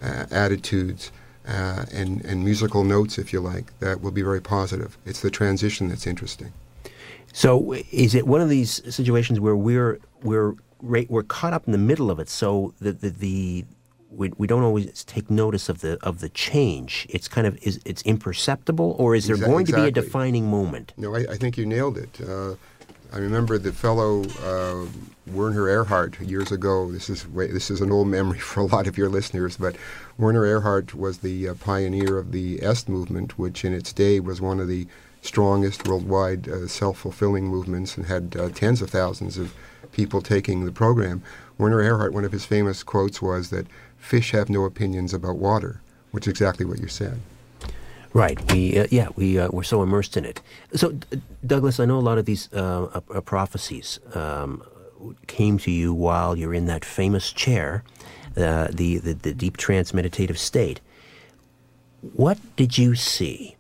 uh, 0.03 0.27
attitudes 0.31 1.13
uh, 1.49 1.87
and, 1.93 2.23
and 2.25 2.45
musical 2.45 2.85
notes, 2.85 3.19
if 3.19 3.33
you 3.33 3.41
like, 3.41 3.79
that 3.81 4.03
will 4.03 4.11
be 4.11 4.23
very 4.23 4.43
positive. 4.43 4.99
It's 5.07 5.21
the 5.21 5.31
transition 5.31 5.89
that's 5.89 6.07
interesting. 6.07 6.53
So, 7.33 7.75
is 7.93 8.15
it 8.15 8.27
one 8.27 8.41
of 8.41 8.49
these 8.49 8.83
situations 8.95 9.39
where 9.39 9.57
we're 9.57 10.01
we're 10.23 10.55
we're 10.83 11.23
caught 11.23 11.53
up 11.53 11.67
in 11.67 11.73
the 11.73 11.79
middle 11.79 12.11
of 12.11 12.19
it, 12.19 12.29
so 12.29 12.75
the 12.81 12.93
the, 12.93 13.11
the 13.11 13.65
we, 14.11 14.33
we 14.37 14.47
don't 14.47 14.63
always 14.63 15.05
take 15.05 15.31
notice 15.31 15.69
of 15.69 15.81
the 15.81 15.99
of 16.03 16.21
the 16.21 16.29
change. 16.29 17.07
It's 17.11 17.29
kind 17.29 17.47
of 17.47 17.59
is 17.63 17.81
it's 17.85 18.03
imperceptible, 18.03 18.97
or 18.99 19.15
is 19.15 19.27
there 19.27 19.37
Exa- 19.37 19.47
going 19.47 19.67
to 19.67 19.73
be 19.75 19.87
a 19.87 19.91
defining 19.91 20.51
moment? 20.51 20.93
No, 20.97 21.15
I, 21.15 21.21
I 21.21 21.37
think 21.37 21.57
you 21.57 21.67
nailed 21.67 21.99
it. 21.99 22.21
Uh, 22.21 22.55
I 23.13 23.19
remember 23.19 23.59
the 23.59 23.73
fellow 23.73 24.23
uh, 24.43 24.87
Werner 25.27 25.69
Erhard 25.69 26.17
years 26.21 26.53
ago. 26.53 26.91
This 26.93 27.11
is 27.11 27.27
way, 27.27 27.49
this 27.49 27.71
is 27.71 27.81
an 27.81 27.91
old 27.91 28.09
memory 28.09 28.39
for 28.51 28.61
a 28.61 28.67
lot 28.67 28.87
of 28.87 28.97
your 28.97 29.09
listeners, 29.09 29.57
but 29.57 29.77
Werner 30.19 30.45
Erhard 30.45 30.95
was 30.95 31.19
the 31.19 31.49
uh, 31.49 31.55
pioneer 31.55 32.19
of 32.19 32.33
the 32.33 32.63
Est 32.63 32.89
movement, 32.89 33.39
which 33.39 33.65
in 33.65 33.73
its 33.73 33.93
day 33.93 34.21
was 34.21 34.41
one 34.41 34.61
of 34.61 34.69
the 34.69 34.87
strongest 35.23 35.87
worldwide 35.87 36.49
uh, 36.49 36.67
self-fulfilling 36.67 37.47
movements 37.47 37.97
and 37.97 38.07
had 38.07 38.35
uh, 38.39 38.49
tens 38.49 38.81
of 38.81 38.89
thousands 38.91 39.37
of 39.37 39.55
people 40.01 40.23
taking 40.23 40.65
the 40.65 40.73
program. 40.73 41.23
Werner 41.59 41.83
Erhard, 41.83 42.13
one 42.15 42.25
of 42.25 42.33
his 42.33 42.47
famous 42.47 42.83
quotes 42.83 43.21
was 43.21 43.51
that 43.51 43.67
fish 43.99 44.31
have 44.31 44.49
no 44.49 44.65
opinions 44.65 45.13
about 45.13 45.37
water, 45.37 45.83
which 46.11 46.27
is 46.27 46.31
exactly 46.31 46.65
what 46.65 46.79
you 46.81 46.89
said. 46.89 47.21
Right. 48.15 48.39
We 48.51 48.79
uh, 48.79 48.87
yeah 48.91 49.09
we 49.15 49.39
uh, 49.39 49.51
we're 49.53 49.71
so 49.75 49.83
immersed 49.83 50.17
in 50.17 50.25
it. 50.25 50.41
So 50.73 50.93
D- 50.93 51.21
Douglas, 51.47 51.79
I 51.79 51.85
know 51.85 51.99
a 51.99 52.07
lot 52.11 52.17
of 52.17 52.25
these 52.25 52.49
uh, 52.55 53.01
prophecies 53.35 54.01
um, 54.15 54.63
came 55.27 55.59
to 55.59 55.71
you 55.71 55.93
while 55.93 56.35
you're 56.35 56.55
in 56.55 56.67
that 56.67 56.85
famous 56.85 57.31
chair, 57.31 57.85
uh, 58.37 58.69
the, 58.73 58.99
the 58.99 59.13
the 59.13 59.35
deep 59.35 59.57
trance 59.59 59.93
meditative 59.93 60.39
state. 60.39 60.81
What 62.25 62.39
did 62.57 62.79
you 62.79 62.95
see 62.95 63.57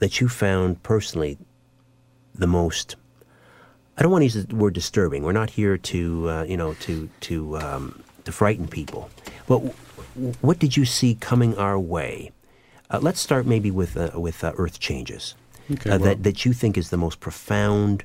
that 0.00 0.20
you 0.20 0.28
found 0.28 0.82
personally 0.82 1.38
the 2.34 2.48
most? 2.48 2.96
I 3.98 4.02
don't 4.02 4.12
want 4.12 4.22
to 4.22 4.26
use 4.26 4.46
the 4.46 4.54
word 4.54 4.74
disturbing. 4.74 5.24
We're 5.24 5.32
not 5.32 5.50
here 5.50 5.76
to 5.76 6.30
uh, 6.30 6.42
you 6.44 6.56
know 6.56 6.74
to 6.74 7.08
to 7.22 7.58
um, 7.58 8.02
to 8.24 8.30
frighten 8.30 8.68
people, 8.68 9.10
but 9.48 9.58
w- 9.58 10.34
what 10.40 10.60
did 10.60 10.76
you 10.76 10.84
see 10.84 11.16
coming 11.16 11.58
our 11.58 11.78
way? 11.78 12.30
Uh, 12.90 13.00
let's 13.02 13.18
start 13.18 13.44
maybe 13.44 13.72
with 13.72 13.96
uh, 13.96 14.12
with 14.14 14.44
uh, 14.44 14.52
Earth 14.56 14.78
changes 14.78 15.34
okay, 15.72 15.90
uh, 15.90 15.98
well, 15.98 16.08
that 16.10 16.22
that 16.22 16.44
you 16.44 16.52
think 16.52 16.78
is 16.78 16.90
the 16.90 16.96
most 16.96 17.18
profound 17.18 18.04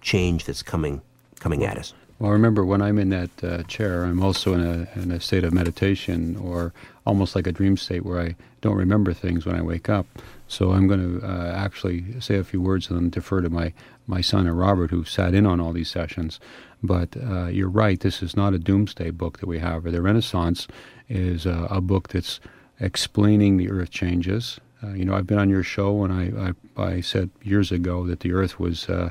change 0.00 0.44
that's 0.44 0.62
coming 0.62 1.02
coming 1.40 1.60
well, 1.60 1.70
at 1.70 1.78
us. 1.78 1.92
Well, 2.20 2.30
remember 2.30 2.64
when 2.64 2.80
I'm 2.80 2.98
in 3.00 3.08
that 3.08 3.30
uh, 3.42 3.62
chair, 3.64 4.04
I'm 4.04 4.22
also 4.22 4.54
in 4.54 4.60
a 4.60 5.00
in 5.00 5.10
a 5.10 5.18
state 5.18 5.42
of 5.42 5.52
meditation 5.52 6.36
or 6.36 6.72
almost 7.04 7.34
like 7.34 7.48
a 7.48 7.52
dream 7.52 7.76
state 7.76 8.04
where 8.04 8.20
I 8.20 8.36
don't 8.60 8.76
remember 8.76 9.12
things 9.12 9.44
when 9.44 9.56
I 9.56 9.62
wake 9.62 9.88
up. 9.88 10.06
So 10.46 10.70
I'm 10.70 10.86
going 10.86 11.20
to 11.20 11.26
uh, 11.26 11.52
actually 11.52 12.20
say 12.20 12.36
a 12.36 12.44
few 12.44 12.60
words 12.60 12.90
and 12.90 12.96
then 12.96 13.10
defer 13.10 13.40
to 13.40 13.50
my 13.50 13.72
my 14.06 14.20
son 14.20 14.46
and 14.46 14.58
Robert, 14.58 14.90
who 14.90 15.04
sat 15.04 15.34
in 15.34 15.46
on 15.46 15.60
all 15.60 15.72
these 15.72 15.90
sessions. 15.90 16.40
But 16.82 17.14
you're 17.52 17.68
right. 17.68 18.00
This 18.00 18.22
is 18.22 18.36
not 18.36 18.54
a 18.54 18.58
doomsday 18.58 19.10
book 19.10 19.38
that 19.38 19.46
we 19.46 19.60
have. 19.60 19.84
The 19.84 20.02
Renaissance 20.02 20.66
is 21.08 21.46
a 21.46 21.80
book 21.80 22.08
that's 22.08 22.40
explaining 22.80 23.56
the 23.56 23.70
Earth 23.70 23.90
changes. 23.90 24.58
Uh, 24.82 24.88
you 24.88 25.04
know, 25.04 25.14
I've 25.14 25.26
been 25.26 25.38
on 25.38 25.48
your 25.48 25.62
show, 25.62 26.04
and 26.04 26.12
I, 26.12 26.52
I, 26.76 26.82
I 26.82 27.00
said 27.00 27.30
years 27.42 27.70
ago 27.70 28.06
that 28.06 28.20
the 28.20 28.32
Earth 28.32 28.58
was 28.58 28.88
uh, 28.88 29.10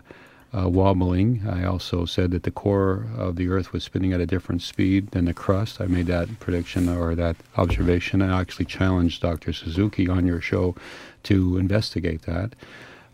uh, 0.53 0.67
wobbling. 0.67 1.47
I 1.47 1.63
also 1.63 2.03
said 2.05 2.31
that 2.31 2.43
the 2.43 2.51
core 2.51 3.07
of 3.17 3.37
the 3.37 3.47
Earth 3.47 3.71
was 3.71 3.85
spinning 3.85 4.11
at 4.11 4.19
a 4.19 4.25
different 4.25 4.61
speed 4.61 5.11
than 5.11 5.25
the 5.25 5.33
crust. 5.33 5.79
I 5.79 5.85
made 5.85 6.07
that 6.07 6.39
prediction 6.39 6.89
or 6.89 7.15
that 7.15 7.37
observation. 7.55 8.21
I 8.21 8.41
actually 8.41 8.65
challenged 8.65 9.21
Dr. 9.21 9.53
Suzuki 9.53 10.09
on 10.09 10.27
your 10.27 10.41
show 10.41 10.75
to 11.23 11.57
investigate 11.57 12.23
that. 12.23 12.53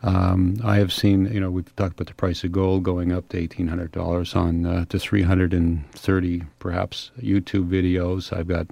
Um, 0.04 0.60
I 0.64 0.78
have 0.78 0.94
seen, 0.94 1.26
you 1.34 1.40
know, 1.40 1.50
we've 1.50 1.76
talked 1.76 1.94
about 1.94 2.08
the 2.08 2.14
price 2.14 2.44
of 2.44 2.52
gold 2.52 2.84
going 2.84 3.12
up 3.12 3.30
to 3.30 3.38
eighteen 3.38 3.68
hundred 3.68 3.92
dollars 3.92 4.36
on 4.36 4.66
uh, 4.66 4.86
to 4.90 5.00
three 5.00 5.24
hundred 5.24 5.54
and 5.54 5.90
thirty, 5.92 6.44
perhaps 6.60 7.12
YouTube 7.20 7.68
videos. 7.68 8.32
I've 8.32 8.48
got 8.48 8.68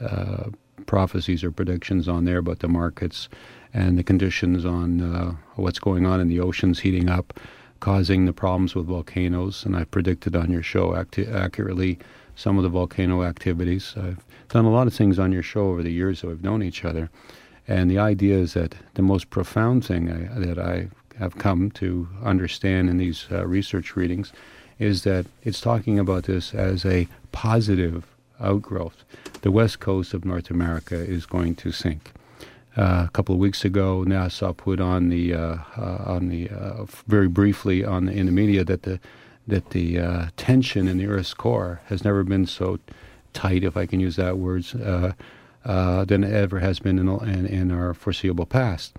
uh, 0.00 0.50
prophecies 0.84 1.42
or 1.42 1.50
predictions 1.50 2.08
on 2.08 2.26
there 2.26 2.38
about 2.38 2.58
the 2.58 2.68
markets 2.68 3.28
and 3.72 3.98
the 3.98 4.02
conditions 4.04 4.64
on 4.64 5.00
uh, 5.00 5.34
what's 5.54 5.78
going 5.78 6.06
on 6.06 6.20
in 6.20 6.28
the 6.28 6.40
oceans 6.40 6.80
heating 6.80 7.08
up, 7.08 7.40
causing 7.80 8.26
the 8.26 8.32
problems 8.32 8.74
with 8.74 8.86
volcanoes. 8.86 9.64
And 9.64 9.76
I've 9.76 9.90
predicted 9.90 10.36
on 10.36 10.50
your 10.50 10.62
show 10.62 10.94
acti- 10.94 11.26
accurately 11.26 11.98
some 12.34 12.58
of 12.58 12.62
the 12.62 12.68
volcano 12.68 13.22
activities. 13.22 13.94
I've 13.96 14.24
done 14.50 14.66
a 14.66 14.70
lot 14.70 14.86
of 14.86 14.94
things 14.94 15.18
on 15.18 15.32
your 15.32 15.42
show 15.42 15.68
over 15.68 15.82
the 15.82 15.92
years 15.92 16.20
that 16.20 16.28
we've 16.28 16.44
known 16.44 16.62
each 16.62 16.84
other. 16.84 17.08
And 17.68 17.90
the 17.90 17.98
idea 17.98 18.36
is 18.38 18.54
that 18.54 18.74
the 18.94 19.02
most 19.02 19.30
profound 19.30 19.84
thing 19.84 20.10
I, 20.10 20.38
that 20.38 20.58
I 20.58 20.88
have 21.18 21.38
come 21.38 21.70
to 21.72 22.08
understand 22.22 22.88
in 22.88 22.98
these 22.98 23.26
uh, 23.30 23.46
research 23.46 23.96
readings 23.96 24.32
is 24.78 25.02
that 25.04 25.26
it's 25.42 25.60
talking 25.60 25.98
about 25.98 26.24
this 26.24 26.54
as 26.54 26.84
a 26.84 27.08
positive 27.32 28.04
outgrowth. 28.38 29.04
The 29.42 29.50
west 29.50 29.80
coast 29.80 30.12
of 30.14 30.24
North 30.24 30.50
America 30.50 30.96
is 30.96 31.26
going 31.26 31.54
to 31.56 31.72
sink. 31.72 32.12
Uh, 32.76 33.06
a 33.06 33.10
couple 33.14 33.34
of 33.34 33.40
weeks 33.40 33.64
ago, 33.64 34.04
NASA 34.06 34.54
put 34.54 34.80
on 34.80 35.08
the 35.08 35.32
uh, 35.32 35.56
uh, 35.78 36.02
on 36.04 36.28
the 36.28 36.50
uh, 36.50 36.84
very 37.06 37.28
briefly 37.28 37.82
on 37.82 38.04
the, 38.04 38.12
in 38.12 38.26
the 38.26 38.32
media 38.32 38.64
that 38.64 38.82
the 38.82 39.00
that 39.46 39.70
the 39.70 39.98
uh, 39.98 40.26
tension 40.36 40.86
in 40.86 40.98
the 40.98 41.06
Earth's 41.06 41.32
core 41.32 41.80
has 41.86 42.04
never 42.04 42.22
been 42.22 42.46
so 42.46 42.78
tight, 43.32 43.64
if 43.64 43.76
I 43.76 43.86
can 43.86 44.00
use 44.00 44.16
that 44.16 44.38
word, 44.38 44.66
uh, 44.82 45.12
than 45.66 46.24
it 46.24 46.32
ever 46.32 46.60
has 46.60 46.78
been 46.78 46.98
in, 46.98 47.08
in, 47.28 47.46
in 47.46 47.70
our 47.70 47.94
foreseeable 47.94 48.46
past. 48.46 48.96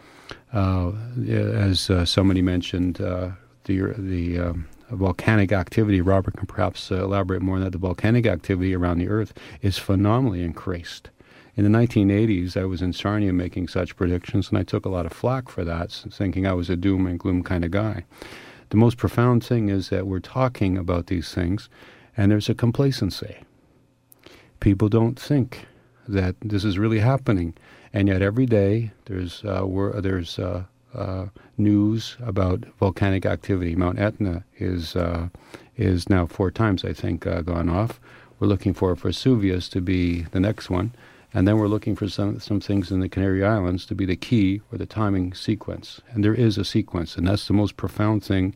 as 0.54 1.90
somebody 2.06 2.42
mentioned, 2.42 2.96
the 2.96 3.34
the 3.68 4.40
um, 4.40 4.68
volcanic 4.90 5.52
activity, 5.52 6.02
Robert 6.02 6.36
can 6.38 6.48
perhaps 6.48 6.92
uh, 6.92 7.04
elaborate 7.04 7.42
more 7.42 7.58
on 7.58 7.64
that. 7.64 7.72
The 7.72 7.78
volcanic 7.78 8.26
activity 8.26 8.76
around 8.76 9.00
the 9.00 9.10
Earth 9.10 9.34
is 9.62 9.78
phenomenally 9.78 10.44
increased. 10.44 11.10
In 11.56 11.64
the 11.64 11.78
1980s, 11.78 12.56
I 12.56 12.66
was 12.66 12.82
in 12.82 12.94
Sarnia 12.94 13.34
making 13.34 13.68
such 13.68 13.96
predictions, 13.96 14.50
and 14.50 14.58
I 14.58 14.64
took 14.64 14.86
a 14.86 14.90
lot 14.90 15.06
of 15.06 15.12
flack 15.12 15.50
for 15.50 15.66
that, 15.66 15.92
thinking 15.92 16.46
I 16.46 16.54
was 16.54 16.70
a 16.70 16.76
doom 16.76 17.08
and 17.08 17.20
gloom 17.20 17.44
kind 17.44 17.66
of 17.66 17.72
guy. 17.72 18.06
The 18.70 18.78
most 18.78 18.98
profound 18.98 19.44
thing 19.44 19.70
is 19.70 19.90
that 19.90 20.08
we're 20.08 20.20
talking 20.20 20.78
about 20.78 21.08
these 21.08 21.34
things, 21.34 21.68
and 22.16 22.32
there's 22.32 22.50
a 22.50 22.56
complacency. 22.56 23.38
People 24.60 24.88
don't 24.88 25.20
think 25.20 25.66
that 26.08 26.36
this 26.42 26.64
is 26.64 26.78
really 26.78 27.00
happening, 27.00 27.54
and 27.94 28.08
yet 28.08 28.22
every 28.22 28.46
day 28.46 28.92
there's 29.06 29.44
uh, 29.44 29.66
there's 30.02 30.40
uh, 30.40 30.64
uh, 30.94 31.28
news 31.58 32.18
about 32.22 32.66
volcanic 32.80 33.26
activity. 33.26 33.76
Mount 33.76 34.00
Etna 34.00 34.44
is 34.58 34.96
uh, 34.96 35.30
is 35.76 36.10
now 36.10 36.26
four 36.26 36.52
times, 36.52 36.84
I 36.84 36.94
think, 36.94 37.28
uh, 37.28 37.42
gone 37.42 37.70
off. 37.70 38.00
We're 38.40 38.48
looking 38.48 38.74
for 38.74 38.96
Vesuvius 38.96 39.70
to 39.70 39.82
be 39.82 40.24
the 40.32 40.40
next 40.40 40.70
one, 40.70 40.94
and 41.34 41.48
then 41.48 41.58
we're 41.58 41.68
looking 41.68 41.96
for 41.96 42.08
some 42.08 42.40
some 42.40 42.60
things 42.60 42.92
in 42.92 43.00
the 43.00 43.10
Canary 43.10 43.44
Islands 43.44 43.86
to 43.88 43.96
be 43.96 44.06
the 44.06 44.16
key 44.16 44.62
or 44.72 44.78
the 44.78 44.86
timing 44.86 45.34
sequence. 45.34 46.02
And 46.12 46.24
there 46.24 46.36
is 46.36 46.58
a 46.58 46.66
sequence, 46.66 47.16
and 47.16 47.28
that's 47.28 47.48
the 47.48 47.54
most 47.54 47.78
profound 47.78 48.24
thing 48.24 48.56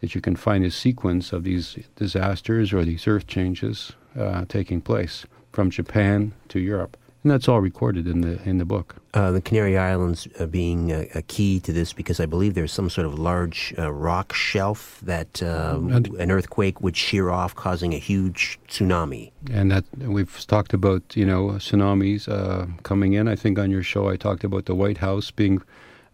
that 0.00 0.14
you 0.14 0.20
can 0.20 0.36
find 0.36 0.64
a 0.64 0.70
sequence 0.70 1.32
of 1.32 1.44
these 1.44 1.78
disasters 1.96 2.72
or 2.72 2.84
these 2.84 3.06
earth 3.06 3.26
changes 3.26 3.92
uh, 4.18 4.44
taking 4.48 4.80
place 4.80 5.26
from 5.52 5.70
Japan 5.70 6.32
to 6.48 6.60
Europe 6.60 6.96
and 7.22 7.30
that's 7.30 7.48
all 7.48 7.60
recorded 7.60 8.06
in 8.06 8.22
the 8.22 8.40
in 8.48 8.58
the 8.58 8.64
book. 8.64 8.96
Uh, 9.12 9.30
the 9.30 9.40
Canary 9.40 9.76
Islands 9.76 10.26
uh, 10.38 10.46
being 10.46 10.90
a, 10.92 11.08
a, 11.16 11.22
key 11.22 11.58
to 11.60 11.72
this 11.72 11.92
because 11.92 12.20
I 12.20 12.26
believe 12.26 12.54
there's 12.54 12.72
some 12.72 12.88
sort 12.88 13.06
of 13.06 13.18
large 13.18 13.74
uh, 13.76 13.92
rock 13.92 14.32
shelf 14.32 15.00
that 15.02 15.42
uh, 15.42 15.78
an 16.18 16.30
earthquake 16.30 16.80
would 16.80 16.96
shear 16.96 17.28
off, 17.28 17.54
causing 17.54 17.92
a 17.92 17.98
huge 17.98 18.58
tsunami. 18.68 19.32
And 19.52 19.72
that 19.72 19.84
we've 19.98 20.46
talked 20.46 20.72
about, 20.72 21.02
you 21.16 21.26
know, 21.26 21.48
tsunamis 21.58 22.28
uh, 22.28 22.66
coming 22.84 23.14
in. 23.14 23.26
I 23.26 23.34
think 23.34 23.58
on 23.58 23.70
your 23.70 23.82
show 23.82 24.08
I 24.08 24.16
talked 24.16 24.44
about 24.44 24.66
the 24.66 24.76
White 24.76 24.98
House 24.98 25.30
being 25.32 25.60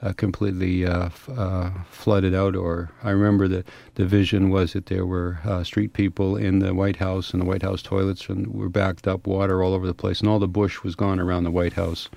uh, 0.02 0.12
completely 0.12 0.84
uh, 0.86 1.06
f- 1.06 1.28
uh, 1.36 1.70
flooded 1.90 2.34
out. 2.34 2.54
Or 2.54 2.90
I 3.02 3.10
remember 3.10 3.48
the 3.48 3.64
the 3.94 4.06
vision 4.06 4.50
was 4.50 4.72
that 4.74 4.86
there 4.86 5.06
were 5.06 5.38
uh, 5.44 5.64
street 5.64 5.92
people 5.92 6.36
in 6.36 6.58
the 6.58 6.74
White 6.74 6.96
House 6.96 7.32
and 7.32 7.40
the 7.40 7.46
White 7.46 7.62
House 7.62 7.82
toilets 7.82 8.28
and 8.28 8.48
were 8.48 8.68
backed 8.68 9.06
up, 9.08 9.26
water 9.26 9.62
all 9.62 9.74
over 9.74 9.86
the 9.86 9.94
place, 9.94 10.20
and 10.20 10.28
all 10.28 10.38
the 10.38 10.48
bush 10.48 10.82
was 10.82 10.94
gone 10.94 11.20
around 11.20 11.44
the 11.44 11.50
White 11.50 11.74
House. 11.74 12.08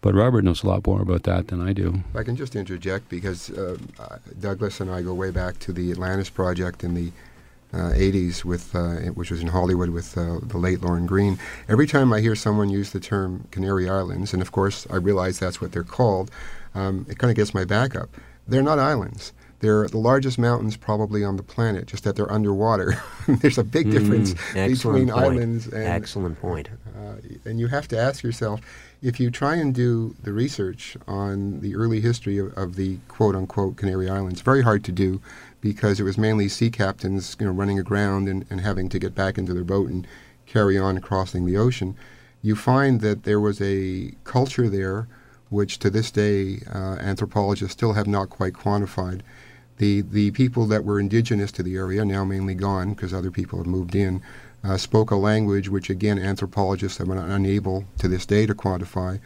But 0.00 0.14
Robert 0.14 0.44
knows 0.44 0.62
a 0.62 0.66
lot 0.66 0.86
more 0.86 1.00
about 1.00 1.22
that 1.22 1.48
than 1.48 1.66
I 1.66 1.72
do. 1.72 2.02
I 2.14 2.24
can 2.24 2.36
just 2.36 2.54
interject 2.54 3.08
because 3.08 3.50
uh, 3.50 3.78
Douglas 4.38 4.78
and 4.80 4.90
I 4.90 5.00
go 5.00 5.14
way 5.14 5.30
back 5.30 5.58
to 5.60 5.72
the 5.72 5.90
Atlantis 5.90 6.28
project 6.28 6.84
in 6.84 6.92
the 6.92 7.10
uh, 7.72 7.90
80s, 7.90 8.44
with 8.44 8.74
uh, 8.74 8.96
which 9.14 9.30
was 9.30 9.40
in 9.40 9.48
Hollywood 9.48 9.90
with 9.90 10.16
uh, 10.16 10.38
the 10.42 10.58
late 10.58 10.82
Lauren 10.82 11.06
Greene. 11.06 11.38
Every 11.68 11.86
time 11.86 12.12
I 12.12 12.20
hear 12.20 12.36
someone 12.36 12.68
use 12.68 12.92
the 12.92 13.00
term 13.00 13.48
Canary 13.50 13.88
Islands, 13.88 14.32
and 14.32 14.40
of 14.40 14.52
course 14.52 14.86
I 14.90 14.96
realize 14.96 15.38
that's 15.38 15.60
what 15.60 15.72
they're 15.72 15.82
called, 15.82 16.30
um, 16.74 17.06
it 17.08 17.18
kind 17.18 17.30
of 17.30 17.36
gets 17.36 17.54
my 17.54 17.64
back 17.64 17.96
up. 17.96 18.10
They're 18.46 18.62
not 18.62 18.78
islands. 18.78 19.32
They're 19.60 19.88
the 19.88 19.98
largest 19.98 20.38
mountains 20.38 20.76
probably 20.76 21.24
on 21.24 21.36
the 21.36 21.42
planet, 21.42 21.86
just 21.86 22.04
that 22.04 22.16
they're 22.16 22.30
underwater. 22.30 23.02
There's 23.26 23.56
a 23.56 23.64
big 23.64 23.90
difference 23.90 24.34
mm, 24.34 24.68
between 24.68 25.08
point. 25.08 25.24
islands 25.24 25.66
and. 25.68 25.84
Excellent 25.84 26.38
point. 26.38 26.68
Uh, 26.94 27.14
and 27.46 27.58
you 27.58 27.68
have 27.68 27.88
to 27.88 27.98
ask 27.98 28.22
yourself 28.22 28.60
if 29.00 29.18
you 29.18 29.30
try 29.30 29.54
and 29.54 29.74
do 29.74 30.14
the 30.22 30.32
research 30.32 30.98
on 31.06 31.60
the 31.60 31.74
early 31.76 32.00
history 32.00 32.36
of, 32.36 32.52
of 32.58 32.76
the 32.76 32.98
quote 33.08 33.34
unquote 33.34 33.76
Canary 33.76 34.08
Islands, 34.08 34.42
very 34.42 34.62
hard 34.62 34.84
to 34.84 34.92
do 34.92 35.22
because 35.62 35.98
it 35.98 36.04
was 36.04 36.18
mainly 36.18 36.48
sea 36.48 36.70
captains 36.70 37.34
you 37.40 37.46
know, 37.46 37.52
running 37.52 37.78
aground 37.78 38.28
and, 38.28 38.44
and 38.50 38.60
having 38.60 38.90
to 38.90 38.98
get 38.98 39.14
back 39.14 39.38
into 39.38 39.54
their 39.54 39.64
boat 39.64 39.88
and 39.88 40.06
carry 40.44 40.76
on 40.76 41.00
crossing 41.00 41.46
the 41.46 41.56
ocean. 41.56 41.96
You 42.42 42.54
find 42.54 43.00
that 43.00 43.22
there 43.22 43.40
was 43.40 43.62
a 43.62 44.12
culture 44.24 44.68
there 44.68 45.08
which 45.54 45.78
to 45.78 45.88
this 45.88 46.10
day 46.10 46.60
uh, 46.72 46.96
anthropologists 47.00 47.72
still 47.72 47.92
have 47.92 48.08
not 48.08 48.28
quite 48.28 48.54
quantified. 48.54 49.20
The, 49.78 50.02
the 50.02 50.32
people 50.32 50.66
that 50.66 50.84
were 50.84 51.00
indigenous 51.00 51.52
to 51.52 51.62
the 51.62 51.76
area, 51.76 52.04
now 52.04 52.24
mainly 52.24 52.54
gone 52.54 52.92
because 52.92 53.14
other 53.14 53.30
people 53.30 53.58
have 53.58 53.66
moved 53.66 53.94
in, 53.94 54.20
uh, 54.64 54.76
spoke 54.76 55.10
a 55.10 55.16
language 55.16 55.68
which, 55.68 55.90
again, 55.90 56.18
anthropologists 56.18 56.98
have 56.98 57.08
been 57.08 57.18
unable 57.18 57.84
to 57.98 58.08
this 58.08 58.26
day 58.26 58.46
to 58.46 58.54
quantify. 58.54 59.20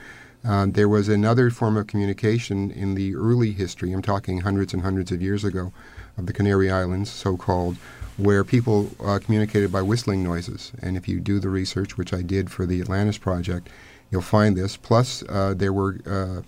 Uh, 0.44 0.66
there 0.68 0.88
was 0.88 1.08
another 1.08 1.50
form 1.50 1.76
of 1.76 1.86
communication 1.86 2.70
in 2.70 2.94
the 2.94 3.14
early 3.14 3.52
history, 3.52 3.92
I'm 3.92 4.02
talking 4.02 4.40
hundreds 4.40 4.72
and 4.72 4.82
hundreds 4.82 5.10
of 5.10 5.22
years 5.22 5.44
ago, 5.44 5.72
of 6.16 6.26
the 6.26 6.32
Canary 6.32 6.70
Islands, 6.70 7.10
so 7.10 7.36
called, 7.36 7.76
where 8.16 8.44
people 8.44 8.90
uh, 9.04 9.18
communicated 9.18 9.70
by 9.72 9.82
whistling 9.82 10.22
noises. 10.22 10.72
And 10.82 10.96
if 10.96 11.08
you 11.08 11.20
do 11.20 11.38
the 11.38 11.48
research, 11.48 11.96
which 11.96 12.12
I 12.12 12.22
did 12.22 12.50
for 12.50 12.66
the 12.66 12.80
Atlantis 12.80 13.18
Project, 13.18 13.68
you'll 14.10 14.22
find 14.22 14.56
this. 14.56 14.76
Plus, 14.76 15.22
uh, 15.28 15.54
there 15.56 15.72
were 15.72 15.98
uh, 16.06 16.42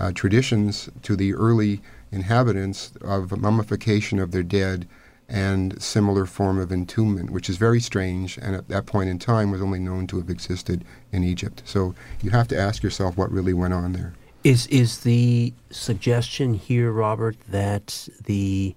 uh, 0.00 0.12
traditions 0.12 0.88
to 1.02 1.16
the 1.16 1.34
early 1.34 1.80
inhabitants 2.12 2.92
of 3.00 3.38
mummification 3.40 4.18
of 4.18 4.32
their 4.32 4.42
dead 4.42 4.86
and 5.28 5.80
similar 5.80 6.26
form 6.26 6.58
of 6.58 6.70
entombment, 6.70 7.30
which 7.30 7.48
is 7.48 7.56
very 7.56 7.80
strange 7.80 8.36
and 8.36 8.56
at 8.56 8.68
that 8.68 8.84
point 8.84 9.08
in 9.08 9.18
time 9.18 9.52
was 9.52 9.62
only 9.62 9.78
known 9.78 10.06
to 10.08 10.16
have 10.16 10.28
existed 10.28 10.84
in 11.12 11.22
Egypt. 11.22 11.62
So 11.64 11.94
you 12.20 12.30
have 12.30 12.48
to 12.48 12.58
ask 12.58 12.82
yourself 12.82 13.16
what 13.16 13.30
really 13.30 13.54
went 13.54 13.72
on 13.72 13.92
there. 13.92 14.14
Is 14.42 14.66
is 14.68 15.00
the 15.00 15.52
suggestion 15.70 16.54
here, 16.54 16.90
Robert, 16.90 17.36
that 17.48 18.08
the 18.24 18.74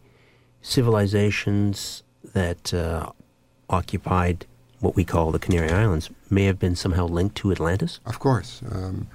civilizations 0.61 2.03
that 2.34 2.73
uh, 2.73 3.11
occupied 3.69 4.45
what 4.81 4.95
we 4.95 5.05
call 5.05 5.31
the 5.31 5.39
Canary 5.39 5.72
Islands 5.72 6.10
may 6.34 6.45
have 6.45 6.60
been 6.60 6.76
somehow 6.76 7.07
linked 7.07 7.35
to 7.38 7.51
Atlantis? 7.51 7.99
Of 8.05 8.19
course. 8.19 8.61
Um, 8.72 9.07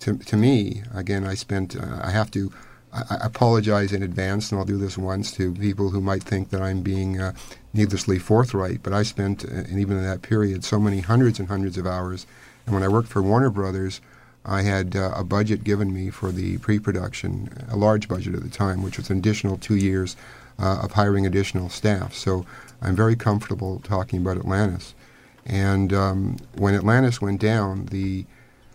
to, 0.00 0.16
to 0.16 0.36
me, 0.36 0.82
again, 0.94 1.24
I 1.24 1.34
spent, 1.34 1.76
uh, 1.76 2.00
I 2.02 2.10
have 2.10 2.30
to 2.32 2.52
I, 2.92 3.18
apologize 3.22 3.92
in 3.92 4.02
advance, 4.02 4.50
and 4.50 4.58
I'll 4.58 4.66
do 4.66 4.76
this 4.76 4.98
once 4.98 5.32
to 5.32 5.52
people 5.54 5.90
who 5.90 6.00
might 6.00 6.22
think 6.22 6.50
that 6.50 6.60
I'm 6.60 6.82
being 6.82 7.20
uh, 7.20 7.32
needlessly 7.72 8.18
forthright, 8.18 8.82
but 8.82 8.92
I 8.92 9.02
spent, 9.02 9.44
uh, 9.44 9.48
and 9.48 9.78
even 9.78 9.96
in 9.96 10.04
that 10.04 10.22
period, 10.22 10.64
so 10.64 10.78
many 10.78 11.00
hundreds 11.00 11.38
and 11.38 11.48
hundreds 11.48 11.78
of 11.78 11.86
hours. 11.86 12.26
And 12.66 12.74
when 12.74 12.82
I 12.82 12.88
worked 12.88 13.08
for 13.08 13.22
Warner 13.22 13.50
Brothers, 13.50 14.00
I 14.44 14.62
had 14.62 14.96
uh, 14.96 15.12
a 15.14 15.24
budget 15.24 15.64
given 15.64 15.94
me 15.94 16.10
for 16.10 16.32
the 16.32 16.58
pre 16.58 16.78
production, 16.78 17.48
a 17.70 17.76
large 17.76 18.08
budget 18.08 18.34
at 18.34 18.42
the 18.42 18.50
time, 18.50 18.82
which 18.82 18.98
was 18.98 19.08
an 19.08 19.18
additional 19.18 19.56
two 19.56 19.76
years 19.76 20.16
uh, 20.58 20.80
of 20.82 20.92
hiring 20.92 21.26
additional 21.26 21.68
staff. 21.68 22.14
So 22.14 22.44
I'm 22.82 22.96
very 22.96 23.16
comfortable 23.16 23.80
talking 23.80 24.20
about 24.20 24.36
Atlantis. 24.36 24.94
And 25.44 25.92
um, 25.92 26.36
when 26.56 26.74
Atlantis 26.74 27.20
went 27.20 27.40
down, 27.40 27.86
the 27.86 28.24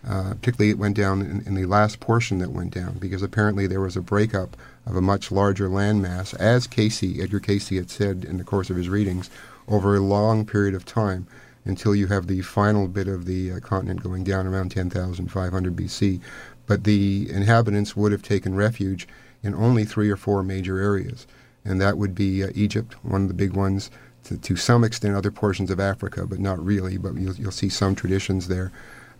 uh, 0.06 0.34
particularly 0.34 0.70
it 0.70 0.78
went 0.78 0.96
down 0.96 1.20
in, 1.20 1.42
in, 1.44 1.54
the 1.54 1.66
last 1.66 1.98
portion 1.98 2.38
that 2.38 2.52
went 2.52 2.72
down 2.72 2.96
because 2.98 3.20
apparently 3.20 3.66
there 3.66 3.80
was 3.80 3.96
a 3.96 4.00
breakup 4.00 4.56
of 4.86 4.94
a 4.94 5.02
much 5.02 5.32
larger 5.32 5.68
landmass, 5.68 6.34
as 6.38 6.68
Cayce, 6.68 7.02
Edgar 7.02 7.40
Cayce, 7.40 7.70
had 7.70 7.90
said 7.90 8.24
in 8.24 8.38
the 8.38 8.44
course 8.44 8.70
of 8.70 8.76
his 8.76 8.88
readings, 8.88 9.28
over 9.66 9.96
a 9.96 10.00
long 10.00 10.46
period 10.46 10.74
of 10.74 10.86
time 10.86 11.26
until 11.64 11.94
you 11.94 12.06
have 12.06 12.26
the 12.26 12.40
final 12.42 12.88
bit 12.88 13.08
of 13.08 13.26
the 13.26 13.52
uh, 13.52 13.60
continent 13.60 14.02
going 14.02 14.24
down 14.24 14.46
around 14.46 14.70
10,500 14.70 15.76
BC. 15.76 16.20
But 16.66 16.84
the 16.84 17.28
inhabitants 17.30 17.96
would 17.96 18.12
have 18.12 18.22
taken 18.22 18.54
refuge 18.54 19.06
in 19.42 19.54
only 19.54 19.84
three 19.84 20.10
or 20.10 20.16
four 20.16 20.42
major 20.42 20.78
areas, 20.78 21.26
and 21.64 21.80
that 21.80 21.98
would 21.98 22.14
be 22.14 22.42
uh, 22.42 22.48
Egypt, 22.54 22.94
one 23.04 23.22
of 23.22 23.28
the 23.28 23.34
big 23.34 23.52
ones, 23.52 23.90
to, 24.28 24.38
to 24.38 24.56
some 24.56 24.84
extent 24.84 25.16
other 25.16 25.30
portions 25.30 25.70
of 25.70 25.80
Africa, 25.80 26.26
but 26.26 26.38
not 26.38 26.64
really. 26.64 26.96
But 26.96 27.14
you'll, 27.14 27.34
you'll 27.34 27.50
see 27.50 27.68
some 27.68 27.94
traditions 27.94 28.48
there. 28.48 28.70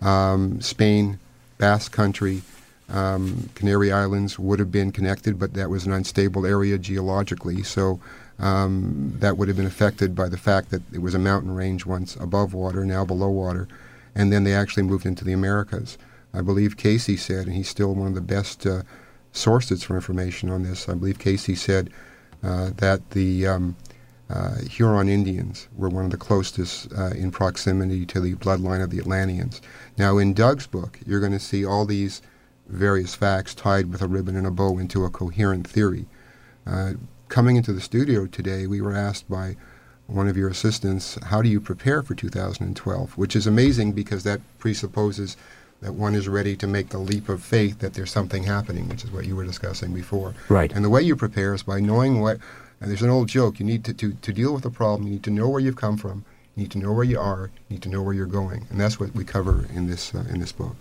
Um, 0.01 0.61
Spain, 0.61 1.19
Basque 1.59 1.93
Country, 1.93 2.43
um, 2.89 3.49
Canary 3.55 3.93
Islands 3.93 4.39
would 4.39 4.59
have 4.59 4.71
been 4.71 4.93
connected, 4.93 5.39
but 5.39 5.55
that 5.55 5.71
was 5.71 5.87
an 5.87 5.93
unstable 5.93 6.47
area 6.47 6.79
geologically. 6.79 7.63
So 7.63 8.01
um, 8.39 9.15
that 9.19 9.37
would 9.37 9.49
have 9.49 9.57
been 9.57 9.67
affected 9.67 10.15
by 10.15 10.29
the 10.29 10.39
fact 10.39 10.71
that 10.71 10.83
it 10.93 11.03
was 11.03 11.15
a 11.15 11.19
mountain 11.19 11.55
range 11.55 11.85
once 11.85 12.17
above 12.17 12.55
water, 12.55 12.85
now 12.85 13.05
below 13.05 13.29
water. 13.29 13.67
And 14.15 14.33
then 14.33 14.45
they 14.45 14.55
actually 14.55 14.85
moved 14.85 15.07
into 15.07 15.25
the 15.25 15.33
Americas. 15.33 15.99
I 16.33 16.43
believe 16.43 16.77
Cayce 16.77 17.21
said, 17.21 17.47
and 17.47 17.57
he's 17.57 17.69
still 17.69 17.95
one 17.95 18.09
of 18.09 18.15
the 18.15 18.21
best 18.21 18.67
uh, 18.67 18.83
sources 19.33 19.83
for 19.83 19.97
information 19.97 20.51
on 20.51 20.63
this. 20.63 20.89
I 20.89 20.95
believe 20.95 21.19
Cayce 21.19 21.61
said 21.61 21.91
uh, 22.43 22.71
that 22.77 23.11
the 23.11 23.47
um, 23.47 23.77
uh, 24.31 24.57
Huron 24.71 25.09
Indians 25.09 25.69
were 25.77 25.89
one 25.89 26.05
of 26.05 26.11
the 26.11 26.17
closest 26.17 26.93
uh, 26.93 27.11
in 27.11 27.31
proximity 27.31 28.05
to 28.07 28.21
the 28.21 28.35
bloodline 28.35 28.83
of 28.83 28.91
the 28.91 28.99
Atlanteans. 28.99 29.63
Now, 29.97 30.19
in 30.19 30.35
Doug's 30.35 30.67
book, 30.67 30.99
you're 31.07 31.21
going 31.21 31.33
to 31.33 31.39
see 31.39 31.65
all 31.65 31.87
these 31.87 32.21
various 32.69 33.15
facts 33.15 33.55
tied 33.55 33.91
with 33.91 34.03
a 34.03 34.09
ribbon 34.09 34.37
and 34.37 34.47
a 34.47 34.51
bow 34.51 34.79
into 34.79 35.05
a 35.05 35.11
coherent 35.11 35.67
theory. 35.67 36.07
Uh, 36.67 36.93
coming 37.29 37.57
into 37.57 37.73
the 37.73 37.81
studio 37.81 38.27
today, 38.27 38.67
we 38.67 38.81
were 38.81 38.95
asked 38.95 39.29
by 39.31 39.57
one 40.07 40.29
of 40.29 40.37
your 40.37 40.49
assistants, 40.49 41.19
How 41.25 41.41
do 41.41 41.49
you 41.49 41.61
prepare 41.61 42.03
for 42.03 42.15
2012? 42.15 43.17
Which 43.17 43.35
is 43.35 43.47
amazing 43.47 43.93
because 43.93 44.25
that 44.25 44.41
presupposes 44.59 45.37
that 45.81 45.95
one 45.95 46.15
is 46.15 46.29
ready 46.29 46.57
to 46.57 46.67
make 46.67 46.89
the 46.89 46.99
leap 46.99 47.29
of 47.29 47.43
faith 47.43 47.79
that 47.79 47.95
there's 47.95 48.11
something 48.11 48.43
happening, 48.43 48.89
which 48.89 49.05
is 49.05 49.11
what 49.11 49.27
you 49.27 49.37
were 49.37 49.45
discussing 49.45 49.95
before. 49.95 50.35
Right. 50.49 50.73
And 50.73 50.85
the 50.85 50.91
way 50.91 51.03
you 51.03 51.15
prepare 51.15 51.55
is 51.55 51.63
by 51.63 51.81
knowing 51.81 52.21
what 52.21 52.39
and 52.81 52.91
there's 52.91 53.03
an 53.03 53.11
old 53.11 53.29
joke. 53.29 53.59
You 53.59 53.67
need 53.67 53.85
to, 53.85 53.95
to, 53.95 54.13
to 54.13 54.33
deal 54.33 54.55
with 54.55 54.65
a 54.65 54.71
problem, 54.71 55.07
you 55.07 55.15
need 55.15 55.25
to 55.25 55.31
know 55.31 55.49
where 55.49 55.61
you've 55.61 55.77
come 55.77 55.97
from, 55.97 56.25
you 56.55 56.63
need 56.63 56.71
to 56.73 56.79
know 56.79 56.93
where 56.93 57.05
you 57.05 57.19
are, 57.19 57.51
you 57.69 57.75
need 57.75 57.83
to 57.83 57.89
know 57.89 58.03
where 58.03 58.15
you're 58.15 58.27
going. 58.27 58.67
And 58.71 58.81
that's 58.81 58.99
what 59.01 59.15
we 59.15 59.25
cover 59.25 59.67
in 59.75 59.89
this, 59.89 60.15
uh, 60.15 60.25
in 60.31 60.41
this 60.41 60.53
book. 60.53 60.77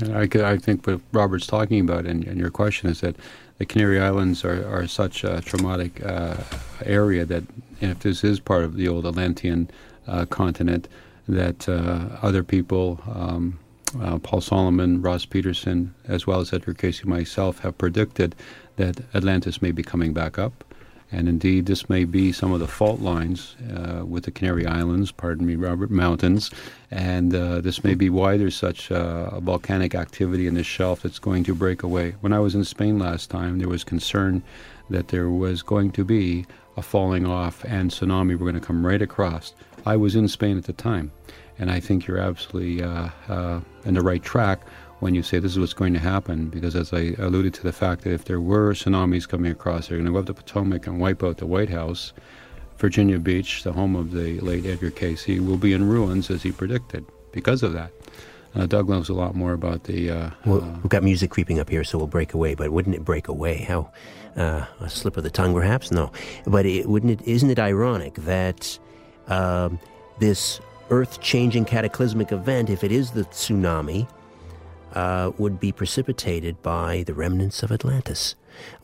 And 0.00 0.16
I, 0.16 0.52
I, 0.52 0.58
think 0.58 0.86
what 0.86 1.00
Robert's 1.12 1.46
talking 1.46 1.80
about 1.80 2.06
and, 2.06 2.24
and, 2.24 2.38
your 2.38 2.50
question 2.50 2.88
is 2.88 3.00
that 3.00 3.16
the 3.58 3.66
Canary 3.66 4.00
Islands 4.00 4.44
are, 4.44 4.66
are 4.66 4.86
such 4.86 5.24
a 5.24 5.40
traumatic 5.40 6.04
uh, 6.04 6.36
area 6.84 7.24
that 7.24 7.44
if 7.80 8.00
this 8.00 8.24
is 8.24 8.40
part 8.40 8.64
of 8.64 8.76
the 8.76 8.88
old 8.88 9.04
Atlantean 9.06 9.68
uh, 10.06 10.26
continent, 10.26 10.88
that 11.28 11.68
uh, 11.68 12.08
other 12.22 12.42
people, 12.42 13.00
um, 13.12 13.58
uh, 14.00 14.18
Paul 14.18 14.40
Solomon, 14.40 15.00
Ross 15.00 15.24
Peterson, 15.24 15.94
as 16.06 16.26
well 16.26 16.40
as 16.40 16.52
Edgar 16.52 16.74
Cayce, 16.74 17.04
myself, 17.04 17.60
have 17.60 17.78
predicted 17.78 18.34
that 18.76 19.00
Atlantis 19.14 19.62
may 19.62 19.70
be 19.70 19.82
coming 19.82 20.12
back 20.12 20.38
up. 20.38 20.64
And 21.14 21.28
indeed, 21.28 21.66
this 21.66 21.88
may 21.88 22.04
be 22.04 22.32
some 22.32 22.50
of 22.50 22.58
the 22.58 22.66
fault 22.66 23.00
lines 23.00 23.54
uh, 23.72 24.04
with 24.04 24.24
the 24.24 24.32
Canary 24.32 24.66
Islands, 24.66 25.12
pardon 25.12 25.46
me, 25.46 25.54
Robert, 25.54 25.88
mountains. 25.88 26.50
And 26.90 27.32
uh, 27.32 27.60
this 27.60 27.84
may 27.84 27.94
be 27.94 28.10
why 28.10 28.36
there's 28.36 28.56
such 28.56 28.90
uh, 28.90 29.38
volcanic 29.38 29.94
activity 29.94 30.48
in 30.48 30.54
this 30.54 30.66
shelf 30.66 31.02
that's 31.02 31.20
going 31.20 31.44
to 31.44 31.54
break 31.54 31.84
away. 31.84 32.16
When 32.20 32.32
I 32.32 32.40
was 32.40 32.56
in 32.56 32.64
Spain 32.64 32.98
last 32.98 33.30
time, 33.30 33.60
there 33.60 33.68
was 33.68 33.84
concern 33.84 34.42
that 34.90 35.08
there 35.08 35.30
was 35.30 35.62
going 35.62 35.92
to 35.92 36.04
be 36.04 36.46
a 36.76 36.82
falling 36.82 37.26
off 37.26 37.64
and 37.64 37.92
tsunami 37.92 38.36
were 38.36 38.50
going 38.50 38.60
to 38.60 38.66
come 38.66 38.84
right 38.84 39.00
across. 39.00 39.54
I 39.86 39.94
was 39.94 40.16
in 40.16 40.26
Spain 40.26 40.58
at 40.58 40.64
the 40.64 40.72
time. 40.72 41.12
And 41.60 41.70
I 41.70 41.78
think 41.78 42.08
you're 42.08 42.18
absolutely 42.18 42.82
uh, 42.82 43.10
uh, 43.28 43.60
in 43.84 43.94
the 43.94 44.00
right 44.00 44.22
track 44.22 44.62
when 45.04 45.14
you 45.14 45.22
say 45.22 45.38
this 45.38 45.52
is 45.52 45.58
what's 45.58 45.74
going 45.74 45.92
to 45.92 45.98
happen, 45.98 46.48
because 46.48 46.74
as 46.74 46.90
I 46.94 47.14
alluded 47.18 47.52
to 47.54 47.62
the 47.62 47.74
fact 47.74 48.04
that 48.04 48.12
if 48.14 48.24
there 48.24 48.40
were 48.40 48.72
tsunamis 48.72 49.28
coming 49.28 49.52
across, 49.52 49.86
they're 49.86 49.98
going 49.98 50.06
to 50.06 50.12
go 50.12 50.18
up 50.18 50.24
the 50.24 50.32
Potomac 50.32 50.86
and 50.86 50.98
wipe 50.98 51.22
out 51.22 51.36
the 51.36 51.46
White 51.46 51.68
House. 51.68 52.14
Virginia 52.78 53.18
Beach, 53.18 53.64
the 53.64 53.72
home 53.74 53.96
of 53.96 54.12
the 54.12 54.40
late 54.40 54.64
Edgar 54.64 54.90
Cayce, 54.90 55.26
will 55.26 55.58
be 55.58 55.74
in 55.74 55.86
ruins 55.86 56.30
as 56.30 56.42
he 56.42 56.50
predicted 56.50 57.04
because 57.32 57.62
of 57.62 57.74
that. 57.74 57.92
Uh, 58.54 58.64
Doug 58.64 58.88
knows 58.88 59.10
a 59.10 59.12
lot 59.12 59.34
more 59.34 59.52
about 59.52 59.84
the. 59.84 60.10
Uh, 60.10 60.30
well, 60.46 60.62
we've 60.82 60.88
got 60.88 61.02
music 61.02 61.30
creeping 61.30 61.60
up 61.60 61.68
here, 61.68 61.84
so 61.84 61.98
we'll 61.98 62.06
break 62.06 62.32
away. 62.32 62.54
But 62.54 62.70
wouldn't 62.70 62.96
it 62.96 63.04
break 63.04 63.28
away? 63.28 63.58
How 63.58 63.90
uh, 64.36 64.64
a 64.80 64.88
slip 64.88 65.18
of 65.18 65.22
the 65.22 65.30
tongue, 65.30 65.52
perhaps? 65.52 65.90
No, 65.90 66.12
but 66.46 66.64
it, 66.64 66.88
wouldn't 66.88 67.20
it? 67.20 67.28
Isn't 67.28 67.50
it 67.50 67.58
ironic 67.58 68.14
that 68.14 68.78
um, 69.28 69.78
this 70.18 70.60
Earth-changing 70.88 71.66
cataclysmic 71.66 72.32
event, 72.32 72.70
if 72.70 72.82
it 72.82 72.90
is 72.90 73.10
the 73.10 73.24
tsunami, 73.24 74.08
uh, 74.94 75.32
would 75.38 75.60
be 75.60 75.72
precipitated 75.72 76.62
by 76.62 77.02
the 77.06 77.14
remnants 77.14 77.62
of 77.62 77.70
Atlantis? 77.70 78.34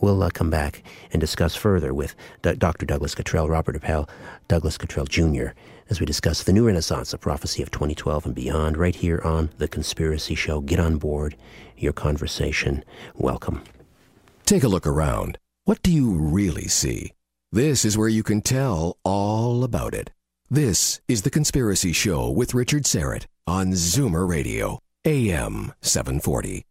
We'll 0.01 0.23
uh, 0.23 0.31
come 0.31 0.51
back 0.51 0.83
and 1.13 1.21
discuss 1.21 1.55
further 1.55 1.95
with 1.95 2.15
D- 2.43 2.55
Dr. 2.55 2.87
Douglas 2.87 3.15
Cottrell, 3.15 3.49
Robert 3.49 3.77
Appel, 3.77 4.09
Douglas 4.49 4.77
Cottrell 4.77 5.07
Jr., 5.07 5.49
as 5.89 5.99
we 5.99 6.07
discuss 6.07 6.45
the 6.45 6.53
new 6.53 6.67
Renaissance, 6.67 7.13
a 7.13 7.19
prophecy 7.19 7.63
of 7.63 7.71
2012 7.73 8.27
and 8.27 8.35
beyond, 8.35 8.77
right 8.77 8.95
here 8.95 9.21
on 9.25 9.51
The 9.59 9.67
Conspiracy 9.67 10.37
Show. 10.37 10.61
Get 10.61 10.79
on 10.79 10.99
board 10.99 11.37
your 11.77 11.93
conversation. 11.93 12.85
Welcome. 13.17 13.65
Take 14.47 14.63
a 14.63 14.69
look 14.69 14.87
around. 14.87 15.39
What 15.65 15.83
do 15.83 15.93
you 15.93 16.13
really 16.13 16.69
see? 16.69 17.13
This 17.51 17.85
is 17.85 17.99
where 17.99 18.09
you 18.09 18.23
can 18.23 18.41
tell 18.41 18.99
all 19.05 19.65
about 19.65 19.95
it. 19.95 20.11
This 20.49 21.01
is 21.09 21.23
The 21.23 21.31
Conspiracy 21.31 21.93
Show 21.93 22.31
with 22.31 22.55
Richard 22.55 22.85
Syrett 22.85 23.27
on 23.47 23.73
Zoomer 23.73 24.29
Radio, 24.29 24.79
AM 25.07 25.73
740. 25.81 26.67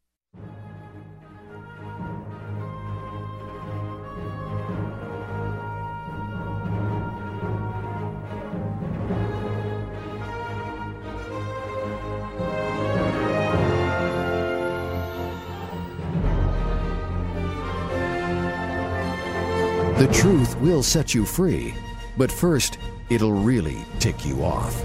The 19.97 20.07
truth 20.13 20.55
will 20.59 20.83
set 20.83 21.15
you 21.15 21.25
free, 21.25 21.73
but 22.15 22.31
first, 22.31 22.77
it'll 23.09 23.33
really 23.33 23.83
tick 23.97 24.23
you 24.23 24.43
off. 24.43 24.79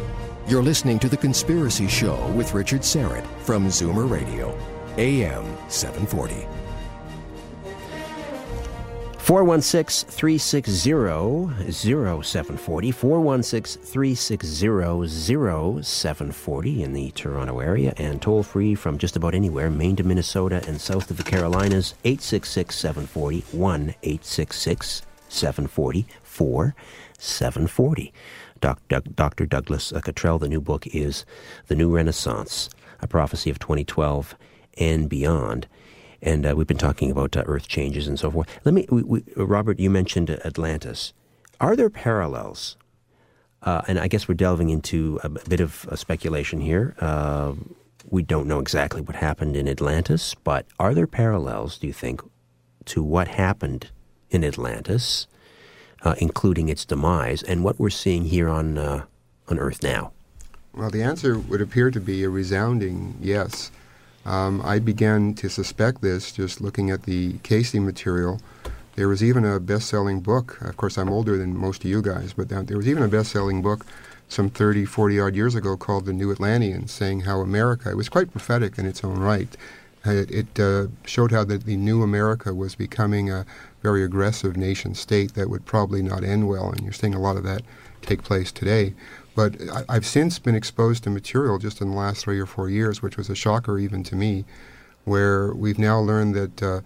You're 0.47 0.63
listening 0.63 0.99
to 0.99 1.09
The 1.09 1.17
Conspiracy 1.17 1.89
Show 1.89 2.31
with 2.33 2.53
Richard 2.53 2.83
Syrett 2.83 3.27
from 3.39 3.69
Zoomer 3.69 4.11
Radio, 4.11 4.55
AM 4.99 5.43
740. 5.71 6.47
416 9.17 10.11
360 10.11 11.73
0740. 11.73 12.91
416 12.91 13.83
360 13.83 15.83
0740 15.83 16.83
in 16.83 16.93
the 16.93 17.11
Toronto 17.13 17.61
area 17.61 17.95
and 17.97 18.21
toll 18.21 18.43
free 18.43 18.75
from 18.75 18.99
just 18.99 19.17
about 19.17 19.35
anywhere, 19.35 19.71
Maine 19.71 19.97
to 19.97 20.05
Minnesota 20.05 20.63
and 20.69 20.79
south 20.79 21.11
of 21.11 21.17
the 21.17 21.23
Carolinas, 21.23 21.95
866 22.05 22.77
740 22.77 23.57
1 23.57 23.95
866 24.03 25.01
740 25.31 26.07
4 26.23 26.75
740. 27.19 28.13
Doc, 28.65 28.81
Dr. 29.15 29.45
Douglas 29.45 29.93
uh, 29.93 30.01
Cottrell, 30.01 30.39
the 30.39 30.49
new 30.49 30.61
book 30.61 30.87
is 30.87 31.27
The 31.67 31.75
New 31.75 31.95
Renaissance, 31.95 32.71
a 33.01 33.07
prophecy 33.07 33.51
of 33.51 33.59
2012 33.59 34.35
and 34.79 35.09
beyond 35.09 35.67
and 36.25 36.47
uh, 36.47 36.55
we've 36.57 36.67
been 36.67 36.79
talking 36.79 37.11
about 37.11 37.37
uh, 37.37 37.45
Earth 37.47 37.69
changes 37.69 38.09
and 38.09 38.19
so 38.19 38.31
forth. 38.31 38.49
Let 38.65 38.75
me, 38.75 38.87
we, 38.89 39.03
we, 39.03 39.23
Robert, 39.37 39.79
you 39.79 39.91
mentioned 39.91 40.31
Atlantis. 40.31 41.13
Are 41.61 41.77
there 41.77 41.91
parallels? 41.91 42.79
Uh, 43.63 43.83
and 43.87 43.99
I 43.99 44.09
guess 44.09 44.27
we're 44.27 44.35
delving 44.35 44.71
into 44.71 45.21
a 45.23 45.29
bit 45.29 45.61
of 45.61 45.87
speculation 45.95 46.63
here. 46.63 46.97
Uh, 46.99 47.53
we 48.09 48.23
don't 48.23 48.47
know 48.47 48.59
exactly 48.59 49.03
what 49.03 49.17
happened 49.17 49.55
in 49.55 49.69
Atlantis, 49.69 50.35
but 50.35 50.67
are 50.79 50.95
there 50.95 51.07
parallels, 51.07 51.77
do 51.77 51.87
you 51.87 51.93
think, 51.93 52.23
to 52.87 53.03
what 53.03 53.29
happened 53.29 53.91
in 54.31 54.43
Atlantis, 54.43 55.27
uh, 56.05 56.15
including 56.19 56.69
its 56.69 56.85
demise, 56.85 57.43
and 57.43 57.65
what 57.65 57.81
we're 57.81 57.91
seeing 57.91 58.27
here 58.27 58.49
on 58.49 58.79
uh, 58.79 59.05
on 59.49 59.59
Earth 59.59 59.83
now? 59.83 60.13
Well, 60.75 60.91
the 60.91 61.03
answer 61.03 61.39
would 61.39 61.61
appear 61.61 61.91
to 61.91 62.01
be 62.01 62.25
a 62.25 62.29
resounding 62.29 63.17
yes. 63.21 63.71
Um, 64.27 64.63
I 64.63 64.79
began 64.79 65.35
to 65.35 65.49
suspect 65.49 66.01
this 66.01 66.33
just 66.33 66.61
looking 66.61 66.91
at 66.91 67.03
the 67.03 67.35
Cayce 67.43 67.75
material. 67.75 68.41
There 68.97 69.09
was 69.09 69.23
even 69.23 69.45
a 69.45 69.61
best 69.61 69.89
selling 69.89 70.21
book. 70.21 70.59
Of 70.63 70.77
course, 70.77 70.97
I'm 70.97 71.11
older 71.11 71.37
than 71.37 71.57
most 71.57 71.85
of 71.85 71.91
you 71.91 72.01
guys, 72.01 72.33
but 72.33 72.49
there 72.49 72.77
was 72.77 72.89
even 72.89 73.03
a 73.03 73.09
best 73.09 73.33
selling 73.33 73.61
book 73.61 73.85
some 74.29 74.49
30, 74.49 74.85
40 74.87 75.21
odd 75.21 75.35
years 75.35 75.55
ago 75.55 75.77
called 75.77 76.07
The 76.07 76.13
New 76.13 76.33
Atlanteans, 76.33 76.91
saying 76.91 77.21
how 77.21 77.41
America, 77.41 77.91
it 77.91 77.97
was 77.97 78.09
quite 78.09 78.31
prophetic 78.31 78.79
in 78.79 78.87
its 78.87 79.05
own 79.05 79.19
right. 79.19 79.55
It, 80.05 80.31
it 80.31 80.61
uh, 80.61 80.89
showed 81.05 81.31
how 81.31 81.45
the, 81.45 81.59
the 81.59 81.77
new 81.77 82.03
America 82.03 82.55
was 82.55 82.75
becoming 82.75 83.31
a 83.31 83.47
very 83.85 84.03
aggressive 84.03 84.57
nation 84.57 84.95
state 84.95 85.35
that 85.35 85.51
would 85.51 85.67
probably 85.67 86.03
not 86.03 86.25
end 86.25 86.49
well, 86.49 86.71
and 86.71 86.81
you're 86.81 86.93
seeing 86.93 87.13
a 87.15 87.21
lot 87.21 87.37
of 87.37 87.45
that 87.45 87.61
take 88.01 88.23
place 88.23 88.51
today. 88.51 88.95
But 89.37 89.57
I, 89.91 89.93
have 89.93 90.07
since 90.07 90.39
been 90.39 90.55
exposed 90.55 91.05
to 91.05 91.11
material 91.11 91.59
just 91.59 91.83
in 91.83 91.91
the 91.91 91.97
last 91.97 92.23
three 92.23 92.41
or 92.41 92.47
four 92.47 92.71
years, 92.71 93.03
which 93.03 93.19
was 93.19 93.29
a 93.29 93.35
shocker 93.35 93.79
even 93.79 94.03
to 94.05 94.17
me, 94.17 94.47
where 95.05 95.53
we've 95.53 95.79
now 95.79 96.01
learned 96.01 96.35
that 96.35 96.63
uh, 96.63 96.81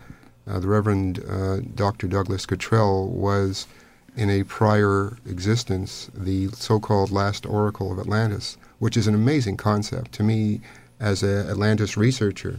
uh, 0.48 0.58
the 0.58 0.66
Reverend 0.66 1.24
uh, 1.30 1.60
Dr. 1.76 2.08
Douglas 2.08 2.46
Cottrell 2.46 3.06
was, 3.06 3.68
in 4.16 4.28
a 4.28 4.42
prior 4.42 5.18
existence, 5.24 6.10
the 6.12 6.48
so-called 6.48 7.12
last 7.12 7.46
oracle 7.46 7.92
of 7.92 8.00
Atlantis, 8.00 8.58
which 8.80 8.96
is 8.96 9.06
an 9.06 9.14
amazing 9.14 9.56
concept 9.56 10.10
to 10.12 10.24
me 10.24 10.60
as 10.98 11.22
an 11.22 11.48
Atlantis 11.48 11.96
researcher. 11.96 12.58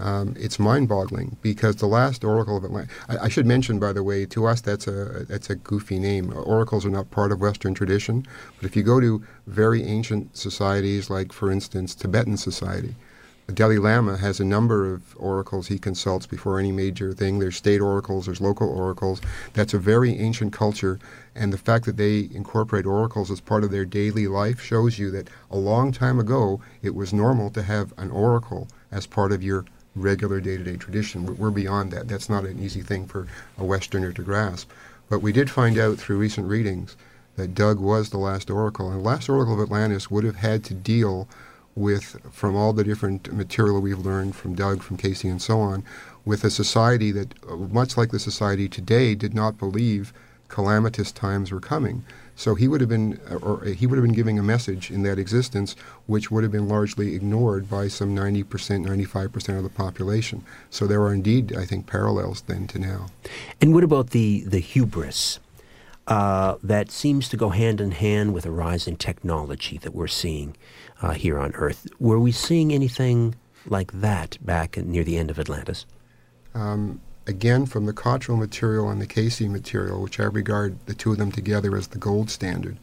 Um, 0.00 0.34
it's 0.38 0.58
mind-boggling 0.58 1.36
because 1.42 1.76
the 1.76 1.86
last 1.86 2.24
oracle 2.24 2.56
of 2.56 2.64
Atlantis. 2.64 2.94
I, 3.08 3.18
I, 3.18 3.28
should 3.28 3.44
mention, 3.44 3.78
by 3.78 3.92
the 3.92 4.02
way, 4.02 4.24
to 4.26 4.46
us 4.46 4.62
that's 4.62 4.86
a 4.86 5.26
that's 5.28 5.50
a 5.50 5.56
goofy 5.56 5.98
name. 5.98 6.32
Oracles 6.34 6.86
are 6.86 6.90
not 6.90 7.10
part 7.10 7.32
of 7.32 7.40
Western 7.40 7.74
tradition, 7.74 8.26
but 8.56 8.64
if 8.64 8.74
you 8.74 8.82
go 8.82 8.98
to 8.98 9.22
very 9.46 9.82
ancient 9.82 10.34
societies, 10.36 11.10
like 11.10 11.32
for 11.32 11.50
instance 11.50 11.94
Tibetan 11.94 12.38
society, 12.38 12.94
the 13.46 13.52
Dalai 13.52 13.76
Lama 13.76 14.16
has 14.16 14.40
a 14.40 14.44
number 14.44 14.94
of 14.94 15.02
oracles 15.18 15.66
he 15.66 15.78
consults 15.78 16.24
before 16.24 16.58
any 16.58 16.72
major 16.72 17.12
thing. 17.12 17.38
There's 17.38 17.56
state 17.56 17.80
oracles, 17.80 18.24
there's 18.24 18.40
local 18.40 18.70
oracles. 18.70 19.20
That's 19.52 19.74
a 19.74 19.78
very 19.78 20.16
ancient 20.18 20.54
culture, 20.54 20.98
and 21.34 21.52
the 21.52 21.58
fact 21.58 21.84
that 21.84 21.98
they 21.98 22.30
incorporate 22.32 22.86
oracles 22.86 23.30
as 23.30 23.40
part 23.40 23.64
of 23.64 23.70
their 23.70 23.84
daily 23.84 24.28
life 24.28 24.62
shows 24.62 24.98
you 24.98 25.10
that 25.10 25.28
a 25.50 25.58
long 25.58 25.92
time 25.92 26.18
ago 26.18 26.62
it 26.80 26.94
was 26.94 27.12
normal 27.12 27.50
to 27.50 27.62
have 27.62 27.92
an 27.98 28.10
oracle 28.10 28.66
as 28.90 29.06
part 29.06 29.30
of 29.30 29.42
your 29.42 29.66
regular 29.94 30.40
day-to-day 30.40 30.76
tradition. 30.76 31.36
We're, 31.36 31.50
beyond 31.50 31.92
that. 31.92 32.08
That's 32.08 32.28
not 32.28 32.44
an 32.44 32.62
easy 32.62 32.82
thing 32.82 33.06
for 33.06 33.26
a 33.58 33.64
Westerner 33.64 34.12
to 34.12 34.22
grasp. 34.22 34.70
But 35.08 35.20
we 35.20 35.32
did 35.32 35.50
find 35.50 35.78
out 35.78 35.98
through 35.98 36.18
recent 36.18 36.46
readings 36.46 36.96
that 37.36 37.54
Doug 37.54 37.80
was 37.80 38.10
the 38.10 38.18
last 38.18 38.50
oracle, 38.50 38.90
and 38.90 39.00
the 39.00 39.04
last 39.04 39.28
oracle 39.28 39.54
of 39.54 39.60
Atlantis 39.60 40.10
would 40.10 40.24
have 40.24 40.36
had 40.36 40.62
to 40.64 40.74
deal 40.74 41.28
with, 41.74 42.20
from 42.32 42.54
all 42.54 42.72
the 42.72 42.84
different 42.84 43.32
material 43.32 43.80
we've 43.80 43.98
learned 43.98 44.36
from 44.36 44.54
Doug, 44.54 44.82
from 44.82 44.96
Cayce, 44.96 45.24
and 45.24 45.40
so 45.40 45.60
on, 45.60 45.84
with 46.24 46.44
a 46.44 46.50
society 46.50 47.10
that, 47.12 47.34
uh, 47.48 47.56
much 47.56 47.96
like 47.96 48.10
the 48.10 48.18
society 48.18 48.68
today, 48.68 49.14
did 49.14 49.34
not 49.34 49.58
believe 49.58 50.12
calamitous 50.48 51.12
times 51.12 51.50
were 51.50 51.60
coming. 51.60 52.04
So 52.40 52.54
he 52.54 52.68
would 52.68 52.80
have 52.80 52.88
been, 52.88 53.20
or 53.42 53.62
he 53.64 53.86
would 53.86 53.96
have 53.96 54.02
been 54.02 54.14
giving 54.14 54.38
a 54.38 54.42
message 54.42 54.90
in 54.90 55.02
that 55.02 55.18
existence, 55.18 55.76
which 56.06 56.30
would 56.30 56.42
have 56.42 56.50
been 56.50 56.68
largely 56.68 57.14
ignored 57.14 57.68
by 57.68 57.88
some 57.88 58.16
90%, 58.16 58.44
95% 58.46 59.58
of 59.58 59.62
the 59.62 59.68
population. 59.68 60.42
So 60.70 60.86
there 60.86 61.02
are 61.02 61.12
indeed, 61.12 61.54
I 61.54 61.66
think, 61.66 61.86
parallels 61.86 62.40
then 62.40 62.66
to 62.68 62.78
now. 62.78 63.08
And 63.60 63.74
what 63.74 63.84
about 63.84 64.10
the 64.10 64.42
the 64.46 64.58
hubris? 64.58 65.38
Uh, 66.06 66.56
that 66.62 66.90
seems 66.90 67.28
to 67.28 67.36
go 67.36 67.50
hand 67.50 67.78
in 67.78 67.90
hand 67.90 68.32
with 68.32 68.46
a 68.46 68.50
rise 68.50 68.88
in 68.88 68.96
technology 68.96 69.76
that 69.76 69.94
we're 69.94 70.06
seeing 70.06 70.56
uh, 71.02 71.10
here 71.10 71.38
on 71.38 71.52
Earth. 71.56 71.88
Were 71.98 72.18
we 72.18 72.32
seeing 72.32 72.72
anything 72.72 73.34
like 73.66 73.92
that 73.92 74.38
back 74.40 74.78
near 74.78 75.04
the 75.04 75.18
end 75.18 75.30
of 75.30 75.38
Atlantis? 75.38 75.84
Um, 76.54 77.02
again 77.30 77.64
from 77.64 77.86
the 77.86 77.92
Cottrell 77.94 78.36
material 78.36 78.90
and 78.90 79.00
the 79.00 79.06
Cayce 79.06 79.40
material, 79.40 80.02
which 80.02 80.20
I 80.20 80.24
regard 80.24 80.76
the 80.84 80.94
two 80.94 81.12
of 81.12 81.18
them 81.18 81.32
together 81.32 81.76
as 81.76 81.86
the 81.86 81.98
gold 81.98 82.28
standard 82.28 82.76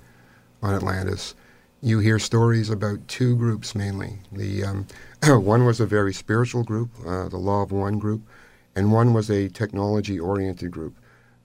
on 0.63 0.73
Atlantis, 0.73 1.35
you 1.81 1.99
hear 1.99 2.17
stories 2.17 2.69
about 2.69 3.07
two 3.07 3.35
groups 3.35 3.75
mainly. 3.75 4.19
The 4.31 4.63
um, 4.63 4.87
one 5.45 5.65
was 5.65 5.79
a 5.79 5.85
very 5.85 6.13
spiritual 6.13 6.63
group, 6.63 6.89
uh, 7.05 7.29
the 7.29 7.37
Law 7.37 7.61
of 7.61 7.71
One 7.71 7.99
group, 7.99 8.21
and 8.75 8.91
one 8.91 9.13
was 9.13 9.29
a 9.29 9.49
technology-oriented 9.49 10.71
group. 10.71 10.95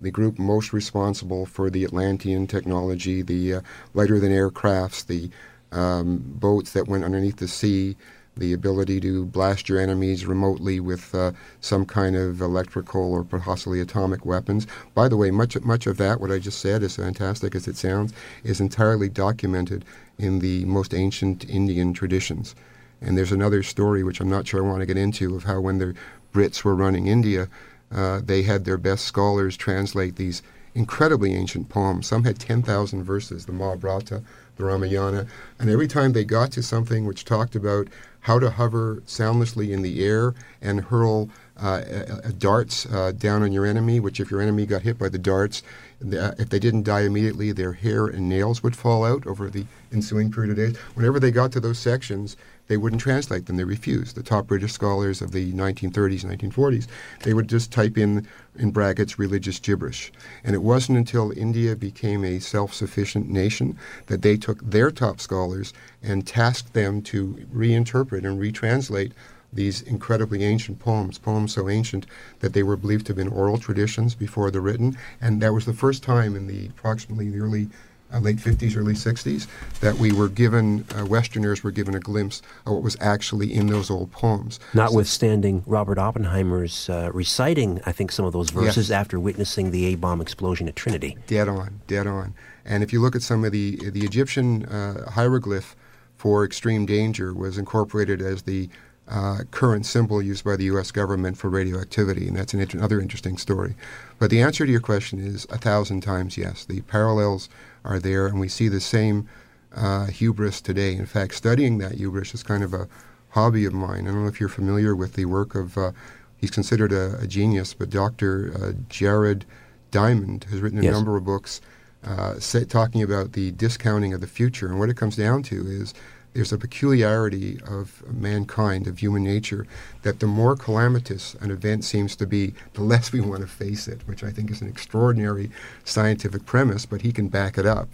The 0.01 0.11
group 0.11 0.39
most 0.39 0.73
responsible 0.73 1.45
for 1.45 1.71
the 1.71 1.85
Atlantean 1.85 2.47
technology, 2.47 3.21
the 3.21 3.55
uh, 3.55 3.61
lighter-than-air 3.95 4.51
crafts, 4.51 5.03
the 5.03 5.29
um, 5.71 6.19
boats 6.25 6.73
that 6.73 6.89
went 6.89 7.05
underneath 7.05 7.37
the 7.37 7.49
sea, 7.49 7.97
the 8.37 8.53
ability 8.53 9.01
to 9.01 9.27
blast 9.27 9.69
your 9.69 9.79
enemies 9.79 10.27
remotely 10.27 10.81
with 10.81 11.15
uh, 11.15 11.33
some 11.61 11.85
kind 11.85 12.17
of 12.17 12.41
electrical 12.41 13.13
or 13.13 13.25
possibly 13.25 13.81
atomic 13.81 14.25
weapons. 14.25 14.67
By 14.95 15.09
the 15.09 15.17
way, 15.17 15.31
much 15.31 15.61
much 15.63 15.87
of 15.87 15.99
that, 15.99 16.21
what 16.21 16.33
I 16.33 16.39
just 16.39 16.61
said, 16.61 16.83
as 16.83 16.97
fantastic 16.97 17.55
as 17.55 17.69
it 17.69 17.77
sounds, 17.77 18.13
is 18.43 18.61
entirely 18.61 19.09
documented 19.09 19.85
in 20.19 20.39
the 20.39 20.65
most 20.65 20.95
ancient 20.95 21.49
Indian 21.49 21.93
traditions. 21.93 22.55
And 23.01 23.19
there's 23.19 23.33
another 23.33 23.63
story 23.63 24.03
which 24.03 24.21
I'm 24.21 24.31
not 24.31 24.47
sure 24.47 24.65
I 24.65 24.69
want 24.69 24.81
to 24.81 24.87
get 24.87 24.97
into 24.97 25.35
of 25.35 25.45
how 25.45 25.61
when 25.61 25.79
the 25.79 25.95
Brits 26.33 26.65
were 26.65 26.75
running 26.75 27.09
India, 27.09 27.49
uh, 27.91 28.21
they 28.25 28.43
had 28.43 28.65
their 28.65 28.79
best 28.79 29.05
scholars 29.05 29.57
translate 29.57 30.17
these 30.17 30.43
incredibly 30.75 31.35
ancient 31.35 31.69
poems. 31.69 32.07
Some 32.07 32.25
had 32.25 32.39
10,000 32.39 33.03
verses, 33.03 33.45
the 33.45 33.53
Mahabharata, 33.53 34.23
the 34.57 34.65
Ramayana, 34.65 35.27
and 35.59 35.69
every 35.69 35.89
time 35.89 36.13
they 36.13 36.25
got 36.25 36.53
to 36.53 36.63
something 36.63 37.05
which 37.05 37.25
talked 37.25 37.55
about 37.55 37.89
how 38.23 38.39
to 38.39 38.51
hover 38.51 39.03
soundlessly 39.07 39.73
in 39.73 39.83
the 39.83 40.05
air 40.05 40.35
and 40.61 40.81
hurl 40.81 41.29
uh, 41.61 41.67
uh, 41.67 42.31
darts 42.39 42.87
uh, 42.87 43.13
down 43.13 43.43
on 43.43 43.53
your 43.53 43.67
enemy, 43.67 44.01
which 44.01 44.21
if 44.21 44.31
your 44.31 44.41
enemy 44.41 44.65
got 44.65 44.83
hit 44.83 44.99
by 44.99 45.09
the 45.09 45.19
darts, 45.19 45.63
the, 46.01 46.35
if 46.39 46.49
they 46.49 46.59
didn't 46.59 46.83
die 46.83 47.03
immediately, 47.03 47.53
their 47.53 47.73
hair 47.73 48.07
and 48.07 48.29
nails 48.29 48.63
would 48.63 48.75
fall 48.75 49.05
out 49.05 49.27
over 49.27 49.51
the 49.51 49.67
ensuing 49.93 50.33
period 50.33 50.51
of 50.51 50.57
days. 50.57 50.77
Whenever 50.95 51.21
they 51.21 51.31
got 51.31 51.53
to 51.53 51.61
those 51.61 51.79
sections, 51.79 52.37
they 52.73 52.79
wouldn't 52.79 53.03
translate 53.03 53.45
them. 53.45 53.59
They 53.59 53.65
refused. 53.65 54.17
The 54.17 54.23
top 54.23 54.47
British 54.47 54.73
scholars 54.73 55.21
of 55.21 55.33
the 55.33 55.53
1930s, 55.53 56.25
1940s, 56.25 56.87
they 57.23 57.35
would 57.35 57.47
just 57.47 57.71
type 57.71 57.99
in, 57.99 58.27
in 58.57 58.71
brackets, 58.71 59.19
religious 59.19 59.59
gibberish. 59.59 60.11
And 60.43 60.55
it 60.55 60.63
wasn't 60.63 60.97
until 60.97 61.37
India 61.37 61.77
became 61.77 62.25
a 62.25 62.39
self-sufficient 62.39 63.29
nation 63.29 63.77
that 64.07 64.23
they 64.23 64.39
took 64.39 64.63
their 64.63 64.91
top 64.91 65.21
scholars 65.21 65.75
and 66.03 66.27
tasked 66.27 66.73
them 66.73 67.03
to 67.03 67.47
reinterpret 67.55 68.25
and 68.25 68.41
retranslate 68.41 69.13
these 69.53 69.83
incredibly 69.83 70.43
ancient 70.43 70.79
poems, 70.79 71.19
poems 71.19 71.53
so 71.53 71.69
ancient 71.69 72.07
that 72.41 72.55
they 72.55 72.63
were 72.63 72.79
believed 72.79 73.05
to 73.05 73.11
have 73.11 73.19
been 73.19 73.29
oral 73.29 73.59
traditions 73.59 74.15
before 74.15 74.51
the 74.51 74.63
written. 74.63 74.97
And 75.21 75.43
that 75.43 75.53
was 75.53 75.67
the 75.67 75.75
first 75.75 76.03
time 76.03 76.35
in 76.35 76.47
the 76.47 76.69
approximately 76.69 77.29
the 77.29 77.41
early 77.41 77.69
uh, 78.13 78.19
late 78.19 78.37
50s, 78.37 78.77
early 78.77 78.95
60s, 78.95 79.47
that 79.81 79.97
we 79.97 80.13
were 80.13 80.29
given, 80.29 80.85
uh, 80.97 81.05
Westerners 81.07 81.63
were 81.65 81.71
given 81.71 81.95
a 81.95 82.01
glimpse 82.01 82.43
of 82.67 82.75
what 82.75 82.83
was 82.83 82.97
actually 83.01 83.53
in 83.53 83.67
those 83.67 83.91
old 83.91 84.11
poems. 84.13 84.61
Notwithstanding 84.75 85.63
Robert 85.67 85.99
Oppenheimer's 85.99 86.89
uh, 86.89 87.11
reciting, 87.13 87.81
I 87.87 87.93
think, 87.93 88.13
some 88.13 88.25
of 88.25 88.33
those 88.33 88.51
verses 88.51 88.91
Yes. 88.91 89.01
after 89.01 89.19
witnessing 89.19 89.71
the 89.71 89.87
A 89.87 89.95
bomb 89.97 90.21
explosion 90.21 90.69
at 90.69 90.77
Trinity. 90.77 91.17
Dead 91.27 91.49
on, 91.49 91.81
dead 91.87 92.07
on. 92.07 92.35
And 92.65 92.83
if 92.83 92.93
you 92.93 93.01
look 93.01 93.17
at 93.17 93.23
some 93.23 93.45
of 93.45 93.51
the 93.53 93.91
the 93.91 94.05
Egyptian 94.05 94.65
uh, 94.67 95.11
hieroglyph 95.11 95.75
for 96.17 96.45
extreme 96.45 96.87
danger 96.87 97.35
was 97.35 97.59
incorporated 97.59 98.23
as 98.23 98.43
the 98.43 98.69
uh, 99.09 99.39
current 99.51 99.85
symbol 99.85 100.23
used 100.23 100.45
by 100.45 100.55
the 100.55 100.65
U.S. 100.65 100.93
government 100.93 101.37
for 101.37 101.51
radioactivity, 101.51 102.29
and 102.29 102.37
that's 102.37 102.55
an 102.55 102.61
int- 102.61 102.75
another 102.75 103.01
interesting 103.01 103.37
story. 103.37 103.75
But 104.21 104.31
the 104.31 104.41
answer 104.41 104.65
to 104.65 104.71
your 104.71 104.81
question 104.81 105.19
is 105.19 105.45
a 105.51 105.59
thousand 105.59 106.03
times 106.03 106.39
yes. 106.39 106.65
The 106.65 106.83
parallels 106.83 107.49
are 107.85 107.99
there, 107.99 108.27
and 108.27 108.39
we 108.41 108.49
see 108.49 108.69
the 108.69 108.81
same 108.81 109.29
uh, 109.75 110.07
hubris 110.07 110.61
today. 110.61 110.95
In 110.95 111.07
fact, 111.07 111.35
studying 111.35 111.79
that 111.79 111.93
hubris 111.93 112.35
is 112.35 112.43
kind 112.43 112.63
of 112.63 112.75
a 112.75 112.89
hobby 113.31 113.65
of 113.65 113.73
mine. 113.73 114.07
I 114.07 114.11
don't 114.11 114.23
know 114.23 114.29
if 114.29 114.41
you're 114.41 114.49
familiar 114.49 114.95
with 114.95 115.15
the 115.15 115.25
work 115.25 115.55
of. 115.55 115.77
Uh, 115.79 115.93
he's 116.37 116.51
considered 116.51 116.93
a, 116.93 117.19
a 117.21 117.27
genius, 117.27 117.73
but 117.75 117.89
Dr. 117.91 118.53
Uh, 118.55 118.73
Jared 118.89 119.45
Diamond 119.91 120.45
has 120.51 120.61
written 120.61 120.79
a 120.79 120.83
Yes. 120.83 120.93
number 120.93 121.17
of 121.17 121.25
books 121.25 121.61
uh, 122.05 122.39
say, 122.41 122.65
talking 122.65 123.03
about 123.03 123.33
the 123.33 123.53
discounting 123.53 124.13
of 124.13 124.21
the 124.21 124.27
future. 124.27 124.67
And 124.67 124.79
what 124.81 124.89
it 124.89 124.97
comes 124.97 125.15
down 125.17 125.43
to 125.45 125.67
is 125.67 125.95
there's 126.35 126.53
a 126.53 126.59
peculiarity 126.59 127.59
of 127.67 128.03
mankind, 128.13 128.87
of 128.87 128.99
human 128.99 129.23
nature, 129.23 129.67
that 130.03 130.21
the 130.21 130.27
more 130.27 130.57
calamitous 130.57 131.35
an 131.41 131.51
event 131.51 131.85
seems 131.85 132.17
to 132.17 132.27
be, 132.27 132.55
the 132.75 132.83
less 132.83 133.13
we 133.13 133.21
want 133.21 133.43
to 133.43 133.47
face 133.47 133.87
it, 133.89 134.07
which 134.07 134.25
I 134.25 134.31
think 134.31 134.51
is 134.51 134.61
an 134.61 134.69
extraordinary 134.69 135.51
scientific 135.85 136.47
premise, 136.47 136.87
but 136.87 137.03
he 137.03 137.13
can 137.13 137.29
back 137.29 137.59
it 137.59 137.67
up. 137.67 137.89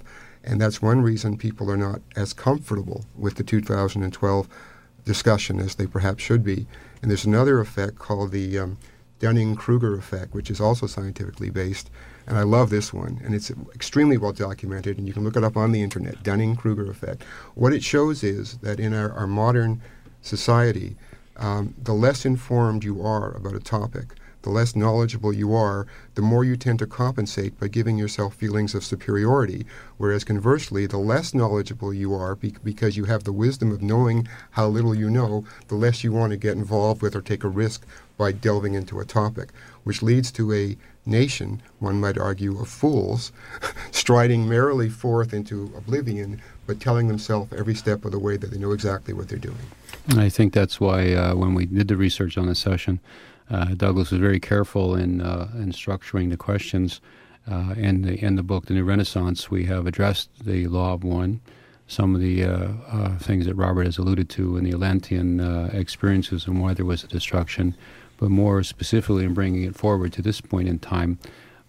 And 0.44 0.60
that's 0.60 0.81
one 0.81 1.02
reason 1.02 1.36
people 1.36 1.70
are 1.70 1.77
not 1.77 2.01
as 2.16 2.32
comfortable 2.32 3.05
with 3.16 3.35
the 3.35 3.43
2012 3.43 4.48
discussion 5.05 5.59
as 5.59 5.74
they 5.74 5.86
perhaps 5.86 6.23
should 6.23 6.44
be. 6.44 6.66
And 7.02 7.10
there's 7.10 7.24
another 7.24 7.60
effect 7.60 7.98
called 7.98 8.31
the 8.31 8.59
um, 8.59 8.78
Dunning 9.19 9.56
Kruger 9.56 9.97
effect, 9.97 10.32
which 10.32 10.51
is 10.51 10.60
also 10.60 10.86
scientifically 10.86 11.51
based. 11.51 11.90
And 12.29 12.37
I 12.37 12.43
love 12.43 12.69
this 12.69 12.93
one, 12.93 13.23
and 13.25 13.35
it's 13.35 13.51
extremely 13.75 14.19
well 14.19 14.35
documented, 14.35 14.99
and 14.99 15.07
you 15.07 15.15
can 15.15 15.25
look 15.25 15.35
it 15.35 15.43
up 15.43 15.57
on 15.57 15.73
the 15.73 15.81
internet 15.81 16.23
Dunning 16.23 16.57
Kruger 16.57 16.91
effect. 16.91 17.23
What 17.55 17.73
it 17.73 17.83
shows 17.83 18.23
is 18.23 18.59
that 18.59 18.79
in 18.79 18.93
our, 18.93 19.11
our 19.13 19.27
modern 19.27 19.81
society, 20.21 20.95
um, 21.39 21.75
the 21.83 21.95
less 21.95 22.27
informed 22.27 22.85
you 22.85 23.01
are 23.01 23.35
about 23.35 23.55
a 23.55 23.61
topic, 23.61 24.09
the 24.43 24.51
less 24.51 24.77
knowledgeable 24.77 25.33
you 25.33 25.55
are, 25.55 25.87
the 26.17 26.23
more 26.23 26.45
you 26.45 26.55
tend 26.55 26.81
to 26.81 26.87
compensate 26.87 27.59
by 27.59 27.69
giving 27.69 27.97
yourself 27.97 28.35
feelings 28.35 28.75
of 28.75 28.85
superiority. 28.85 29.65
Whereas 29.97 30.23
conversely, 30.23 30.85
the 30.85 30.99
less 30.99 31.33
knowledgeable 31.33 31.95
you 31.95 32.13
are 32.15 32.37
be- 32.37 32.55
because 32.63 32.99
you 32.99 33.07
have 33.07 33.25
the 33.25 33.33
wisdom 33.33 33.73
of 33.73 33.81
knowing 33.81 34.29
how 34.51 34.69
little 34.69 34.95
you 34.95 35.09
know, 35.09 35.47
the 35.69 35.77
less 35.77 36.05
you 36.05 36.13
want 36.13 36.33
to 36.33 36.37
get 36.37 36.59
involved 36.59 37.01
with 37.01 37.17
or 37.17 37.23
take 37.23 37.43
a 37.43 37.49
risk 37.49 37.87
by 38.19 38.33
delving 38.33 38.75
into 38.75 39.01
a 39.01 39.07
topic, 39.07 39.49
which 39.85 40.03
leads 40.03 40.31
to 40.33 40.53
a 40.53 40.77
nation, 41.09 41.62
one 41.78 42.01
might 42.01 42.18
argue, 42.18 42.60
of 42.60 42.68
fools, 42.68 43.32
striding 43.90 44.48
merrily 44.48 44.89
forth 44.89 45.32
into 45.32 45.72
oblivion, 45.76 46.40
but 46.66 46.80
telling 46.80 47.09
themselves 47.09 47.52
every 47.52 47.74
step 47.74 48.05
of 48.05 48.12
the 48.12 48.18
way 48.18 48.36
that 48.36 48.51
they 48.51 48.59
know 48.59 48.72
exactly 48.72 49.14
what 49.14 49.28
they're 49.28 49.39
doing. 49.39 49.56
I 50.16 50.28
think 50.28 50.52
that's 50.52 50.80
why 50.80 51.12
uh, 51.12 51.35
when 51.35 51.55
we 51.55 51.66
did 51.66 51.89
the 51.89 51.97
research 51.97 52.39
on 52.39 52.47
the 52.47 52.55
session, 52.55 53.01
uh, 53.51 53.74
Douglas 53.74 54.10
was 54.10 54.20
very 54.20 54.40
careful 54.40 54.94
in 54.94 55.20
uh, 55.20 55.48
in 55.55 55.72
structuring 55.72 56.30
the 56.30 56.36
questions. 56.36 57.01
Uh, 57.51 57.74
in 57.78 58.02
the 58.02 58.22
in 58.22 58.36
the 58.36 58.43
book, 58.43 58.66
The 58.66 58.74
New 58.74 58.85
Renaissance, 58.85 59.51
we 59.51 59.64
have 59.64 59.86
addressed 59.86 60.28
the 60.44 60.66
law 60.66 60.93
of 60.93 61.02
one, 61.02 61.40
some 61.86 62.14
of 62.14 62.20
the 62.20 62.44
uh, 62.44 62.68
uh, 62.90 63.18
things 63.18 63.47
that 63.47 63.55
Robert 63.55 63.86
has 63.86 63.97
alluded 63.97 64.28
to 64.30 64.59
in 64.59 64.64
the 64.64 64.72
Atlantean 64.72 65.40
experiences 65.72 66.47
and 66.47 66.60
why 66.60 66.74
there 66.74 66.85
was 66.85 67.05
a 67.05 67.09
destruction, 67.09 67.74
but 68.19 68.31
more 68.31 68.62
specifically 68.62 69.24
in 69.24 69.32
bringing 69.32 69.65
it 69.65 69.77
forward 69.77 70.12
to 70.12 70.23
this 70.23 70.40
point 70.40 70.69
in 70.69 70.78
time, 70.78 71.19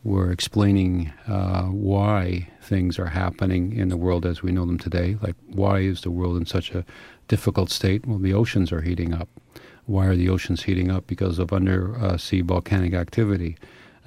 we're 0.03 0.31
explaining 0.31 1.13
uh, 1.27 1.63
why 1.63 2.49
things 2.61 2.97
are 2.97 3.07
happening 3.07 3.73
in 3.73 3.89
the 3.89 3.97
world 3.97 4.25
as 4.25 4.41
we 4.41 4.51
know 4.51 4.65
them 4.65 4.77
today. 4.77 5.17
Like, 5.21 5.35
why 5.47 5.79
is 5.79 6.01
the 6.01 6.11
world 6.11 6.37
in 6.37 6.45
such 6.45 6.71
a 6.71 6.85
difficult 7.27 7.69
state? 7.69 8.05
Well, 8.05 8.17
the 8.17 8.33
oceans 8.33 8.71
are 8.71 8.81
heating 8.81 9.13
up. 9.13 9.29
Why 9.85 10.05
are 10.05 10.15
the 10.15 10.29
oceans 10.29 10.63
heating 10.63 10.89
up? 10.89 11.07
Because 11.07 11.39
of 11.39 11.51
undersea 11.51 12.41
volcanic 12.41 12.93
activity. 12.93 13.57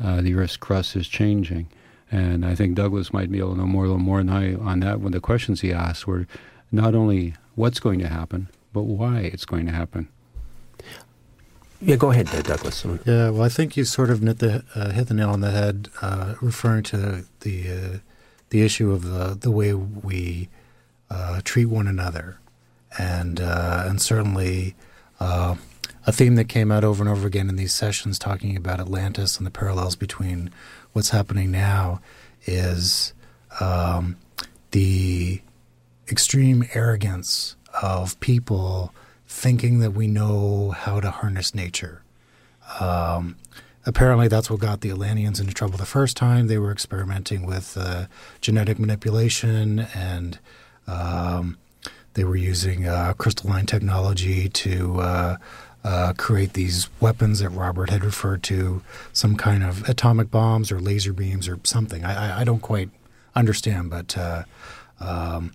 Uh, 0.02 0.20
the 0.20 0.34
Earth's 0.34 0.56
crust 0.56 0.96
is 0.96 1.08
changing. 1.08 1.68
And 2.10 2.44
I 2.44 2.54
think 2.54 2.74
Douglas 2.74 3.12
might 3.12 3.30
be 3.30 3.38
able 3.38 3.52
to 3.54 3.58
know 3.58 3.66
more, 3.66 3.84
a 3.84 3.88
little 3.88 4.02
more 4.02 4.18
than 4.18 4.30
I 4.30 4.54
on 4.54 4.80
that. 4.80 5.00
When 5.00 5.12
the 5.12 5.20
questions 5.20 5.60
he 5.60 5.72
asked 5.72 6.06
were 6.06 6.26
not 6.70 6.94
only 6.94 7.34
what's 7.54 7.80
going 7.80 7.98
to 8.00 8.08
happen, 8.08 8.48
but 8.72 8.82
why 8.82 9.20
it's 9.20 9.44
going 9.44 9.66
to 9.66 9.72
happen. 9.72 10.08
Yeah, 11.84 11.96
go 11.96 12.12
ahead, 12.12 12.26
Douglas. 12.44 12.84
Yeah, 13.04 13.30
well, 13.30 13.42
I 13.42 13.48
think 13.48 13.76
you 13.76 13.84
sort 13.84 14.10
of 14.10 14.20
hit 14.20 14.38
the, 14.38 14.64
uh, 14.74 14.90
hit 14.90 15.08
the 15.08 15.14
nail 15.14 15.30
on 15.30 15.40
the 15.40 15.50
head, 15.50 15.88
uh, 16.00 16.34
referring 16.40 16.84
to 16.84 17.24
the 17.40 17.70
uh, 17.70 17.98
the 18.50 18.62
issue 18.62 18.92
of 18.92 19.02
the 19.02 19.36
the 19.38 19.50
way 19.50 19.74
we 19.74 20.48
uh, 21.10 21.40
treat 21.42 21.64
one 21.64 21.88
another, 21.88 22.38
and 22.98 23.40
uh, 23.40 23.84
and 23.86 24.00
certainly 24.00 24.76
uh, 25.18 25.56
a 26.06 26.12
theme 26.12 26.36
that 26.36 26.48
came 26.48 26.70
out 26.70 26.84
over 26.84 27.02
and 27.02 27.10
over 27.10 27.26
again 27.26 27.48
in 27.48 27.56
these 27.56 27.74
sessions, 27.74 28.16
talking 28.16 28.56
about 28.56 28.78
Atlantis 28.78 29.36
and 29.36 29.46
the 29.46 29.50
parallels 29.50 29.96
between 29.96 30.50
what's 30.92 31.10
happening 31.10 31.50
now, 31.50 32.00
is 32.46 33.12
um, 33.60 34.16
the 34.70 35.42
extreme 36.08 36.64
arrogance 36.74 37.56
of 37.82 38.18
people 38.20 38.94
thinking 39.32 39.80
that 39.80 39.92
we 39.92 40.06
know 40.06 40.70
how 40.70 41.00
to 41.00 41.10
harness 41.10 41.54
nature. 41.54 42.02
Um, 42.78 43.36
apparently, 43.86 44.28
that's 44.28 44.50
what 44.50 44.60
got 44.60 44.82
the 44.82 44.90
Atlanteans 44.90 45.40
into 45.40 45.54
trouble 45.54 45.78
the 45.78 45.86
first 45.86 46.16
time. 46.16 46.46
They 46.46 46.58
were 46.58 46.70
experimenting 46.70 47.46
with 47.46 47.76
uh, 47.76 48.06
genetic 48.40 48.78
manipulation 48.78 49.80
and 49.94 50.38
um, 50.86 51.56
they 52.14 52.24
were 52.24 52.36
using 52.36 52.86
uh, 52.86 53.14
crystalline 53.16 53.66
technology 53.66 54.48
to 54.50 55.00
uh, 55.00 55.36
uh, 55.82 56.12
create 56.16 56.52
these 56.52 56.88
weapons 57.00 57.40
that 57.40 57.48
Robert 57.48 57.90
had 57.90 58.04
referred 58.04 58.42
to, 58.44 58.82
some 59.12 59.36
kind 59.36 59.64
of 59.64 59.88
atomic 59.88 60.30
bombs 60.30 60.70
or 60.70 60.78
laser 60.78 61.12
beams 61.12 61.48
or 61.48 61.58
something. 61.64 62.04
I, 62.04 62.28
I, 62.28 62.40
I 62.40 62.44
don't 62.44 62.60
quite 62.60 62.90
understand, 63.34 63.90
but 63.90 64.16
uh, 64.16 64.44
um, 65.00 65.52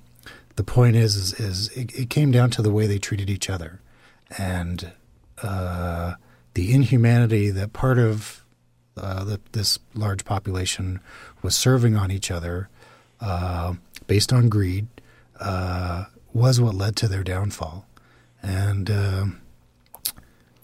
the 0.57 0.63
point 0.63 0.95
is, 0.95 1.15
is, 1.15 1.33
is 1.39 1.69
it, 1.69 1.91
it 1.97 2.09
came 2.09 2.29
down 2.31 2.49
to 2.51 2.61
the 2.61 2.71
way 2.71 2.85
they 2.85 2.99
treated 2.99 3.29
each 3.29 3.49
other, 3.49 3.79
and 4.37 4.91
uh, 5.41 6.15
the 6.53 6.73
inhumanity 6.73 7.49
that 7.49 7.71
part 7.71 7.97
of 7.97 8.43
uh, 8.97 9.23
the, 9.23 9.39
this 9.53 9.79
large 9.95 10.25
population 10.25 10.99
was 11.41 11.55
serving 11.55 11.95
on 11.95 12.11
each 12.11 12.29
other, 12.29 12.69
uh, 13.21 13.73
based 14.07 14.33
on 14.33 14.49
greed, 14.49 14.87
uh, 15.39 16.05
was 16.33 16.59
what 16.59 16.75
led 16.75 16.95
to 16.97 17.07
their 17.07 17.23
downfall. 17.23 17.85
And 18.43 18.91
um 18.91 19.41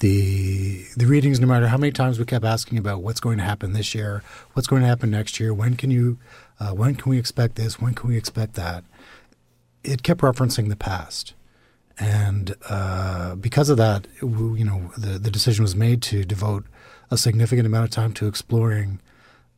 the 0.03 0.85
the 0.97 1.05
readings, 1.05 1.39
no 1.39 1.47
matter 1.47 1.67
how 1.67 1.77
many 1.77 1.93
times 1.93 2.19
we 2.19 2.25
kept 2.25 2.43
asking 2.43 2.77
about 2.77 3.01
what's 3.01 3.21
going 3.21 3.37
to 3.37 3.43
happen 3.43 3.71
this 3.71 3.95
year, 3.95 4.21
what's 4.51 4.67
going 4.67 4.81
to 4.81 4.87
happen 4.87 5.09
next 5.09 5.39
year, 5.39 5.53
when 5.53 5.77
can 5.77 5.91
you, 5.91 6.17
uh, 6.59 6.71
when 6.71 6.93
can 6.95 7.09
we 7.09 7.17
expect 7.17 7.55
this, 7.55 7.79
when 7.79 7.93
can 7.93 8.09
we 8.09 8.17
expect 8.17 8.55
that, 8.55 8.83
it 9.83 10.03
kept 10.03 10.21
referencing 10.21 10.69
the 10.69 10.75
past, 10.75 11.33
and 11.99 12.55
uh, 12.69 13.35
because 13.35 13.69
of 13.69 13.77
that, 13.77 14.07
you 14.21 14.65
know, 14.65 14.91
the 14.97 15.19
the 15.19 15.31
decision 15.31 15.63
was 15.63 15.75
made 15.75 16.01
to 16.03 16.23
devote 16.23 16.65
a 17.11 17.17
significant 17.17 17.65
amount 17.65 17.85
of 17.85 17.91
time 17.91 18.13
to 18.13 18.27
exploring 18.27 18.99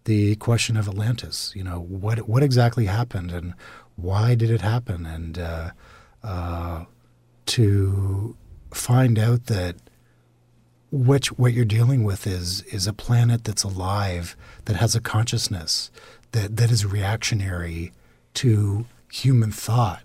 the 0.05 0.35
question 0.37 0.77
of 0.77 0.87
Atlantis. 0.87 1.53
You 1.55 1.63
know, 1.63 1.79
what 1.79 2.27
what 2.27 2.43
exactly 2.43 2.85
happened 2.85 3.31
and 3.31 3.53
why 3.95 4.35
did 4.35 4.49
it 4.49 4.61
happen, 4.61 5.05
and 5.05 5.37
uh, 5.37 5.71
uh, 6.23 6.85
to 7.47 8.35
find 8.71 9.17
out 9.17 9.45
that 9.45 9.75
what 10.89 11.27
what 11.37 11.53
you're 11.53 11.65
dealing 11.65 12.03
with 12.03 12.25
is 12.27 12.61
is 12.63 12.87
a 12.87 12.93
planet 12.93 13.43
that's 13.43 13.63
alive, 13.63 14.35
that 14.65 14.75
has 14.77 14.95
a 14.95 15.01
consciousness, 15.01 15.91
that 16.31 16.57
that 16.57 16.71
is 16.71 16.85
reactionary 16.85 17.91
to 18.35 18.85
human 19.11 19.51
thought, 19.51 20.03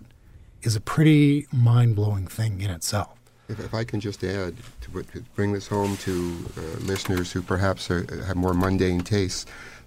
is 0.63 0.75
a 0.75 0.81
pretty 0.81 1.47
mind 1.51 1.95
blowing 1.95 2.27
thing 2.27 2.61
in 2.61 2.69
itself. 2.69 3.17
If, 3.49 3.59
if 3.59 3.73
I 3.73 3.83
can 3.83 3.99
just 3.99 4.23
add 4.23 4.55
to, 4.81 5.05
bring 5.35 5.53
this 5.53 5.67
home 5.67 5.97
to 5.97 6.45
uh, 6.57 6.61
listeners 6.81 7.31
who 7.31 7.41
perhaps 7.41 7.89
are, 7.91 8.05
have 8.25 8.37
more 8.37 8.53
mundane 8.53 9.01
tastes, 9.01 9.45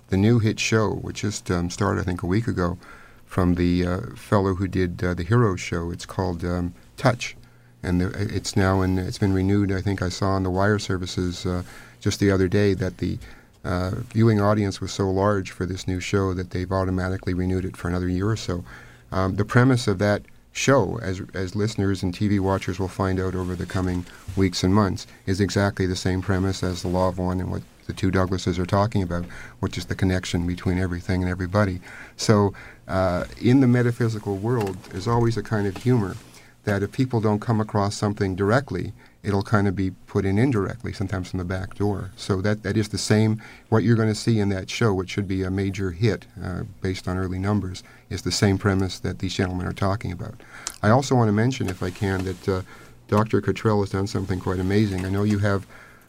the 0.08 0.16
new 0.16 0.38
hit 0.38 0.60
show, 0.60 0.90
which 0.90 1.22
just 1.22 1.50
um, 1.50 1.70
started 1.70 2.00
I 2.00 2.04
think 2.04 2.22
a 2.22 2.26
week 2.26 2.46
ago, 2.46 2.78
from 3.24 3.54
the 3.54 3.86
uh, 3.86 4.00
fellow 4.14 4.54
who 4.54 4.68
did 4.68 5.02
uh, 5.02 5.14
the 5.14 5.24
Heroes 5.24 5.60
show. 5.60 5.90
It's 5.90 6.06
called 6.06 6.44
um, 6.44 6.74
Touch 6.96 7.36
and 7.84 8.00
the, 8.00 8.34
it's 8.34 8.56
now 8.56 8.80
in, 8.82 8.98
it's 8.98 9.18
been 9.18 9.32
renewed. 9.32 9.70
I 9.70 9.80
think 9.80 10.02
I 10.02 10.08
saw 10.08 10.30
on 10.30 10.42
the 10.42 10.50
wire 10.50 10.78
services 10.78 11.44
uh, 11.44 11.62
just 12.00 12.18
the 12.18 12.30
other 12.30 12.48
day 12.48 12.74
that 12.74 12.98
the 12.98 13.18
uh, 13.64 13.92
viewing 14.12 14.40
audience 14.40 14.80
was 14.80 14.92
so 14.92 15.10
large 15.10 15.50
for 15.50 15.66
this 15.66 15.86
new 15.86 16.00
show 16.00 16.34
that 16.34 16.50
they've 16.50 16.70
automatically 16.70 17.34
renewed 17.34 17.64
it 17.64 17.76
for 17.76 17.88
another 17.88 18.08
year 18.08 18.28
or 18.28 18.36
so. 18.36 18.64
Um, 19.12 19.36
the 19.36 19.44
premise 19.44 19.86
of 19.86 19.98
that 19.98 20.22
show, 20.54 20.98
as 21.02 21.20
as 21.34 21.54
listeners 21.54 22.02
and 22.02 22.14
TV 22.14 22.40
watchers 22.40 22.78
will 22.78 22.88
find 22.88 23.20
out 23.20 23.34
over 23.34 23.54
the 23.54 23.66
coming 23.66 24.06
weeks 24.36 24.64
and 24.64 24.74
months, 24.74 25.06
is 25.26 25.40
exactly 25.40 25.84
the 25.84 25.96
same 25.96 26.22
premise 26.22 26.62
as 26.62 26.80
the 26.80 26.88
Law 26.88 27.08
of 27.08 27.18
One 27.18 27.40
and 27.40 27.50
what 27.50 27.62
the 27.86 27.92
two 27.92 28.10
Douglases 28.10 28.58
are 28.58 28.64
talking 28.64 29.02
about, 29.02 29.26
which 29.60 29.76
is 29.76 29.86
the 29.86 29.94
connection 29.94 30.46
between 30.46 30.78
everything 30.78 31.22
and 31.22 31.30
everybody. 31.30 31.80
So, 32.16 32.54
uh, 32.88 33.24
in 33.42 33.60
the 33.60 33.66
metaphysical 33.66 34.36
world, 34.36 34.76
there's 34.84 35.08
always 35.08 35.36
a 35.36 35.42
kind 35.42 35.66
of 35.66 35.76
humor 35.76 36.16
that 36.64 36.82
if 36.82 36.92
people 36.92 37.20
don't 37.20 37.40
come 37.40 37.60
across 37.60 37.94
something 37.94 38.34
directly, 38.34 38.94
it'll 39.24 39.42
kind 39.42 39.66
of 39.66 39.74
be 39.74 39.90
put 39.90 40.24
in 40.24 40.38
indirectly, 40.38 40.92
sometimes 40.92 41.30
from 41.30 41.38
the 41.38 41.44
back 41.44 41.74
door. 41.74 42.10
So 42.16 42.40
that, 42.42 42.62
that 42.62 42.76
is 42.76 42.88
the 42.88 42.98
same, 42.98 43.40
what 43.68 43.82
you're 43.82 43.96
going 43.96 44.08
to 44.08 44.14
see 44.14 44.38
in 44.38 44.50
that 44.50 44.68
show, 44.70 44.92
which 44.92 45.10
should 45.10 45.26
be 45.26 45.42
a 45.42 45.50
major 45.50 45.90
hit 45.90 46.26
uh, 46.42 46.64
based 46.80 47.08
on 47.08 47.16
early 47.16 47.38
numbers, 47.38 47.82
is 48.10 48.22
the 48.22 48.32
same 48.32 48.58
premise 48.58 48.98
that 49.00 49.18
these 49.18 49.34
gentlemen 49.34 49.66
are 49.66 49.72
talking 49.72 50.12
about. 50.12 50.34
I 50.82 50.90
also 50.90 51.14
want 51.14 51.28
to 51.28 51.32
mention, 51.32 51.68
if 51.68 51.82
I 51.82 51.90
can, 51.90 52.24
that 52.24 52.48
uh, 52.48 52.62
Dr. 53.08 53.40
Cottrell 53.40 53.80
has 53.80 53.90
done 53.90 54.06
something 54.06 54.40
quite 54.40 54.60
amazing. 54.60 55.04
I 55.04 55.08
know 55.08 55.24
you 55.24 55.38
have 55.38 55.66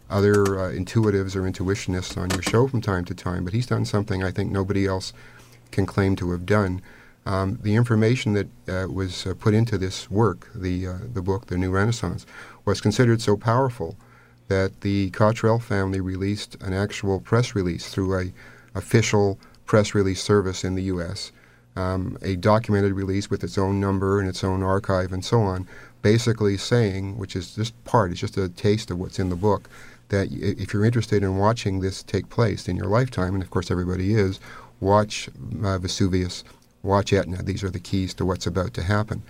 other 0.10 0.60
uh, 0.60 0.72
intuitives 0.72 1.36
or 1.36 1.42
intuitionists 1.50 2.18
on 2.18 2.30
your 2.32 2.42
show 2.42 2.68
from 2.68 2.82
time 2.82 3.06
to 3.06 3.16
time, 3.16 3.44
but 3.44 3.54
he's 3.54 3.66
done 3.66 3.86
something 3.86 4.24
I 4.24 4.32
think 4.32 4.52
nobody 4.52 4.86
else 4.86 5.14
can 5.72 5.86
claim 5.86 6.16
to 6.18 6.32
have 6.32 6.46
done. 6.46 6.82
Um, 7.26 7.58
the 7.64 7.76
information 7.76 8.34
that 8.34 8.48
uh, 8.70 8.88
was 8.88 9.26
uh, 9.26 9.34
put 9.34 9.56
into 9.56 9.80
this 9.80 10.12
work, 10.12 10.48
the 10.54 10.88
uh, 10.88 10.98
the 11.12 11.24
book, 11.24 11.48
The 11.48 11.58
New 11.58 11.72
Renaissance, 11.72 12.26
was 12.66 12.82
considered 12.82 13.22
so 13.22 13.38
powerful 13.38 13.96
that 14.48 14.82
the 14.82 15.10
Cottrell 15.12 15.60
family 15.60 16.02
released 16.02 16.56
an 16.62 16.74
actual 16.74 17.20
press 17.20 17.56
release 17.56 17.90
through 17.90 18.20
a 18.20 18.34
official 18.76 19.40
press 19.66 19.96
release 19.96 20.22
service 20.22 20.64
in 20.64 20.76
the 20.76 20.84
U.S. 20.84 21.32
Um, 21.76 22.18
a 22.22 22.36
documented 22.36 22.94
release 22.94 23.30
with 23.30 23.44
its 23.44 23.58
own 23.58 23.80
number 23.80 24.20
and 24.20 24.30
its 24.30 24.44
own 24.44 24.62
archive 24.62 25.12
and 25.12 25.26
so 25.26 25.42
on, 25.42 25.68
basically 26.02 26.58
saying, 26.58 27.18
which 27.18 27.36
is 27.36 27.56
just 27.56 27.84
part, 27.86 28.12
it's 28.12 28.20
just 28.20 28.38
a 28.38 28.50
taste 28.50 28.92
of 28.92 29.00
what's 29.00 29.20
in 29.20 29.30
the 29.30 29.36
book, 29.36 29.70
that 30.10 30.28
if 30.32 30.74
you're 30.74 30.86
interested 30.86 31.24
in 31.24 31.38
watching 31.38 31.80
this 31.80 32.04
take 32.04 32.30
place 32.30 32.68
in 32.68 32.76
your 32.76 32.88
lifetime, 32.88 33.34
and 33.34 33.44
of 33.44 33.50
course 33.50 33.72
everybody 33.72 34.14
is, 34.14 34.40
watch 34.80 35.30
uh, 35.64 35.80
Vesuvius 35.80 36.44
watch 36.84 37.12
Etna. 37.12 37.42
These 37.42 37.64
are 37.64 37.72
the 37.72 37.80
keys 37.80 38.14
to 38.16 38.26
what's 38.26 38.46
about 38.46 38.74
to 38.76 38.84
happen. 38.84 39.24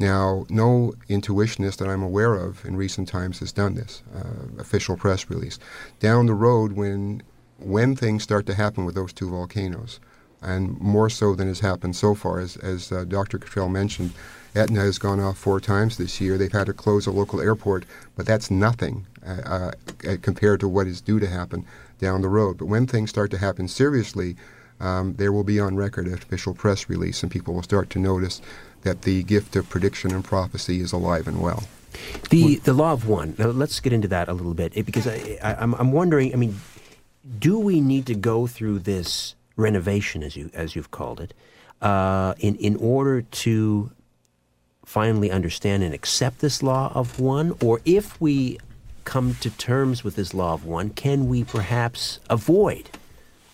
Now, 0.00 0.46
no 0.48 0.94
intuitionist 1.10 1.76
that 1.76 1.88
I'm 1.88 2.02
aware 2.02 2.34
of 2.34 2.64
in 2.64 2.74
recent 2.74 3.06
times 3.06 3.40
has 3.40 3.52
done 3.52 3.74
this 3.74 4.02
uh, 4.16 4.58
official 4.58 4.96
press 4.96 5.28
release. 5.28 5.58
Down 6.00 6.24
the 6.24 6.34
road, 6.34 6.72
when 6.72 7.22
when 7.58 7.94
things 7.94 8.22
start 8.22 8.46
to 8.46 8.54
happen 8.54 8.86
with 8.86 8.94
those 8.94 9.12
two 9.12 9.28
volcanoes, 9.28 10.00
and 10.40 10.80
more 10.80 11.10
so 11.10 11.34
than 11.34 11.48
has 11.48 11.60
happened 11.60 11.94
so 11.94 12.14
far, 12.14 12.40
as, 12.40 12.56
as 12.56 12.90
uh, 12.90 13.04
Dr. 13.04 13.36
Cottrell 13.38 13.68
mentioned, 13.68 14.12
Etna 14.54 14.80
has 14.80 14.96
gone 14.96 15.20
off 15.20 15.36
four 15.36 15.60
times 15.60 15.98
this 15.98 16.18
year. 16.18 16.38
They've 16.38 16.50
had 16.50 16.68
to 16.68 16.72
close 16.72 17.06
a 17.06 17.10
local 17.10 17.38
airport, 17.38 17.84
but 18.16 18.24
that's 18.24 18.50
nothing 18.50 19.06
uh, 19.26 19.72
uh 20.06 20.16
compared 20.22 20.60
to 20.60 20.68
what 20.68 20.86
is 20.86 21.02
due 21.02 21.20
to 21.20 21.26
happen 21.26 21.66
down 21.98 22.22
the 22.22 22.28
road. 22.28 22.56
But 22.56 22.68
when 22.68 22.86
things 22.86 23.10
start 23.10 23.30
to 23.32 23.38
happen 23.38 23.68
seriously, 23.68 24.34
um, 24.80 25.14
there 25.16 25.30
will 25.30 25.44
be 25.44 25.60
on 25.60 25.76
record 25.76 26.06
an 26.06 26.14
official 26.14 26.54
press 26.54 26.88
release, 26.88 27.22
and 27.22 27.30
people 27.30 27.52
will 27.52 27.62
start 27.62 27.90
to 27.90 27.98
notice 27.98 28.40
that 28.82 29.02
the 29.02 29.22
gift 29.22 29.56
of 29.56 29.68
prediction 29.68 30.12
and 30.12 30.24
prophecy 30.24 30.80
is 30.80 30.92
alive 30.92 31.26
and 31.28 31.40
well. 31.40 31.64
The 32.30 32.56
the 32.56 32.72
law 32.72 32.92
of 32.92 33.06
one. 33.06 33.34
Now 33.38 33.48
let's 33.48 33.80
get 33.80 33.92
into 33.92 34.08
that 34.08 34.28
a 34.28 34.32
little 34.32 34.54
bit 34.54 34.72
because 34.86 35.06
I, 35.06 35.38
I, 35.42 35.54
I'm 35.54 35.74
I'm 35.74 35.92
wondering. 35.92 36.32
I 36.32 36.36
mean, 36.36 36.60
do 37.38 37.58
we 37.58 37.80
need 37.80 38.06
to 38.06 38.14
go 38.14 38.46
through 38.46 38.80
this 38.80 39.34
renovation, 39.56 40.22
as 40.22 40.36
you 40.36 40.50
as 40.54 40.76
you've 40.76 40.90
called 40.90 41.20
it, 41.20 41.34
uh, 41.82 42.34
in 42.38 42.56
in 42.56 42.76
order 42.76 43.22
to 43.22 43.90
finally 44.84 45.30
understand 45.30 45.82
and 45.82 45.94
accept 45.94 46.40
this 46.40 46.62
law 46.62 46.90
of 46.94 47.20
one, 47.20 47.56
or 47.62 47.80
if 47.84 48.20
we 48.20 48.58
come 49.04 49.34
to 49.40 49.50
terms 49.50 50.04
with 50.04 50.16
this 50.16 50.34
law 50.34 50.54
of 50.54 50.64
one, 50.64 50.90
can 50.90 51.28
we 51.28 51.44
perhaps 51.44 52.20
avoid 52.28 52.90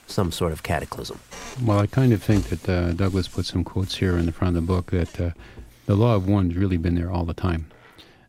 some 0.06 0.32
sort 0.32 0.52
of 0.52 0.62
cataclysm. 0.62 1.18
Well, 1.62 1.78
I 1.78 1.86
kind 1.86 2.12
of 2.12 2.22
think 2.22 2.48
that 2.48 2.68
uh, 2.68 2.92
Douglas 2.92 3.28
put 3.28 3.46
some 3.46 3.64
quotes 3.64 3.96
here 3.96 4.16
in 4.16 4.26
the 4.26 4.32
front 4.32 4.56
of 4.56 4.62
the 4.62 4.66
book 4.66 4.90
that 4.90 5.20
uh, 5.20 5.30
the 5.86 5.96
law 5.96 6.14
of 6.14 6.28
one's 6.28 6.56
really 6.56 6.76
been 6.76 6.94
there 6.94 7.10
all 7.10 7.24
the 7.24 7.34
time. 7.34 7.66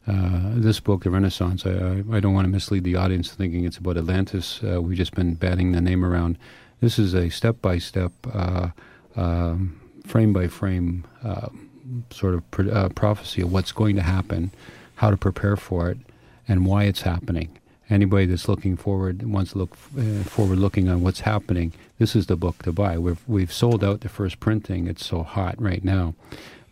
Uh, 0.08 0.52
this 0.54 0.80
book, 0.80 1.04
The 1.04 1.10
Renaissance, 1.10 1.66
I, 1.66 2.04
I, 2.12 2.20
don't 2.22 2.34
want 2.34 2.46
to 2.46 2.50
mislead 2.50 2.86
the 2.86 2.96
audience 2.96 3.34
thinking 3.34 3.66
it's 3.66 3.78
about 3.78 3.98
Atlantis. 3.98 4.62
Uh, 4.64 4.82
we've 4.82 4.98
just 4.98 5.14
been 5.14 5.34
batting 5.34 5.74
the 5.74 5.82
name 5.82 6.06
around. 6.06 6.38
This 6.80 6.98
is 6.98 7.14
a 7.14 7.30
step 7.30 7.62
by 7.62 7.78
step, 7.78 8.14
frame 9.14 10.32
by 10.32 10.48
frame 10.48 11.04
uh, 11.24 11.50
sort 12.10 12.36
of 12.36 12.50
pro- 12.52 12.70
uh, 12.70 12.90
prophecy 12.90 13.42
of 13.42 13.52
what's 13.52 13.72
going 13.72 13.96
to 13.98 14.02
happen, 14.02 14.52
how 14.96 15.10
to 15.10 15.18
prepare 15.18 15.58
for 15.58 15.90
it, 15.90 15.98
and 16.48 16.66
why 16.66 16.86
it's 16.86 17.02
happening 17.02 17.58
anybody 17.90 18.26
that's 18.26 18.48
looking 18.48 18.76
forward 18.76 19.24
wants 19.24 19.52
to 19.52 19.58
look 19.58 19.78
uh, 19.98 20.24
forward 20.24 20.60
looking 20.60 20.90
on 20.90 21.02
what's 21.02 21.22
happening 21.22 21.74
this 22.00 22.16
is 22.16 22.28
the 22.28 22.36
book 22.36 22.62
to 22.64 22.72
buy. 22.72 22.98
We've 22.98 23.22
we've 23.28 23.52
sold 23.52 23.84
out 23.84 24.02
the 24.02 24.10
first 24.10 24.40
printing. 24.40 24.88
It's 24.88 25.06
so 25.06 25.24
hot 25.24 25.60
right 25.62 25.84
now. 25.84 26.14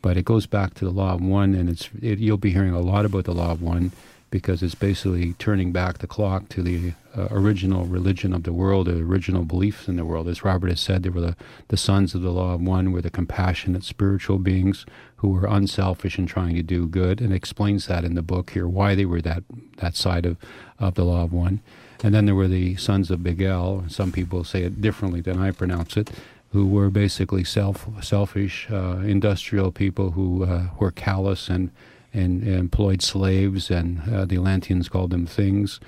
But 0.01 0.17
it 0.17 0.25
goes 0.25 0.45
back 0.45 0.75
to 0.75 0.85
the 0.85 0.91
law 0.91 1.15
of 1.15 1.21
one 1.21 1.55
and 1.55 1.67
it's 1.67 1.89
it, 2.01 2.19
you'll 2.19 2.37
be 2.37 2.51
hearing 2.51 2.73
a 2.73 2.79
lot 2.79 3.05
about 3.05 3.25
the 3.25 3.33
law 3.33 3.51
of 3.51 3.61
one 3.61 3.91
because 4.31 4.61
it's 4.61 4.75
basically 4.75 5.33
turning 5.33 5.71
back 5.71 5.99
the 5.99 6.07
clock 6.07 6.49
to 6.49 6.61
the 6.61 6.93
uh, 7.17 7.27
original 7.31 7.85
religion 7.85 8.33
of 8.33 8.43
the 8.43 8.51
world, 8.51 8.87
the 8.87 8.97
original 8.97 9.43
beliefs 9.43 9.87
in 9.87 9.95
the 9.95 10.05
world. 10.05 10.27
As 10.27 10.43
Robert 10.43 10.69
has 10.69 10.81
said, 10.81 11.03
they 11.03 11.09
were 11.09 11.21
the, 11.21 11.35
the 11.69 11.77
sons 11.77 12.13
of 12.13 12.21
the 12.21 12.31
law 12.31 12.55
of 12.55 12.61
one, 12.61 12.91
were 12.91 13.01
the 13.01 13.09
compassionate 13.09 13.83
spiritual 13.83 14.39
beings 14.39 14.85
who 15.17 15.29
were 15.29 15.45
unselfish 15.45 16.17
and 16.17 16.27
trying 16.27 16.55
to 16.55 16.63
do 16.63 16.87
good, 16.87 17.21
and 17.21 17.33
explains 17.33 17.87
that 17.87 18.03
in 18.03 18.15
the 18.15 18.21
book 18.21 18.51
here, 18.51 18.67
why 18.67 18.95
they 18.95 19.05
were 19.05 19.21
that, 19.21 19.43
that 19.77 19.95
side 19.95 20.25
of, 20.25 20.37
of 20.79 20.95
the 20.95 21.05
law 21.05 21.23
of 21.23 21.31
one. 21.31 21.61
And 22.03 22.13
then 22.13 22.25
there 22.25 22.35
were 22.35 22.49
the 22.49 22.75
sons 22.75 23.09
of 23.09 23.21
Bigel, 23.21 23.89
some 23.89 24.11
people 24.11 24.43
say 24.43 24.63
it 24.63 24.81
differently 24.81 25.21
than 25.21 25.39
I 25.39 25.51
pronounce 25.51 25.95
it, 25.95 26.11
who 26.51 26.67
were 26.67 26.89
basically 26.89 27.43
self, 27.43 27.87
selfish, 28.03 28.67
uh, 28.69 28.97
industrial 28.97 29.71
people 29.71 30.11
who 30.11 30.43
uh, 30.43 30.67
were 30.79 30.91
callous 30.91 31.49
and 31.49 31.71
and, 32.15 32.47
employed 32.47 33.01
slaves, 33.01 33.69
and 33.69 34.01
uh, 34.11 34.25
the 34.25 34.35
Atlanteans 34.35 34.89
called 34.89 35.11
them 35.11 35.25
things 35.25 35.79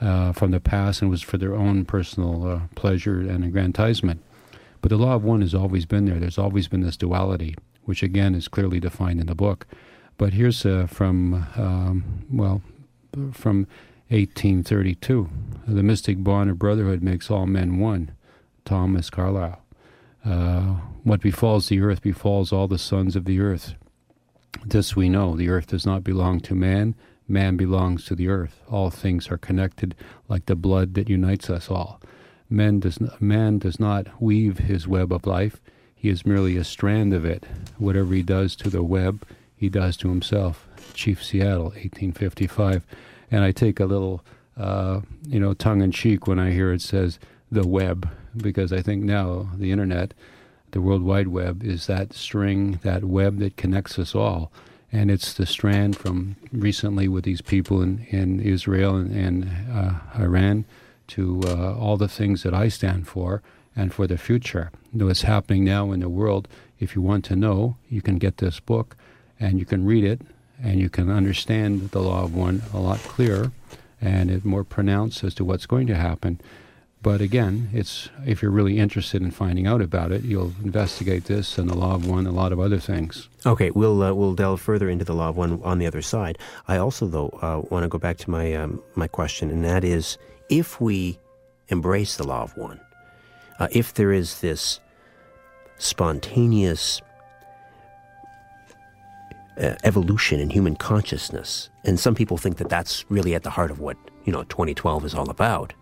uh, 0.00 0.32
from 0.32 0.50
the 0.50 0.60
past, 0.60 1.02
and 1.02 1.10
was 1.10 1.22
for 1.22 1.38
their 1.38 1.54
own 1.54 1.84
personal 1.84 2.46
uh, 2.46 2.60
pleasure 2.74 3.20
and 3.20 3.44
aggrandizement. 3.44 4.22
But 4.80 4.90
the 4.90 4.96
law 4.96 5.14
of 5.14 5.24
one 5.24 5.40
has 5.40 5.54
always 5.54 5.86
been 5.86 6.04
there. 6.04 6.18
There's 6.18 6.38
always 6.38 6.68
been 6.68 6.82
this 6.82 6.96
duality, 6.96 7.54
which 7.84 8.02
again 8.02 8.34
is 8.34 8.48
clearly 8.48 8.80
defined 8.80 9.20
in 9.20 9.26
the 9.26 9.34
book. 9.34 9.66
But 10.18 10.32
here's 10.32 10.64
uh, 10.64 10.86
from, 10.86 11.46
um, 11.56 12.26
well, 12.30 12.62
from 13.32 13.66
1832 14.08 15.28
The 15.66 15.82
mystic 15.82 16.22
bond 16.22 16.50
of 16.50 16.58
brotherhood 16.58 17.02
makes 17.02 17.30
all 17.30 17.46
men 17.46 17.78
one. 17.78 18.12
Thomas 18.64 19.10
Carlyle. 19.10 19.62
Uh, 20.24 20.76
what 21.04 21.20
befalls 21.20 21.68
the 21.68 21.80
earth 21.80 22.02
befalls 22.02 22.52
all 22.52 22.68
the 22.68 22.78
sons 22.78 23.16
of 23.16 23.24
the 23.24 23.40
earth. 23.40 23.74
This 24.64 24.96
we 24.96 25.08
know 25.08 25.36
the 25.36 25.48
earth 25.48 25.68
does 25.68 25.86
not 25.86 26.04
belong 26.04 26.40
to 26.40 26.54
man, 26.54 26.94
man 27.28 27.56
belongs 27.56 28.04
to 28.06 28.14
the 28.14 28.28
earth. 28.28 28.60
All 28.70 28.90
things 28.90 29.30
are 29.30 29.38
connected 29.38 29.94
like 30.28 30.46
the 30.46 30.56
blood 30.56 30.94
that 30.94 31.08
unites 31.08 31.50
us 31.50 31.70
all. 31.70 32.00
Man 32.48 32.80
does, 32.80 33.00
not, 33.00 33.20
man 33.20 33.58
does 33.58 33.80
not 33.80 34.22
weave 34.22 34.58
his 34.58 34.86
web 34.86 35.12
of 35.12 35.26
life, 35.26 35.60
he 35.94 36.08
is 36.08 36.26
merely 36.26 36.56
a 36.56 36.62
strand 36.64 37.12
of 37.12 37.24
it. 37.24 37.44
Whatever 37.78 38.14
he 38.14 38.22
does 38.22 38.54
to 38.56 38.70
the 38.70 38.82
web, 38.82 39.26
he 39.56 39.68
does 39.68 39.96
to 39.96 40.08
himself. 40.08 40.68
Chief 40.94 41.24
Seattle, 41.24 41.70
1855. 41.70 42.86
And 43.30 43.42
I 43.42 43.50
take 43.50 43.80
a 43.80 43.86
little, 43.86 44.22
uh, 44.56 45.00
you 45.26 45.40
know, 45.40 45.54
tongue 45.54 45.80
in 45.80 45.90
cheek 45.90 46.26
when 46.26 46.38
I 46.38 46.52
hear 46.52 46.72
it 46.72 46.82
says 46.82 47.18
the 47.50 47.66
web, 47.66 48.08
because 48.36 48.72
I 48.72 48.82
think 48.82 49.02
now 49.02 49.48
the 49.56 49.72
internet, 49.72 50.14
the 50.76 50.82
World 50.82 51.04
Wide 51.04 51.28
Web, 51.28 51.64
is 51.64 51.86
that 51.86 52.12
string, 52.12 52.80
that 52.82 53.02
web 53.02 53.38
that 53.38 53.56
connects 53.56 53.98
us 53.98 54.14
all. 54.14 54.52
And 54.92 55.10
it's 55.10 55.32
the 55.32 55.46
strand 55.46 55.96
from 55.96 56.36
recently 56.52 57.08
with 57.08 57.24
these 57.24 57.40
people 57.40 57.80
in, 57.80 58.06
in 58.10 58.40
Israel 58.40 58.96
and, 58.96 59.10
and 59.10 59.50
uh, 59.72 59.94
Iran 60.20 60.66
to 61.06 61.40
uh, 61.46 61.74
all 61.78 61.96
the 61.96 62.08
things 62.08 62.42
that 62.42 62.52
I 62.52 62.68
stand 62.68 63.08
for 63.08 63.42
and 63.74 63.94
for 63.94 64.06
the 64.06 64.18
future. 64.18 64.70
What's 64.92 65.22
happening 65.22 65.64
now 65.64 65.92
in 65.92 66.00
the 66.00 66.10
world, 66.10 66.46
if 66.78 66.94
you 66.94 67.00
want 67.00 67.24
to 67.24 67.36
know, 67.36 67.78
you 67.88 68.02
can 68.02 68.18
get 68.18 68.36
this 68.36 68.60
book 68.60 68.98
and 69.40 69.58
you 69.58 69.64
can 69.64 69.86
read 69.86 70.04
it 70.04 70.20
and 70.62 70.78
you 70.78 70.90
can 70.90 71.08
understand 71.08 71.92
the 71.92 72.02
law 72.02 72.24
of 72.24 72.34
one 72.34 72.60
a 72.74 72.80
lot 72.80 72.98
clearer 72.98 73.50
and 73.98 74.30
it 74.30 74.44
more 74.44 74.62
pronounced 74.62 75.24
as 75.24 75.32
to 75.36 75.44
what's 75.44 75.64
going 75.64 75.86
to 75.86 75.96
happen. 75.96 76.38
But 77.06 77.20
again, 77.20 77.70
it's 77.72 78.08
if 78.26 78.42
you're 78.42 78.50
really 78.50 78.80
interested 78.80 79.22
in 79.22 79.30
finding 79.30 79.64
out 79.64 79.80
about 79.80 80.10
it, 80.10 80.24
you'll 80.24 80.52
investigate 80.64 81.26
this 81.26 81.56
and 81.56 81.70
the 81.70 81.76
law 81.76 81.94
of 81.94 82.04
one, 82.04 82.26
and 82.26 82.26
a 82.26 82.32
lot 82.32 82.50
of 82.50 82.58
other 82.58 82.80
things. 82.80 83.28
Okay, 83.46 83.70
we'll 83.70 84.02
uh, 84.02 84.12
we'll 84.12 84.34
delve 84.34 84.60
further 84.60 84.90
into 84.90 85.04
the 85.04 85.14
law 85.14 85.28
of 85.28 85.36
one 85.36 85.62
on 85.62 85.78
the 85.78 85.86
other 85.86 86.02
side. 86.02 86.36
I 86.66 86.78
also, 86.78 87.06
though, 87.06 87.28
uh, 87.40 87.62
want 87.70 87.84
to 87.84 87.88
go 87.88 87.96
back 87.96 88.16
to 88.16 88.30
my 88.30 88.54
um, 88.54 88.82
my 88.96 89.06
question, 89.06 89.52
and 89.52 89.64
that 89.64 89.84
is, 89.84 90.18
if 90.48 90.80
we 90.80 91.20
embrace 91.68 92.16
the 92.16 92.26
law 92.26 92.42
of 92.42 92.56
one, 92.56 92.80
uh, 93.60 93.68
if 93.70 93.94
there 93.94 94.10
is 94.10 94.40
this 94.40 94.80
spontaneous 95.78 97.00
uh, 99.60 99.76
evolution 99.84 100.40
in 100.40 100.50
human 100.50 100.74
consciousness, 100.74 101.70
and 101.84 102.00
some 102.00 102.16
people 102.16 102.36
think 102.36 102.56
that 102.56 102.68
that's 102.68 103.08
really 103.08 103.36
at 103.36 103.44
the 103.44 103.50
heart 103.50 103.70
of 103.70 103.78
what 103.78 103.96
you 104.24 104.32
know 104.32 104.42
2012 104.42 105.04
is 105.04 105.14
all 105.14 105.30
about. 105.30 105.72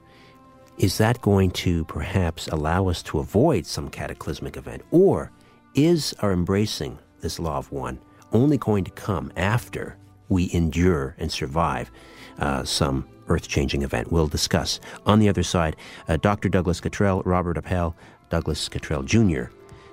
Is 0.79 0.99
that 0.99 1.23
going 1.23 1.53
to 1.53 1.85
perhaps 1.85 2.49
allow 2.49 2.89
us 2.89 3.01
to 3.05 3.21
avoid 3.21 3.65
some 3.65 3.89
cataclysmic 3.89 4.57
event, 4.57 4.83
or 4.91 5.31
is 5.75 6.15
our 6.19 6.33
embracing 6.33 6.99
this 7.21 7.39
law 7.39 7.59
of 7.59 7.71
one 7.71 8.01
only 8.33 8.59
going 8.59 8.83
to 8.83 8.91
come 8.91 9.33
after 9.37 9.97
we 10.29 10.51
endure 10.53 11.15
and 11.19 11.31
survive 11.31 11.93
uh, 12.41 12.65
some 12.65 13.07
earth 13.29 13.47
changing 13.47 13.83
event? 13.83 14.11
We'll 14.11 14.27
discuss. 14.27 14.81
On 15.07 15.21
the 15.21 15.29
other 15.29 15.45
side, 15.45 15.77
uh, 16.09 16.17
Dr. 16.17 16.49
Douglas 16.49 16.81
Cottrell, 16.81 17.23
Robert 17.25 17.57
Appel, 17.57 17.95
Douglas 18.29 18.69
Cottrell 18.69 19.05
Jr., 19.05 19.45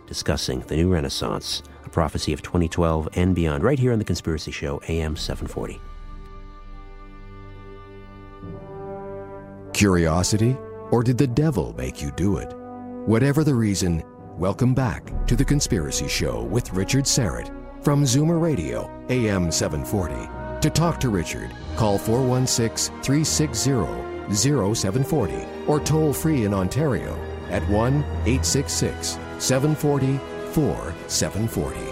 discussing 0.08 0.62
the 0.62 0.76
new 0.76 0.92
Renaissance, 0.92 1.62
a 1.86 1.90
prophecy 1.90 2.34
of 2.34 2.42
2012 2.42 3.08
and 3.14 3.36
beyond, 3.36 3.64
right 3.64 3.78
here 3.78 3.94
on 3.94 4.00
The 4.00 4.06
Conspiracy 4.06 4.52
Show, 4.52 4.82
AM 4.88 5.16
740. 5.16 5.80
Curiosity? 9.74 10.58
Or 10.92 11.04
did 11.04 11.18
the 11.18 11.28
devil 11.28 11.74
make 11.78 12.02
you 12.02 12.12
do 12.12 12.38
it? 12.38 12.54
Whatever 13.06 13.44
the 13.44 13.56
reason, 13.56 14.04
welcome 14.38 14.74
back 14.74 15.26
to 15.28 15.36
The 15.36 15.46
Conspiracy 15.46 16.08
Show 16.08 16.44
with 16.44 16.74
Richard 16.74 17.06
Syrett 17.06 17.50
from 17.84 18.04
Zoomer 18.04 18.42
Radio, 18.42 18.92
AM 19.10 19.52
740. 19.52 20.60
To 20.62 20.70
talk 20.70 21.00
to 21.00 21.10
Richard, 21.10 21.50
call 21.76 21.98
416 21.98 22.94
360 23.02 24.36
0740 24.36 25.48
or 25.68 25.80
toll 25.80 26.14
free 26.14 26.44
in 26.44 26.54
Ontario 26.54 27.18
at 27.50 27.68
1 27.70 27.94
866 28.26 29.18
740 29.40 30.18
4740. 30.54 31.91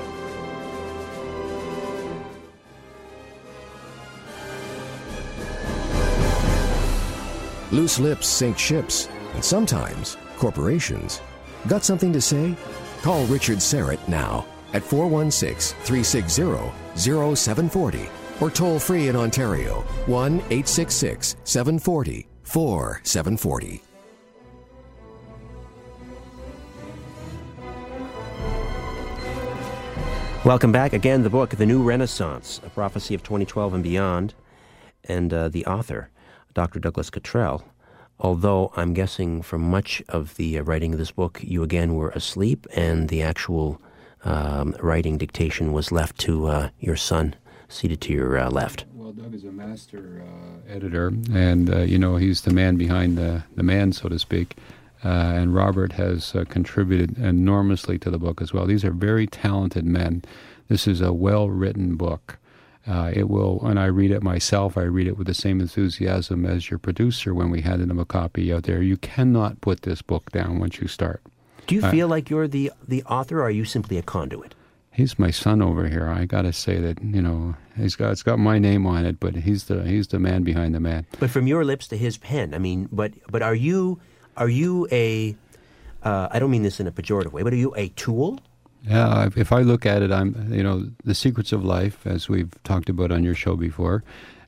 Loose 7.72 8.00
lips 8.00 8.28
sink 8.28 8.58
ships, 8.58 9.10
and 9.34 9.44
sometimes 9.44 10.18
corporations. 10.38 11.22
Got 11.68 11.84
something 11.84 12.12
to 12.14 12.22
say? 12.22 12.56
Call 13.02 13.26
Richard 13.26 13.60
Syrett 13.60 14.06
now 14.08 14.46
at 14.74 14.84
416 14.84 15.78
360 15.84 16.72
0740 16.96 18.10
or 18.41 18.50
toll 18.50 18.80
free 18.80 19.08
in 19.08 19.16
Ontario 19.16 19.82
1 20.08 20.34
866 20.36 21.36
740 21.44 22.28
4740. 22.44 23.84
Welcome 30.46 30.72
back. 30.72 30.94
Again, 30.94 31.22
the 31.22 31.30
book, 31.30 31.50
The 31.52 31.66
New 31.66 31.84
Renaissance, 31.84 32.62
A 32.66 32.70
Prophecy 32.70 33.14
of 33.14 33.22
2012 33.24 33.74
and 33.74 33.84
Beyond, 33.84 34.34
and 35.04 35.34
uh, 35.34 35.50
the 35.50 35.66
author, 35.66 36.10
Dr. 36.60 36.81
Douglas 36.81 37.10
Cottrell. 37.10 37.64
Although 38.19 38.73
I'm 38.76 38.94
guessing 38.94 39.41
for 39.41 39.57
much 39.57 40.03
of 40.10 40.36
the 40.36 40.60
uh, 40.60 40.64
writing 40.64 40.91
of 40.91 40.99
this 40.99 41.11
book, 41.11 41.40
you 41.41 41.64
again 41.64 41.95
were 41.95 42.10
asleep, 42.10 42.68
and 42.76 43.07
the 43.07 43.22
actual 43.22 43.81
um, 44.26 44.76
writing 44.81 45.18
dictation 45.18 45.72
was 45.72 45.90
left 45.90 46.18
to 46.19 46.48
uh, 46.48 46.69
your 46.77 46.98
son, 46.98 47.34
seated 47.69 48.02
to 48.02 48.11
your 48.11 48.38
uh, 48.38 48.49
left. 48.49 48.84
Well, 48.94 49.14
Doug 49.14 49.34
is 49.34 49.45
a 49.45 49.53
master 49.53 50.22
uh, 50.22 50.69
editor, 50.69 51.14
and 51.31 51.73
uh, 51.73 51.84
you 51.84 51.98
know 51.98 52.18
he's 52.18 52.41
the 52.41 52.52
man 52.52 52.76
behind 52.76 53.18
the 53.18 53.41
the 53.56 53.64
man, 53.64 53.94
so 53.94 54.10
to 54.10 54.19
speak. 54.19 54.57
Uh, 55.02 55.07
and 55.40 55.56
Robert 55.56 55.94
has 55.94 56.36
contributed 56.49 57.18
enormously 57.18 57.98
to 57.99 58.11
the 58.11 58.19
book 58.19 58.41
as 58.41 58.52
well. 58.52 58.65
These 58.65 58.84
are 58.84 58.91
very 58.91 59.27
talented 59.27 59.86
men. 59.86 60.23
This 60.68 60.88
is 60.88 60.99
a 60.99 61.14
well 61.14 61.49
written 61.49 61.95
book. 61.95 62.38
Uh, 62.88 63.11
it 63.14 63.30
will, 63.30 63.60
when 63.60 63.77
I 63.77 63.85
read 63.85 64.11
it 64.11 64.23
myself, 64.23 64.77
I 64.77 64.84
read 64.84 65.07
it 65.07 65.18
with 65.18 65.27
the 65.27 65.34
same 65.34 65.60
enthusiasm 65.60 66.45
as 66.45 66.69
your 66.69 66.80
producer 66.80 67.34
when 67.34 67.51
we 67.51 67.61
handed 67.61 67.89
him 67.89 67.99
a 67.99 68.06
copy 68.06 68.51
out 68.53 68.64
there. 68.64 68.81
You 68.81 68.97
cannot 68.97 69.61
put 69.61 69.81
this 69.84 70.01
book 70.01 70.31
down 70.31 70.60
once 70.60 70.80
you 70.80 70.88
start. 70.88 71.22
Do 71.68 71.76
you 71.76 71.81
feel 71.81 72.07
like 72.07 72.31
you're 72.31 72.47
the, 72.47 72.72
the 72.88 73.03
author, 73.03 73.41
or 73.41 73.43
are 73.43 73.51
you 73.51 73.64
simply 73.64 73.97
a 73.97 74.01
conduit? 74.01 74.56
He's 74.91 75.19
my 75.19 75.30
son 75.30 75.61
over 75.61 75.88
here. 75.88 76.10
I 76.10 76.26
got 76.26 76.41
to 76.41 76.51
say 76.51 76.80
that 76.80 77.01
you 77.01 77.22
know 77.22 77.56
he's 77.77 77.95
got 77.95 78.11
it's 78.11 78.23
got 78.23 78.39
my 78.39 78.60
name 78.60 78.85
on 78.88 79.06
it, 79.06 79.19
but 79.19 79.35
he's 79.35 79.65
the 79.65 79.84
he's 79.84 80.07
the 80.07 80.19
man 80.19 80.43
behind 80.43 80.73
the 80.76 80.80
man. 80.80 81.06
But 81.19 81.30
from 81.30 81.47
your 81.47 81.64
lips 81.64 81.88
to 81.89 81.95
his 81.95 82.18
pen, 82.18 82.53
I 82.53 82.57
mean, 82.57 82.89
but 82.91 83.14
but 83.31 83.41
are 83.41 83.56
you 83.56 84.01
are 84.35 84.49
you 84.49 84.88
a? 84.91 85.38
Uh, 86.01 86.27
I 86.31 86.39
don't 86.39 86.51
mean 86.51 86.64
this 86.64 86.80
in 86.80 86.88
a 86.88 86.91
pejorative 86.91 87.31
way, 87.31 87.43
but 87.43 87.53
are 87.53 87.57
you 87.57 87.73
a 87.77 87.89
tool? 87.89 88.39
Yeah, 88.84 89.30
if- 89.35 89.51
I 89.51 89.61
look 89.61 89.85
at 89.85 90.01
it, 90.01 90.11
I'm 90.11 90.53
you 90.53 90.64
know 90.64 90.89
the 91.03 91.15
secrets 91.15 91.51
of 91.51 91.64
life, 91.64 92.06
as 92.06 92.30
we've 92.30 92.51
talked 92.64 92.89
about 92.89 93.11
on 93.11 93.23
your 93.23 93.35
show 93.35 93.56
before, 93.56 94.03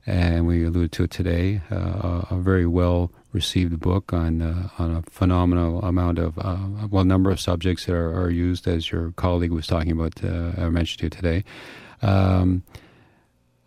and 0.05 0.47
we 0.47 0.63
alluded 0.65 0.91
to 0.93 1.03
it 1.03 1.11
today. 1.11 1.61
Uh, 1.69 2.21
a, 2.29 2.37
very 2.37 2.65
well 2.65 3.11
received 3.33 3.79
book 3.79 4.13
on 4.13 4.41
uh, 4.41 4.69
on 4.79 4.95
a 4.95 5.01
phenomenal 5.09 5.81
amount 5.83 6.17
of 6.17 6.37
uh, 6.39 6.57
well 6.89 7.03
number 7.03 7.29
of 7.29 7.39
subjects 7.39 7.85
that 7.85 7.93
are, 7.93 8.13
are 8.19 8.29
used, 8.29 8.67
as 8.67 8.91
your 8.91 9.11
colleague 9.11 9.51
was 9.51 9.67
talking 9.67 9.91
about. 9.91 10.23
Uh, 10.23 10.51
I 10.57 10.69
mentioned 10.69 10.99
to 10.99 11.05
you 11.05 11.09
today. 11.09 11.43
Um, 12.01 12.63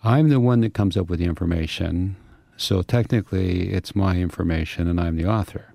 I'm 0.03 0.29
the 0.29 0.41
one 0.41 0.61
that 0.61 0.75
comes 0.75 0.97
up 0.97 1.09
with 1.09 1.19
the 1.19 1.25
information, 1.27 2.17
so 2.57 2.83
technically 2.83 3.71
it's 3.73 3.95
my 3.95 4.17
information, 4.17 4.89
and 4.89 5.01
I'm 5.01 5.17
the 5.17 5.27
author. 5.27 5.75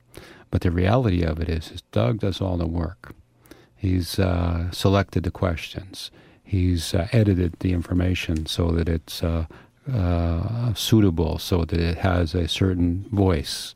But 0.51 0.61
the 0.61 0.71
reality 0.71 1.23
of 1.23 1.39
it 1.39 1.47
is, 1.47 1.71
is 1.71 1.81
Doug 1.91 2.19
does 2.19 2.41
all 2.41 2.57
the 2.57 2.67
work. 2.67 3.13
He's 3.79 4.19
uh, 4.19 4.69
selected 4.71 5.23
the 5.23 5.31
questions. 5.31 6.11
He's 6.43 6.93
uh, 6.93 7.07
edited 7.13 7.55
the 7.59 7.71
information 7.71 8.45
so 8.45 8.71
that 8.71 8.89
it's 8.89 9.23
uh, 9.23 9.45
uh, 9.91 10.73
suitable, 10.73 11.39
so 11.39 11.63
that 11.63 11.79
it 11.79 11.99
has 11.99 12.35
a 12.35 12.49
certain 12.49 13.07
voice. 13.13 13.73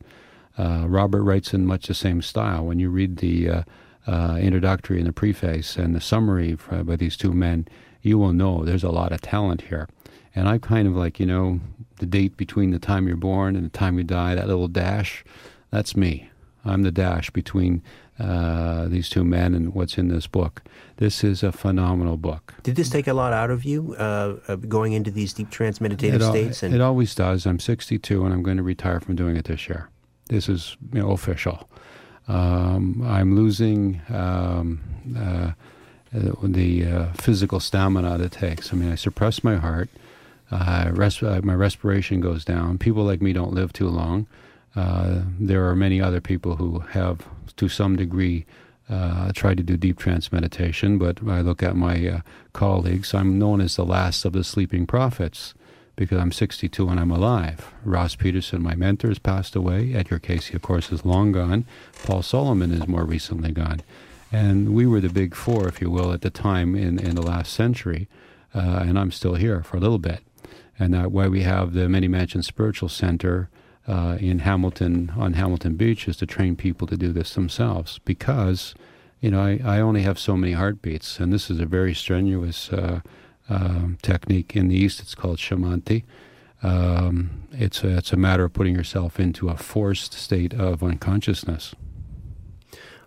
Uh, 0.58 0.84
Robert 0.86 1.22
writes 1.22 1.54
in 1.54 1.64
much 1.64 1.86
the 1.86 1.94
same 1.94 2.20
style. 2.20 2.66
When 2.66 2.78
you 2.78 2.90
read 2.90 3.16
the 3.16 3.64
introductory 4.06 4.98
and 4.98 5.08
the 5.08 5.12
preface 5.12 5.76
and 5.76 5.94
the 5.94 6.02
summary 6.02 6.58
by 6.70 6.96
these 6.96 7.16
two 7.16 7.32
men, 7.32 7.66
you 8.02 8.18
will 8.18 8.34
know 8.34 8.62
there's 8.62 8.84
a 8.84 8.90
lot 8.90 9.10
of 9.10 9.22
talent 9.22 9.62
here. 9.62 9.88
And 10.34 10.48
I 10.48 10.58
kind 10.58 10.86
of 10.86 10.94
like, 10.94 11.18
you 11.18 11.26
know, 11.26 11.60
the 11.96 12.06
date 12.06 12.36
between 12.36 12.72
the 12.72 12.78
time 12.78 13.08
you're 13.08 13.16
born 13.16 13.56
and 13.56 13.64
the 13.64 13.78
time 13.78 13.96
you 13.96 14.04
die, 14.04 14.34
that 14.34 14.48
little 14.48 14.68
dash, 14.68 15.24
that's 15.70 15.96
me. 15.96 16.28
I'm 16.64 16.82
the 16.82 16.90
dash 16.90 17.30
between 17.30 17.82
uh, 18.18 18.86
these 18.88 19.08
two 19.08 19.24
men 19.24 19.54
and 19.54 19.74
what's 19.74 19.98
in 19.98 20.08
this 20.08 20.26
book. 20.26 20.62
This 20.96 21.24
is 21.24 21.42
a 21.42 21.50
phenomenal 21.50 22.16
book. 22.16 22.54
Did 22.62 22.76
this 22.76 22.88
take 22.88 23.08
a 23.08 23.14
lot 23.14 23.32
out 23.32 23.50
of 23.50 23.64
you, 23.64 23.94
uh, 23.96 24.56
going 24.56 24.92
into 24.92 25.10
these 25.10 25.32
deep 25.32 25.50
trance 25.50 25.80
meditative 25.80 26.20
it, 26.20 26.24
al- 26.24 26.30
states? 26.30 26.62
it 26.62 26.80
always 26.80 27.14
does. 27.14 27.46
I'm 27.46 27.58
62 27.58 28.24
and 28.24 28.32
I'm 28.32 28.42
going 28.42 28.56
to 28.56 28.62
retire 28.62 29.00
from 29.00 29.16
doing 29.16 29.36
it 29.36 29.46
this 29.46 29.68
year. 29.68 29.88
This 30.28 30.48
is 30.48 30.76
you 30.92 31.00
know, 31.00 31.10
official. 31.10 31.68
Um, 32.28 33.02
I'm 33.06 33.36
losing 33.36 34.00
um, 34.08 34.80
uh, 35.18 35.52
the 36.12 36.86
uh, 36.86 37.12
physical 37.14 37.60
stamina 37.60 38.18
it 38.18 38.32
takes. 38.32 38.72
I 38.72 38.76
mean, 38.76 38.90
I 38.90 38.94
suppress 38.94 39.42
my 39.44 39.56
heart. 39.56 39.90
Uh, 40.50 40.90
res- 40.92 41.22
uh, 41.22 41.40
my 41.42 41.54
respiration 41.54 42.20
goes 42.20 42.44
down. 42.44 42.78
People 42.78 43.04
like 43.04 43.20
me 43.20 43.32
don't 43.32 43.52
live 43.52 43.72
too 43.72 43.88
long. 43.88 44.26
Uh, 44.76 45.22
there 45.38 45.68
are 45.68 45.76
many 45.76 46.00
other 46.00 46.20
people 46.20 46.56
who 46.56 46.80
have, 46.80 47.26
to 47.56 47.68
some 47.68 47.96
degree, 47.96 48.46
uh, 48.88 49.32
tried 49.32 49.56
to 49.56 49.62
do 49.62 49.76
deep 49.76 49.98
trance 49.98 50.32
meditation, 50.32 50.98
but 50.98 51.18
I 51.26 51.40
look 51.40 51.62
at 51.62 51.76
my 51.76 52.08
uh, 52.08 52.20
colleagues. 52.52 53.14
I'm 53.14 53.38
known 53.38 53.60
as 53.60 53.76
the 53.76 53.84
last 53.84 54.24
of 54.24 54.32
the 54.32 54.44
sleeping 54.44 54.86
prophets 54.86 55.54
because 55.96 56.18
I'm 56.18 56.32
62 56.32 56.88
and 56.88 56.98
I'm 56.98 57.10
alive. 57.10 57.72
Ross 57.84 58.16
Peterson, 58.16 58.62
my 58.62 58.74
mentor, 58.74 59.08
has 59.08 59.18
passed 59.18 59.54
away. 59.54 59.94
Edgar 59.94 60.18
Cayce, 60.18 60.52
of 60.52 60.62
course, 60.62 60.90
is 60.90 61.04
long 61.04 61.32
gone. 61.32 61.66
Paul 62.04 62.22
Solomon 62.22 62.72
is 62.72 62.88
more 62.88 63.04
recently 63.04 63.52
gone. 63.52 63.80
And 64.32 64.74
we 64.74 64.86
were 64.86 65.00
the 65.00 65.08
big 65.08 65.34
four, 65.34 65.68
if 65.68 65.80
you 65.80 65.90
will, 65.90 66.12
at 66.12 66.22
the 66.22 66.30
time 66.30 66.74
in, 66.74 66.98
in 66.98 67.14
the 67.14 67.22
last 67.22 67.52
century. 67.52 68.08
Uh, 68.52 68.84
and 68.86 68.98
I'm 68.98 69.12
still 69.12 69.34
here 69.34 69.62
for 69.62 69.76
a 69.76 69.80
little 69.80 69.98
bit. 69.98 70.20
And 70.78 70.94
that's 70.94 71.08
why 71.08 71.28
we 71.28 71.42
have 71.42 71.72
the 71.72 71.88
Many 71.88 72.08
Mansion 72.08 72.42
Spiritual 72.42 72.88
Center 72.88 73.48
uh, 73.86 74.16
in 74.20 74.40
Hamilton, 74.40 75.12
on 75.16 75.34
Hamilton 75.34 75.76
Beach, 75.76 76.08
is 76.08 76.16
to 76.18 76.26
train 76.26 76.56
people 76.56 76.86
to 76.86 76.96
do 76.96 77.12
this 77.12 77.34
themselves. 77.34 78.00
Because, 78.04 78.74
you 79.20 79.30
know, 79.30 79.40
I, 79.40 79.60
I 79.64 79.80
only 79.80 80.02
have 80.02 80.18
so 80.18 80.36
many 80.36 80.52
heartbeats. 80.52 81.20
And 81.20 81.32
this 81.32 81.50
is 81.50 81.60
a 81.60 81.66
very 81.66 81.94
strenuous 81.94 82.70
uh, 82.72 83.00
um, 83.48 83.98
technique. 84.02 84.56
In 84.56 84.68
the 84.68 84.76
East, 84.76 85.00
it's 85.00 85.14
called 85.14 85.38
shamanti. 85.38 86.04
Um, 86.62 87.46
it's, 87.52 87.84
a, 87.84 87.98
it's 87.98 88.12
a 88.12 88.16
matter 88.16 88.44
of 88.44 88.52
putting 88.54 88.74
yourself 88.74 89.20
into 89.20 89.48
a 89.48 89.56
forced 89.56 90.14
state 90.14 90.54
of 90.54 90.82
unconsciousness. 90.82 91.74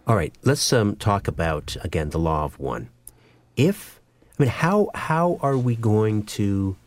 All 0.07 0.15
right, 0.15 0.33
let's 0.43 0.71
um, 0.71 0.95
talk 0.95 1.27
about 1.27 1.75
again 1.83 2.11
the 2.11 2.19
law 2.19 2.45
of 2.45 2.57
one. 2.59 2.87
If 3.57 3.99
I 4.39 4.43
mean, 4.43 4.49
how 4.49 4.89
how 4.95 5.37
are 5.41 5.57
we 5.57 5.75
going 5.75 6.23
to 6.37 6.77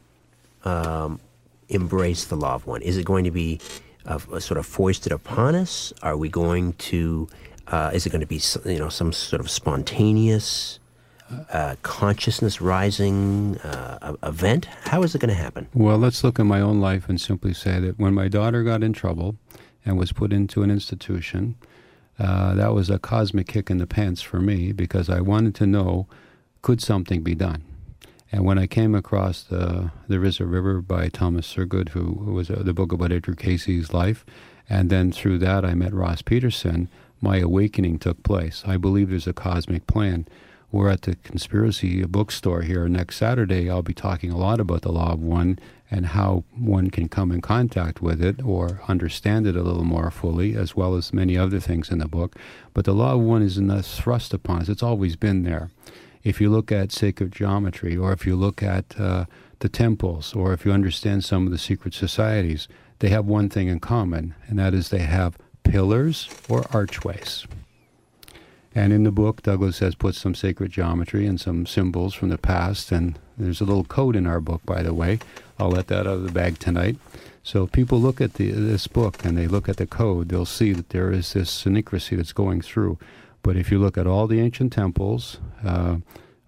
um, 0.64 1.20
embrace 1.70 2.24
the 2.24 2.36
law 2.36 2.54
of 2.54 2.66
one? 2.66 2.82
Is 2.82 2.96
it 2.96 3.04
going 3.04 3.24
to 3.24 3.30
be 3.30 3.60
uh, 4.06 4.18
sort 4.38 4.58
of 4.58 4.66
foisted 4.66 5.12
upon 5.12 5.54
us? 5.54 5.92
Are 6.02 6.16
we 6.16 6.28
going 6.28 6.74
to? 6.74 7.28
Uh, 7.66 7.90
is 7.94 8.04
it 8.04 8.10
going 8.10 8.20
to 8.20 8.26
be 8.26 8.40
you 8.64 8.78
know 8.78 8.88
some 8.88 9.12
sort 9.12 9.40
of 9.40 9.50
spontaneous 9.50 10.80
uh, 11.52 11.76
consciousness 11.82 12.60
rising 12.60 13.58
uh, 13.58 14.16
event? 14.22 14.66
How 14.84 15.02
is 15.02 15.14
it 15.14 15.20
going 15.20 15.34
to 15.34 15.40
happen? 15.40 15.68
Well, 15.74 15.98
let's 15.98 16.24
look 16.24 16.40
at 16.40 16.46
my 16.46 16.60
own 16.60 16.80
life 16.80 17.08
and 17.08 17.20
simply 17.20 17.54
say 17.54 17.78
that 17.80 17.98
when 17.98 18.14
my 18.14 18.28
daughter 18.28 18.62
got 18.62 18.82
in 18.82 18.92
trouble 18.92 19.36
and 19.84 19.98
was 19.98 20.12
put 20.12 20.32
into 20.32 20.62
an 20.62 20.70
institution, 20.70 21.56
uh, 22.18 22.54
that 22.54 22.74
was 22.74 22.90
a 22.90 22.98
cosmic 22.98 23.46
kick 23.46 23.70
in 23.70 23.78
the 23.78 23.86
pants 23.86 24.20
for 24.20 24.40
me 24.40 24.72
because 24.72 25.08
I 25.08 25.20
wanted 25.20 25.54
to 25.56 25.66
know 25.66 26.06
could 26.62 26.82
something 26.82 27.22
be 27.22 27.34
done. 27.34 27.62
And 28.32 28.44
when 28.44 28.58
I 28.58 28.66
came 28.66 28.94
across 28.94 29.42
the 29.42 29.90
There 30.06 30.24
Is 30.24 30.38
a 30.38 30.46
River 30.46 30.80
by 30.80 31.08
Thomas 31.08 31.52
Sugrue, 31.52 31.88
who, 31.88 32.32
was 32.32 32.48
uh, 32.48 32.62
the 32.64 32.72
book 32.72 32.92
about 32.92 33.10
Edgar 33.10 33.34
Cayce's 33.34 33.92
life, 33.92 34.24
and 34.68 34.88
then 34.88 35.10
through 35.10 35.38
that 35.38 35.64
I 35.64 35.74
met 35.74 35.92
Ross 35.92 36.22
Peterson, 36.22 36.88
my 37.20 37.38
awakening 37.38 37.98
took 37.98 38.22
place. 38.22 38.62
I 38.66 38.76
believe 38.76 39.10
there's 39.10 39.26
a 39.26 39.32
cosmic 39.32 39.88
plan. 39.88 40.28
We're 40.70 40.90
at 40.90 41.02
the 41.02 41.16
Conspiracy 41.16 42.04
Bookstore 42.04 42.62
here 42.62 42.88
next 42.88 43.16
Saturday. 43.16 43.68
I'll 43.68 43.82
be 43.82 43.92
talking 43.92 44.30
a 44.30 44.38
lot 44.38 44.60
about 44.60 44.82
the 44.82 44.92
Law 44.92 45.12
of 45.12 45.20
One 45.20 45.58
and 45.90 46.06
how 46.06 46.44
one 46.56 46.90
can 46.90 47.08
come 47.08 47.32
in 47.32 47.40
contact 47.40 48.00
with 48.00 48.22
it 48.22 48.40
or 48.44 48.80
understand 48.86 49.48
it 49.48 49.56
a 49.56 49.62
little 49.62 49.82
more 49.82 50.12
fully, 50.12 50.54
as 50.54 50.76
well 50.76 50.94
as 50.94 51.12
many 51.12 51.36
other 51.36 51.58
things 51.58 51.90
in 51.90 51.98
the 51.98 52.06
book. 52.06 52.36
But 52.72 52.84
the 52.84 52.94
Law 52.94 53.14
of 53.14 53.20
One 53.22 53.42
is 53.42 53.58
not 53.58 53.84
thrust 53.84 54.32
upon 54.32 54.60
us, 54.60 54.68
it's 54.68 54.84
always 54.84 55.16
been 55.16 55.42
there. 55.42 55.70
If 56.22 56.40
you 56.40 56.50
look 56.50 56.70
at 56.70 56.92
sacred 56.92 57.32
geometry, 57.32 57.96
or 57.96 58.12
if 58.12 58.26
you 58.26 58.36
look 58.36 58.62
at 58.62 58.98
uh, 58.98 59.24
the 59.60 59.68
temples, 59.68 60.34
or 60.34 60.52
if 60.52 60.64
you 60.64 60.72
understand 60.72 61.24
some 61.24 61.46
of 61.46 61.52
the 61.52 61.58
secret 61.58 61.94
societies, 61.94 62.68
they 62.98 63.08
have 63.08 63.24
one 63.24 63.48
thing 63.48 63.68
in 63.68 63.80
common, 63.80 64.34
and 64.46 64.58
that 64.58 64.74
is 64.74 64.88
they 64.88 64.98
have 64.98 65.38
pillars 65.62 66.28
or 66.48 66.64
archways. 66.72 67.46
And 68.74 68.92
in 68.92 69.02
the 69.02 69.10
book, 69.10 69.42
Douglas 69.42 69.80
has 69.80 69.94
put 69.94 70.14
some 70.14 70.34
sacred 70.34 70.70
geometry 70.70 71.26
and 71.26 71.40
some 71.40 71.66
symbols 71.66 72.14
from 72.14 72.28
the 72.28 72.38
past. 72.38 72.92
And 72.92 73.18
there's 73.36 73.60
a 73.60 73.64
little 73.64 73.84
code 73.84 74.14
in 74.14 74.26
our 74.26 74.40
book, 74.40 74.60
by 74.64 74.82
the 74.82 74.94
way. 74.94 75.18
I'll 75.58 75.70
let 75.70 75.88
that 75.88 76.06
out 76.06 76.14
of 76.14 76.22
the 76.22 76.32
bag 76.32 76.58
tonight. 76.58 76.96
So 77.42 77.64
if 77.64 77.72
people 77.72 78.00
look 78.00 78.20
at 78.20 78.34
the, 78.34 78.50
this 78.52 78.86
book 78.86 79.24
and 79.24 79.36
they 79.36 79.48
look 79.48 79.68
at 79.68 79.78
the 79.78 79.86
code, 79.86 80.28
they'll 80.28 80.46
see 80.46 80.72
that 80.72 80.90
there 80.90 81.10
is 81.10 81.32
this 81.32 81.50
syncrecy 81.64 82.16
that's 82.16 82.32
going 82.32 82.60
through. 82.60 82.98
But 83.42 83.56
if 83.56 83.70
you 83.70 83.78
look 83.78 83.96
at 83.96 84.06
all 84.06 84.26
the 84.26 84.40
ancient 84.40 84.72
temples, 84.72 85.40
uh, 85.64 85.98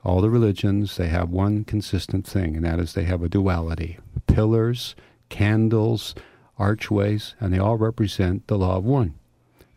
all 0.04 0.20
the 0.20 0.30
religions, 0.30 0.96
they 0.96 1.08
have 1.08 1.30
one 1.30 1.64
consistent 1.64 2.26
thing, 2.26 2.56
and 2.56 2.64
that 2.64 2.80
is 2.80 2.92
they 2.92 3.04
have 3.04 3.22
a 3.22 3.28
duality 3.28 3.98
pillars, 4.26 4.94
candles, 5.28 6.14
archways, 6.58 7.34
and 7.40 7.52
they 7.52 7.58
all 7.58 7.76
represent 7.76 8.46
the 8.46 8.56
law 8.56 8.76
of 8.76 8.84
one, 8.84 9.14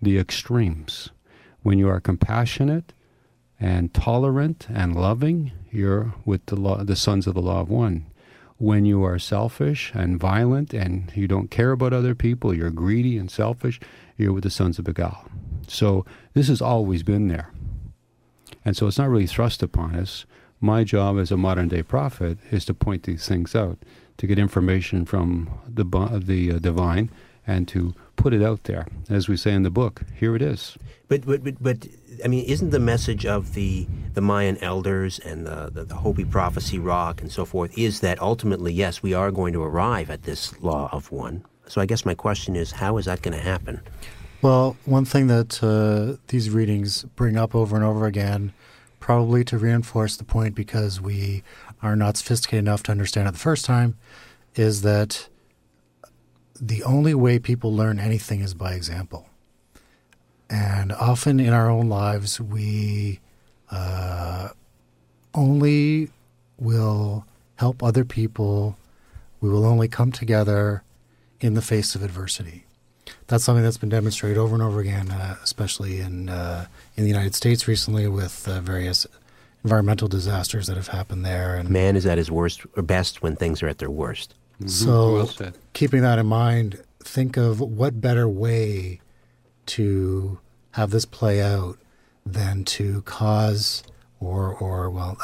the 0.02 0.18
extremes. 0.18 1.10
When 1.62 1.78
you 1.78 1.90
are 1.90 2.00
compassionate 2.00 2.94
and 3.60 3.94
tolerant 3.94 4.68
and 4.70 4.96
loving, 4.96 5.52
you're 5.72 6.14
with 6.26 6.46
the, 6.46 6.56
law, 6.56 6.84
the 6.84 6.96
sons 6.96 7.28
of 7.28 7.34
the 7.34 7.42
law 7.42 7.62
of 7.62 7.70
one. 7.70 8.06
When 8.58 8.86
you 8.86 9.04
are 9.04 9.20
selfish 9.20 9.92
and 9.94 10.20
violent 10.20 10.74
and 10.74 11.12
you 11.16 11.28
don't 11.28 11.52
care 11.52 11.72
about 11.72 11.92
other 11.92 12.16
people, 12.16 12.54
you're 12.54 12.70
greedy 12.70 13.18
and 13.18 13.30
selfish, 13.30 13.80
you're 14.16 14.32
with 14.32 14.44
the 14.44 14.50
sons 14.50 14.80
of 14.80 14.86
Begal. 14.86 15.28
So 15.72 16.06
this 16.34 16.48
has 16.48 16.62
always 16.62 17.04
been 17.04 17.28
there. 17.28 17.52
And 18.64 18.76
so 18.76 18.88
it's 18.88 18.98
not 18.98 19.10
really 19.10 19.28
thrust 19.28 19.62
upon 19.62 19.96
us. 19.96 20.26
My 20.60 20.84
job 20.84 21.20
as 21.20 21.32
a 21.32 21.38
modern 21.38 21.68
day 21.68 21.84
prophet 21.84 22.38
is 22.52 22.66
to 22.66 22.74
point 22.74 23.04
these 23.04 23.28
things 23.28 23.56
out, 23.56 23.78
to 24.18 24.28
get 24.28 24.40
information 24.40 25.06
from 25.06 25.50
the, 25.68 25.84
the 26.24 26.54
uh, 26.54 26.60
divine, 26.60 27.12
and 27.46 27.68
to 27.68 27.94
put 28.16 28.34
it 28.34 28.42
out 28.42 28.64
there. 28.64 28.88
As 29.10 29.30
we 29.30 29.38
say 29.38 29.54
in 29.54 29.64
the 29.64 29.70
book, 29.70 30.02
here 30.16 30.36
it 30.36 30.42
is. 30.42 30.78
But, 31.08 31.26
but, 31.26 31.44
but, 31.44 31.62
but 31.62 31.88
I 32.24 32.28
mean, 32.28 32.46
isn't 32.46 32.72
the 32.72 32.80
message 32.80 33.26
of 33.26 33.54
the, 33.54 33.86
the 34.14 34.22
Mayan 34.22 34.58
elders 34.58 35.20
and 35.20 35.46
the, 35.46 35.70
the, 35.72 35.84
the 35.84 35.96
Hopi 35.96 36.26
prophecy 36.26 36.80
rock 36.80 37.22
and 37.22 37.32
so 37.32 37.46
forth 37.46 37.78
is 37.78 38.00
that 38.00 38.20
ultimately, 38.22 38.74
yes, 38.74 39.04
we 39.04 39.14
are 39.14 39.30
going 39.32 39.54
to 39.54 39.62
arrive 39.62 40.10
at 40.10 40.24
this 40.24 40.60
law 40.62 40.90
of 40.92 41.12
one? 41.12 41.46
So 41.68 41.82
I 41.82 41.86
guess 41.86 42.06
my 42.06 42.16
question 42.16 42.56
is, 42.56 42.72
how 42.72 42.98
is 42.98 43.06
that 43.06 43.22
going 43.22 43.38
to 43.38 43.44
happen? 43.44 43.82
Well, 44.46 44.78
one 44.86 45.06
thing 45.06 45.26
that 45.26 45.64
uh, 45.64 46.22
these 46.28 46.52
readings 46.52 47.04
bring 47.16 47.36
up 47.36 47.56
over 47.56 47.76
and 47.76 47.84
over 47.84 48.06
again, 48.06 48.54
probably 49.00 49.44
to 49.44 49.58
reinforce 49.58 50.18
the 50.18 50.24
point 50.24 50.54
because 50.54 51.02
we 51.02 51.42
are 51.82 51.96
not 51.96 52.16
sophisticated 52.16 52.60
enough 52.60 52.84
to 52.84 52.92
understand 52.92 53.28
it 53.28 53.32
the 53.32 53.40
first 53.40 53.66
time, 53.66 53.98
is 54.54 54.84
that 54.84 55.30
the 56.62 56.84
only 56.84 57.16
way 57.16 57.40
people 57.40 57.74
learn 57.74 57.98
anything 57.98 58.42
is 58.42 58.54
by 58.54 58.74
example. 58.74 59.28
And 60.48 60.92
often 60.92 61.40
in 61.40 61.52
our 61.52 61.68
own 61.68 61.90
lives, 61.90 62.40
we 62.40 63.22
uh, 63.72 64.50
only 65.34 66.12
will 66.60 67.26
help 67.56 67.82
other 67.82 68.06
people, 68.06 68.78
we 69.42 69.50
will 69.50 69.66
only 69.66 69.88
come 69.88 70.12
together 70.12 70.84
in 71.42 71.56
the 71.56 71.64
face 71.64 71.96
of 71.96 72.04
adversity. 72.04 72.66
That's 73.28 73.44
something 73.44 73.64
that's 73.64 73.78
been 73.78 73.90
demonstrated 73.90 74.38
over 74.38 74.54
and 74.54 74.64
over 74.64 74.80
again, 74.80 75.10
uh, 75.10 75.38
especially 75.44 76.00
in 76.00 76.30
uh, 76.30 76.68
in 76.96 77.04
the 77.04 77.10
United 77.10 77.36
States 77.36 77.68
recently 77.68 78.08
with 78.08 78.48
uh, 78.48 78.62
various 78.62 79.08
environmental 79.64 80.08
disasters 80.08 80.68
that 80.68 80.78
have 80.78 80.90
happened 80.90 81.26
there. 81.26 81.56
And 81.56 81.70
man 81.70 81.96
is 81.96 82.06
at 82.06 82.20
his 82.20 82.30
worst 82.30 82.66
or 82.78 82.84
best 82.84 83.24
when 83.24 83.36
things 83.36 83.64
are 83.64 83.68
at 83.68 83.80
their 83.80 83.90
worst. 83.90 84.36
Mm-hmm. 84.56 84.68
So, 84.68 85.14
well 85.14 85.52
keeping 85.74 86.02
that 86.02 86.20
in 86.20 86.28
mind, 86.28 86.82
think 87.04 87.36
of 87.36 87.60
what 87.60 88.00
better 88.00 88.28
way 88.28 89.02
to 89.68 90.40
have 90.72 90.92
this 90.92 91.06
play 91.06 91.42
out 91.42 91.78
than 92.26 92.64
to 92.66 93.02
cause 93.04 93.84
or 94.20 94.54
or 94.54 94.90
well, 94.90 95.18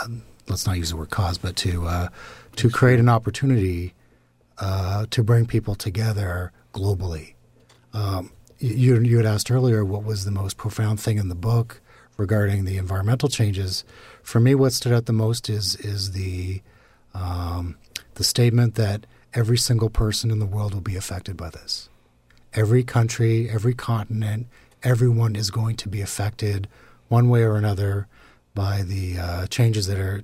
let's 0.48 0.66
not 0.66 0.78
use 0.78 0.90
the 0.90 0.98
word 0.98 1.10
cause, 1.12 1.38
but 1.38 1.56
to 1.58 1.86
uh, 1.86 2.08
to 2.56 2.70
create 2.70 3.00
an 3.00 3.10
opportunity 3.10 3.94
uh, 4.58 5.06
to 5.10 5.24
bring 5.24 5.46
people 5.46 5.76
together 5.76 6.52
globally. 6.74 7.34
Um, 7.94 8.32
you 8.60 9.00
you 9.00 9.18
had 9.18 9.26
asked 9.26 9.50
earlier 9.50 9.84
what 9.84 10.04
was 10.04 10.26
the 10.26 10.32
most 10.32 10.58
profound 10.58 11.00
thing 11.00 11.18
in 11.18 11.30
the 11.30 11.36
book 11.36 11.82
regarding 12.18 12.66
the 12.66 12.78
environmental 12.78 13.30
changes. 13.30 13.84
For 14.22 14.40
me, 14.40 14.54
what 14.54 14.74
stood 14.74 14.94
out 14.94 15.06
the 15.06 15.14
most 15.14 15.50
is 15.50 15.76
is 15.78 16.12
the 16.12 16.62
um, 17.14 17.78
the 18.16 18.24
statement 18.24 18.76
that 18.76 19.06
every 19.34 19.58
single 19.58 19.90
person 19.90 20.32
in 20.32 20.40
the 20.40 20.46
world 20.46 20.74
will 20.74 20.82
be 20.82 20.96
affected 20.96 21.38
by 21.38 21.50
this. 21.50 21.90
Every 22.54 22.84
country, 22.84 23.50
every 23.50 23.74
continent, 23.74 24.48
everyone 24.84 25.36
is 25.36 25.52
going 25.52 25.78
to 25.78 25.90
be 25.90 26.02
affected 26.02 26.68
one 27.08 27.30
way 27.30 27.44
or 27.44 27.56
another 27.56 28.08
by 28.54 28.84
the 28.84 29.18
uh, 29.18 29.48
changes 29.48 29.88
that 29.88 30.00
are 30.00 30.24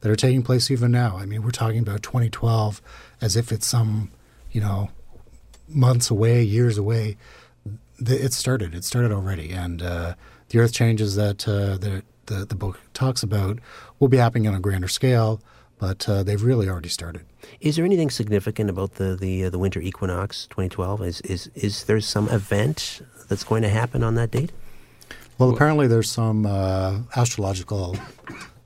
that 0.00 0.10
are 0.10 0.16
taking 0.16 0.42
place 0.42 0.70
even 0.70 0.90
now. 0.92 1.16
I 1.16 1.26
mean, 1.26 1.42
we're 1.42 1.50
talking 1.50 1.80
about 1.80 2.02
2012 2.02 2.82
as 3.20 3.36
if 3.36 3.50
it's 3.50 3.66
some, 3.66 4.10
you 4.52 4.60
know, 4.60 4.90
months 5.68 6.10
away, 6.10 6.42
years 6.42 6.78
away. 6.78 7.16
It 7.98 8.32
started. 8.32 8.74
It 8.74 8.84
started 8.84 9.12
already, 9.12 9.52
and 9.52 9.82
uh, 9.82 10.14
the 10.50 10.58
Earth 10.58 10.72
changes 10.72 11.16
that 11.16 11.48
uh, 11.48 11.78
that 11.78 12.04
the, 12.26 12.44
the 12.44 12.54
book 12.54 12.80
talks 12.92 13.22
about 13.22 13.58
will 13.98 14.08
be 14.08 14.18
happening 14.18 14.46
on 14.46 14.54
a 14.54 14.60
grander 14.60 14.88
scale, 14.88 15.40
but 15.78 16.06
uh, 16.08 16.22
they've 16.22 16.42
really 16.42 16.68
already 16.68 16.90
started. 16.90 17.22
Is 17.60 17.76
there 17.76 17.84
anything 17.84 18.10
significant 18.10 18.68
about 18.68 18.94
the 18.94 19.16
the, 19.16 19.44
uh, 19.44 19.50
the 19.50 19.58
winter 19.58 19.80
equinox 19.80 20.46
2012? 20.48 21.02
Is 21.02 21.20
is 21.22 21.50
is 21.54 21.84
there 21.84 22.00
some 22.00 22.28
event 22.28 23.00
that's 23.28 23.44
going 23.44 23.62
to 23.62 23.70
happen 23.70 24.02
on 24.02 24.14
that 24.16 24.30
date? 24.30 24.52
Well, 25.38 25.50
apparently 25.50 25.86
there's 25.86 26.10
some 26.10 26.46
uh, 26.46 27.00
astrological 27.14 27.96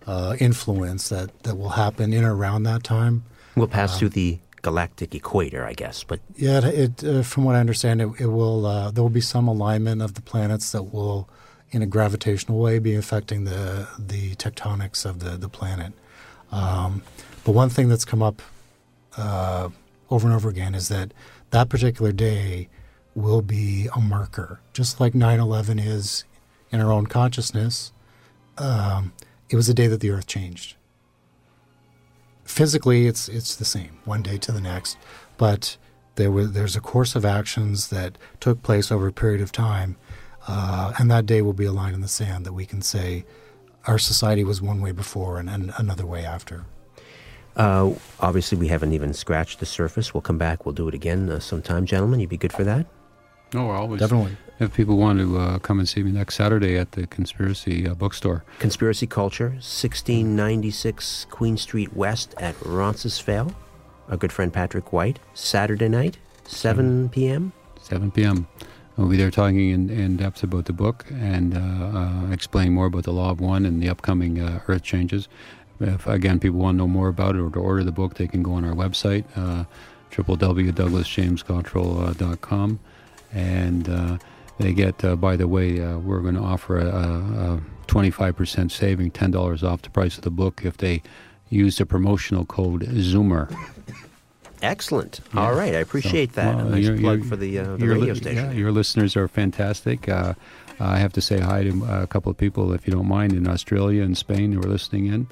uh, 0.06 0.36
influence 0.38 1.08
that, 1.08 1.42
that 1.42 1.56
will 1.56 1.70
happen 1.70 2.12
in 2.12 2.24
or 2.24 2.34
around 2.34 2.62
that 2.64 2.84
time. 2.84 3.24
We'll 3.56 3.66
pass 3.66 3.98
through 3.98 4.10
the 4.10 4.38
galactic 4.62 5.14
equator, 5.14 5.64
I 5.64 5.72
guess, 5.72 6.04
but 6.04 6.20
Yeah, 6.36 6.66
it, 6.66 7.04
uh, 7.04 7.22
from 7.22 7.44
what 7.44 7.54
I 7.54 7.60
understand, 7.60 8.00
it, 8.00 8.08
it 8.18 8.26
will 8.26 8.66
uh, 8.66 8.90
there 8.90 9.02
will 9.02 9.10
be 9.10 9.20
some 9.20 9.48
alignment 9.48 10.02
of 10.02 10.14
the 10.14 10.22
planets 10.22 10.72
that 10.72 10.84
will, 10.92 11.28
in 11.70 11.82
a 11.82 11.86
gravitational 11.86 12.58
way, 12.58 12.78
be 12.78 12.94
affecting 12.94 13.44
the 13.44 13.88
the 13.98 14.34
tectonics 14.36 15.04
of 15.04 15.20
the 15.20 15.30
the 15.30 15.48
planet. 15.48 15.92
Um, 16.52 17.02
but 17.44 17.52
one 17.52 17.70
thing 17.70 17.88
that's 17.88 18.04
come 18.04 18.22
up 18.22 18.42
uh, 19.16 19.68
over 20.10 20.26
and 20.26 20.34
over 20.34 20.48
again 20.48 20.74
is 20.74 20.88
that 20.88 21.12
that 21.50 21.68
particular 21.68 22.12
day 22.12 22.68
will 23.14 23.42
be 23.42 23.88
a 23.94 24.00
marker, 24.00 24.60
just 24.72 25.00
like 25.00 25.14
9/11 25.14 25.84
is 25.84 26.24
in 26.70 26.80
our 26.80 26.92
own 26.92 27.06
consciousness. 27.06 27.92
Um, 28.58 29.12
it 29.48 29.56
was 29.56 29.66
the 29.66 29.74
day 29.74 29.86
that 29.86 30.00
the 30.00 30.10
Earth 30.10 30.26
changed. 30.26 30.76
Physically, 32.50 33.06
it's 33.06 33.28
it's 33.28 33.54
the 33.56 33.64
same, 33.64 33.98
one 34.04 34.22
day 34.22 34.36
to 34.38 34.52
the 34.52 34.60
next, 34.60 34.98
but 35.38 35.76
there 36.16 36.30
was 36.30 36.52
there's 36.52 36.76
a 36.76 36.80
course 36.80 37.14
of 37.14 37.24
actions 37.24 37.88
that 37.90 38.18
took 38.40 38.62
place 38.62 38.90
over 38.92 39.06
a 39.06 39.12
period 39.12 39.40
of 39.40 39.50
time, 39.52 39.96
uh, 40.48 40.92
and 40.98 41.10
that 41.10 41.26
day 41.26 41.40
will 41.42 41.52
be 41.54 41.64
a 41.64 41.72
line 41.72 41.94
in 41.94 42.00
the 42.00 42.08
sand 42.08 42.44
that 42.46 42.52
we 42.52 42.66
can 42.66 42.82
say 42.82 43.24
our 43.86 43.98
society 43.98 44.44
was 44.44 44.60
one 44.60 44.80
way 44.82 44.92
before 44.92 45.38
and, 45.38 45.48
and 45.48 45.72
another 45.78 46.04
way 46.04 46.22
after. 46.24 46.64
uh, 47.56 47.90
obviously 48.18 48.58
we 48.58 48.68
haven't 48.68 48.92
even 48.92 49.14
scratched 49.14 49.58
the 49.60 49.66
surface. 49.66 50.12
We'll 50.12 50.20
come 50.20 50.38
back. 50.38 50.66
We'll 50.66 50.74
do 50.74 50.86
it 50.88 50.94
again 50.94 51.30
uh, 51.30 51.38
sometime, 51.40 51.86
gentlemen. 51.86 52.20
You'd 52.20 52.30
be 52.30 52.36
good 52.36 52.52
for 52.52 52.64
that. 52.64 52.84
No, 53.54 53.66
we're 53.66 53.76
always 53.76 54.00
Definitely. 54.00 54.36
If 54.60 54.74
people 54.74 54.98
want 54.98 55.18
to 55.20 55.38
uh, 55.38 55.58
come 55.58 55.78
and 55.78 55.88
see 55.88 56.02
me 56.02 56.12
next 56.12 56.34
Saturday 56.34 56.76
at 56.76 56.92
the 56.92 57.06
Conspiracy 57.06 57.88
uh, 57.88 57.94
Bookstore, 57.94 58.44
Conspiracy 58.58 59.06
Culture, 59.06 59.52
1696 59.52 61.24
Queen 61.30 61.56
Street 61.56 61.96
West 61.96 62.34
at 62.36 62.54
Roncesvalles. 62.66 63.54
Our 64.10 64.18
good 64.18 64.32
friend 64.32 64.52
Patrick 64.52 64.92
White, 64.92 65.18
Saturday 65.32 65.88
night, 65.88 66.18
7 66.44 67.08
p.m. 67.08 67.54
7 67.80 68.10
p.m. 68.10 68.46
We'll 68.98 69.08
be 69.08 69.16
there 69.16 69.30
talking 69.30 69.70
in, 69.70 69.88
in 69.88 70.18
depth 70.18 70.42
about 70.42 70.66
the 70.66 70.74
book 70.74 71.06
and 71.10 71.56
uh, 71.56 71.60
uh, 71.98 72.30
explaining 72.30 72.74
more 72.74 72.84
about 72.84 73.04
the 73.04 73.14
Law 73.14 73.30
of 73.30 73.40
One 73.40 73.64
and 73.64 73.82
the 73.82 73.88
upcoming 73.88 74.42
uh, 74.42 74.60
Earth 74.68 74.82
changes. 74.82 75.26
If 75.80 76.06
again 76.06 76.38
people 76.38 76.58
want 76.58 76.74
to 76.74 76.78
know 76.80 76.88
more 76.88 77.08
about 77.08 77.34
it 77.34 77.40
or 77.40 77.48
to 77.48 77.58
order 77.58 77.82
the 77.82 77.92
book, 77.92 78.16
they 78.16 78.28
can 78.28 78.42
go 78.42 78.52
on 78.52 78.66
our 78.66 78.74
website, 78.74 79.24
uh, 79.34 79.64
www.douglasjamescottrell.com, 80.10 82.80
and 83.32 83.88
uh, 83.88 84.18
they 84.60 84.72
get. 84.72 85.04
Uh, 85.04 85.16
by 85.16 85.36
the 85.36 85.48
way, 85.48 85.80
uh, 85.82 85.98
we're 85.98 86.20
going 86.20 86.34
to 86.34 86.40
offer 86.40 86.78
a, 86.78 86.86
a, 86.86 87.54
a 87.56 87.60
25% 87.88 88.70
saving, 88.70 89.10
$10 89.10 89.62
off 89.62 89.82
the 89.82 89.90
price 89.90 90.16
of 90.16 90.22
the 90.24 90.30
book 90.30 90.62
if 90.64 90.76
they 90.76 91.02
use 91.48 91.78
the 91.78 91.86
promotional 91.86 92.44
code 92.44 92.82
Zoomer. 92.82 93.52
Excellent. 94.62 95.20
All 95.34 95.54
right. 95.54 95.74
I 95.74 95.78
appreciate 95.78 96.34
So, 96.34 96.42
that. 96.42 96.56
well, 96.56 96.66
a 96.72 96.78
nice 96.78 97.00
plug 97.00 97.24
for 97.24 97.36
the, 97.36 97.58
uh, 97.58 97.76
the 97.76 97.86
radio 97.88 98.14
station. 98.14 98.44
Yeah, 98.50 98.52
your 98.52 98.72
listeners 98.72 99.16
are 99.16 99.26
fantastic. 99.26 100.08
Uh, 100.08 100.34
I 100.78 100.98
have 100.98 101.12
to 101.14 101.20
say 101.20 101.40
hi 101.40 101.64
to 101.64 101.84
uh, 101.84 102.02
a 102.02 102.06
couple 102.06 102.30
of 102.30 102.36
people, 102.36 102.72
if 102.72 102.86
you 102.86 102.92
don't 102.92 103.08
mind, 103.08 103.32
in 103.32 103.48
Australia 103.48 104.02
and 104.02 104.16
Spain 104.16 104.52
who 104.52 104.60
are 104.60 104.68
listening 104.68 105.06
in. 105.06 105.26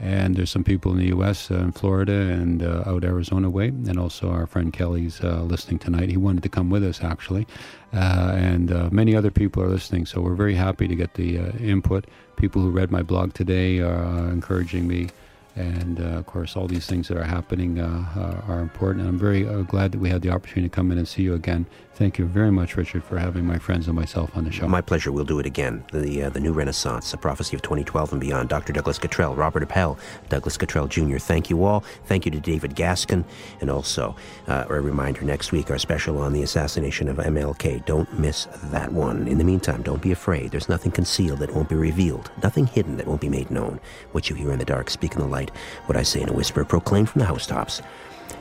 And 0.00 0.34
there's 0.34 0.50
some 0.50 0.64
people 0.64 0.92
in 0.92 0.98
the 0.98 1.06
U.S., 1.06 1.50
uh, 1.50 1.54
in 1.54 1.72
Florida, 1.72 2.12
and 2.12 2.62
uh, 2.62 2.82
out 2.86 3.04
Arizona 3.04 3.48
way. 3.48 3.68
And 3.68 3.98
also 3.98 4.28
our 4.28 4.46
friend 4.46 4.72
Kelly's 4.72 5.20
uh, 5.22 5.42
listening 5.42 5.78
tonight. 5.78 6.10
He 6.10 6.16
wanted 6.16 6.42
to 6.42 6.48
come 6.48 6.68
with 6.68 6.82
us, 6.84 7.02
actually. 7.02 7.46
Uh, 7.92 8.32
and 8.36 8.72
uh, 8.72 8.88
many 8.90 9.14
other 9.14 9.30
people 9.30 9.62
are 9.62 9.68
listening. 9.68 10.04
So 10.06 10.20
we're 10.20 10.34
very 10.34 10.56
happy 10.56 10.88
to 10.88 10.96
get 10.96 11.14
the 11.14 11.38
uh, 11.38 11.52
input. 11.58 12.06
People 12.36 12.60
who 12.60 12.70
read 12.70 12.90
my 12.90 13.02
blog 13.02 13.34
today 13.34 13.80
are 13.80 14.28
encouraging 14.30 14.88
me. 14.88 15.08
And 15.56 16.00
of 16.00 16.26
course, 16.26 16.56
all 16.56 16.66
these 16.66 16.86
things 16.86 17.06
that 17.06 17.16
are 17.16 17.22
happening 17.22 17.78
are 17.80 18.58
important. 18.58 19.02
And 19.02 19.10
I'm 19.10 19.18
very 19.18 19.44
glad 19.62 19.92
that 19.92 20.00
we 20.00 20.08
had 20.08 20.22
the 20.22 20.30
opportunity 20.30 20.68
to 20.68 20.74
come 20.74 20.90
in 20.90 20.98
and 20.98 21.06
see 21.06 21.22
you 21.22 21.34
again. 21.34 21.66
Thank 21.94 22.18
you 22.18 22.26
very 22.26 22.50
much, 22.50 22.76
Richard, 22.76 23.04
for 23.04 23.18
having 23.18 23.46
my 23.46 23.56
friends 23.56 23.86
and 23.86 23.94
myself 23.94 24.36
on 24.36 24.44
the 24.44 24.50
show. 24.50 24.66
My 24.66 24.80
pleasure. 24.80 25.12
We'll 25.12 25.24
do 25.24 25.38
it 25.38 25.46
again. 25.46 25.84
The 25.92 26.24
uh, 26.24 26.30
the 26.30 26.40
new 26.40 26.52
Renaissance, 26.52 27.14
a 27.14 27.16
prophecy 27.16 27.54
of 27.54 27.62
2012 27.62 28.10
and 28.10 28.20
beyond. 28.20 28.48
Dr. 28.48 28.72
Douglas 28.72 28.98
Cottrell, 28.98 29.36
Robert 29.36 29.62
Appel, 29.62 29.96
Douglas 30.28 30.56
Cottrell 30.56 30.88
Jr. 30.88 31.18
Thank 31.18 31.50
you 31.50 31.64
all. 31.64 31.84
Thank 32.06 32.24
you 32.24 32.32
to 32.32 32.40
David 32.40 32.74
Gaskin, 32.74 33.24
and 33.60 33.70
also 33.70 34.16
uh, 34.48 34.64
a 34.68 34.80
reminder: 34.80 35.22
next 35.22 35.52
week 35.52 35.70
our 35.70 35.78
special 35.78 36.18
on 36.18 36.32
the 36.32 36.42
assassination 36.42 37.08
of 37.08 37.18
MLK. 37.18 37.86
Don't 37.86 38.12
miss 38.18 38.48
that 38.64 38.92
one. 38.92 39.28
In 39.28 39.38
the 39.38 39.44
meantime, 39.44 39.82
don't 39.82 40.02
be 40.02 40.10
afraid. 40.10 40.50
There's 40.50 40.68
nothing 40.68 40.90
concealed 40.90 41.38
that 41.38 41.54
won't 41.54 41.68
be 41.68 41.76
revealed. 41.76 42.28
Nothing 42.42 42.66
hidden 42.66 42.96
that 42.96 43.06
won't 43.06 43.20
be 43.20 43.28
made 43.28 43.52
known. 43.52 43.78
What 44.10 44.28
you 44.28 44.34
hear 44.34 44.50
in 44.50 44.58
the 44.58 44.64
dark, 44.64 44.90
speak 44.90 45.12
in 45.14 45.20
the 45.20 45.28
light. 45.28 45.52
What 45.86 45.96
I 45.96 46.02
say 46.02 46.22
in 46.22 46.28
a 46.28 46.32
whisper, 46.32 46.64
proclaim 46.64 47.06
from 47.06 47.20
the 47.20 47.26
housetops. 47.26 47.82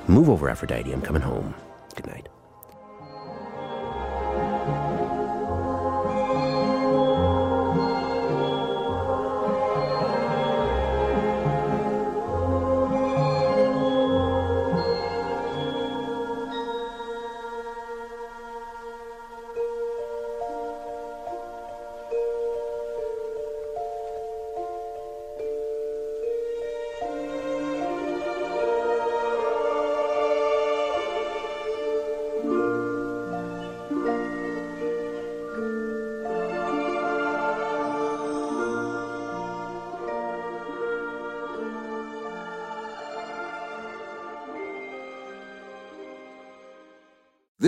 Move 0.08 0.28
over, 0.28 0.50
Aphrodite. 0.50 0.92
I'm 0.92 1.04
coming 1.04 1.22
home. 1.22 1.54
Good 1.96 2.08
night. 2.08 2.33